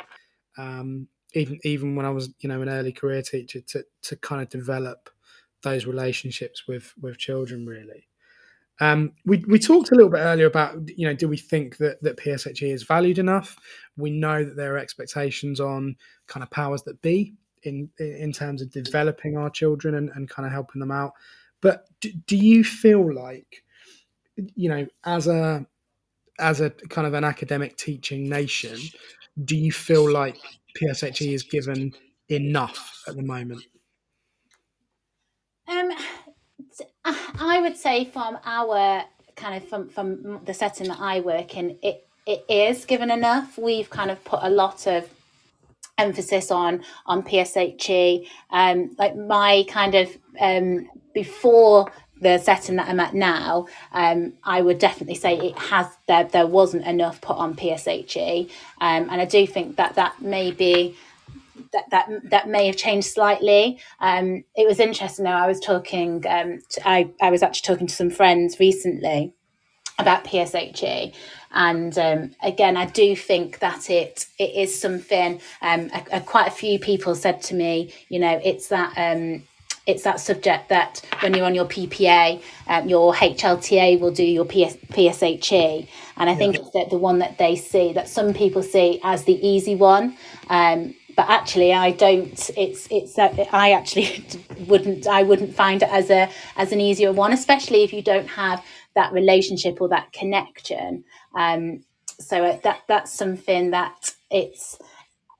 um, 0.57 1.09
even 1.33 1.59
even 1.65 1.97
when 1.97 2.05
I 2.05 2.11
was 2.11 2.29
you 2.39 2.47
know 2.47 2.61
an 2.61 2.69
early 2.69 2.93
career 2.93 3.23
teacher 3.23 3.59
to 3.59 3.83
to 4.03 4.15
kind 4.15 4.41
of 4.41 4.47
develop 4.47 5.09
those 5.63 5.85
relationships 5.85 6.65
with 6.65 6.93
with 7.01 7.17
children 7.17 7.65
really. 7.65 8.07
Um, 8.79 9.11
we, 9.25 9.43
we 9.47 9.59
talked 9.59 9.91
a 9.91 9.95
little 9.95 10.09
bit 10.09 10.19
earlier 10.19 10.47
about 10.47 10.75
you 10.97 11.07
know 11.07 11.13
do 11.13 11.27
we 11.27 11.37
think 11.37 11.77
that 11.77 12.01
that 12.01 12.17
PSHE 12.17 12.73
is 12.73 12.83
valued 12.83 13.19
enough? 13.19 13.57
We 13.97 14.09
know 14.09 14.43
that 14.43 14.55
there 14.55 14.75
are 14.75 14.79
expectations 14.79 15.59
on 15.59 15.95
kind 16.27 16.43
of 16.43 16.49
powers 16.49 16.83
that 16.83 17.01
be 17.01 17.35
in 17.63 17.89
in 17.99 18.31
terms 18.31 18.61
of 18.61 18.71
developing 18.71 19.37
our 19.37 19.49
children 19.49 19.95
and, 19.95 20.09
and 20.15 20.29
kind 20.29 20.45
of 20.45 20.51
helping 20.51 20.79
them 20.79 20.91
out. 20.91 21.13
But 21.61 21.85
do, 22.01 22.11
do 22.27 22.35
you 22.35 22.63
feel 22.63 23.13
like 23.13 23.63
you 24.55 24.69
know 24.69 24.87
as 25.03 25.27
a 25.27 25.65
as 26.39 26.61
a 26.61 26.71
kind 26.71 27.05
of 27.05 27.13
an 27.13 27.23
academic 27.23 27.77
teaching 27.77 28.27
nation, 28.27 28.79
do 29.45 29.55
you 29.55 29.71
feel 29.71 30.11
like 30.11 30.37
PSHE 30.77 31.33
is 31.33 31.43
given 31.43 31.93
enough 32.29 33.03
at 33.07 33.15
the 33.15 33.21
moment? 33.21 33.63
Um, 35.67 35.91
I 37.05 37.59
would 37.61 37.77
say 37.77 38.05
from 38.05 38.37
our 38.45 39.03
kind 39.35 39.61
of 39.61 39.67
from 39.67 39.89
from 39.89 40.43
the 40.45 40.53
setting 40.53 40.87
that 40.87 40.99
I 40.99 41.19
work 41.19 41.57
in, 41.57 41.77
it 41.81 42.07
it 42.25 42.45
is 42.47 42.85
given 42.85 43.11
enough. 43.11 43.57
We've 43.57 43.89
kind 43.89 44.09
of 44.09 44.23
put 44.23 44.39
a 44.41 44.49
lot 44.49 44.87
of 44.87 45.09
emphasis 45.97 46.51
on 46.51 46.83
on 47.05 47.23
PSHE. 47.23 48.27
Um, 48.51 48.95
like 48.97 49.15
my 49.15 49.65
kind 49.67 49.95
of 49.95 50.17
um, 50.39 50.89
before 51.13 51.91
the 52.21 52.37
setting 52.37 52.77
that 52.77 52.87
I'm 52.87 53.01
at 53.01 53.13
now, 53.13 53.67
um, 53.91 54.33
I 54.45 54.61
would 54.61 54.79
definitely 54.79 55.15
say 55.15 55.37
it 55.37 55.57
has 55.57 55.87
there 56.07 56.23
there 56.23 56.47
wasn't 56.47 56.85
enough 56.85 57.19
put 57.19 57.35
on 57.35 57.55
PSHE, 57.55 58.49
um, 58.79 59.09
and 59.09 59.19
I 59.21 59.25
do 59.25 59.45
think 59.45 59.75
that 59.75 59.95
that 59.95 60.21
may 60.21 60.51
be 60.51 60.95
that 61.73 61.89
that 61.91 62.09
that 62.29 62.47
may 62.47 62.67
have 62.67 62.77
changed 62.77 63.07
slightly. 63.07 63.79
Um, 63.99 64.43
it 64.55 64.67
was 64.67 64.79
interesting 64.79 65.25
though. 65.25 65.31
I 65.31 65.47
was 65.47 65.59
talking. 65.59 66.23
Um, 66.27 66.59
to, 66.71 66.87
I 66.87 67.11
I 67.21 67.29
was 67.29 67.43
actually 67.43 67.73
talking 67.73 67.87
to 67.87 67.93
some 67.93 68.09
friends 68.09 68.59
recently 68.59 69.33
about 69.99 70.23
PSHE, 70.23 71.13
and 71.51 71.97
um, 71.97 72.31
again, 72.41 72.77
I 72.77 72.85
do 72.85 73.15
think 73.15 73.59
that 73.59 73.89
it 73.89 74.27
it 74.39 74.53
is 74.55 74.79
something. 74.79 75.41
Um, 75.61 75.89
a, 75.93 76.17
a, 76.17 76.21
quite 76.21 76.47
a 76.47 76.51
few 76.51 76.79
people 76.79 77.15
said 77.15 77.41
to 77.43 77.55
me, 77.55 77.93
you 78.09 78.19
know, 78.19 78.39
it's 78.43 78.69
that. 78.69 78.93
Um, 78.97 79.43
it's 79.85 80.03
that 80.03 80.19
subject 80.19 80.69
that 80.69 81.01
when 81.19 81.33
you're 81.33 81.45
on 81.45 81.55
your 81.55 81.65
PPA, 81.65 82.41
um, 82.67 82.87
your 82.87 83.13
HLTA 83.13 83.99
will 83.99 84.11
do 84.11 84.23
your 84.23 84.45
PS, 84.45 84.77
PSHE. 84.93 85.87
And 86.15 86.29
I 86.29 86.35
think 86.35 86.55
yeah. 86.55 86.61
it's 86.61 86.71
the, 86.71 86.85
the 86.91 86.97
one 86.97 87.19
that 87.19 87.37
they 87.37 87.57
see, 87.57 87.91
that 87.93 88.07
some 88.07 88.33
people 88.33 88.63
see 88.63 89.01
as 89.03 89.25
the 89.25 89.45
easy 89.45 89.75
one. 89.75 90.15
Um, 90.49 90.95
but 91.15 91.29
actually 91.29 91.73
i 91.73 91.91
don't 91.91 92.49
it's 92.57 92.87
it's 92.91 93.13
that 93.15 93.33
i 93.53 93.71
actually 93.71 94.25
wouldn't 94.67 95.07
i 95.07 95.23
wouldn't 95.23 95.53
find 95.53 95.81
it 95.83 95.89
as 95.89 96.09
a 96.09 96.29
as 96.57 96.71
an 96.71 96.81
easier 96.81 97.11
one 97.11 97.33
especially 97.33 97.83
if 97.83 97.93
you 97.93 98.01
don't 98.01 98.27
have 98.27 98.63
that 98.95 99.11
relationship 99.13 99.81
or 99.81 99.89
that 99.89 100.11
connection. 100.13 101.03
Um 101.35 101.83
so 102.19 102.43
uh, 102.43 102.59
that 102.63 102.81
that's 102.87 103.11
something 103.11 103.71
that 103.71 104.13
it's 104.29 104.77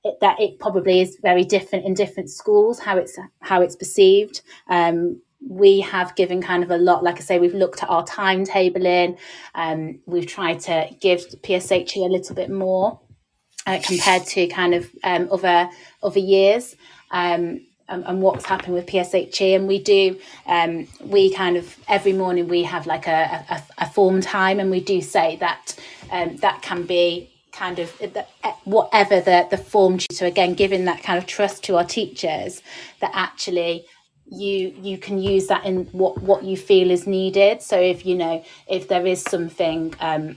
it, 0.04 0.16
that 0.22 0.40
it 0.40 0.60
probably 0.60 1.02
is 1.02 1.18
very 1.22 1.44
different 1.44 1.86
in 1.86 1.94
different 1.94 2.30
schools 2.30 2.80
how 2.80 2.98
it's 2.98 3.18
how 3.42 3.62
it's 3.62 3.76
perceived. 3.76 4.42
Um 4.70 5.22
we 5.46 5.82
have 5.82 6.16
given 6.16 6.42
kind 6.42 6.64
of 6.64 6.72
a 6.72 6.78
lot 6.78 7.04
like 7.04 7.18
i 7.18 7.20
say 7.20 7.38
we've 7.38 7.54
looked 7.54 7.84
at 7.84 7.90
our 7.90 8.06
timetabling. 8.06 9.18
Um 9.56 10.00
we've 10.06 10.28
tried 10.28 10.60
to 10.62 10.90
give 11.00 11.22
pshe 11.42 11.98
a 11.98 12.12
little 12.12 12.36
bit 12.36 12.50
more 12.50 13.00
uh, 13.66 13.80
compared 13.84 14.26
to 14.28 14.48
kind 14.48 14.74
of 14.74 14.90
um, 15.04 15.30
other 15.32 15.70
other 16.02 16.20
years. 16.20 16.76
Um, 17.12 17.62
and, 17.90 18.06
and, 18.06 18.22
what's 18.22 18.46
happened 18.46 18.74
with 18.74 18.86
PSHE. 18.86 19.56
And 19.58 19.68
we 19.68 19.78
do, 19.78 20.18
um, 20.48 20.88
we 21.04 21.32
kind 21.34 21.58
of 21.58 21.78
every 21.90 22.14
morning 22.14 22.48
we 22.48 22.64
have 22.64 22.88
like 22.88 23.08
a, 23.08 23.46
a, 23.50 23.64
a 23.80 23.90
form 23.90 24.22
time, 24.22 24.60
and 24.60 24.72
we 24.72 24.80
do 24.80 25.02
say 25.02 25.36
that 25.36 25.76
um, 26.10 26.38
that 26.38 26.62
can 26.62 26.86
be 26.86 27.30
kind 27.54 27.80
of 27.80 27.92
whatever 28.64 29.22
the 29.22 29.48
the 29.52 29.58
form 29.58 30.00
so 30.12 30.26
again 30.26 30.56
giving 30.56 30.86
that 30.86 31.04
kind 31.04 31.20
of 31.20 31.26
trust 31.28 31.64
to 31.64 31.78
our 31.78 31.86
teachers 31.86 32.64
that 33.00 33.12
actually 33.14 33.86
you 34.26 34.74
you 34.82 34.98
can 34.98 35.20
use 35.20 35.48
that 35.48 35.64
in 35.64 35.86
what 35.92 36.20
what 36.24 36.44
you 36.44 36.58
feel 36.58 36.90
is 36.90 37.06
needed 37.06 37.62
so 37.62 37.80
if 37.80 38.06
you 38.06 38.16
know 38.16 38.44
if 38.68 38.88
there 38.88 39.06
is 39.06 39.22
something 39.22 39.94
um 40.00 40.36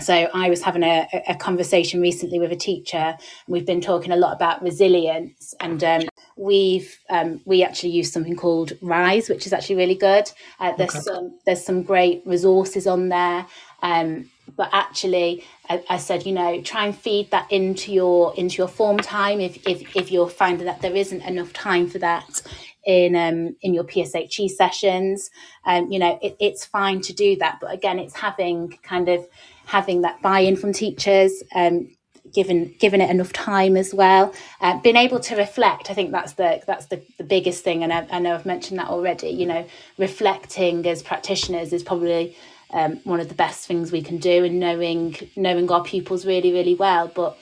so 0.00 0.28
I 0.34 0.50
was 0.50 0.62
having 0.62 0.82
a, 0.82 1.08
a 1.28 1.34
conversation 1.34 2.00
recently 2.00 2.38
with 2.38 2.52
a 2.52 2.56
teacher. 2.56 2.96
and 2.96 3.18
we've 3.48 3.66
been 3.66 3.80
talking 3.80 4.12
a 4.12 4.16
lot 4.16 4.34
about 4.34 4.62
resilience, 4.62 5.54
and 5.60 5.82
um, 5.82 6.02
we've 6.36 6.98
um, 7.08 7.40
we 7.46 7.62
actually 7.62 7.90
use 7.90 8.12
something 8.12 8.36
called 8.36 8.72
Rise, 8.82 9.28
which 9.28 9.46
is 9.46 9.52
actually 9.52 9.76
really 9.76 9.94
good. 9.94 10.30
Uh, 10.60 10.72
there's 10.76 10.90
okay. 10.90 11.00
some 11.00 11.38
there's 11.46 11.64
some 11.64 11.82
great 11.82 12.22
resources 12.26 12.86
on 12.86 13.08
there. 13.08 13.46
Um, 13.82 14.30
but 14.56 14.70
actually, 14.72 15.44
I, 15.68 15.82
I, 15.88 15.96
said, 15.98 16.24
you 16.24 16.32
know, 16.32 16.60
try 16.62 16.86
and 16.86 16.96
feed 16.96 17.30
that 17.30 17.50
into 17.50 17.92
your 17.92 18.34
into 18.36 18.56
your 18.58 18.68
form 18.68 18.98
time. 18.98 19.40
If 19.40 19.66
if 19.66 19.96
if 19.96 20.12
you're 20.12 20.28
finding 20.28 20.66
that 20.66 20.82
there 20.82 20.94
isn't 20.94 21.22
enough 21.22 21.52
time 21.52 21.88
for 21.88 21.98
that 21.98 22.42
in 22.84 23.16
um, 23.16 23.56
in 23.62 23.74
your 23.74 23.84
PSHE 23.84 24.50
sessions, 24.50 25.30
um, 25.64 25.90
you 25.90 25.98
know, 25.98 26.18
it, 26.22 26.36
it's 26.38 26.64
fine 26.64 27.00
to 27.02 27.12
do 27.12 27.36
that. 27.36 27.58
But 27.60 27.72
again, 27.72 27.98
it's 27.98 28.14
having 28.14 28.78
kind 28.82 29.08
of 29.08 29.26
having 29.66 30.02
that 30.02 30.22
buy-in 30.22 30.56
from 30.56 30.72
teachers, 30.72 31.42
um, 31.54 31.88
given 32.34 32.74
given 32.78 33.00
it 33.00 33.10
enough 33.10 33.32
time 33.32 33.76
as 33.76 33.92
well, 33.92 34.34
uh, 34.60 34.78
being 34.80 34.96
able 34.96 35.20
to 35.20 35.36
reflect. 35.36 35.90
I 35.90 35.94
think 35.94 36.10
that's 36.10 36.32
the 36.32 36.62
that's 36.66 36.86
the, 36.86 37.02
the 37.18 37.24
biggest 37.24 37.62
thing, 37.62 37.82
and 37.82 37.92
I, 37.92 38.06
I 38.10 38.18
know 38.18 38.34
I've 38.34 38.46
mentioned 38.46 38.78
that 38.78 38.88
already. 38.88 39.28
You 39.28 39.46
know, 39.46 39.66
reflecting 39.98 40.86
as 40.86 41.02
practitioners 41.02 41.72
is 41.72 41.82
probably 41.82 42.36
um, 42.70 43.00
one 43.04 43.20
of 43.20 43.28
the 43.28 43.34
best 43.34 43.66
things 43.66 43.92
we 43.92 44.02
can 44.02 44.18
do, 44.18 44.44
and 44.44 44.58
knowing 44.58 45.16
knowing 45.36 45.70
our 45.70 45.82
pupils 45.82 46.24
really 46.24 46.52
really 46.52 46.74
well, 46.74 47.10
but 47.14 47.36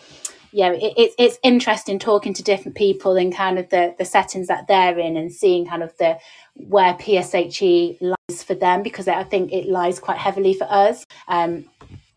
yeah, 0.55 0.71
it, 0.71 0.95
it, 0.97 1.13
it's 1.19 1.39
interesting 1.43 1.99
talking 1.99 2.33
to 2.33 2.43
different 2.45 2.77
people 2.77 3.17
and 3.17 3.35
kind 3.35 3.59
of 3.59 3.69
the, 3.71 3.93
the 3.99 4.05
settings 4.05 4.47
that 4.47 4.69
they're 4.69 4.97
in 5.01 5.17
and 5.17 5.33
seeing 5.33 5.67
kind 5.67 5.83
of 5.83 5.97
the 5.99 6.17
where 6.55 6.95
PSHE 6.95 7.99
lies 8.01 8.45
for 8.45 8.55
them 8.55 8.85
because 8.85 9.09
I 9.09 9.25
think 9.25 9.53
it 9.53 9.67
lies 9.67 9.99
quite 9.99 10.19
heavily 10.19 10.55
for 10.55 10.69
us. 10.71 11.05
Um, 11.27 11.65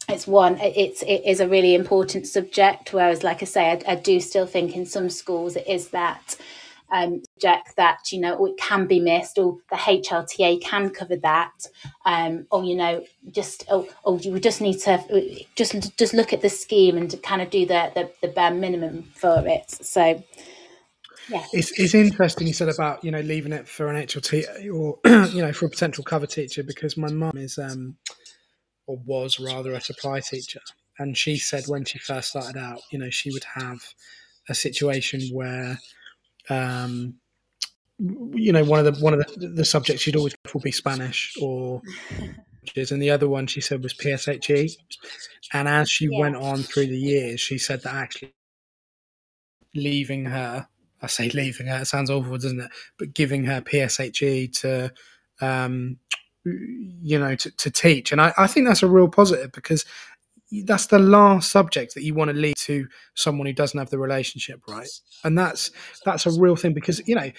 it's 0.08 0.28
one 0.28 0.58
it's 0.60 1.01
it 1.03 1.22
is 1.26 1.39
a 1.39 1.47
really 1.47 1.76
important 1.76 2.28
subject 2.28 2.93
whereas 2.93 3.24
like 3.24 3.41
i 3.41 3.45
say 3.45 3.72
I, 3.72 3.91
I 3.91 3.95
do 3.95 4.20
still 4.20 4.45
think 4.45 4.76
in 4.76 4.86
some 4.86 5.10
schools 5.10 5.55
it 5.55 5.68
is 5.68 5.89
that 5.89 6.38
um, 6.89 7.22
subject 7.34 7.76
that 7.76 8.12
you 8.12 8.20
know 8.22 8.45
it 8.45 8.58
can 8.58 8.88
be 8.88 8.99
missed 8.99 9.38
or 9.38 9.58
the 9.70 9.76
HLTA 9.76 10.62
can 10.62 10.89
cover 10.89 11.18
that 11.18 11.68
um, 12.05 12.47
or 12.49 12.64
you 12.64 12.76
know 12.76 13.03
just 13.32 13.66
oh, 13.70 13.88
oh 14.05 14.18
you 14.20 14.39
just 14.39 14.62
need 14.62 14.80
to 14.80 15.45
just 15.55 15.97
just 15.97 16.14
look 16.14 16.32
at 16.32 16.41
the 16.41 16.49
scheme 16.49 16.97
and 16.97 17.22
kind 17.24 17.41
of 17.41 17.49
do 17.49 17.66
the, 17.66 17.91
the, 17.93 18.10
the 18.22 18.28
bare 18.30 18.52
minimum 18.52 19.03
for 19.15 19.44
it 19.45 19.69
so 19.69 20.23
yeah. 21.30 21.44
It's, 21.52 21.77
it's 21.77 21.94
interesting 21.94 22.48
you 22.48 22.53
said 22.53 22.69
about 22.69 23.03
you 23.03 23.11
know 23.11 23.19
leaving 23.19 23.52
it 23.52 23.68
for 23.68 23.88
an 23.88 24.02
HLT 24.06 24.73
or 24.73 24.98
you 25.27 25.41
know 25.41 25.52
for 25.52 25.65
a 25.65 25.69
potential 25.69 26.06
cover 26.06 26.26
teacher 26.26 26.64
because 26.64 26.95
my 26.95 27.11
mum 27.11 27.36
is 27.36 27.57
um, 27.57 27.98
or 28.88 28.97
was 29.05 29.39
rather 29.39 29.73
a 29.73 29.81
supply 29.81 30.22
teacher. 30.22 30.61
And 30.97 31.15
she 31.15 31.38
said 31.38 31.65
when 31.68 31.85
she 31.85 31.99
first 31.99 32.30
started 32.30 32.57
out, 32.57 32.80
you 32.91 32.97
know, 32.97 33.09
she 33.09 33.31
would 33.31 33.43
have 33.55 33.80
a 34.49 34.55
situation 34.55 35.22
where, 35.31 35.77
um, 36.49 37.15
you 37.99 38.51
know, 38.51 38.64
one 38.64 38.85
of 38.85 38.85
the 38.85 39.03
one 39.03 39.14
of 39.14 39.19
the, 39.35 39.47
the 39.47 39.65
subjects 39.65 40.01
she'd 40.01 40.15
always 40.15 40.35
would 40.53 40.64
be 40.64 40.72
Spanish 40.72 41.35
or, 41.41 41.81
and 42.76 43.01
the 43.01 43.11
other 43.11 43.30
one 43.30 43.47
she 43.47 43.61
said 43.61 43.84
was 43.84 43.93
PSHE. 43.93 44.76
And 45.53 45.68
as 45.68 45.89
she 45.89 46.07
yeah. 46.09 46.19
went 46.19 46.35
on 46.35 46.64
through 46.64 46.88
the 46.88 46.97
years, 46.97 47.39
she 47.39 47.57
said 47.57 47.84
that 47.84 47.93
actually 47.93 48.34
leaving 49.76 50.26
her, 50.26 50.68
I 51.01 51.07
say 51.07 51.30
leaving 51.30 51.68
her, 51.68 51.81
it 51.81 51.85
sounds 51.85 52.09
awful, 52.09 52.34
doesn't 52.34 52.59
it? 52.59 52.72
But 52.97 53.14
giving 53.14 53.45
her 53.45 53.61
PSHE 53.61 54.59
to 54.61 54.91
um, 55.41 55.97
you 57.02 57.19
know 57.19 57.36
to, 57.36 57.52
to 57.52 57.72
teach 57.72 58.11
and 58.11 58.22
I, 58.22 58.34
I 58.38 58.48
think 58.48 58.68
that's 58.68 58.84
a 58.84 58.88
real 58.88 59.07
positive 59.07 59.52
because 59.52 59.86
that's 60.64 60.88
the 60.88 60.99
last 60.99 61.52
subject 61.52 61.94
that 61.95 62.03
you 62.03 62.14
want 62.14 62.30
to 62.30 62.38
lead 62.38 62.56
to 62.57 62.88
someone 63.15 63.48
who 63.48 63.53
doesn't 63.53 63.78
have 63.78 63.90
the 63.90 63.99
relationship 63.99 64.61
right 64.68 64.88
and 65.24 65.38
that's 65.38 65.72
that's 66.06 66.26
a 66.26 66.40
real 66.40 66.56
thing 66.56 66.74
because 66.74 67.06
you 67.07 67.15
know 67.15 67.32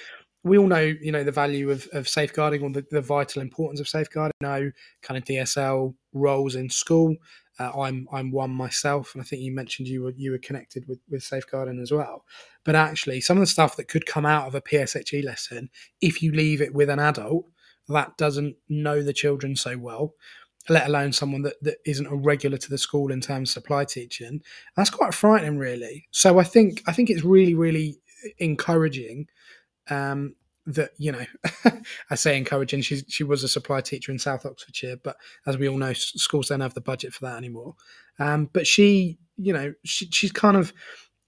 we 0.44 0.58
all 0.58 0.66
know, 0.66 0.80
you 0.80 1.12
know, 1.12 1.24
the 1.24 1.32
value 1.32 1.70
of, 1.70 1.88
of 1.92 2.08
safeguarding 2.08 2.62
or 2.62 2.70
the, 2.70 2.84
the 2.90 3.00
vital 3.00 3.42
importance 3.42 3.80
of 3.80 3.88
safeguarding. 3.88 4.32
Know 4.40 4.70
kind 5.02 5.18
of 5.18 5.24
DSL 5.24 5.94
roles 6.12 6.54
in 6.54 6.70
school. 6.70 7.16
Uh, 7.58 7.72
I'm 7.80 8.06
I'm 8.12 8.30
one 8.30 8.50
myself, 8.50 9.14
and 9.14 9.22
I 9.22 9.24
think 9.24 9.42
you 9.42 9.52
mentioned 9.52 9.88
you 9.88 10.02
were 10.04 10.14
you 10.16 10.30
were 10.30 10.38
connected 10.38 10.86
with 10.86 11.00
with 11.10 11.22
safeguarding 11.22 11.80
as 11.80 11.90
well. 11.90 12.24
But 12.64 12.76
actually, 12.76 13.20
some 13.20 13.36
of 13.36 13.42
the 13.42 13.46
stuff 13.46 13.76
that 13.76 13.88
could 13.88 14.06
come 14.06 14.26
out 14.26 14.46
of 14.46 14.54
a 14.54 14.60
PSHE 14.60 15.24
lesson, 15.24 15.70
if 16.00 16.22
you 16.22 16.32
leave 16.32 16.62
it 16.62 16.74
with 16.74 16.88
an 16.88 17.00
adult 17.00 17.46
that 17.88 18.16
doesn't 18.16 18.56
know 18.68 19.02
the 19.02 19.12
children 19.12 19.56
so 19.56 19.78
well, 19.78 20.14
let 20.68 20.86
alone 20.86 21.12
someone 21.12 21.42
that, 21.42 21.62
that 21.62 21.78
isn't 21.86 22.06
a 22.06 22.14
regular 22.14 22.58
to 22.58 22.70
the 22.70 22.78
school 22.78 23.10
in 23.10 23.20
terms 23.20 23.50
of 23.50 23.54
supply 23.54 23.84
teaching, 23.84 24.42
that's 24.76 24.90
quite 24.90 25.14
frightening, 25.14 25.58
really. 25.58 26.06
So 26.10 26.38
I 26.38 26.44
think 26.44 26.82
I 26.86 26.92
think 26.92 27.10
it's 27.10 27.24
really 27.24 27.54
really 27.54 27.98
encouraging 28.38 29.28
um, 29.90 30.34
that 30.66 30.90
you 30.98 31.12
know 31.12 31.24
I 32.10 32.14
say 32.14 32.36
encouraging. 32.36 32.82
She 32.82 33.02
she 33.08 33.24
was 33.24 33.42
a 33.42 33.48
supply 33.48 33.80
teacher 33.80 34.12
in 34.12 34.18
South 34.18 34.44
Oxfordshire, 34.44 34.96
but 35.02 35.16
as 35.46 35.56
we 35.56 35.68
all 35.68 35.78
know, 35.78 35.92
schools 35.94 36.48
don't 36.48 36.60
have 36.60 36.74
the 36.74 36.80
budget 36.80 37.14
for 37.14 37.24
that 37.26 37.36
anymore. 37.36 37.74
Um, 38.18 38.50
but 38.52 38.66
she, 38.66 39.18
you 39.36 39.52
know, 39.52 39.72
she, 39.84 40.10
she's 40.10 40.32
kind 40.32 40.56
of 40.56 40.72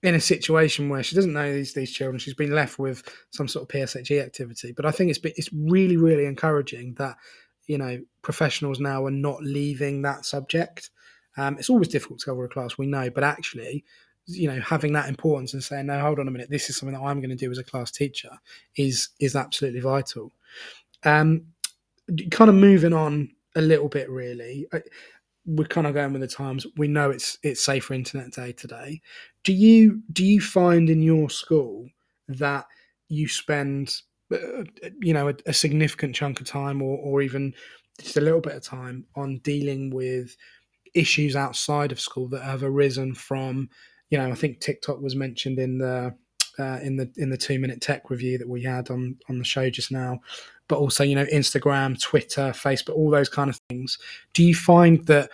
in 0.03 0.15
a 0.15 0.21
situation 0.21 0.89
where 0.89 1.03
she 1.03 1.15
doesn't 1.15 1.33
know 1.33 1.53
these 1.53 1.75
these 1.75 1.93
children. 1.93 2.19
She's 2.19 2.35
been 2.35 2.55
left 2.55 2.79
with 2.79 3.03
some 3.31 3.49
sort 3.49 3.63
of 3.65 3.69
PSHE 3.69 4.23
activity. 4.23 4.73
But 4.73 4.87
I 4.87 4.91
think 4.91 5.11
it's 5.11 5.21
it's 5.25 5.53
really 5.53 5.97
really 5.97 6.27
encouraging 6.27 6.95
that 6.95 7.17
you 7.67 7.79
know 7.79 8.01
professionals 8.23 8.81
now 8.81 9.05
are 9.05 9.11
not 9.11 9.43
leaving 9.43 10.03
that 10.03 10.25
subject. 10.25 10.91
Um, 11.37 11.57
it's 11.59 11.71
always 11.71 11.89
difficult 11.89 12.21
to 12.21 12.27
cover 12.27 12.45
a 12.45 12.49
class, 12.49 12.77
we 12.77 12.87
know, 12.87 13.09
but 13.09 13.25
actually 13.25 13.85
you 14.27 14.49
know 14.49 14.61
having 14.61 14.93
that 14.93 15.09
importance 15.09 15.55
and 15.55 15.63
saying 15.63 15.87
no 15.87 15.99
hold 16.01 16.19
on 16.19 16.29
a 16.29 16.31
minute 16.31 16.51
this 16.51 16.71
is 16.71 16.77
something 16.77 16.97
that 16.97 17.05
i'm 17.05 17.21
going 17.21 17.31
to 17.31 17.37
do 17.37 17.51
as 17.51 17.59
a 17.59 17.65
class 17.65 17.91
teacher 17.91 18.31
is 18.77 19.09
is 19.19 19.35
absolutely 19.35 19.81
vital 19.81 20.31
um 21.05 21.43
kind 22.31 22.49
of 22.49 22.55
moving 22.55 22.93
on 22.93 23.29
a 23.57 23.61
little 23.61 23.89
bit 23.89 24.09
really 24.11 24.67
I, 24.73 24.83
we're 25.47 25.67
kind 25.67 25.87
of 25.87 25.95
going 25.95 26.13
with 26.13 26.23
the 26.23 26.29
times. 26.29 26.67
We 26.77 26.89
know 26.89 27.11
it's 27.11 27.39
it's 27.43 27.65
safer 27.65 27.95
internet 27.95 28.33
day 28.33 28.53
today. 28.53 29.01
Do 29.45 29.53
you 29.53 30.03
do 30.13 30.25
you 30.25 30.41
find 30.41 30.91
in 30.91 31.03
your 31.03 31.31
school 31.31 31.89
that 32.29 32.67
you 33.09 33.29
spend 33.29 33.95
uh, 34.33 34.65
you 35.01 35.13
know 35.13 35.29
a, 35.29 35.35
a 35.47 35.53
significant 35.53 36.15
chunk 36.15 36.41
of 36.41 36.47
time 36.47 36.83
or 36.83 36.99
or 36.99 37.23
even 37.23 37.55
just 38.01 38.17
a 38.17 38.21
little 38.21 38.41
bit 38.41 38.55
of 38.55 38.63
time 38.63 39.05
on 39.17 39.39
dealing 39.39 39.91
with 39.91 40.37
issues 40.95 41.37
outside 41.37 41.93
of 41.93 42.01
school 42.01 42.29
that 42.29 42.43
have 42.43 42.63
arisen 42.63 43.15
from 43.15 43.69
you 44.11 44.19
know, 44.19 44.31
I 44.31 44.35
think 44.35 44.61
TikTok 44.61 45.01
was 45.01 45.17
mentioned 45.17 45.59
in 45.59 45.79
the 45.79 46.15
uh, 46.59 46.79
in 46.83 46.97
the 46.97 47.11
in 47.17 47.31
the 47.31 47.37
two 47.37 47.59
minute 47.59 47.81
tech 47.81 48.11
review 48.11 48.37
that 48.39 48.49
we 48.49 48.63
had 48.63 48.91
on 48.91 49.17
on 49.29 49.39
the 49.39 49.45
show 49.45 49.71
just 49.71 49.93
now, 49.93 50.21
but 50.71 50.79
also 50.79 51.03
you 51.05 51.17
know 51.17 51.27
Instagram, 51.27 52.01
Twitter, 52.01 52.53
Facebook, 52.53 52.95
all 52.95 53.11
those 53.11 53.29
kind 53.29 53.51
of 53.51 53.61
things. 53.69 53.99
Do 54.33 54.43
you 54.43 54.55
find 54.55 55.05
that 55.07 55.29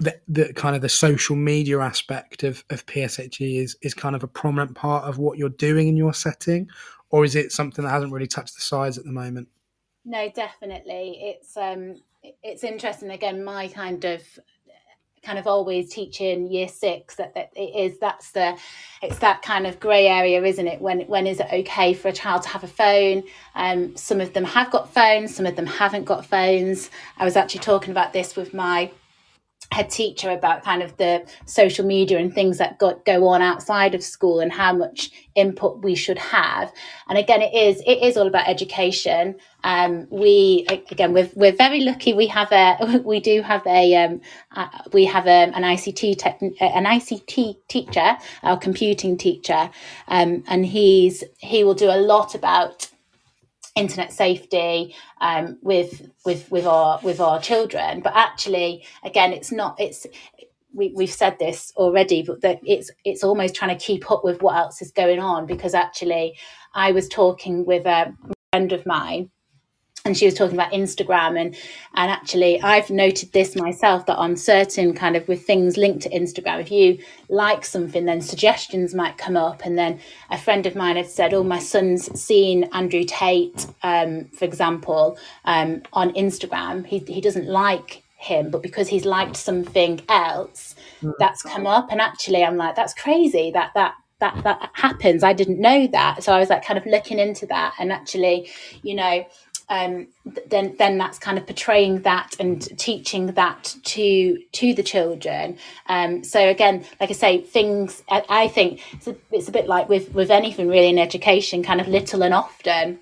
the, 0.00 0.20
the 0.26 0.52
kind 0.52 0.74
of 0.74 0.82
the 0.82 0.88
social 0.88 1.36
media 1.36 1.78
aspect 1.78 2.42
of, 2.42 2.64
of 2.68 2.84
PSHE 2.86 3.62
is 3.62 3.76
is 3.80 3.94
kind 3.94 4.16
of 4.16 4.24
a 4.24 4.26
prominent 4.26 4.74
part 4.74 5.04
of 5.04 5.18
what 5.18 5.38
you're 5.38 5.48
doing 5.48 5.88
in 5.88 5.96
your 5.96 6.12
setting, 6.12 6.68
or 7.10 7.24
is 7.24 7.36
it 7.36 7.52
something 7.52 7.84
that 7.84 7.92
hasn't 7.92 8.12
really 8.12 8.26
touched 8.26 8.56
the 8.56 8.60
sides 8.60 8.98
at 8.98 9.04
the 9.04 9.12
moment? 9.12 9.48
No, 10.04 10.28
definitely. 10.34 11.20
It's 11.22 11.56
um 11.56 12.02
it's 12.42 12.64
interesting. 12.64 13.10
Again, 13.10 13.44
my 13.44 13.68
kind 13.68 14.04
of 14.04 14.22
kind 15.24 15.38
of 15.38 15.46
always 15.46 15.90
teaching 15.90 16.50
year 16.50 16.68
six 16.68 17.16
that, 17.16 17.34
that 17.34 17.50
it 17.56 17.74
is 17.74 17.98
that's 17.98 18.32
the 18.32 18.56
it's 19.02 19.18
that 19.18 19.42
kind 19.42 19.66
of 19.66 19.80
grey 19.80 20.06
area 20.06 20.42
isn't 20.42 20.66
it? 20.66 20.80
When 20.80 21.00
when 21.02 21.26
is 21.26 21.40
it 21.40 21.48
okay 21.52 21.94
for 21.94 22.08
a 22.08 22.12
child 22.12 22.42
to 22.42 22.48
have 22.50 22.64
a 22.64 22.68
phone? 22.68 23.24
Um 23.54 23.96
some 23.96 24.20
of 24.20 24.32
them 24.32 24.44
have 24.44 24.70
got 24.70 24.92
phones 24.92 25.34
some 25.34 25.46
of 25.46 25.56
them 25.56 25.66
haven't 25.66 26.04
got 26.04 26.26
phones. 26.26 26.90
I 27.18 27.24
was 27.24 27.36
actually 27.36 27.60
talking 27.60 27.90
about 27.90 28.12
this 28.12 28.36
with 28.36 28.54
my 28.54 28.90
head 29.72 29.90
teacher 29.90 30.30
about 30.30 30.62
kind 30.62 30.82
of 30.82 30.96
the 30.96 31.24
social 31.46 31.84
media 31.84 32.18
and 32.18 32.32
things 32.32 32.58
that 32.58 32.78
got, 32.78 33.04
go 33.04 33.26
on 33.28 33.42
outside 33.42 33.94
of 33.94 34.02
school 34.02 34.40
and 34.40 34.52
how 34.52 34.72
much 34.72 35.10
input 35.34 35.82
we 35.82 35.94
should 35.94 36.18
have. 36.18 36.72
And 37.08 37.18
again 37.18 37.42
it 37.42 37.54
is 37.54 37.82
it 37.86 38.02
is 38.02 38.16
all 38.16 38.26
about 38.26 38.48
education. 38.48 39.36
Um, 39.64 40.06
we 40.10 40.66
again 40.90 41.12
we're, 41.12 41.30
we're 41.34 41.52
very 41.52 41.80
lucky. 41.80 42.12
We 42.12 42.26
have 42.28 42.52
a 42.52 43.02
we 43.04 43.20
do 43.20 43.42
have 43.42 43.66
a 43.66 43.94
um, 43.96 44.20
uh, 44.52 44.68
we 44.92 45.04
have 45.06 45.26
a, 45.26 45.52
an 45.54 45.62
ICT 45.62 46.18
tech, 46.18 46.40
an 46.40 46.84
ICT 46.84 47.56
teacher 47.68 48.16
our 48.42 48.58
computing 48.58 49.16
teacher. 49.16 49.70
Um, 50.08 50.44
and 50.46 50.64
he's 50.66 51.24
he 51.38 51.64
will 51.64 51.74
do 51.74 51.90
a 51.90 51.98
lot 51.98 52.34
about 52.34 52.90
internet 53.74 54.12
safety 54.12 54.94
um, 55.20 55.58
with 55.62 56.08
with 56.24 56.50
with 56.50 56.66
our 56.66 57.00
with 57.02 57.20
our 57.20 57.40
children. 57.40 58.00
But 58.00 58.12
actually 58.14 58.84
again 59.02 59.32
it's 59.32 59.50
not 59.50 59.80
it's 59.80 60.06
we, 60.74 60.92
we've 60.94 61.10
said 61.10 61.38
this 61.38 61.72
already 61.76 62.22
but 62.22 62.40
that 62.42 62.60
it's 62.64 62.90
it's 63.04 63.24
almost 63.24 63.54
trying 63.54 63.76
to 63.76 63.84
keep 63.84 64.10
up 64.10 64.24
with 64.24 64.42
what 64.42 64.56
else 64.56 64.82
is 64.82 64.90
going 64.90 65.20
on 65.20 65.46
because 65.46 65.72
actually 65.72 66.36
i 66.74 66.90
was 66.92 67.08
talking 67.08 67.64
with 67.64 67.86
a 67.86 68.12
friend 68.52 68.72
of 68.72 68.84
mine 68.84 69.30
and 70.06 70.18
she 70.18 70.26
was 70.26 70.34
talking 70.34 70.54
about 70.54 70.72
Instagram 70.72 71.40
and 71.40 71.56
and 71.94 72.10
actually 72.10 72.60
I've 72.60 72.90
noted 72.90 73.32
this 73.32 73.56
myself 73.56 74.04
that 74.04 74.16
on 74.16 74.36
certain 74.36 74.92
kind 74.92 75.16
of 75.16 75.26
with 75.28 75.46
things 75.46 75.78
linked 75.78 76.02
to 76.02 76.10
Instagram 76.10 76.60
if 76.60 76.70
you 76.70 76.98
like 77.30 77.64
something 77.64 78.04
then 78.04 78.20
suggestions 78.20 78.94
might 78.94 79.16
come 79.16 79.34
up. 79.34 79.64
And 79.64 79.78
then 79.78 79.98
a 80.30 80.36
friend 80.36 80.66
of 80.66 80.76
mine 80.76 80.96
had 80.96 81.06
said 81.06 81.32
oh 81.32 81.42
my 81.42 81.58
son's 81.58 82.20
seen 82.20 82.64
Andrew 82.74 83.04
Tate 83.04 83.66
um, 83.82 84.26
for 84.26 84.44
example 84.44 85.16
um, 85.46 85.82
on 85.94 86.12
Instagram. 86.12 86.84
He, 86.84 86.98
he 86.98 87.22
doesn't 87.22 87.48
like 87.48 88.02
him 88.18 88.50
but 88.50 88.62
because 88.62 88.88
he's 88.88 89.06
liked 89.06 89.36
something 89.36 90.02
else 90.10 90.74
mm. 91.00 91.14
that's 91.18 91.40
come 91.40 91.66
up. 91.66 91.90
And 91.90 92.02
actually 92.02 92.44
I'm 92.44 92.58
like 92.58 92.76
that's 92.76 92.92
crazy 92.92 93.52
that 93.52 93.70
that 93.72 93.94
that 94.20 94.44
that 94.44 94.70
happens. 94.74 95.22
I 95.22 95.32
didn't 95.32 95.60
know 95.60 95.86
that. 95.88 96.22
So 96.22 96.34
i 96.34 96.38
was 96.38 96.50
like 96.50 96.64
kind 96.64 96.78
of 96.78 96.84
looking 96.84 97.18
into 97.18 97.46
that. 97.46 97.74
And 97.78 97.90
actually 97.90 98.50
you 98.82 98.94
know 98.94 99.24
um, 99.68 100.08
then 100.48 100.74
then 100.78 100.98
that's 100.98 101.18
kind 101.18 101.38
of 101.38 101.46
portraying 101.46 102.02
that 102.02 102.36
and 102.38 102.60
teaching 102.78 103.26
that 103.28 103.76
to 103.84 104.38
to 104.52 104.74
the 104.74 104.82
children. 104.82 105.58
Um, 105.86 106.24
so 106.24 106.48
again, 106.48 106.84
like 107.00 107.10
I 107.10 107.14
say, 107.14 107.40
things 107.40 108.02
I, 108.08 108.24
I 108.28 108.48
think 108.48 108.80
it's 108.92 109.06
a, 109.06 109.16
it's 109.30 109.48
a 109.48 109.52
bit 109.52 109.66
like 109.66 109.88
with 109.88 110.12
with 110.14 110.30
anything 110.30 110.68
really 110.68 110.88
in 110.88 110.98
education, 110.98 111.62
kind 111.62 111.80
of 111.80 111.88
little 111.88 112.22
and 112.22 112.34
often. 112.34 113.00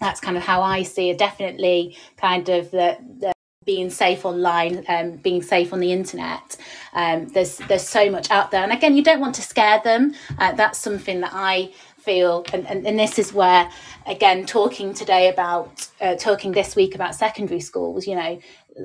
That's 0.00 0.20
kind 0.20 0.36
of 0.36 0.42
how 0.42 0.62
I 0.62 0.82
see 0.82 1.10
it. 1.10 1.18
Definitely, 1.18 1.96
kind 2.16 2.48
of 2.48 2.70
the, 2.70 2.98
the 3.18 3.32
being 3.64 3.90
safe 3.90 4.24
online, 4.24 4.84
um, 4.88 5.16
being 5.16 5.42
safe 5.42 5.72
on 5.72 5.80
the 5.80 5.92
internet. 5.92 6.56
Um, 6.94 7.26
there's 7.28 7.58
there's 7.68 7.86
so 7.86 8.08
much 8.10 8.30
out 8.30 8.50
there, 8.50 8.62
and 8.62 8.72
again, 8.72 8.96
you 8.96 9.02
don't 9.02 9.20
want 9.20 9.34
to 9.34 9.42
scare 9.42 9.80
them. 9.82 10.14
Uh, 10.38 10.52
that's 10.52 10.78
something 10.78 11.20
that 11.20 11.32
I 11.34 11.72
feel, 12.06 12.44
and, 12.54 12.66
and, 12.66 12.86
and 12.86 12.98
this 12.98 13.18
is 13.18 13.34
where, 13.34 13.70
again, 14.06 14.46
talking 14.46 14.94
today 14.94 15.28
about, 15.28 15.88
uh, 16.00 16.14
talking 16.14 16.52
this 16.52 16.74
week 16.74 16.94
about 16.94 17.14
secondary 17.14 17.60
schools, 17.60 18.06
you 18.06 18.14
know, 18.14 18.40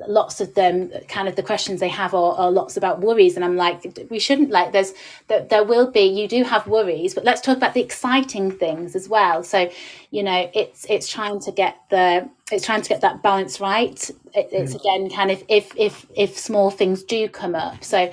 lots 0.08 0.40
of 0.40 0.54
them 0.54 0.90
kind 1.06 1.28
of 1.28 1.36
the 1.36 1.42
questions 1.42 1.78
they 1.78 1.88
have 1.88 2.14
are, 2.14 2.34
are, 2.38 2.50
lots 2.50 2.78
about 2.78 3.00
worries 3.00 3.36
and 3.36 3.44
i'm 3.44 3.56
like 3.56 4.08
we 4.08 4.18
shouldn't 4.18 4.48
like 4.48 4.72
there's 4.72 4.94
there, 5.28 5.44
there 5.50 5.64
will 5.64 5.90
be 5.90 6.00
you 6.00 6.26
do 6.26 6.42
have 6.44 6.66
worries 6.66 7.12
but 7.12 7.24
let's 7.24 7.42
talk 7.42 7.58
about 7.58 7.74
the 7.74 7.80
exciting 7.80 8.50
things 8.50 8.96
as 8.96 9.08
well. 9.08 9.42
So 9.42 9.70
you 10.10 10.22
know 10.22 10.50
it's 10.54 10.86
it's 10.88 11.08
trying 11.08 11.40
to 11.40 11.52
get 11.52 11.76
the 11.90 12.28
it's 12.50 12.66
trying 12.66 12.82
to 12.82 12.88
get 12.88 13.00
that 13.00 13.22
balance 13.22 13.60
right. 13.60 14.10
It, 14.34 14.48
it's 14.52 14.74
mm. 14.74 14.80
again 14.80 15.10
kind 15.10 15.30
of 15.30 15.42
if 15.48 15.72
if 15.76 16.06
if 16.14 16.38
small 16.38 16.70
things 16.70 17.02
do 17.02 17.28
come 17.28 17.54
up. 17.54 17.84
So 17.84 18.12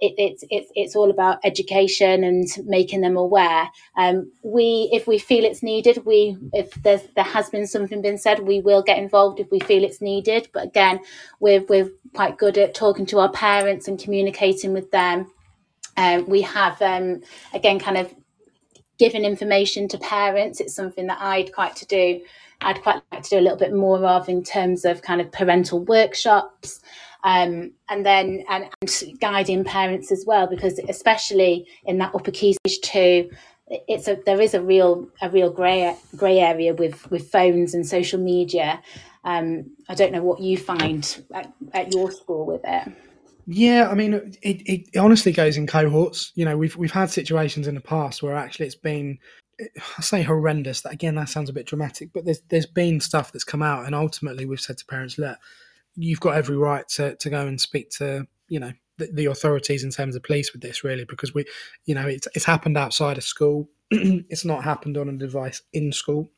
it, 0.00 0.14
it's 0.16 0.44
it's 0.50 0.72
it's 0.74 0.96
all 0.96 1.10
about 1.10 1.38
education 1.44 2.24
and 2.24 2.46
making 2.64 3.02
them 3.02 3.16
aware. 3.16 3.68
Um, 3.96 4.32
we, 4.42 4.88
if 4.92 5.06
we 5.06 5.18
feel 5.18 5.44
it's 5.44 5.62
needed, 5.62 6.04
we 6.04 6.36
if 6.52 6.72
there's 6.82 7.02
there 7.14 7.24
has 7.24 7.50
been 7.50 7.66
something 7.66 8.02
been 8.02 8.18
said, 8.18 8.40
we 8.40 8.60
will 8.60 8.82
get 8.82 8.98
involved 8.98 9.40
if 9.40 9.50
we 9.50 9.60
feel 9.60 9.84
it's 9.84 10.00
needed. 10.00 10.48
But 10.52 10.64
again, 10.64 11.00
we're 11.38 11.64
we're 11.68 11.90
quite 12.14 12.38
good 12.38 12.56
at 12.58 12.74
talking 12.74 13.06
to 13.06 13.18
our 13.18 13.30
parents 13.30 13.88
and 13.88 13.98
communicating 13.98 14.72
with 14.72 14.90
them. 14.90 15.30
Um, 15.96 16.26
we 16.28 16.42
have 16.42 16.80
um, 16.80 17.20
again 17.52 17.78
kind 17.78 17.98
of 17.98 18.14
given 18.98 19.24
information 19.24 19.88
to 19.88 19.98
parents. 19.98 20.60
It's 20.60 20.74
something 20.74 21.06
that 21.06 21.18
I'd 21.20 21.52
quite 21.52 21.76
to 21.76 21.86
do. 21.86 22.20
I'd 22.62 22.82
quite 22.82 23.00
like 23.10 23.22
to 23.22 23.30
do 23.30 23.38
a 23.38 23.40
little 23.40 23.56
bit 23.58 23.72
more 23.74 24.04
of 24.04 24.28
in 24.28 24.42
terms 24.42 24.84
of 24.84 25.00
kind 25.00 25.20
of 25.20 25.32
parental 25.32 25.82
workshops 25.84 26.80
um, 27.24 27.72
and 27.88 28.04
then 28.06 28.44
and, 28.48 28.66
and, 28.80 29.20
guiding 29.20 29.64
parents 29.64 30.10
as 30.10 30.24
well 30.26 30.46
because 30.46 30.78
especially 30.88 31.66
in 31.84 31.98
that 31.98 32.14
upper 32.14 32.30
key 32.30 32.56
stage 32.66 32.80
two 32.80 33.30
it's 33.88 34.08
a 34.08 34.18
there 34.26 34.40
is 34.40 34.54
a 34.54 34.62
real 34.62 35.08
a 35.22 35.30
real 35.30 35.50
gray 35.50 35.96
gray 36.16 36.38
area 36.38 36.74
with 36.74 37.08
with 37.10 37.30
phones 37.30 37.74
and 37.74 37.86
social 37.86 38.18
media 38.18 38.80
um, 39.24 39.70
i 39.88 39.94
don't 39.94 40.12
know 40.12 40.22
what 40.22 40.40
you 40.40 40.56
find 40.56 41.22
at, 41.34 41.52
at 41.72 41.92
your 41.92 42.10
school 42.10 42.46
with 42.46 42.62
it 42.64 42.92
yeah, 43.52 43.88
I 43.90 43.94
mean, 43.94 44.14
it, 44.42 44.62
it 44.64 44.96
honestly 44.96 45.32
goes 45.32 45.56
in 45.56 45.66
cohorts. 45.66 46.30
You 46.36 46.44
know, 46.44 46.56
we've 46.56 46.76
we've 46.76 46.92
had 46.92 47.10
situations 47.10 47.66
in 47.66 47.74
the 47.74 47.80
past 47.80 48.22
where 48.22 48.36
actually 48.36 48.66
it's 48.66 48.76
been 48.76 49.18
I 49.98 50.02
say 50.02 50.22
horrendous. 50.22 50.82
That 50.82 50.92
again, 50.92 51.14
that 51.16 51.28
sounds 51.28 51.50
a 51.50 51.52
bit 51.52 51.66
dramatic, 51.66 52.10
but 52.12 52.24
there's 52.24 52.40
there's 52.48 52.66
been 52.66 53.00
stuff 53.00 53.32
that's 53.32 53.44
come 53.44 53.62
out, 53.62 53.86
and 53.86 53.94
ultimately 53.94 54.46
we've 54.46 54.60
said 54.60 54.78
to 54.78 54.86
parents, 54.86 55.18
look, 55.18 55.38
you've 55.94 56.20
got 56.20 56.36
every 56.36 56.56
right 56.56 56.88
to 56.88 57.16
to 57.16 57.30
go 57.30 57.46
and 57.46 57.60
speak 57.60 57.90
to 57.90 58.26
you 58.48 58.60
know 58.60 58.72
the, 59.00 59.10
the 59.12 59.26
authorities 59.26 59.82
in 59.82 59.90
terms 59.90 60.14
of 60.14 60.22
police 60.22 60.52
with 60.52 60.62
this, 60.62 60.84
really, 60.84 61.04
because 61.04 61.34
we, 61.34 61.44
you 61.86 61.94
know, 61.96 62.06
it's 62.06 62.28
it's 62.34 62.44
happened 62.44 62.78
outside 62.78 63.18
of 63.18 63.24
school. 63.24 63.68
it's 63.90 64.44
not 64.44 64.62
happened 64.62 64.96
on 64.96 65.08
a 65.08 65.16
device 65.16 65.62
in 65.72 65.90
school. 65.90 66.30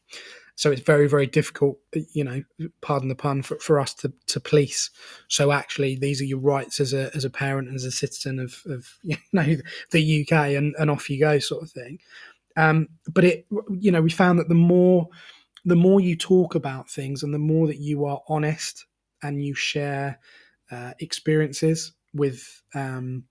So 0.55 0.71
it's 0.71 0.83
very, 0.83 1.09
very 1.09 1.27
difficult, 1.27 1.79
you 2.13 2.25
know, 2.25 2.43
pardon 2.83 3.09
the 3.09 3.15
pun, 3.15 3.43
for, 3.43 3.59
for 3.59 3.81
us 3.81 3.95
to, 3.95 4.13
to 4.29 4.39
police. 4.39 4.91
So 5.29 5.51
actually, 5.51 5.97
these 5.97 6.21
are 6.21 6.27
your 6.27 6.39
rights 6.39 6.79
as 6.79 6.93
a 6.93 7.15
as 7.15 7.25
a 7.25 7.31
parent 7.31 7.75
as 7.75 7.85
a 7.85 7.91
citizen 7.91 8.39
of, 8.39 8.63
of 8.67 8.87
you 9.03 9.17
know 9.33 9.57
the 9.91 10.23
UK, 10.23 10.33
and, 10.57 10.75
and 10.79 10.91
off 10.91 11.11
you 11.11 11.21
go, 11.21 11.39
sort 11.39 11.63
of 11.63 11.71
thing. 11.71 11.99
Um, 12.57 12.89
but 13.13 13.25
it, 13.25 13.47
you 13.71 13.91
know, 13.91 14.03
we 14.03 14.11
found 14.11 14.39
that 14.39 14.49
the 14.49 14.55
more 14.55 15.09
the 15.65 15.77
more 15.77 16.01
you 16.01 16.17
talk 16.17 16.55
about 16.55 16.91
things, 16.91 17.23
and 17.23 17.35
the 17.35 17.39
more 17.39 17.67
that 17.67 17.79
you 17.79 18.05
are 18.05 18.21
honest 18.29 18.87
and 19.23 19.45
you 19.45 19.55
share 19.55 20.19
uh, 20.71 20.93
experiences 21.01 21.93
with 22.15 22.63
um, 22.75 23.25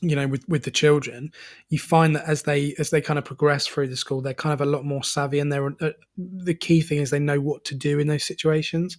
you 0.00 0.14
know 0.14 0.26
with 0.26 0.46
with 0.48 0.64
the 0.64 0.70
children 0.70 1.32
you 1.70 1.78
find 1.78 2.14
that 2.14 2.28
as 2.28 2.42
they 2.42 2.74
as 2.78 2.90
they 2.90 3.00
kind 3.00 3.18
of 3.18 3.24
progress 3.24 3.66
through 3.66 3.88
the 3.88 3.96
school 3.96 4.20
they're 4.20 4.34
kind 4.34 4.52
of 4.52 4.60
a 4.60 4.66
lot 4.66 4.84
more 4.84 5.02
savvy 5.02 5.38
and 5.38 5.52
they're 5.52 5.68
uh, 5.80 5.90
the 6.16 6.54
key 6.54 6.80
thing 6.80 6.98
is 6.98 7.10
they 7.10 7.18
know 7.18 7.40
what 7.40 7.64
to 7.64 7.74
do 7.74 7.98
in 7.98 8.06
those 8.06 8.24
situations. 8.24 8.98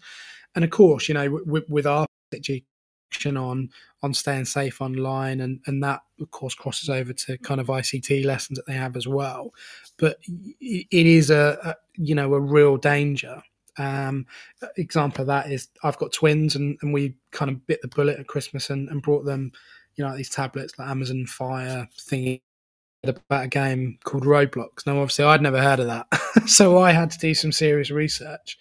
And 0.55 0.63
of 0.63 0.71
course 0.71 1.07
you 1.07 1.13
know 1.13 1.39
with, 1.45 1.69
with 1.69 1.85
our 1.85 2.07
education 2.33 3.37
on 3.37 3.69
on 4.01 4.13
staying 4.13 4.45
safe 4.45 4.81
online 4.81 5.41
and 5.41 5.59
and 5.67 5.83
that 5.83 6.01
of 6.19 6.31
course 6.31 6.55
crosses 6.55 6.89
over 6.89 7.13
to 7.13 7.37
kind 7.39 7.61
of 7.61 7.67
ICT 7.67 8.25
lessons 8.25 8.57
that 8.57 8.65
they 8.65 8.73
have 8.73 8.95
as 8.95 9.07
well. 9.07 9.51
But 9.97 10.17
it 10.25 10.87
is 10.91 11.29
a, 11.29 11.57
a 11.63 11.75
you 11.97 12.15
know 12.15 12.33
a 12.33 12.39
real 12.39 12.77
danger 12.77 13.43
um, 13.79 14.27
example 14.77 15.21
of 15.21 15.27
that 15.27 15.51
is 15.51 15.69
I've 15.83 15.97
got 15.97 16.13
twins 16.13 16.55
and, 16.55 16.77
and 16.81 16.93
we 16.93 17.15
kind 17.31 17.49
of 17.49 17.65
bit 17.65 17.81
the 17.81 17.87
bullet 17.87 18.19
at 18.19 18.27
Christmas 18.27 18.69
and, 18.69 18.89
and 18.89 19.01
brought 19.01 19.25
them 19.25 19.51
you 19.99 20.05
know, 20.05 20.15
these 20.15 20.29
tablets 20.29 20.79
like 20.79 20.87
Amazon 20.87 21.25
Fire 21.25 21.87
thingy 21.97 22.41
about 23.03 23.43
a 23.43 23.49
game 23.49 23.99
called 24.05 24.23
Roblox. 24.23 24.87
Now, 24.87 25.01
obviously, 25.01 25.25
I'd 25.25 25.41
never 25.41 25.61
heard 25.61 25.81
of 25.81 25.87
that, 25.87 26.07
so 26.47 26.79
I 26.79 26.93
had 26.93 27.11
to 27.11 27.19
do 27.19 27.33
some 27.33 27.51
serious 27.51 27.91
research, 27.91 28.57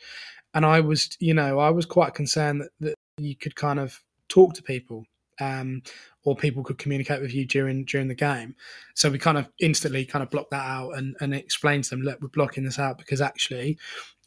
and 0.53 0.67
I 0.67 0.81
was, 0.81 1.11
you 1.21 1.35
know, 1.35 1.61
I 1.61 1.71
was 1.71 1.87
quite 1.87 2.15
concerned 2.15 2.63
that, 2.63 2.71
that 2.81 2.95
you 3.19 3.37
could 3.37 3.55
kind 3.55 3.79
of 3.79 4.03
talk 4.29 4.55
to 4.55 4.63
people, 4.65 5.05
um, 5.41 5.83
or 6.25 6.35
people 6.35 6.65
could 6.65 6.79
communicate 6.79 7.23
with 7.23 7.33
you 7.33 7.47
during 7.47 7.85
during 7.85 8.09
the 8.09 8.17
game. 8.17 8.57
So 8.97 9.09
we 9.09 9.19
kind 9.19 9.39
of 9.39 9.49
instantly 9.61 10.05
kind 10.05 10.25
of 10.25 10.31
blocked 10.31 10.51
that 10.51 10.67
out 10.67 10.99
and 10.99 11.15
and 11.21 11.33
explained 11.33 11.85
to 11.85 11.91
them, 11.91 12.03
look, 12.03 12.21
we're 12.21 12.29
blocking 12.29 12.65
this 12.65 12.81
out 12.81 12.99
because 12.99 13.21
actually. 13.21 13.79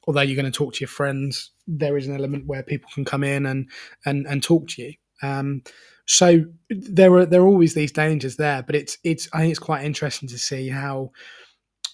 Although 0.07 0.21
you're 0.21 0.41
going 0.41 0.51
to 0.51 0.57
talk 0.57 0.73
to 0.73 0.79
your 0.81 0.87
friends, 0.87 1.51
there 1.67 1.97
is 1.97 2.07
an 2.07 2.15
element 2.15 2.47
where 2.47 2.63
people 2.63 2.89
can 2.93 3.05
come 3.05 3.23
in 3.23 3.45
and 3.45 3.69
and, 4.05 4.25
and 4.27 4.43
talk 4.43 4.67
to 4.69 4.81
you. 4.81 4.93
Um, 5.21 5.63
so 6.07 6.45
there 6.69 7.13
are 7.13 7.25
there 7.25 7.41
are 7.41 7.47
always 7.47 7.73
these 7.73 7.91
dangers 7.91 8.35
there, 8.35 8.63
but 8.63 8.75
it's 8.75 8.97
it's 9.03 9.29
I 9.33 9.39
think 9.39 9.51
it's 9.51 9.59
quite 9.59 9.85
interesting 9.85 10.27
to 10.29 10.37
see 10.37 10.69
how 10.69 11.11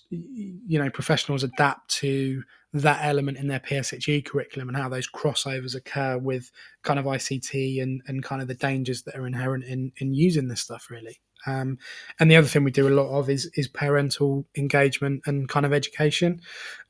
you 0.10 0.80
know 0.80 0.90
professionals 0.90 1.44
adapt 1.44 1.90
to 1.96 2.44
that 2.74 3.04
element 3.04 3.38
in 3.38 3.48
their 3.48 3.60
PSHE 3.60 4.26
curriculum 4.26 4.70
and 4.70 4.78
how 4.78 4.90
those 4.90 5.10
crossovers 5.10 5.76
occur 5.76 6.18
with 6.18 6.52
kind 6.84 7.00
of 7.00 7.06
ICT 7.06 7.82
and, 7.82 8.02
and 8.08 8.24
kind 8.24 8.42
of 8.42 8.48
the 8.48 8.56
dangers 8.56 9.04
that 9.04 9.16
are 9.16 9.26
inherent 9.26 9.64
in, 9.64 9.92
in 9.98 10.14
using 10.14 10.48
this 10.48 10.62
stuff 10.62 10.88
really. 10.90 11.20
Um, 11.46 11.78
and 12.20 12.30
the 12.30 12.36
other 12.36 12.48
thing 12.48 12.64
we 12.64 12.72
do 12.72 12.88
a 12.88 12.90
lot 12.90 13.10
of 13.10 13.30
is 13.30 13.50
is 13.56 13.68
parental 13.68 14.46
engagement 14.58 15.22
and 15.26 15.48
kind 15.48 15.66
of 15.66 15.74
education. 15.74 16.42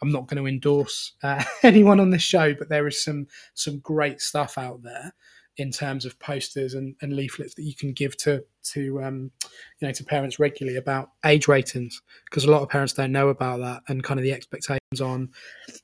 I'm 0.02 0.12
not 0.12 0.28
going 0.28 0.42
to 0.42 0.48
endorse 0.48 1.14
uh, 1.24 1.44
anyone 1.64 2.00
on 2.00 2.10
this 2.10 2.24
show, 2.24 2.54
but 2.54 2.70
there 2.70 2.88
is 2.88 3.04
some 3.04 3.28
some 3.54 3.80
great 3.80 4.22
stuff 4.22 4.58
out 4.58 4.84
there 4.84 5.14
in 5.58 5.72
terms 5.72 6.06
of 6.06 6.20
posters 6.20 6.76
and, 6.76 6.96
and 7.02 7.14
leaflets 7.14 7.56
that 7.56 7.64
you 7.64 7.74
can 7.74 7.92
give 7.92 8.16
to 8.16 8.44
to 8.64 9.02
um, 9.02 9.32
you 9.80 9.88
know 9.88 9.92
to 9.92 10.04
parents 10.04 10.40
regularly 10.40 10.78
about 10.78 11.12
age 11.26 11.48
ratings 11.48 12.02
because 12.26 12.44
a 12.44 12.52
lot 12.52 12.62
of 12.62 12.70
parents 12.70 12.94
don't 12.94 13.12
know 13.12 13.30
about 13.30 13.60
that 13.60 13.82
and 13.88 14.04
kind 14.04 14.20
of 14.20 14.24
the 14.24 14.32
expectations 14.32 15.02
on 15.02 15.30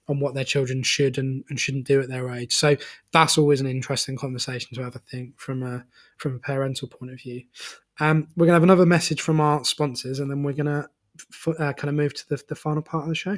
on 0.07 0.19
what 0.19 0.34
their 0.34 0.44
children 0.44 0.84
should 0.84 1.18
and, 1.18 1.44
and 1.49 1.60
shouldn't 1.60 1.88
do 1.88 1.99
at 1.99 2.10
their 2.10 2.30
age. 2.30 2.53
So 2.53 2.76
that's 3.11 3.38
always 3.38 3.61
an 3.61 3.68
interesting 3.68 4.15
conversation 4.15 4.76
to 4.76 4.84
have, 4.84 4.95
I 4.95 4.99
think, 5.10 5.40
from 5.40 5.64
a 5.64 5.85
from 6.18 6.35
a 6.35 6.40
parental 6.40 6.88
point 6.88 7.11
of 7.11 7.19
view. 7.19 7.44
Um, 7.99 8.28
we're 8.36 8.45
gonna 8.45 8.56
have 8.56 8.64
another 8.64 8.86
message 8.86 9.22
from 9.22 9.40
our 9.40 9.64
sponsors, 9.64 10.20
and 10.20 10.30
then 10.30 10.44
we're 10.44 10.53
gonna 10.53 10.90
f- 11.32 11.56
uh, 11.60 11.74
kind 11.74 11.90
of 11.90 11.95
move 11.95 12.14
to 12.15 12.30
the, 12.30 12.41
the 12.49 12.56
final 12.56 12.82
part 12.82 13.03
of 13.03 13.10
the 13.10 13.15
show. 13.15 13.38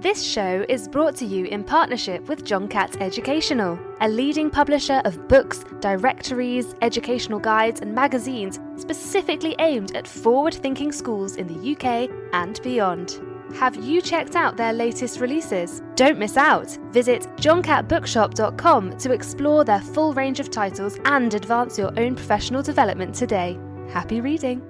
This 0.00 0.20
show 0.24 0.66
is 0.68 0.88
brought 0.88 1.14
to 1.16 1.24
you 1.24 1.44
in 1.44 1.62
partnership 1.62 2.28
with 2.28 2.44
John 2.44 2.66
Catt 2.66 3.00
Educational, 3.00 3.78
a 4.00 4.08
leading 4.08 4.50
publisher 4.50 5.00
of 5.04 5.28
books, 5.28 5.64
directories, 5.78 6.74
educational 6.82 7.38
guides, 7.38 7.80
and 7.80 7.94
magazines 7.94 8.58
specifically 8.76 9.54
aimed 9.60 9.94
at 9.94 10.08
forward 10.08 10.54
thinking 10.54 10.90
schools 10.90 11.36
in 11.36 11.46
the 11.46 11.72
UK 11.72 12.10
and 12.32 12.60
beyond. 12.62 13.20
Have 13.54 13.76
you 13.76 14.00
checked 14.00 14.34
out 14.34 14.56
their 14.56 14.72
latest 14.72 15.20
releases? 15.20 15.82
Don't 15.94 16.18
miss 16.18 16.36
out! 16.36 16.76
Visit 16.90 17.22
johncattbookshop.com 17.36 18.96
to 18.96 19.12
explore 19.12 19.64
their 19.64 19.80
full 19.80 20.14
range 20.14 20.40
of 20.40 20.50
titles 20.50 20.98
and 21.04 21.32
advance 21.34 21.78
your 21.78 21.92
own 22.00 22.16
professional 22.16 22.62
development 22.62 23.14
today. 23.14 23.58
Happy 23.90 24.20
reading! 24.20 24.66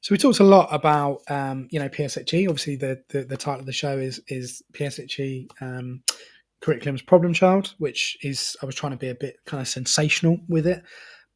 So 0.00 0.14
we 0.14 0.18
talked 0.18 0.40
a 0.40 0.44
lot 0.44 0.68
about 0.72 1.20
um, 1.28 1.68
you 1.70 1.78
know 1.78 1.90
PSHE. 1.90 2.48
Obviously, 2.48 2.76
the, 2.76 3.02
the, 3.10 3.24
the 3.24 3.36
title 3.36 3.60
of 3.60 3.66
the 3.66 3.72
show 3.72 3.98
is 3.98 4.20
is 4.28 4.62
PSHE 4.72 5.46
um, 5.60 6.02
curriculum's 6.62 7.02
problem 7.02 7.34
child, 7.34 7.74
which 7.78 8.16
is 8.22 8.56
I 8.62 8.66
was 8.66 8.74
trying 8.74 8.92
to 8.92 8.98
be 8.98 9.10
a 9.10 9.14
bit 9.14 9.36
kind 9.44 9.60
of 9.60 9.68
sensational 9.68 10.38
with 10.48 10.66
it, 10.66 10.82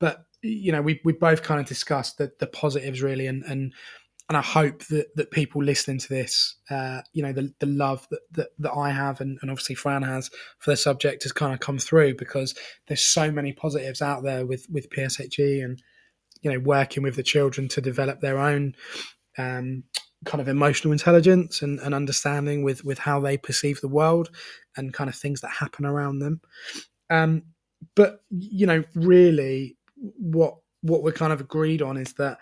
but 0.01 0.25
you 0.41 0.73
know 0.73 0.81
we 0.81 1.01
we 1.05 1.13
both 1.13 1.43
kind 1.43 1.61
of 1.61 1.67
discussed 1.67 2.17
the 2.17 2.33
the 2.41 2.47
positives 2.47 3.03
really, 3.03 3.27
and 3.27 3.45
and 3.45 3.75
and 4.29 4.37
I 4.39 4.43
hope 4.43 4.87
that 4.87 5.15
that 5.17 5.31
people 5.31 5.63
listening 5.63 5.99
to 5.99 6.09
this, 6.09 6.57
uh, 6.71 7.03
you 7.13 7.23
know, 7.23 7.33
the 7.33 7.53
the 7.59 7.67
love 7.67 8.07
that 8.11 8.21
that, 8.33 8.49
that 8.61 8.73
I 8.73 8.91
have 8.91 9.21
and, 9.21 9.39
and 9.43 9.51
obviously 9.51 9.75
Fran 9.75 10.03
has 10.03 10.31
for 10.59 10.71
the 10.71 10.77
subject 10.77 11.25
has 11.25 11.33
kind 11.33 11.53
of 11.53 11.61
come 11.61 11.79
through 11.79 12.17
because 12.17 12.55
there's 12.89 13.05
so 13.05 13.31
many 13.31 13.53
positives 13.53 14.01
out 14.01 14.23
there 14.23 14.47
with 14.47 14.67
with 14.71 14.91
PSHE 14.91 15.65
and 15.65 15.83
you 16.41 16.53
know 16.53 16.59
working 16.59 17.03
with 17.03 17.17
the 17.17 17.23
children 17.23 17.69
to 17.69 17.81
develop 17.81 18.21
their 18.21 18.39
own 18.39 18.75
um, 19.39 19.85
kind 20.25 20.41
of 20.41 20.49
emotional 20.49 20.93
intelligence 20.93 21.63
and, 21.63 21.81
and, 21.81 21.95
understanding 21.95 22.63
with 22.63 22.85
with 22.85 22.99
how 22.99 23.19
they 23.19 23.37
perceive 23.37 23.81
the 23.81 23.89
world 23.89 24.31
and 24.77 24.95
kind 24.95 25.11
of 25.11 25.17
things 25.17 25.41
that 25.41 25.51
happen 25.51 25.85
around 25.85 26.21
them. 26.21 26.41
Um, 27.11 27.43
but 27.97 28.23
you 28.31 28.67
know 28.67 28.85
really 28.95 29.77
what 29.97 30.57
what 30.83 31.03
we're 31.03 31.13
kind 31.13 31.33
of 31.33 31.41
agreed 31.41 31.83
on 31.83 31.97
is 31.97 32.13
that 32.15 32.39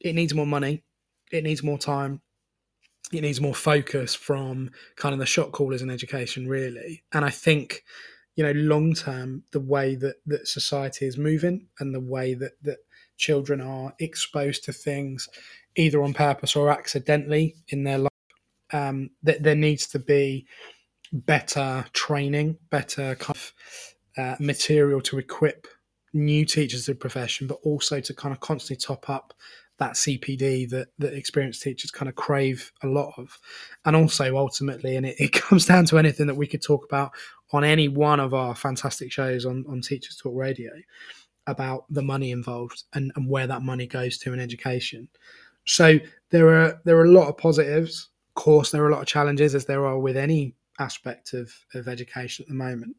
it 0.00 0.14
needs 0.14 0.34
more 0.34 0.46
money 0.46 0.84
it 1.32 1.44
needs 1.44 1.62
more 1.62 1.78
time 1.78 2.20
it 3.12 3.20
needs 3.20 3.40
more 3.40 3.54
focus 3.54 4.14
from 4.14 4.70
kind 4.96 5.12
of 5.12 5.18
the 5.18 5.26
shot 5.26 5.52
callers 5.52 5.82
in 5.82 5.90
education 5.90 6.48
really 6.48 7.02
and 7.12 7.24
i 7.24 7.30
think 7.30 7.82
you 8.34 8.44
know 8.44 8.52
long 8.52 8.94
term 8.94 9.42
the 9.52 9.60
way 9.60 9.94
that 9.94 10.16
that 10.26 10.46
society 10.48 11.06
is 11.06 11.16
moving 11.16 11.66
and 11.78 11.94
the 11.94 12.00
way 12.00 12.34
that 12.34 12.52
that 12.62 12.78
children 13.16 13.60
are 13.60 13.94
exposed 13.98 14.64
to 14.64 14.72
things 14.72 15.28
either 15.76 16.02
on 16.02 16.14
purpose 16.14 16.56
or 16.56 16.70
accidentally 16.70 17.54
in 17.68 17.84
their 17.84 17.98
life. 17.98 18.10
Um, 18.72 19.10
that 19.22 19.44
there 19.44 19.54
needs 19.54 19.86
to 19.88 20.00
be 20.00 20.46
better 21.12 21.84
training, 21.92 22.58
better 22.70 23.14
kind 23.14 23.36
of 23.36 23.52
uh, 24.18 24.36
material 24.40 25.00
to 25.02 25.18
equip 25.18 25.68
new 26.12 26.44
teachers 26.44 26.88
of 26.88 26.96
the 26.96 27.00
profession, 27.00 27.46
but 27.46 27.58
also 27.62 28.00
to 28.00 28.14
kind 28.14 28.32
of 28.34 28.40
constantly 28.40 28.76
top 28.76 29.08
up 29.08 29.34
that 29.78 29.92
CPD 29.92 30.68
that 30.70 30.88
that 30.98 31.14
experienced 31.14 31.62
teachers 31.62 31.90
kind 31.90 32.08
of 32.08 32.14
crave 32.14 32.72
a 32.82 32.86
lot 32.86 33.12
of, 33.16 33.38
and 33.84 33.94
also 33.94 34.36
ultimately, 34.36 34.96
and 34.96 35.06
it, 35.06 35.16
it 35.18 35.32
comes 35.32 35.66
down 35.66 35.84
to 35.86 35.98
anything 35.98 36.26
that 36.26 36.36
we 36.36 36.46
could 36.46 36.62
talk 36.62 36.84
about 36.84 37.12
on 37.52 37.64
any 37.64 37.88
one 37.88 38.20
of 38.20 38.34
our 38.34 38.54
fantastic 38.54 39.12
shows 39.12 39.44
on 39.44 39.64
on 39.68 39.80
Teachers 39.80 40.16
Talk 40.16 40.32
Radio 40.34 40.72
about 41.46 41.84
the 41.90 42.02
money 42.02 42.32
involved 42.32 42.84
and, 42.94 43.12
and 43.14 43.28
where 43.28 43.46
that 43.46 43.62
money 43.62 43.86
goes 43.86 44.18
to 44.18 44.32
in 44.32 44.40
education. 44.40 45.08
So 45.64 45.98
there 46.30 46.48
are 46.48 46.80
there 46.84 46.96
are 46.96 47.04
a 47.04 47.10
lot 47.10 47.28
of 47.28 47.36
positives. 47.36 48.08
Of 48.30 48.42
course, 48.42 48.70
there 48.70 48.82
are 48.84 48.88
a 48.88 48.92
lot 48.92 49.02
of 49.02 49.08
challenges, 49.08 49.54
as 49.54 49.64
there 49.64 49.86
are 49.86 49.98
with 49.98 50.16
any 50.16 50.54
aspect 50.78 51.32
of, 51.32 51.52
of 51.74 51.88
education 51.88 52.44
at 52.44 52.48
the 52.48 52.54
moment. 52.54 52.96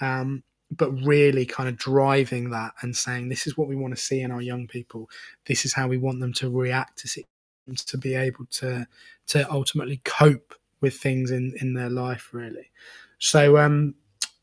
Um, 0.00 0.42
but 0.70 0.90
really 1.04 1.46
kind 1.46 1.68
of 1.68 1.76
driving 1.76 2.50
that 2.50 2.72
and 2.82 2.96
saying 2.96 3.28
this 3.28 3.46
is 3.46 3.56
what 3.56 3.68
we 3.68 3.76
want 3.76 3.96
to 3.96 4.02
see 4.02 4.20
in 4.20 4.30
our 4.30 4.42
young 4.42 4.66
people. 4.66 5.08
This 5.46 5.64
is 5.64 5.74
how 5.74 5.88
we 5.88 5.98
want 5.98 6.20
them 6.20 6.32
to 6.34 6.50
react 6.50 6.98
to 6.98 7.08
situations, 7.08 7.84
to 7.86 7.98
be 7.98 8.14
able 8.14 8.46
to 8.52 8.86
to 9.28 9.50
ultimately 9.50 10.00
cope 10.04 10.54
with 10.80 10.94
things 10.94 11.30
in 11.30 11.54
in 11.60 11.74
their 11.74 11.90
life. 11.90 12.30
Really. 12.32 12.70
So 13.18 13.58
um, 13.58 13.94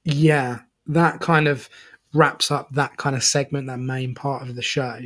yeah, 0.03 0.59
that 0.87 1.19
kind 1.19 1.47
of 1.47 1.69
wraps 2.13 2.51
up 2.51 2.69
that 2.71 2.95
kind 2.97 3.15
of 3.15 3.23
segment, 3.23 3.67
that 3.67 3.79
main 3.79 4.13
part 4.13 4.47
of 4.47 4.55
the 4.55 4.61
show. 4.61 4.99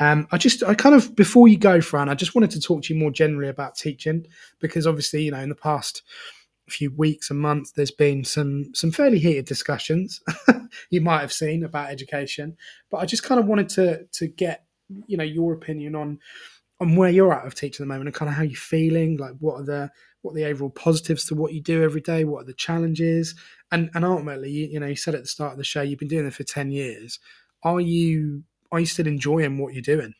Um, 0.00 0.26
I 0.32 0.38
just, 0.38 0.62
I 0.62 0.74
kind 0.74 0.94
of, 0.94 1.14
before 1.14 1.48
you 1.48 1.58
go, 1.58 1.80
Fran, 1.80 2.08
I 2.08 2.14
just 2.14 2.34
wanted 2.34 2.50
to 2.52 2.60
talk 2.60 2.82
to 2.84 2.94
you 2.94 3.00
more 3.00 3.10
generally 3.10 3.48
about 3.48 3.76
teaching 3.76 4.26
because 4.58 4.86
obviously, 4.86 5.24
you 5.24 5.30
know, 5.30 5.40
in 5.40 5.48
the 5.48 5.54
past 5.54 6.02
few 6.68 6.90
weeks 6.96 7.30
and 7.30 7.40
months, 7.40 7.72
there's 7.72 7.90
been 7.90 8.24
some 8.24 8.72
some 8.74 8.90
fairly 8.90 9.18
heated 9.18 9.46
discussions 9.46 10.20
you 10.90 11.00
might 11.00 11.20
have 11.20 11.32
seen 11.32 11.64
about 11.64 11.90
education. 11.90 12.56
But 12.90 12.98
I 12.98 13.06
just 13.06 13.22
kind 13.22 13.40
of 13.40 13.46
wanted 13.46 13.68
to 13.70 14.04
to 14.04 14.28
get, 14.28 14.64
you 15.06 15.16
know, 15.16 15.24
your 15.24 15.52
opinion 15.52 15.94
on 15.94 16.18
on 16.80 16.94
where 16.96 17.10
you're 17.10 17.32
at 17.32 17.46
of 17.46 17.54
teaching 17.54 17.84
at 17.84 17.88
the 17.88 17.92
moment 17.92 18.08
and 18.08 18.14
kind 18.14 18.28
of 18.28 18.34
how 18.34 18.42
you're 18.42 18.56
feeling. 18.56 19.16
Like, 19.16 19.32
what 19.40 19.60
are 19.60 19.64
the 19.64 19.90
what 20.22 20.32
are 20.32 20.36
the 20.36 20.46
overall 20.46 20.70
positives 20.70 21.24
to 21.26 21.34
what 21.34 21.52
you 21.52 21.60
do 21.60 21.82
every 21.82 22.00
day? 22.00 22.24
What 22.24 22.42
are 22.42 22.46
the 22.46 22.54
challenges? 22.54 23.34
And 23.70 23.90
and 23.94 24.04
ultimately, 24.04 24.50
you, 24.50 24.66
you 24.66 24.80
know, 24.80 24.86
you 24.86 24.96
said 24.96 25.14
at 25.14 25.22
the 25.22 25.28
start 25.28 25.52
of 25.52 25.58
the 25.58 25.64
show, 25.64 25.82
you've 25.82 25.98
been 25.98 26.08
doing 26.08 26.26
it 26.26 26.34
for 26.34 26.44
ten 26.44 26.70
years. 26.70 27.18
Are 27.62 27.80
you 27.80 28.44
are 28.70 28.80
you 28.80 28.86
still 28.86 29.06
enjoying 29.06 29.58
what 29.58 29.74
you're 29.74 29.82
doing? 29.82 30.14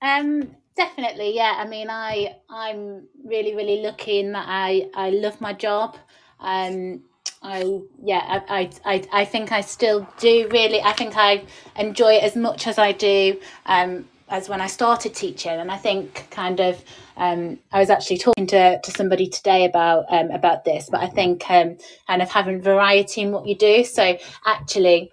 Um, 0.00 0.54
definitely, 0.78 1.34
yeah. 1.34 1.54
I 1.58 1.66
mean, 1.66 1.90
I 1.90 2.36
I'm 2.48 3.06
really 3.24 3.54
really 3.54 3.82
lucky 3.82 4.20
in 4.20 4.32
that 4.32 4.46
I 4.48 4.88
I 4.94 5.10
love 5.10 5.40
my 5.40 5.52
job. 5.52 5.96
Um, 6.40 7.02
I 7.42 7.80
yeah, 8.02 8.42
I, 8.48 8.70
I 8.84 9.02
I 9.12 9.24
think 9.26 9.52
I 9.52 9.60
still 9.60 10.08
do 10.18 10.48
really. 10.50 10.80
I 10.80 10.92
think 10.92 11.16
I 11.16 11.44
enjoy 11.76 12.14
it 12.14 12.22
as 12.22 12.36
much 12.36 12.66
as 12.66 12.78
I 12.78 12.92
do. 12.92 13.38
Um, 13.66 14.06
as 14.30 14.48
when 14.48 14.60
I 14.60 14.66
started 14.66 15.14
teaching. 15.14 15.52
And 15.52 15.70
I 15.70 15.76
think 15.76 16.28
kind 16.30 16.60
of 16.60 16.84
um, 17.16 17.58
I 17.72 17.80
was 17.80 17.90
actually 17.90 18.18
talking 18.18 18.46
to, 18.48 18.78
to 18.78 18.90
somebody 18.90 19.26
today 19.26 19.64
about 19.64 20.04
um, 20.10 20.30
about 20.30 20.64
this, 20.64 20.88
but 20.90 21.00
I 21.00 21.06
think 21.06 21.50
um, 21.50 21.78
kind 22.06 22.22
of 22.22 22.30
having 22.30 22.60
variety 22.60 23.22
in 23.22 23.32
what 23.32 23.46
you 23.46 23.56
do. 23.56 23.84
So 23.84 24.18
actually 24.46 25.12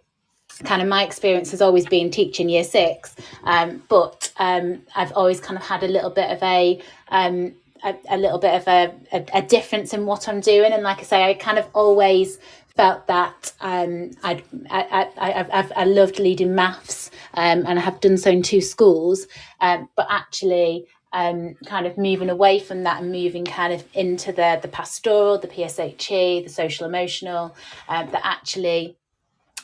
kind 0.64 0.82
of 0.82 0.88
my 0.88 1.04
experience 1.04 1.52
has 1.52 1.62
always 1.62 1.86
been 1.86 2.10
teaching 2.10 2.50
year 2.50 2.64
six 2.64 3.16
um, 3.44 3.82
but 3.90 4.32
um, 4.38 4.82
i've 4.96 5.12
always 5.14 5.40
kind 5.40 5.58
of 5.58 5.66
had 5.66 5.84
a 5.84 5.88
little 5.88 6.10
bit 6.10 6.32
of 6.32 6.42
a 6.44 6.82
um, 7.10 7.54
a, 7.84 7.96
a, 8.10 8.18
little 8.18 8.40
bit 8.40 8.56
of 8.56 8.68
a, 8.68 8.94
a, 9.12 9.26
a, 9.34 9.42
difference 9.42 9.94
in 9.94 10.06
what 10.06 10.28
i'm 10.28 10.40
doing. 10.40 10.72
And 10.72 10.82
like 10.82 11.00
i 11.00 11.04
say 11.04 11.24
i 11.24 11.34
kind 11.34 11.60
of 11.60 11.68
always 11.74 12.40
felt 12.76 13.08
that 13.08 13.54
um, 13.62 14.12
I'd, 14.24 14.44
I, 14.70 15.10
I, 15.18 15.46
I've, 15.52 15.72
I 15.76 15.86
loved 15.86 16.20
leading 16.20 16.56
maths 16.56 17.10
um, 17.34 17.64
and 17.66 17.80
I 17.80 17.82
have 17.82 18.02
done 18.02 18.18
so 18.18 18.30
in 18.30 18.42
two 18.42 18.62
schools, 18.62 19.28
um, 19.62 19.90
but 19.96 20.08
actually 20.10 20.86
um, 21.14 21.56
kind 21.66 21.88
of 21.88 21.98
moving 21.98 22.30
away 22.30 22.60
from 22.60 22.84
that 22.84 23.02
and 23.02 23.12
moving 23.12 23.46
kind 23.46 23.72
of 23.72 23.86
into 23.94 24.34
the, 24.34 24.60
the 24.62 24.68
pastoral, 24.68 25.40
the 25.40 25.48
PSHE, 25.48 26.44
the 26.44 26.50
social 26.50 26.86
emotional, 26.86 27.56
um, 27.88 28.12
that 28.12 28.22
actually 28.26 28.98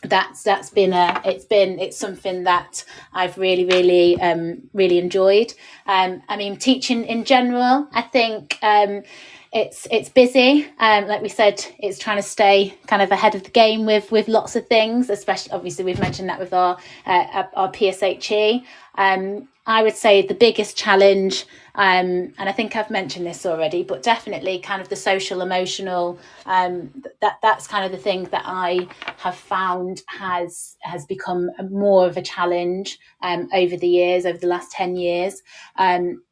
that's 0.04 0.44
that's 0.44 0.70
been 0.70 0.94
a 0.94 1.22
it's 1.26 1.46
been 1.46 1.80
it's 1.80 1.98
something 1.98 2.44
that 2.44 2.84
I've 3.14 3.38
really 3.38 3.66
really 3.66 4.20
um 4.20 4.64
really 4.74 4.98
enjoyed. 4.98 5.54
Um 5.86 6.24
I 6.28 6.38
mean 6.38 6.58
teaching 6.58 7.06
in 7.06 7.24
general 7.24 7.88
I 7.94 8.02
think 8.02 8.58
um 8.62 9.04
it's 9.54 9.86
it's 9.92 10.08
busy. 10.08 10.66
Um, 10.80 11.08
like 11.08 11.22
we 11.22 11.28
said, 11.28 11.66
it's 11.80 12.00
trying 12.00 12.18
to 12.18 12.24
stay 12.24 12.74
kind 12.88 13.02
of 13.02 13.12
ahead 13.12 13.36
of 13.36 13.44
the 13.44 13.50
game 13.50 13.86
with 13.86 14.10
with 14.12 14.30
lots 14.30 14.56
of 14.56 14.66
things. 14.68 15.10
Especially, 15.10 15.52
obviously, 15.52 15.84
we've 15.84 16.00
mentioned 16.00 16.30
that 16.30 16.40
with 16.40 16.54
our 16.54 16.78
uh, 17.06 17.44
our 17.54 17.72
PSHE. 17.72 18.64
Um, 18.96 19.50
I 19.68 19.84
would 19.84 19.96
say 19.96 20.26
the 20.26 20.34
biggest 20.34 20.78
challenge, 20.78 21.46
um, 21.76 22.34
and 22.38 22.50
I 22.50 22.52
think 22.54 22.76
I've 22.76 22.90
mentioned 22.90 23.26
this 23.26 23.46
already, 23.46 23.84
but 23.84 24.02
definitely 24.04 24.58
kind 24.60 24.82
of 24.82 24.88
the 24.88 24.96
social 24.96 25.42
emotional. 25.42 26.18
Um, 26.46 27.04
that 27.20 27.38
that's 27.42 27.68
kind 27.68 27.84
of 27.84 27.92
the 27.92 27.98
thing 27.98 28.24
that 28.26 28.44
I 28.46 28.88
have 29.18 29.36
found 29.36 30.02
has 30.08 30.78
has 30.80 31.06
become 31.06 31.52
more 31.70 32.08
of 32.08 32.16
a 32.16 32.22
challenge 32.22 33.00
um, 33.22 33.50
over 33.54 33.76
the 33.76 33.88
years, 33.88 34.26
over 34.26 34.38
the 34.38 34.48
last 34.48 34.72
ten 34.72 34.96
years. 34.96 35.42
Um, 35.76 36.24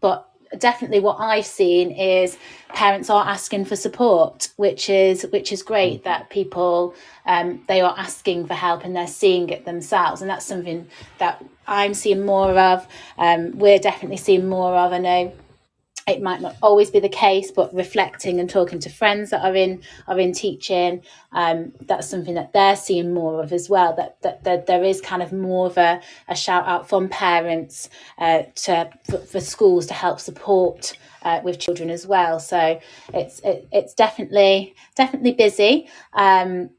but 0.00 0.28
definitely 0.58 1.00
what 1.00 1.18
I've 1.18 1.46
seen 1.46 1.90
is 1.90 2.38
parents 2.68 3.10
are 3.10 3.26
asking 3.26 3.64
for 3.64 3.76
support, 3.76 4.50
which 4.56 4.90
is 4.90 5.26
which 5.32 5.52
is 5.52 5.62
great 5.62 6.04
that 6.04 6.30
people 6.30 6.94
um, 7.24 7.62
they 7.68 7.80
are 7.80 7.94
asking 7.96 8.46
for 8.46 8.54
help 8.54 8.84
and 8.84 8.94
they're 8.94 9.06
seeing 9.06 9.48
it 9.50 9.64
themselves, 9.64 10.20
and 10.20 10.30
that's 10.30 10.46
something 10.46 10.86
that 11.18 11.44
I'm 11.66 11.94
seeing 11.94 12.24
more 12.24 12.58
of. 12.58 12.86
Um, 13.18 13.58
we're 13.58 13.78
definitely 13.78 14.18
seeing 14.18 14.48
more 14.48 14.74
of. 14.76 14.92
I 14.92 14.98
know 14.98 15.32
it 16.06 16.22
might 16.22 16.40
not 16.40 16.56
always 16.62 16.88
be 16.88 17.00
the 17.00 17.08
case, 17.08 17.50
but 17.50 17.74
reflecting 17.74 18.38
and 18.38 18.48
talking 18.48 18.78
to 18.78 18.88
friends 18.88 19.30
that 19.30 19.44
are 19.44 19.56
in 19.56 19.82
are 20.06 20.18
in 20.20 20.32
teaching, 20.32 21.02
um, 21.32 21.72
that's 21.80 22.08
something 22.08 22.34
that 22.34 22.52
they're 22.52 22.76
seeing 22.76 23.12
more 23.12 23.42
of 23.42 23.52
as 23.52 23.68
well. 23.68 23.94
That 23.96 24.22
that, 24.22 24.44
that 24.44 24.66
there 24.66 24.84
is 24.84 25.00
kind 25.00 25.20
of 25.20 25.32
more 25.32 25.66
of 25.66 25.76
a, 25.76 26.00
a 26.28 26.36
shout 26.36 26.66
out 26.68 26.88
from 26.88 27.08
parents 27.08 27.88
uh, 28.18 28.42
to 28.54 28.88
for, 29.10 29.18
for, 29.18 29.40
schools 29.40 29.86
to 29.86 29.94
help 29.94 30.20
support 30.20 30.96
uh, 31.22 31.40
with 31.42 31.58
children 31.58 31.90
as 31.90 32.06
well. 32.06 32.38
So 32.38 32.80
it's 33.12 33.40
it, 33.40 33.66
it's 33.72 33.92
definitely 33.92 34.76
definitely 34.94 35.32
busy, 35.32 35.88
um, 36.12 36.70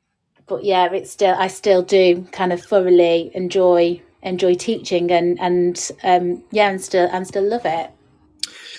but 0.47 0.63
yeah, 0.63 0.89
it's 0.93 1.11
still 1.11 1.35
I 1.37 1.47
still 1.47 1.81
do 1.81 2.25
kind 2.31 2.53
of 2.53 2.63
thoroughly 2.63 3.31
enjoy 3.33 4.01
enjoy 4.21 4.55
teaching 4.55 5.11
and 5.11 5.37
and 5.41 5.91
um, 6.03 6.43
yeah, 6.51 6.69
and 6.69 6.81
still 6.81 7.09
and 7.11 7.27
still 7.27 7.43
love 7.43 7.65
it. 7.65 7.91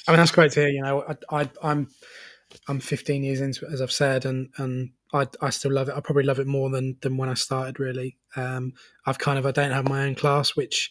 I 0.08 0.12
mean, 0.12 0.18
that's 0.18 0.30
great 0.30 0.52
to 0.52 0.60
hear. 0.60 0.70
You 0.70 0.82
know, 0.82 1.04
I, 1.30 1.40
I 1.42 1.50
I'm 1.62 1.88
I'm 2.66 2.80
15 2.80 3.22
years 3.22 3.40
into 3.40 3.66
it, 3.66 3.72
as 3.72 3.82
I've 3.82 3.92
said, 3.92 4.24
and 4.24 4.48
and 4.56 4.90
I 5.12 5.26
I 5.40 5.50
still 5.50 5.72
love 5.72 5.88
it. 5.88 5.94
I 5.94 6.00
probably 6.00 6.24
love 6.24 6.38
it 6.40 6.46
more 6.46 6.70
than 6.70 6.96
than 7.02 7.16
when 7.18 7.28
I 7.28 7.34
started. 7.34 7.78
Really, 7.78 8.16
um, 8.34 8.72
I've 9.06 9.18
kind 9.18 9.38
of 9.38 9.46
I 9.46 9.50
don't 9.50 9.72
have 9.72 9.88
my 9.88 10.04
own 10.04 10.14
class, 10.14 10.56
which 10.56 10.90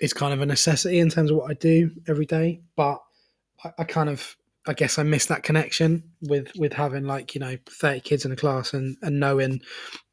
is 0.00 0.12
kind 0.12 0.32
of 0.32 0.40
a 0.40 0.46
necessity 0.46 1.00
in 1.00 1.10
terms 1.10 1.30
of 1.30 1.36
what 1.36 1.50
I 1.50 1.54
do 1.54 1.90
every 2.06 2.26
day. 2.26 2.62
But 2.76 3.00
I, 3.64 3.72
I 3.78 3.84
kind 3.84 4.08
of 4.08 4.36
I 4.68 4.74
guess 4.74 4.98
I 4.98 5.02
miss 5.02 5.26
that 5.26 5.42
connection 5.42 6.04
with 6.20 6.52
with 6.54 6.74
having 6.74 7.04
like 7.04 7.34
you 7.34 7.40
know 7.40 7.56
30 7.70 8.00
kids 8.00 8.24
in 8.24 8.32
a 8.32 8.36
class 8.36 8.74
and 8.74 8.96
and 9.02 9.18
knowing 9.18 9.60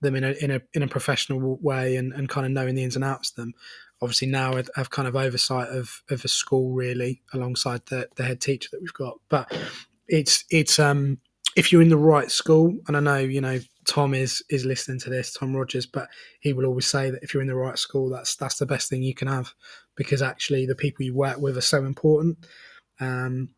them 0.02 0.15
in 0.15 0.23
a 0.23 0.31
in 0.41 0.49
a 0.49 0.61
in 0.73 0.81
a 0.81 0.88
professional 0.88 1.60
way 1.61 1.97
and 1.97 2.14
and 2.14 2.30
kind 2.30 2.45
of 2.45 2.53
knowing 2.53 2.73
the 2.73 2.84
ins 2.84 2.95
and 2.95 3.06
outs 3.06 3.31
of 3.31 3.35
them 3.35 3.53
obviously 4.02 4.28
now 4.28 4.56
I 4.56 4.64
have 4.76 4.90
kind 4.90 5.08
of 5.08 5.16
oversight 5.16 5.70
of 5.70 6.04
of 6.10 6.26
a 6.26 6.28
school 6.28 6.74
really 6.74 7.22
alongside 7.34 7.82
the 7.88 8.08
the 8.16 8.24
head 8.24 8.42
teacher 8.42 8.70
that 8.72 8.82
we've 8.82 8.94
got. 8.94 9.20
But 9.30 9.52
it's 10.08 10.46
it's 10.50 10.80
um 10.80 11.20
if 11.56 11.72
you're 11.72 11.82
in 11.82 11.90
the 11.90 11.98
right 11.98 12.30
school, 12.30 12.78
and 12.88 12.98
I 12.98 13.00
know 13.00 13.18
you 13.18 13.42
know 13.42 13.60
Tom 13.88 14.14
is 14.14 14.44
is 14.50 14.66
listening 14.66 15.00
to 15.02 15.10
this, 15.10 15.34
Tom 15.34 15.56
Rogers, 15.56 15.86
but 15.86 16.10
he 16.40 16.54
will 16.54 16.66
always 16.66 16.88
say 16.88 17.10
that 17.10 17.24
if 17.24 17.34
you're 17.34 17.42
in 17.42 17.48
the 17.48 17.56
right 17.56 17.78
school, 17.78 18.10
that's 18.10 18.36
that's 18.36 18.58
the 18.58 18.66
best 18.66 18.90
thing 18.90 19.04
you 19.04 19.16
can 19.16 19.28
have 19.28 19.54
because 19.96 20.22
actually 20.22 20.66
the 20.66 20.76
people 20.76 21.06
you 21.06 21.16
work 21.16 21.38
with 21.38 21.58
are 21.58 21.62
so 21.62 21.86
important. 21.86 22.38
Um, 23.00 23.50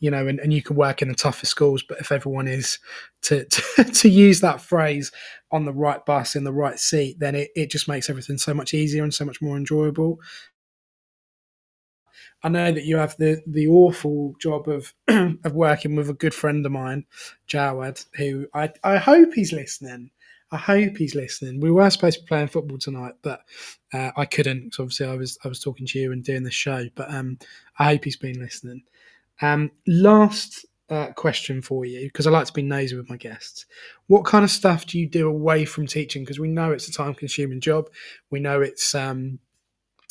you 0.00 0.10
know, 0.10 0.26
and, 0.26 0.38
and 0.40 0.52
you 0.52 0.62
can 0.62 0.76
work 0.76 1.02
in 1.02 1.08
the 1.08 1.14
toughest 1.14 1.50
schools, 1.50 1.82
but 1.82 1.98
if 1.98 2.12
everyone 2.12 2.48
is 2.48 2.78
to, 3.22 3.44
to, 3.76 3.84
to 3.84 4.08
use 4.08 4.40
that 4.40 4.60
phrase 4.60 5.12
on 5.50 5.64
the 5.64 5.72
right 5.72 6.04
bus 6.04 6.36
in 6.36 6.44
the 6.44 6.52
right 6.52 6.78
seat, 6.78 7.18
then 7.18 7.34
it, 7.34 7.50
it 7.54 7.70
just 7.70 7.88
makes 7.88 8.08
everything 8.10 8.38
so 8.38 8.54
much 8.54 8.74
easier 8.74 9.02
and 9.02 9.14
so 9.14 9.24
much 9.24 9.40
more 9.42 9.56
enjoyable. 9.56 10.20
I 12.42 12.50
know 12.50 12.70
that 12.72 12.84
you 12.84 12.98
have 12.98 13.16
the 13.16 13.42
the 13.46 13.68
awful 13.68 14.34
job 14.38 14.68
of 14.68 14.92
of 15.08 15.54
working 15.54 15.96
with 15.96 16.10
a 16.10 16.14
good 16.14 16.34
friend 16.34 16.64
of 16.66 16.72
mine, 16.72 17.06
Jawad, 17.48 18.04
who 18.16 18.46
I 18.52 18.70
I 18.84 18.98
hope 18.98 19.32
he's 19.32 19.52
listening. 19.52 20.10
I 20.50 20.58
hope 20.58 20.98
he's 20.98 21.14
listening. 21.14 21.60
We 21.60 21.70
were 21.70 21.88
supposed 21.90 22.18
to 22.18 22.22
be 22.22 22.28
playing 22.28 22.48
football 22.48 22.78
tonight, 22.78 23.14
but 23.22 23.40
uh, 23.92 24.12
I 24.16 24.26
couldn't. 24.26 24.76
Obviously, 24.78 25.06
I 25.06 25.16
was 25.16 25.38
I 25.42 25.48
was 25.48 25.58
talking 25.58 25.86
to 25.86 25.98
you 25.98 26.12
and 26.12 26.22
doing 26.22 26.44
the 26.44 26.50
show. 26.50 26.86
But 26.94 27.12
um, 27.12 27.38
I 27.78 27.84
hope 27.84 28.04
he's 28.04 28.16
been 28.16 28.38
listening. 28.38 28.82
Um, 29.40 29.70
last 29.86 30.64
uh, 30.90 31.08
question 31.12 31.62
for 31.62 31.84
you, 31.84 32.06
because 32.08 32.26
I 32.26 32.30
like 32.30 32.46
to 32.46 32.52
be 32.52 32.62
nosy 32.62 32.96
with 32.96 33.08
my 33.08 33.16
guests. 33.16 33.66
What 34.06 34.24
kind 34.24 34.44
of 34.44 34.50
stuff 34.50 34.86
do 34.86 34.98
you 34.98 35.08
do 35.08 35.28
away 35.28 35.64
from 35.64 35.86
teaching? 35.86 36.22
Because 36.22 36.38
we 36.38 36.48
know 36.48 36.72
it's 36.72 36.88
a 36.88 36.92
time 36.92 37.14
consuming 37.14 37.60
job. 37.60 37.88
We 38.30 38.40
know 38.40 38.60
it's, 38.60 38.94
um, 38.94 39.38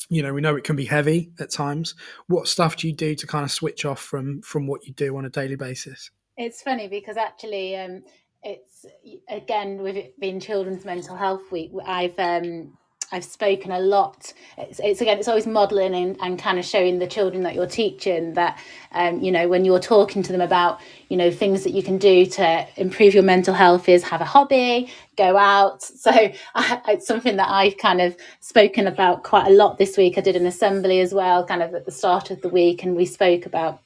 you 0.09 0.21
know, 0.21 0.33
we 0.33 0.41
know 0.41 0.55
it 0.55 0.63
can 0.63 0.75
be 0.75 0.85
heavy 0.85 1.31
at 1.39 1.51
times. 1.51 1.95
What 2.27 2.47
stuff 2.47 2.75
do 2.75 2.87
you 2.87 2.93
do 2.93 3.15
to 3.15 3.27
kind 3.27 3.45
of 3.45 3.51
switch 3.51 3.85
off 3.85 3.99
from 3.99 4.41
from 4.41 4.67
what 4.67 4.85
you 4.85 4.93
do 4.93 5.15
on 5.17 5.25
a 5.25 5.29
daily 5.29 5.55
basis? 5.55 6.11
It's 6.37 6.61
funny 6.61 6.87
because 6.87 7.17
actually, 7.17 7.77
um, 7.77 8.03
it's 8.41 8.85
again 9.29 9.81
with 9.81 9.95
it 9.95 10.19
being 10.19 10.39
Children's 10.39 10.85
Mental 10.85 11.15
Health 11.15 11.51
Week. 11.51 11.71
I've 11.85 12.17
um, 12.19 12.77
I've 13.11 13.23
spoken 13.23 13.71
a 13.71 13.79
lot. 13.79 14.33
It's, 14.57 14.79
it's 14.83 15.01
again, 15.01 15.19
it's 15.19 15.27
always 15.27 15.45
modelling 15.45 15.93
and, 15.93 16.17
and 16.21 16.39
kind 16.39 16.57
of 16.57 16.65
showing 16.65 16.99
the 16.99 17.07
children 17.07 17.43
that 17.43 17.55
you're 17.55 17.67
teaching 17.67 18.33
that, 18.33 18.59
um, 18.91 19.21
you 19.21 19.31
know, 19.31 19.47
when 19.47 19.65
you're 19.65 19.79
talking 19.79 20.23
to 20.23 20.31
them 20.31 20.41
about, 20.41 20.79
you 21.09 21.17
know, 21.17 21.29
things 21.29 21.63
that 21.63 21.71
you 21.71 21.83
can 21.83 21.97
do 21.97 22.25
to 22.25 22.67
improve 22.77 23.13
your 23.13 23.23
mental 23.23 23.53
health 23.53 23.87
is 23.87 24.03
have 24.03 24.21
a 24.21 24.25
hobby, 24.25 24.91
go 25.17 25.37
out. 25.37 25.89
So 26.03 26.11
I, 26.11 26.81
it's 26.89 27.07
something 27.07 27.37
that 27.37 27.49
I've 27.49 27.77
kind 27.77 28.01
of 28.01 28.17
spoken 28.41 28.87
about 28.87 29.23
quite 29.23 29.47
a 29.47 29.51
lot 29.51 29.77
this 29.77 29.95
week. 29.95 30.17
I 30.17 30.21
did 30.21 30.35
an 30.35 30.45
assembly 30.45 30.99
as 30.99 31.13
well, 31.13 31.45
kind 31.45 31.63
of 31.63 31.73
at 31.73 31.85
the 31.85 31.91
start 31.91 32.29
of 32.29 32.41
the 32.41 32.49
week, 32.49 32.83
and 32.83 32.93
we 32.93 33.05
spoke 33.05 33.45
about 33.45 33.79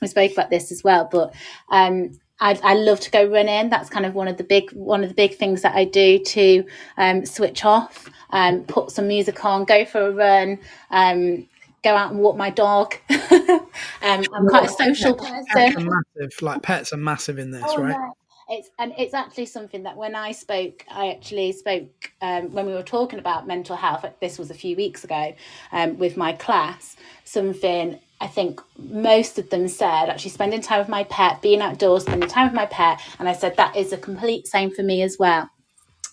we 0.00 0.06
spoke 0.06 0.30
about 0.30 0.50
this 0.50 0.70
as 0.70 0.84
well. 0.84 1.08
But 1.10 1.34
um, 1.70 2.20
I, 2.40 2.58
I 2.62 2.74
love 2.74 3.00
to 3.00 3.10
go 3.10 3.24
running. 3.26 3.70
That's 3.70 3.88
kind 3.88 4.04
of 4.06 4.14
one 4.14 4.28
of 4.28 4.36
the 4.36 4.44
big 4.44 4.70
one 4.72 5.02
of 5.02 5.08
the 5.08 5.14
big 5.14 5.36
things 5.36 5.62
that 5.62 5.74
I 5.74 5.84
do 5.84 6.18
to 6.18 6.64
um, 6.96 7.24
switch 7.24 7.64
off, 7.64 8.10
um, 8.30 8.64
put 8.64 8.90
some 8.90 9.08
music 9.08 9.44
on, 9.44 9.64
go 9.64 9.84
for 9.84 10.08
a 10.08 10.10
run, 10.12 10.58
um, 10.90 11.48
go 11.82 11.94
out 11.94 12.10
and 12.10 12.20
walk 12.20 12.36
my 12.36 12.50
dog. 12.50 12.94
um, 13.10 13.68
I'm 14.02 14.48
quite 14.48 14.66
a 14.66 14.68
social 14.68 15.14
person. 15.14 15.44
Pets 15.48 15.76
are 15.76 15.80
massive. 15.80 16.42
Like 16.42 16.62
pets 16.62 16.92
are 16.92 16.98
massive 16.98 17.38
in 17.38 17.50
this, 17.50 17.62
Oh, 17.64 17.76
right? 17.76 17.96
no. 17.96 18.12
It's 18.48 18.70
and 18.78 18.92
it's 18.96 19.12
actually 19.12 19.46
something 19.46 19.82
that 19.82 19.96
when 19.96 20.14
I 20.14 20.30
spoke, 20.30 20.84
I 20.88 21.08
actually 21.08 21.50
spoke 21.50 22.12
um, 22.20 22.52
when 22.52 22.66
we 22.66 22.74
were 22.74 22.82
talking 22.82 23.18
about 23.18 23.46
mental 23.48 23.74
health. 23.74 24.04
This 24.20 24.38
was 24.38 24.50
a 24.50 24.54
few 24.54 24.76
weeks 24.76 25.02
ago 25.02 25.34
um, 25.72 25.98
with 25.98 26.16
my 26.16 26.32
class. 26.32 26.96
Something 27.24 27.98
I 28.20 28.26
think 28.26 28.60
most 28.78 29.38
of 29.38 29.50
them 29.50 29.68
said 29.68 30.08
actually 30.08 30.30
spending 30.30 30.60
time 30.60 30.78
with 30.78 30.88
my 30.88 31.04
pet, 31.04 31.42
being 31.42 31.60
outdoors, 31.60 32.02
spending 32.02 32.28
time 32.28 32.46
with 32.46 32.54
my 32.54 32.66
pet, 32.66 33.00
and 33.18 33.28
I 33.28 33.32
said 33.32 33.56
that 33.56 33.76
is 33.76 33.92
a 33.92 33.98
complete 33.98 34.46
same 34.46 34.70
for 34.70 34.82
me 34.82 35.02
as 35.02 35.18
well. 35.18 35.50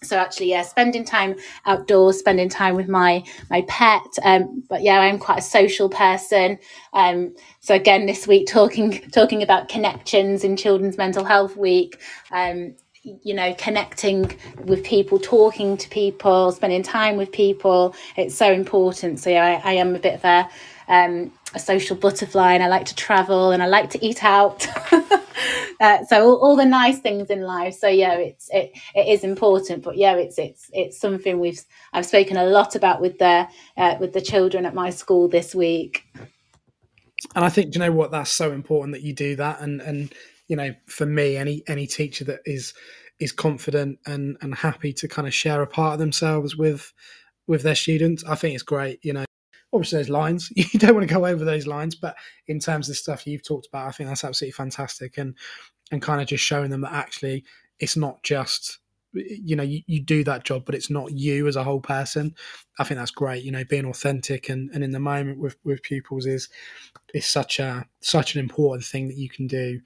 So 0.03 0.17
actually 0.17 0.49
yeah 0.49 0.63
spending 0.63 1.05
time 1.05 1.35
outdoors 1.65 2.19
spending 2.19 2.49
time 2.49 2.75
with 2.75 2.89
my 2.89 3.23
my 3.49 3.61
pet. 3.67 4.01
Um 4.23 4.63
but 4.69 4.83
yeah 4.83 4.99
i'm 4.99 5.17
quite 5.17 5.39
a 5.39 5.41
social 5.41 5.89
person. 5.89 6.59
Um 6.91 7.35
so 7.61 7.73
again 7.75 8.05
this 8.05 8.27
week 8.27 8.47
talking 8.47 8.99
talking 9.11 9.41
about 9.43 9.69
connections 9.69 10.43
in 10.43 10.57
children's 10.57 10.97
mental 10.97 11.23
health 11.23 11.55
week 11.55 12.01
um 12.31 12.75
you 13.03 13.33
know 13.33 13.53
connecting 13.57 14.37
with 14.65 14.83
people 14.83 15.19
talking 15.19 15.75
to 15.77 15.89
people 15.89 16.51
spending 16.51 16.83
time 16.83 17.15
with 17.15 17.31
people 17.31 17.95
it's 18.17 18.35
so 18.35 18.51
important. 18.51 19.19
So 19.19 19.29
yeah 19.29 19.61
i, 19.63 19.71
I 19.71 19.73
am 19.75 19.95
a 19.95 19.99
bit 19.99 20.15
of 20.15 20.25
a 20.25 20.49
um 20.89 21.31
a 21.53 21.59
social 21.59 21.95
butterfly 21.95 22.53
and 22.53 22.63
i 22.63 22.67
like 22.67 22.85
to 22.85 22.95
travel 22.95 23.51
and 23.51 23.61
i 23.61 23.65
like 23.65 23.89
to 23.89 24.03
eat 24.05 24.23
out. 24.23 24.67
Uh, 25.79 26.05
so 26.05 26.23
all, 26.23 26.37
all 26.37 26.55
the 26.55 26.63
nice 26.63 26.99
things 26.99 27.29
in 27.29 27.41
life. 27.41 27.73
So 27.73 27.87
yeah 27.87 28.13
it's 28.13 28.47
it, 28.53 28.71
it 28.95 29.07
is 29.07 29.25
important 29.25 29.83
but 29.83 29.97
yeah 29.97 30.13
it's 30.15 30.37
it's 30.37 30.69
it's 30.71 30.97
something 30.97 31.39
we've 31.39 31.61
i've 31.91 32.05
spoken 32.05 32.37
a 32.37 32.45
lot 32.45 32.75
about 32.75 33.01
with 33.01 33.17
the 33.17 33.47
uh, 33.75 33.95
with 33.99 34.13
the 34.13 34.21
children 34.21 34.65
at 34.65 34.73
my 34.73 34.91
school 34.91 35.27
this 35.27 35.53
week. 35.53 36.05
And 37.35 37.43
I 37.43 37.49
think 37.49 37.73
you 37.73 37.79
know 37.79 37.91
what? 37.91 38.11
That's 38.11 38.31
so 38.31 38.51
important 38.51 38.93
that 38.93 39.01
you 39.01 39.13
do 39.13 39.35
that. 39.35 39.59
And 39.59 39.81
and 39.81 40.13
you 40.47 40.55
know 40.55 40.73
for 40.87 41.05
me 41.05 41.35
any 41.35 41.63
any 41.67 41.87
teacher 41.87 42.23
that 42.25 42.41
is 42.45 42.73
is 43.19 43.31
confident 43.31 43.99
and 44.05 44.37
and 44.41 44.55
happy 44.55 44.93
to 44.93 45.07
kind 45.07 45.27
of 45.27 45.33
share 45.33 45.61
a 45.61 45.67
part 45.67 45.93
of 45.93 45.99
themselves 45.99 46.55
with 46.55 46.93
with 47.47 47.63
their 47.63 47.75
students 47.75 48.23
I 48.23 48.35
think 48.35 48.53
it's 48.53 48.63
great 48.63 48.99
you 49.03 49.13
know 49.13 49.25
obviously 49.73 49.97
there's 49.97 50.09
lines. 50.09 50.51
You 50.55 50.79
don't 50.79 50.95
want 50.95 51.07
to 51.07 51.13
go 51.13 51.25
over 51.25 51.43
those 51.43 51.67
lines 51.67 51.95
but 51.95 52.15
in 52.47 52.59
terms 52.59 52.87
of 52.87 52.93
the 52.93 52.97
stuff 52.97 53.27
you've 53.27 53.43
talked 53.43 53.67
about 53.67 53.87
I 53.87 53.91
think 53.91 54.09
that's 54.09 54.23
absolutely 54.23 54.53
fantastic 54.53 55.17
and 55.17 55.35
and 55.91 56.01
kind 56.01 56.21
of 56.21 56.27
just 56.27 56.43
showing 56.43 56.69
them 56.69 56.81
that 56.81 56.93
actually 56.93 57.43
it's 57.79 57.97
not 57.97 58.23
just 58.23 58.79
you 59.13 59.55
know 59.55 59.63
you, 59.63 59.81
you 59.85 60.01
do 60.01 60.23
that 60.23 60.43
job 60.43 60.63
but 60.65 60.73
it's 60.75 60.89
not 60.89 61.11
you 61.11 61.47
as 61.47 61.55
a 61.55 61.63
whole 61.63 61.81
person. 61.81 62.33
I 62.79 62.83
think 62.83 62.97
that's 62.97 63.11
great 63.11 63.43
you 63.43 63.51
know 63.51 63.63
being 63.65 63.85
authentic 63.85 64.49
and, 64.49 64.69
and 64.73 64.83
in 64.83 64.91
the 64.91 64.99
moment 64.99 65.39
with 65.39 65.57
with 65.63 65.83
pupils 65.83 66.25
is 66.25 66.49
is 67.13 67.25
such 67.25 67.59
a 67.59 67.85
such 68.01 68.35
an 68.35 68.39
important 68.39 68.85
thing 68.85 69.07
that 69.07 69.17
you 69.17 69.29
can 69.29 69.47
do 69.47 69.79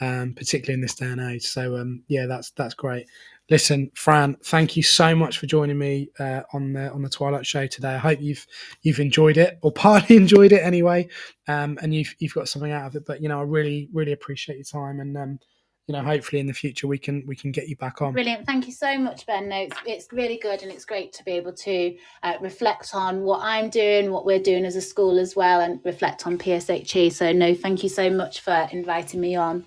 um, 0.00 0.34
particularly 0.34 0.74
in 0.74 0.80
this 0.80 0.96
day 0.96 1.06
and 1.06 1.20
age. 1.20 1.44
So 1.44 1.76
um, 1.76 2.02
yeah 2.08 2.26
that's 2.26 2.50
that's 2.52 2.74
great 2.74 3.06
listen 3.50 3.90
fran 3.94 4.36
thank 4.44 4.76
you 4.76 4.82
so 4.82 5.14
much 5.14 5.38
for 5.38 5.46
joining 5.46 5.78
me 5.78 6.08
uh, 6.18 6.42
on 6.52 6.72
the 6.72 6.90
on 6.92 7.02
the 7.02 7.08
twilight 7.08 7.46
show 7.46 7.66
today 7.66 7.94
i 7.94 7.98
hope 7.98 8.20
you've 8.20 8.46
you've 8.82 9.00
enjoyed 9.00 9.36
it 9.36 9.58
or 9.62 9.72
partly 9.72 10.16
enjoyed 10.16 10.52
it 10.52 10.62
anyway 10.62 11.06
um, 11.48 11.78
and 11.82 11.94
you've 11.94 12.14
you've 12.18 12.34
got 12.34 12.48
something 12.48 12.72
out 12.72 12.86
of 12.86 12.94
it 12.94 13.04
but 13.06 13.20
you 13.20 13.28
know 13.28 13.38
i 13.38 13.42
really 13.42 13.88
really 13.92 14.12
appreciate 14.12 14.56
your 14.56 14.64
time 14.64 15.00
and 15.00 15.16
um, 15.16 15.38
you 15.86 15.94
know 15.94 16.02
hopefully 16.02 16.38
in 16.38 16.46
the 16.46 16.52
future 16.52 16.86
we 16.86 16.98
can 16.98 17.24
we 17.26 17.34
can 17.34 17.50
get 17.50 17.68
you 17.68 17.76
back 17.76 18.00
on 18.00 18.12
Brilliant. 18.12 18.46
Thank 18.46 18.66
you 18.66 18.72
so 18.72 18.96
much, 18.98 19.26
Ben. 19.26 19.48
No, 19.48 19.56
it's, 19.56 19.76
it's 19.84 20.08
really 20.12 20.38
good 20.38 20.62
and 20.62 20.70
it's 20.70 20.84
great 20.84 21.12
to 21.14 21.24
be 21.24 21.32
able 21.32 21.52
to 21.54 21.96
uh, 22.22 22.34
reflect 22.40 22.94
on 22.94 23.22
what 23.22 23.40
I'm 23.42 23.68
doing, 23.68 24.10
what 24.12 24.24
we're 24.24 24.38
doing 24.38 24.64
as 24.64 24.76
a 24.76 24.80
school 24.80 25.18
as 25.18 25.34
well, 25.34 25.60
and 25.60 25.80
reflect 25.84 26.26
on 26.26 26.38
PSHE. 26.38 27.12
So, 27.12 27.32
no, 27.32 27.54
thank 27.54 27.82
you 27.82 27.88
so 27.88 28.10
much 28.10 28.40
for 28.40 28.68
inviting 28.70 29.20
me 29.20 29.34
on. 29.34 29.64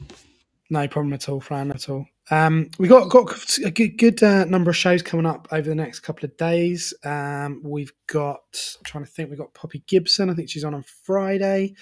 No 0.70 0.88
problem 0.88 1.14
at 1.14 1.30
all, 1.30 1.42
Fran. 1.42 1.72
At 1.72 1.90
all. 1.90 2.08
Um, 2.32 2.72
we 2.80 2.90
got 2.90 3.10
got 3.10 3.58
a 3.64 3.72
good, 3.72 3.98
good 4.00 4.24
uh, 4.24 4.46
number 4.46 4.72
of 4.72 4.78
shows 4.78 5.04
coming 5.04 5.28
up 5.28 5.48
over 5.52 5.70
the 5.70 5.76
next 5.76 6.02
couple 6.02 6.26
of 6.26 6.36
days. 6.38 6.94
Um, 7.06 7.62
we've 7.64 7.94
got. 8.08 8.42
I'm 8.80 8.86
trying 8.86 9.06
to 9.06 9.12
think. 9.12 9.30
We've 9.30 9.40
got 9.40 9.54
Poppy 9.54 9.84
Gibson. 9.88 10.30
I 10.30 10.36
think 10.36 10.50
she's 10.50 10.66
on 10.66 10.74
on 10.76 10.84
Friday. 11.04 11.76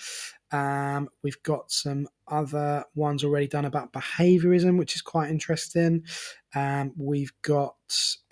Um, 0.51 1.09
we've 1.23 1.41
got 1.43 1.71
some 1.71 2.07
other 2.27 2.85
ones 2.95 3.23
already 3.23 3.47
done 3.47 3.65
about 3.65 3.93
behaviourism, 3.93 4.77
which 4.77 4.95
is 4.95 5.01
quite 5.01 5.31
interesting. 5.31 6.03
Um, 6.55 6.93
we've 6.97 7.33
got 7.41 7.75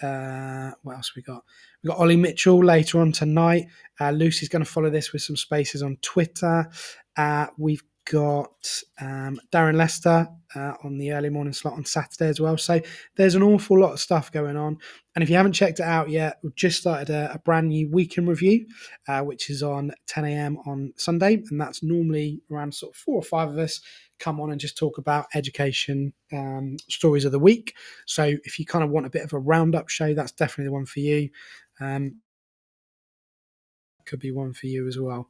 uh, 0.03 0.71
what 0.83 0.97
else 0.97 1.15
we 1.15 1.23
got? 1.23 1.43
We've 1.83 1.91
got 1.91 1.99
Ollie 1.99 2.17
Mitchell 2.17 2.63
later 2.63 3.01
on 3.01 3.11
tonight. 3.13 3.67
Uh, 3.99 4.11
Lucy's 4.11 4.49
going 4.49 4.65
to 4.65 4.71
follow 4.71 4.89
this 4.91 5.13
with 5.13 5.23
some 5.23 5.37
spaces 5.37 5.81
on 5.81 5.97
Twitter. 6.01 6.69
Uh, 7.17 7.47
we've 7.57 7.83
got 8.09 8.81
um, 8.99 9.39
Darren 9.51 9.75
Lester 9.75 10.27
uh, 10.55 10.73
on 10.83 10.97
the 10.97 11.11
early 11.11 11.29
morning 11.29 11.53
slot 11.53 11.75
on 11.75 11.85
Saturday 11.85 12.27
as 12.27 12.39
well. 12.39 12.57
So 12.57 12.81
there's 13.15 13.35
an 13.35 13.43
awful 13.43 13.79
lot 13.79 13.93
of 13.93 13.99
stuff 13.99 14.31
going 14.31 14.57
on. 14.57 14.77
And 15.15 15.23
if 15.23 15.29
you 15.29 15.35
haven't 15.35 15.53
checked 15.53 15.79
it 15.79 15.85
out 15.85 16.09
yet, 16.09 16.39
we've 16.43 16.55
just 16.55 16.79
started 16.79 17.09
a, 17.09 17.33
a 17.33 17.39
brand 17.39 17.69
new 17.69 17.89
weekend 17.89 18.27
review, 18.27 18.65
uh, 19.07 19.21
which 19.21 19.49
is 19.49 19.63
on 19.63 19.91
10 20.07 20.25
a.m. 20.25 20.57
on 20.65 20.93
Sunday. 20.95 21.43
And 21.49 21.59
that's 21.59 21.83
normally 21.83 22.41
around 22.51 22.73
sort 22.73 22.93
of 22.93 22.97
four 22.97 23.15
or 23.15 23.23
five 23.23 23.49
of 23.49 23.57
us 23.57 23.81
come 24.19 24.39
on 24.39 24.51
and 24.51 24.61
just 24.61 24.77
talk 24.77 24.97
about 24.97 25.25
education 25.33 26.13
um, 26.31 26.77
stories 26.89 27.25
of 27.25 27.31
the 27.31 27.39
week. 27.39 27.75
So 28.05 28.35
if 28.43 28.59
you 28.59 28.65
kind 28.65 28.83
of 28.83 28.91
want 28.91 29.05
a 29.05 29.09
bit 29.09 29.23
of 29.23 29.33
a 29.33 29.39
roundup 29.39 29.89
show, 29.89 30.13
that's 30.13 30.31
definitely 30.31 30.65
the 30.65 30.73
one 30.73 30.85
for 30.85 30.99
you. 30.99 31.29
Um, 31.79 32.21
could 34.11 34.19
be 34.19 34.31
one 34.31 34.53
for 34.53 34.67
you 34.67 34.87
as 34.87 34.99
well. 34.99 35.29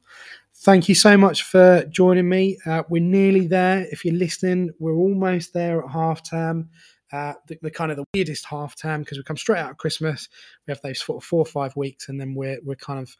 Thank 0.56 0.88
you 0.88 0.94
so 0.94 1.16
much 1.16 1.44
for 1.44 1.84
joining 1.84 2.28
me. 2.28 2.58
Uh, 2.66 2.82
we're 2.88 3.02
nearly 3.02 3.46
there. 3.46 3.86
If 3.90 4.04
you're 4.04 4.14
listening, 4.14 4.70
we're 4.78 4.96
almost 4.96 5.54
there 5.54 5.82
at 5.82 5.90
half 5.90 6.28
term. 6.28 6.68
Uh, 7.12 7.34
the, 7.46 7.58
the 7.62 7.70
kind 7.70 7.90
of 7.90 7.96
the 7.96 8.04
weirdest 8.14 8.44
half 8.44 8.74
term 8.74 9.02
because 9.02 9.18
we 9.18 9.24
come 9.24 9.36
straight 9.36 9.60
out 9.60 9.70
of 9.70 9.76
Christmas. 9.76 10.28
We 10.66 10.72
have 10.72 10.80
those 10.82 11.00
four 11.00 11.20
or 11.30 11.46
five 11.46 11.76
weeks, 11.76 12.08
and 12.08 12.20
then 12.20 12.34
we're 12.34 12.58
we're 12.64 12.74
kind 12.74 13.00
of 13.00 13.16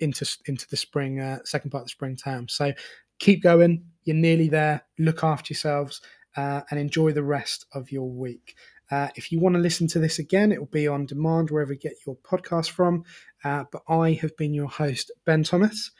into 0.00 0.26
into 0.46 0.66
the 0.68 0.76
spring 0.76 1.20
uh, 1.20 1.40
second 1.44 1.70
part 1.70 1.82
of 1.82 1.86
the 1.86 1.90
spring 1.90 2.16
term. 2.16 2.48
So 2.48 2.72
keep 3.18 3.42
going. 3.42 3.84
You're 4.04 4.16
nearly 4.16 4.48
there. 4.48 4.82
Look 4.98 5.24
after 5.24 5.52
yourselves 5.52 6.00
uh, 6.36 6.62
and 6.70 6.80
enjoy 6.80 7.12
the 7.12 7.22
rest 7.22 7.66
of 7.72 7.90
your 7.90 8.08
week. 8.08 8.54
Uh, 8.92 9.08
if 9.16 9.32
you 9.32 9.40
want 9.40 9.54
to 9.54 9.60
listen 9.60 9.86
to 9.88 9.98
this 9.98 10.18
again, 10.18 10.52
it 10.52 10.58
will 10.58 10.66
be 10.66 10.86
on 10.86 11.06
demand 11.06 11.50
wherever 11.50 11.72
you 11.72 11.78
get 11.78 11.94
your 12.06 12.16
podcast 12.16 12.68
from. 12.68 13.02
Uh, 13.42 13.64
but 13.72 13.82
I 13.88 14.12
have 14.20 14.36
been 14.36 14.52
your 14.52 14.68
host, 14.68 15.10
Ben 15.24 15.42
Thomas, 15.44 15.90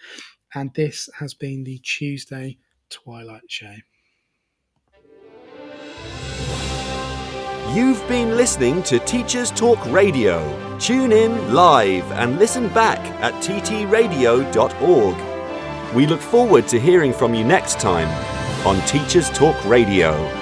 and 0.55 0.75
this 0.75 1.09
has 1.19 1.33
been 1.33 1.65
the 1.65 1.79
Tuesday 1.79 2.59
Twilight 2.91 3.49
Show. 3.49 3.75
You've 7.75 8.07
been 8.07 8.37
listening 8.37 8.83
to 8.83 8.99
Teachers 8.99 9.51
Talk 9.51 9.83
Radio. 9.87 10.79
Tune 10.79 11.13
in 11.13 11.55
live 11.55 12.05
and 12.13 12.39
listen 12.39 12.69
back 12.75 12.99
at 13.23 13.33
ttradio.org. 13.43 15.17
We 15.95 16.07
look 16.07 16.21
forward 16.21 16.69
to 16.69 16.79
hearing 16.79 17.15
from 17.15 17.33
you 17.33 17.43
next 17.45 17.81
time 17.81 18.09
on 18.67 18.79
Teachers 18.87 19.31
Talk 19.31 19.57
Radio. 19.65 20.42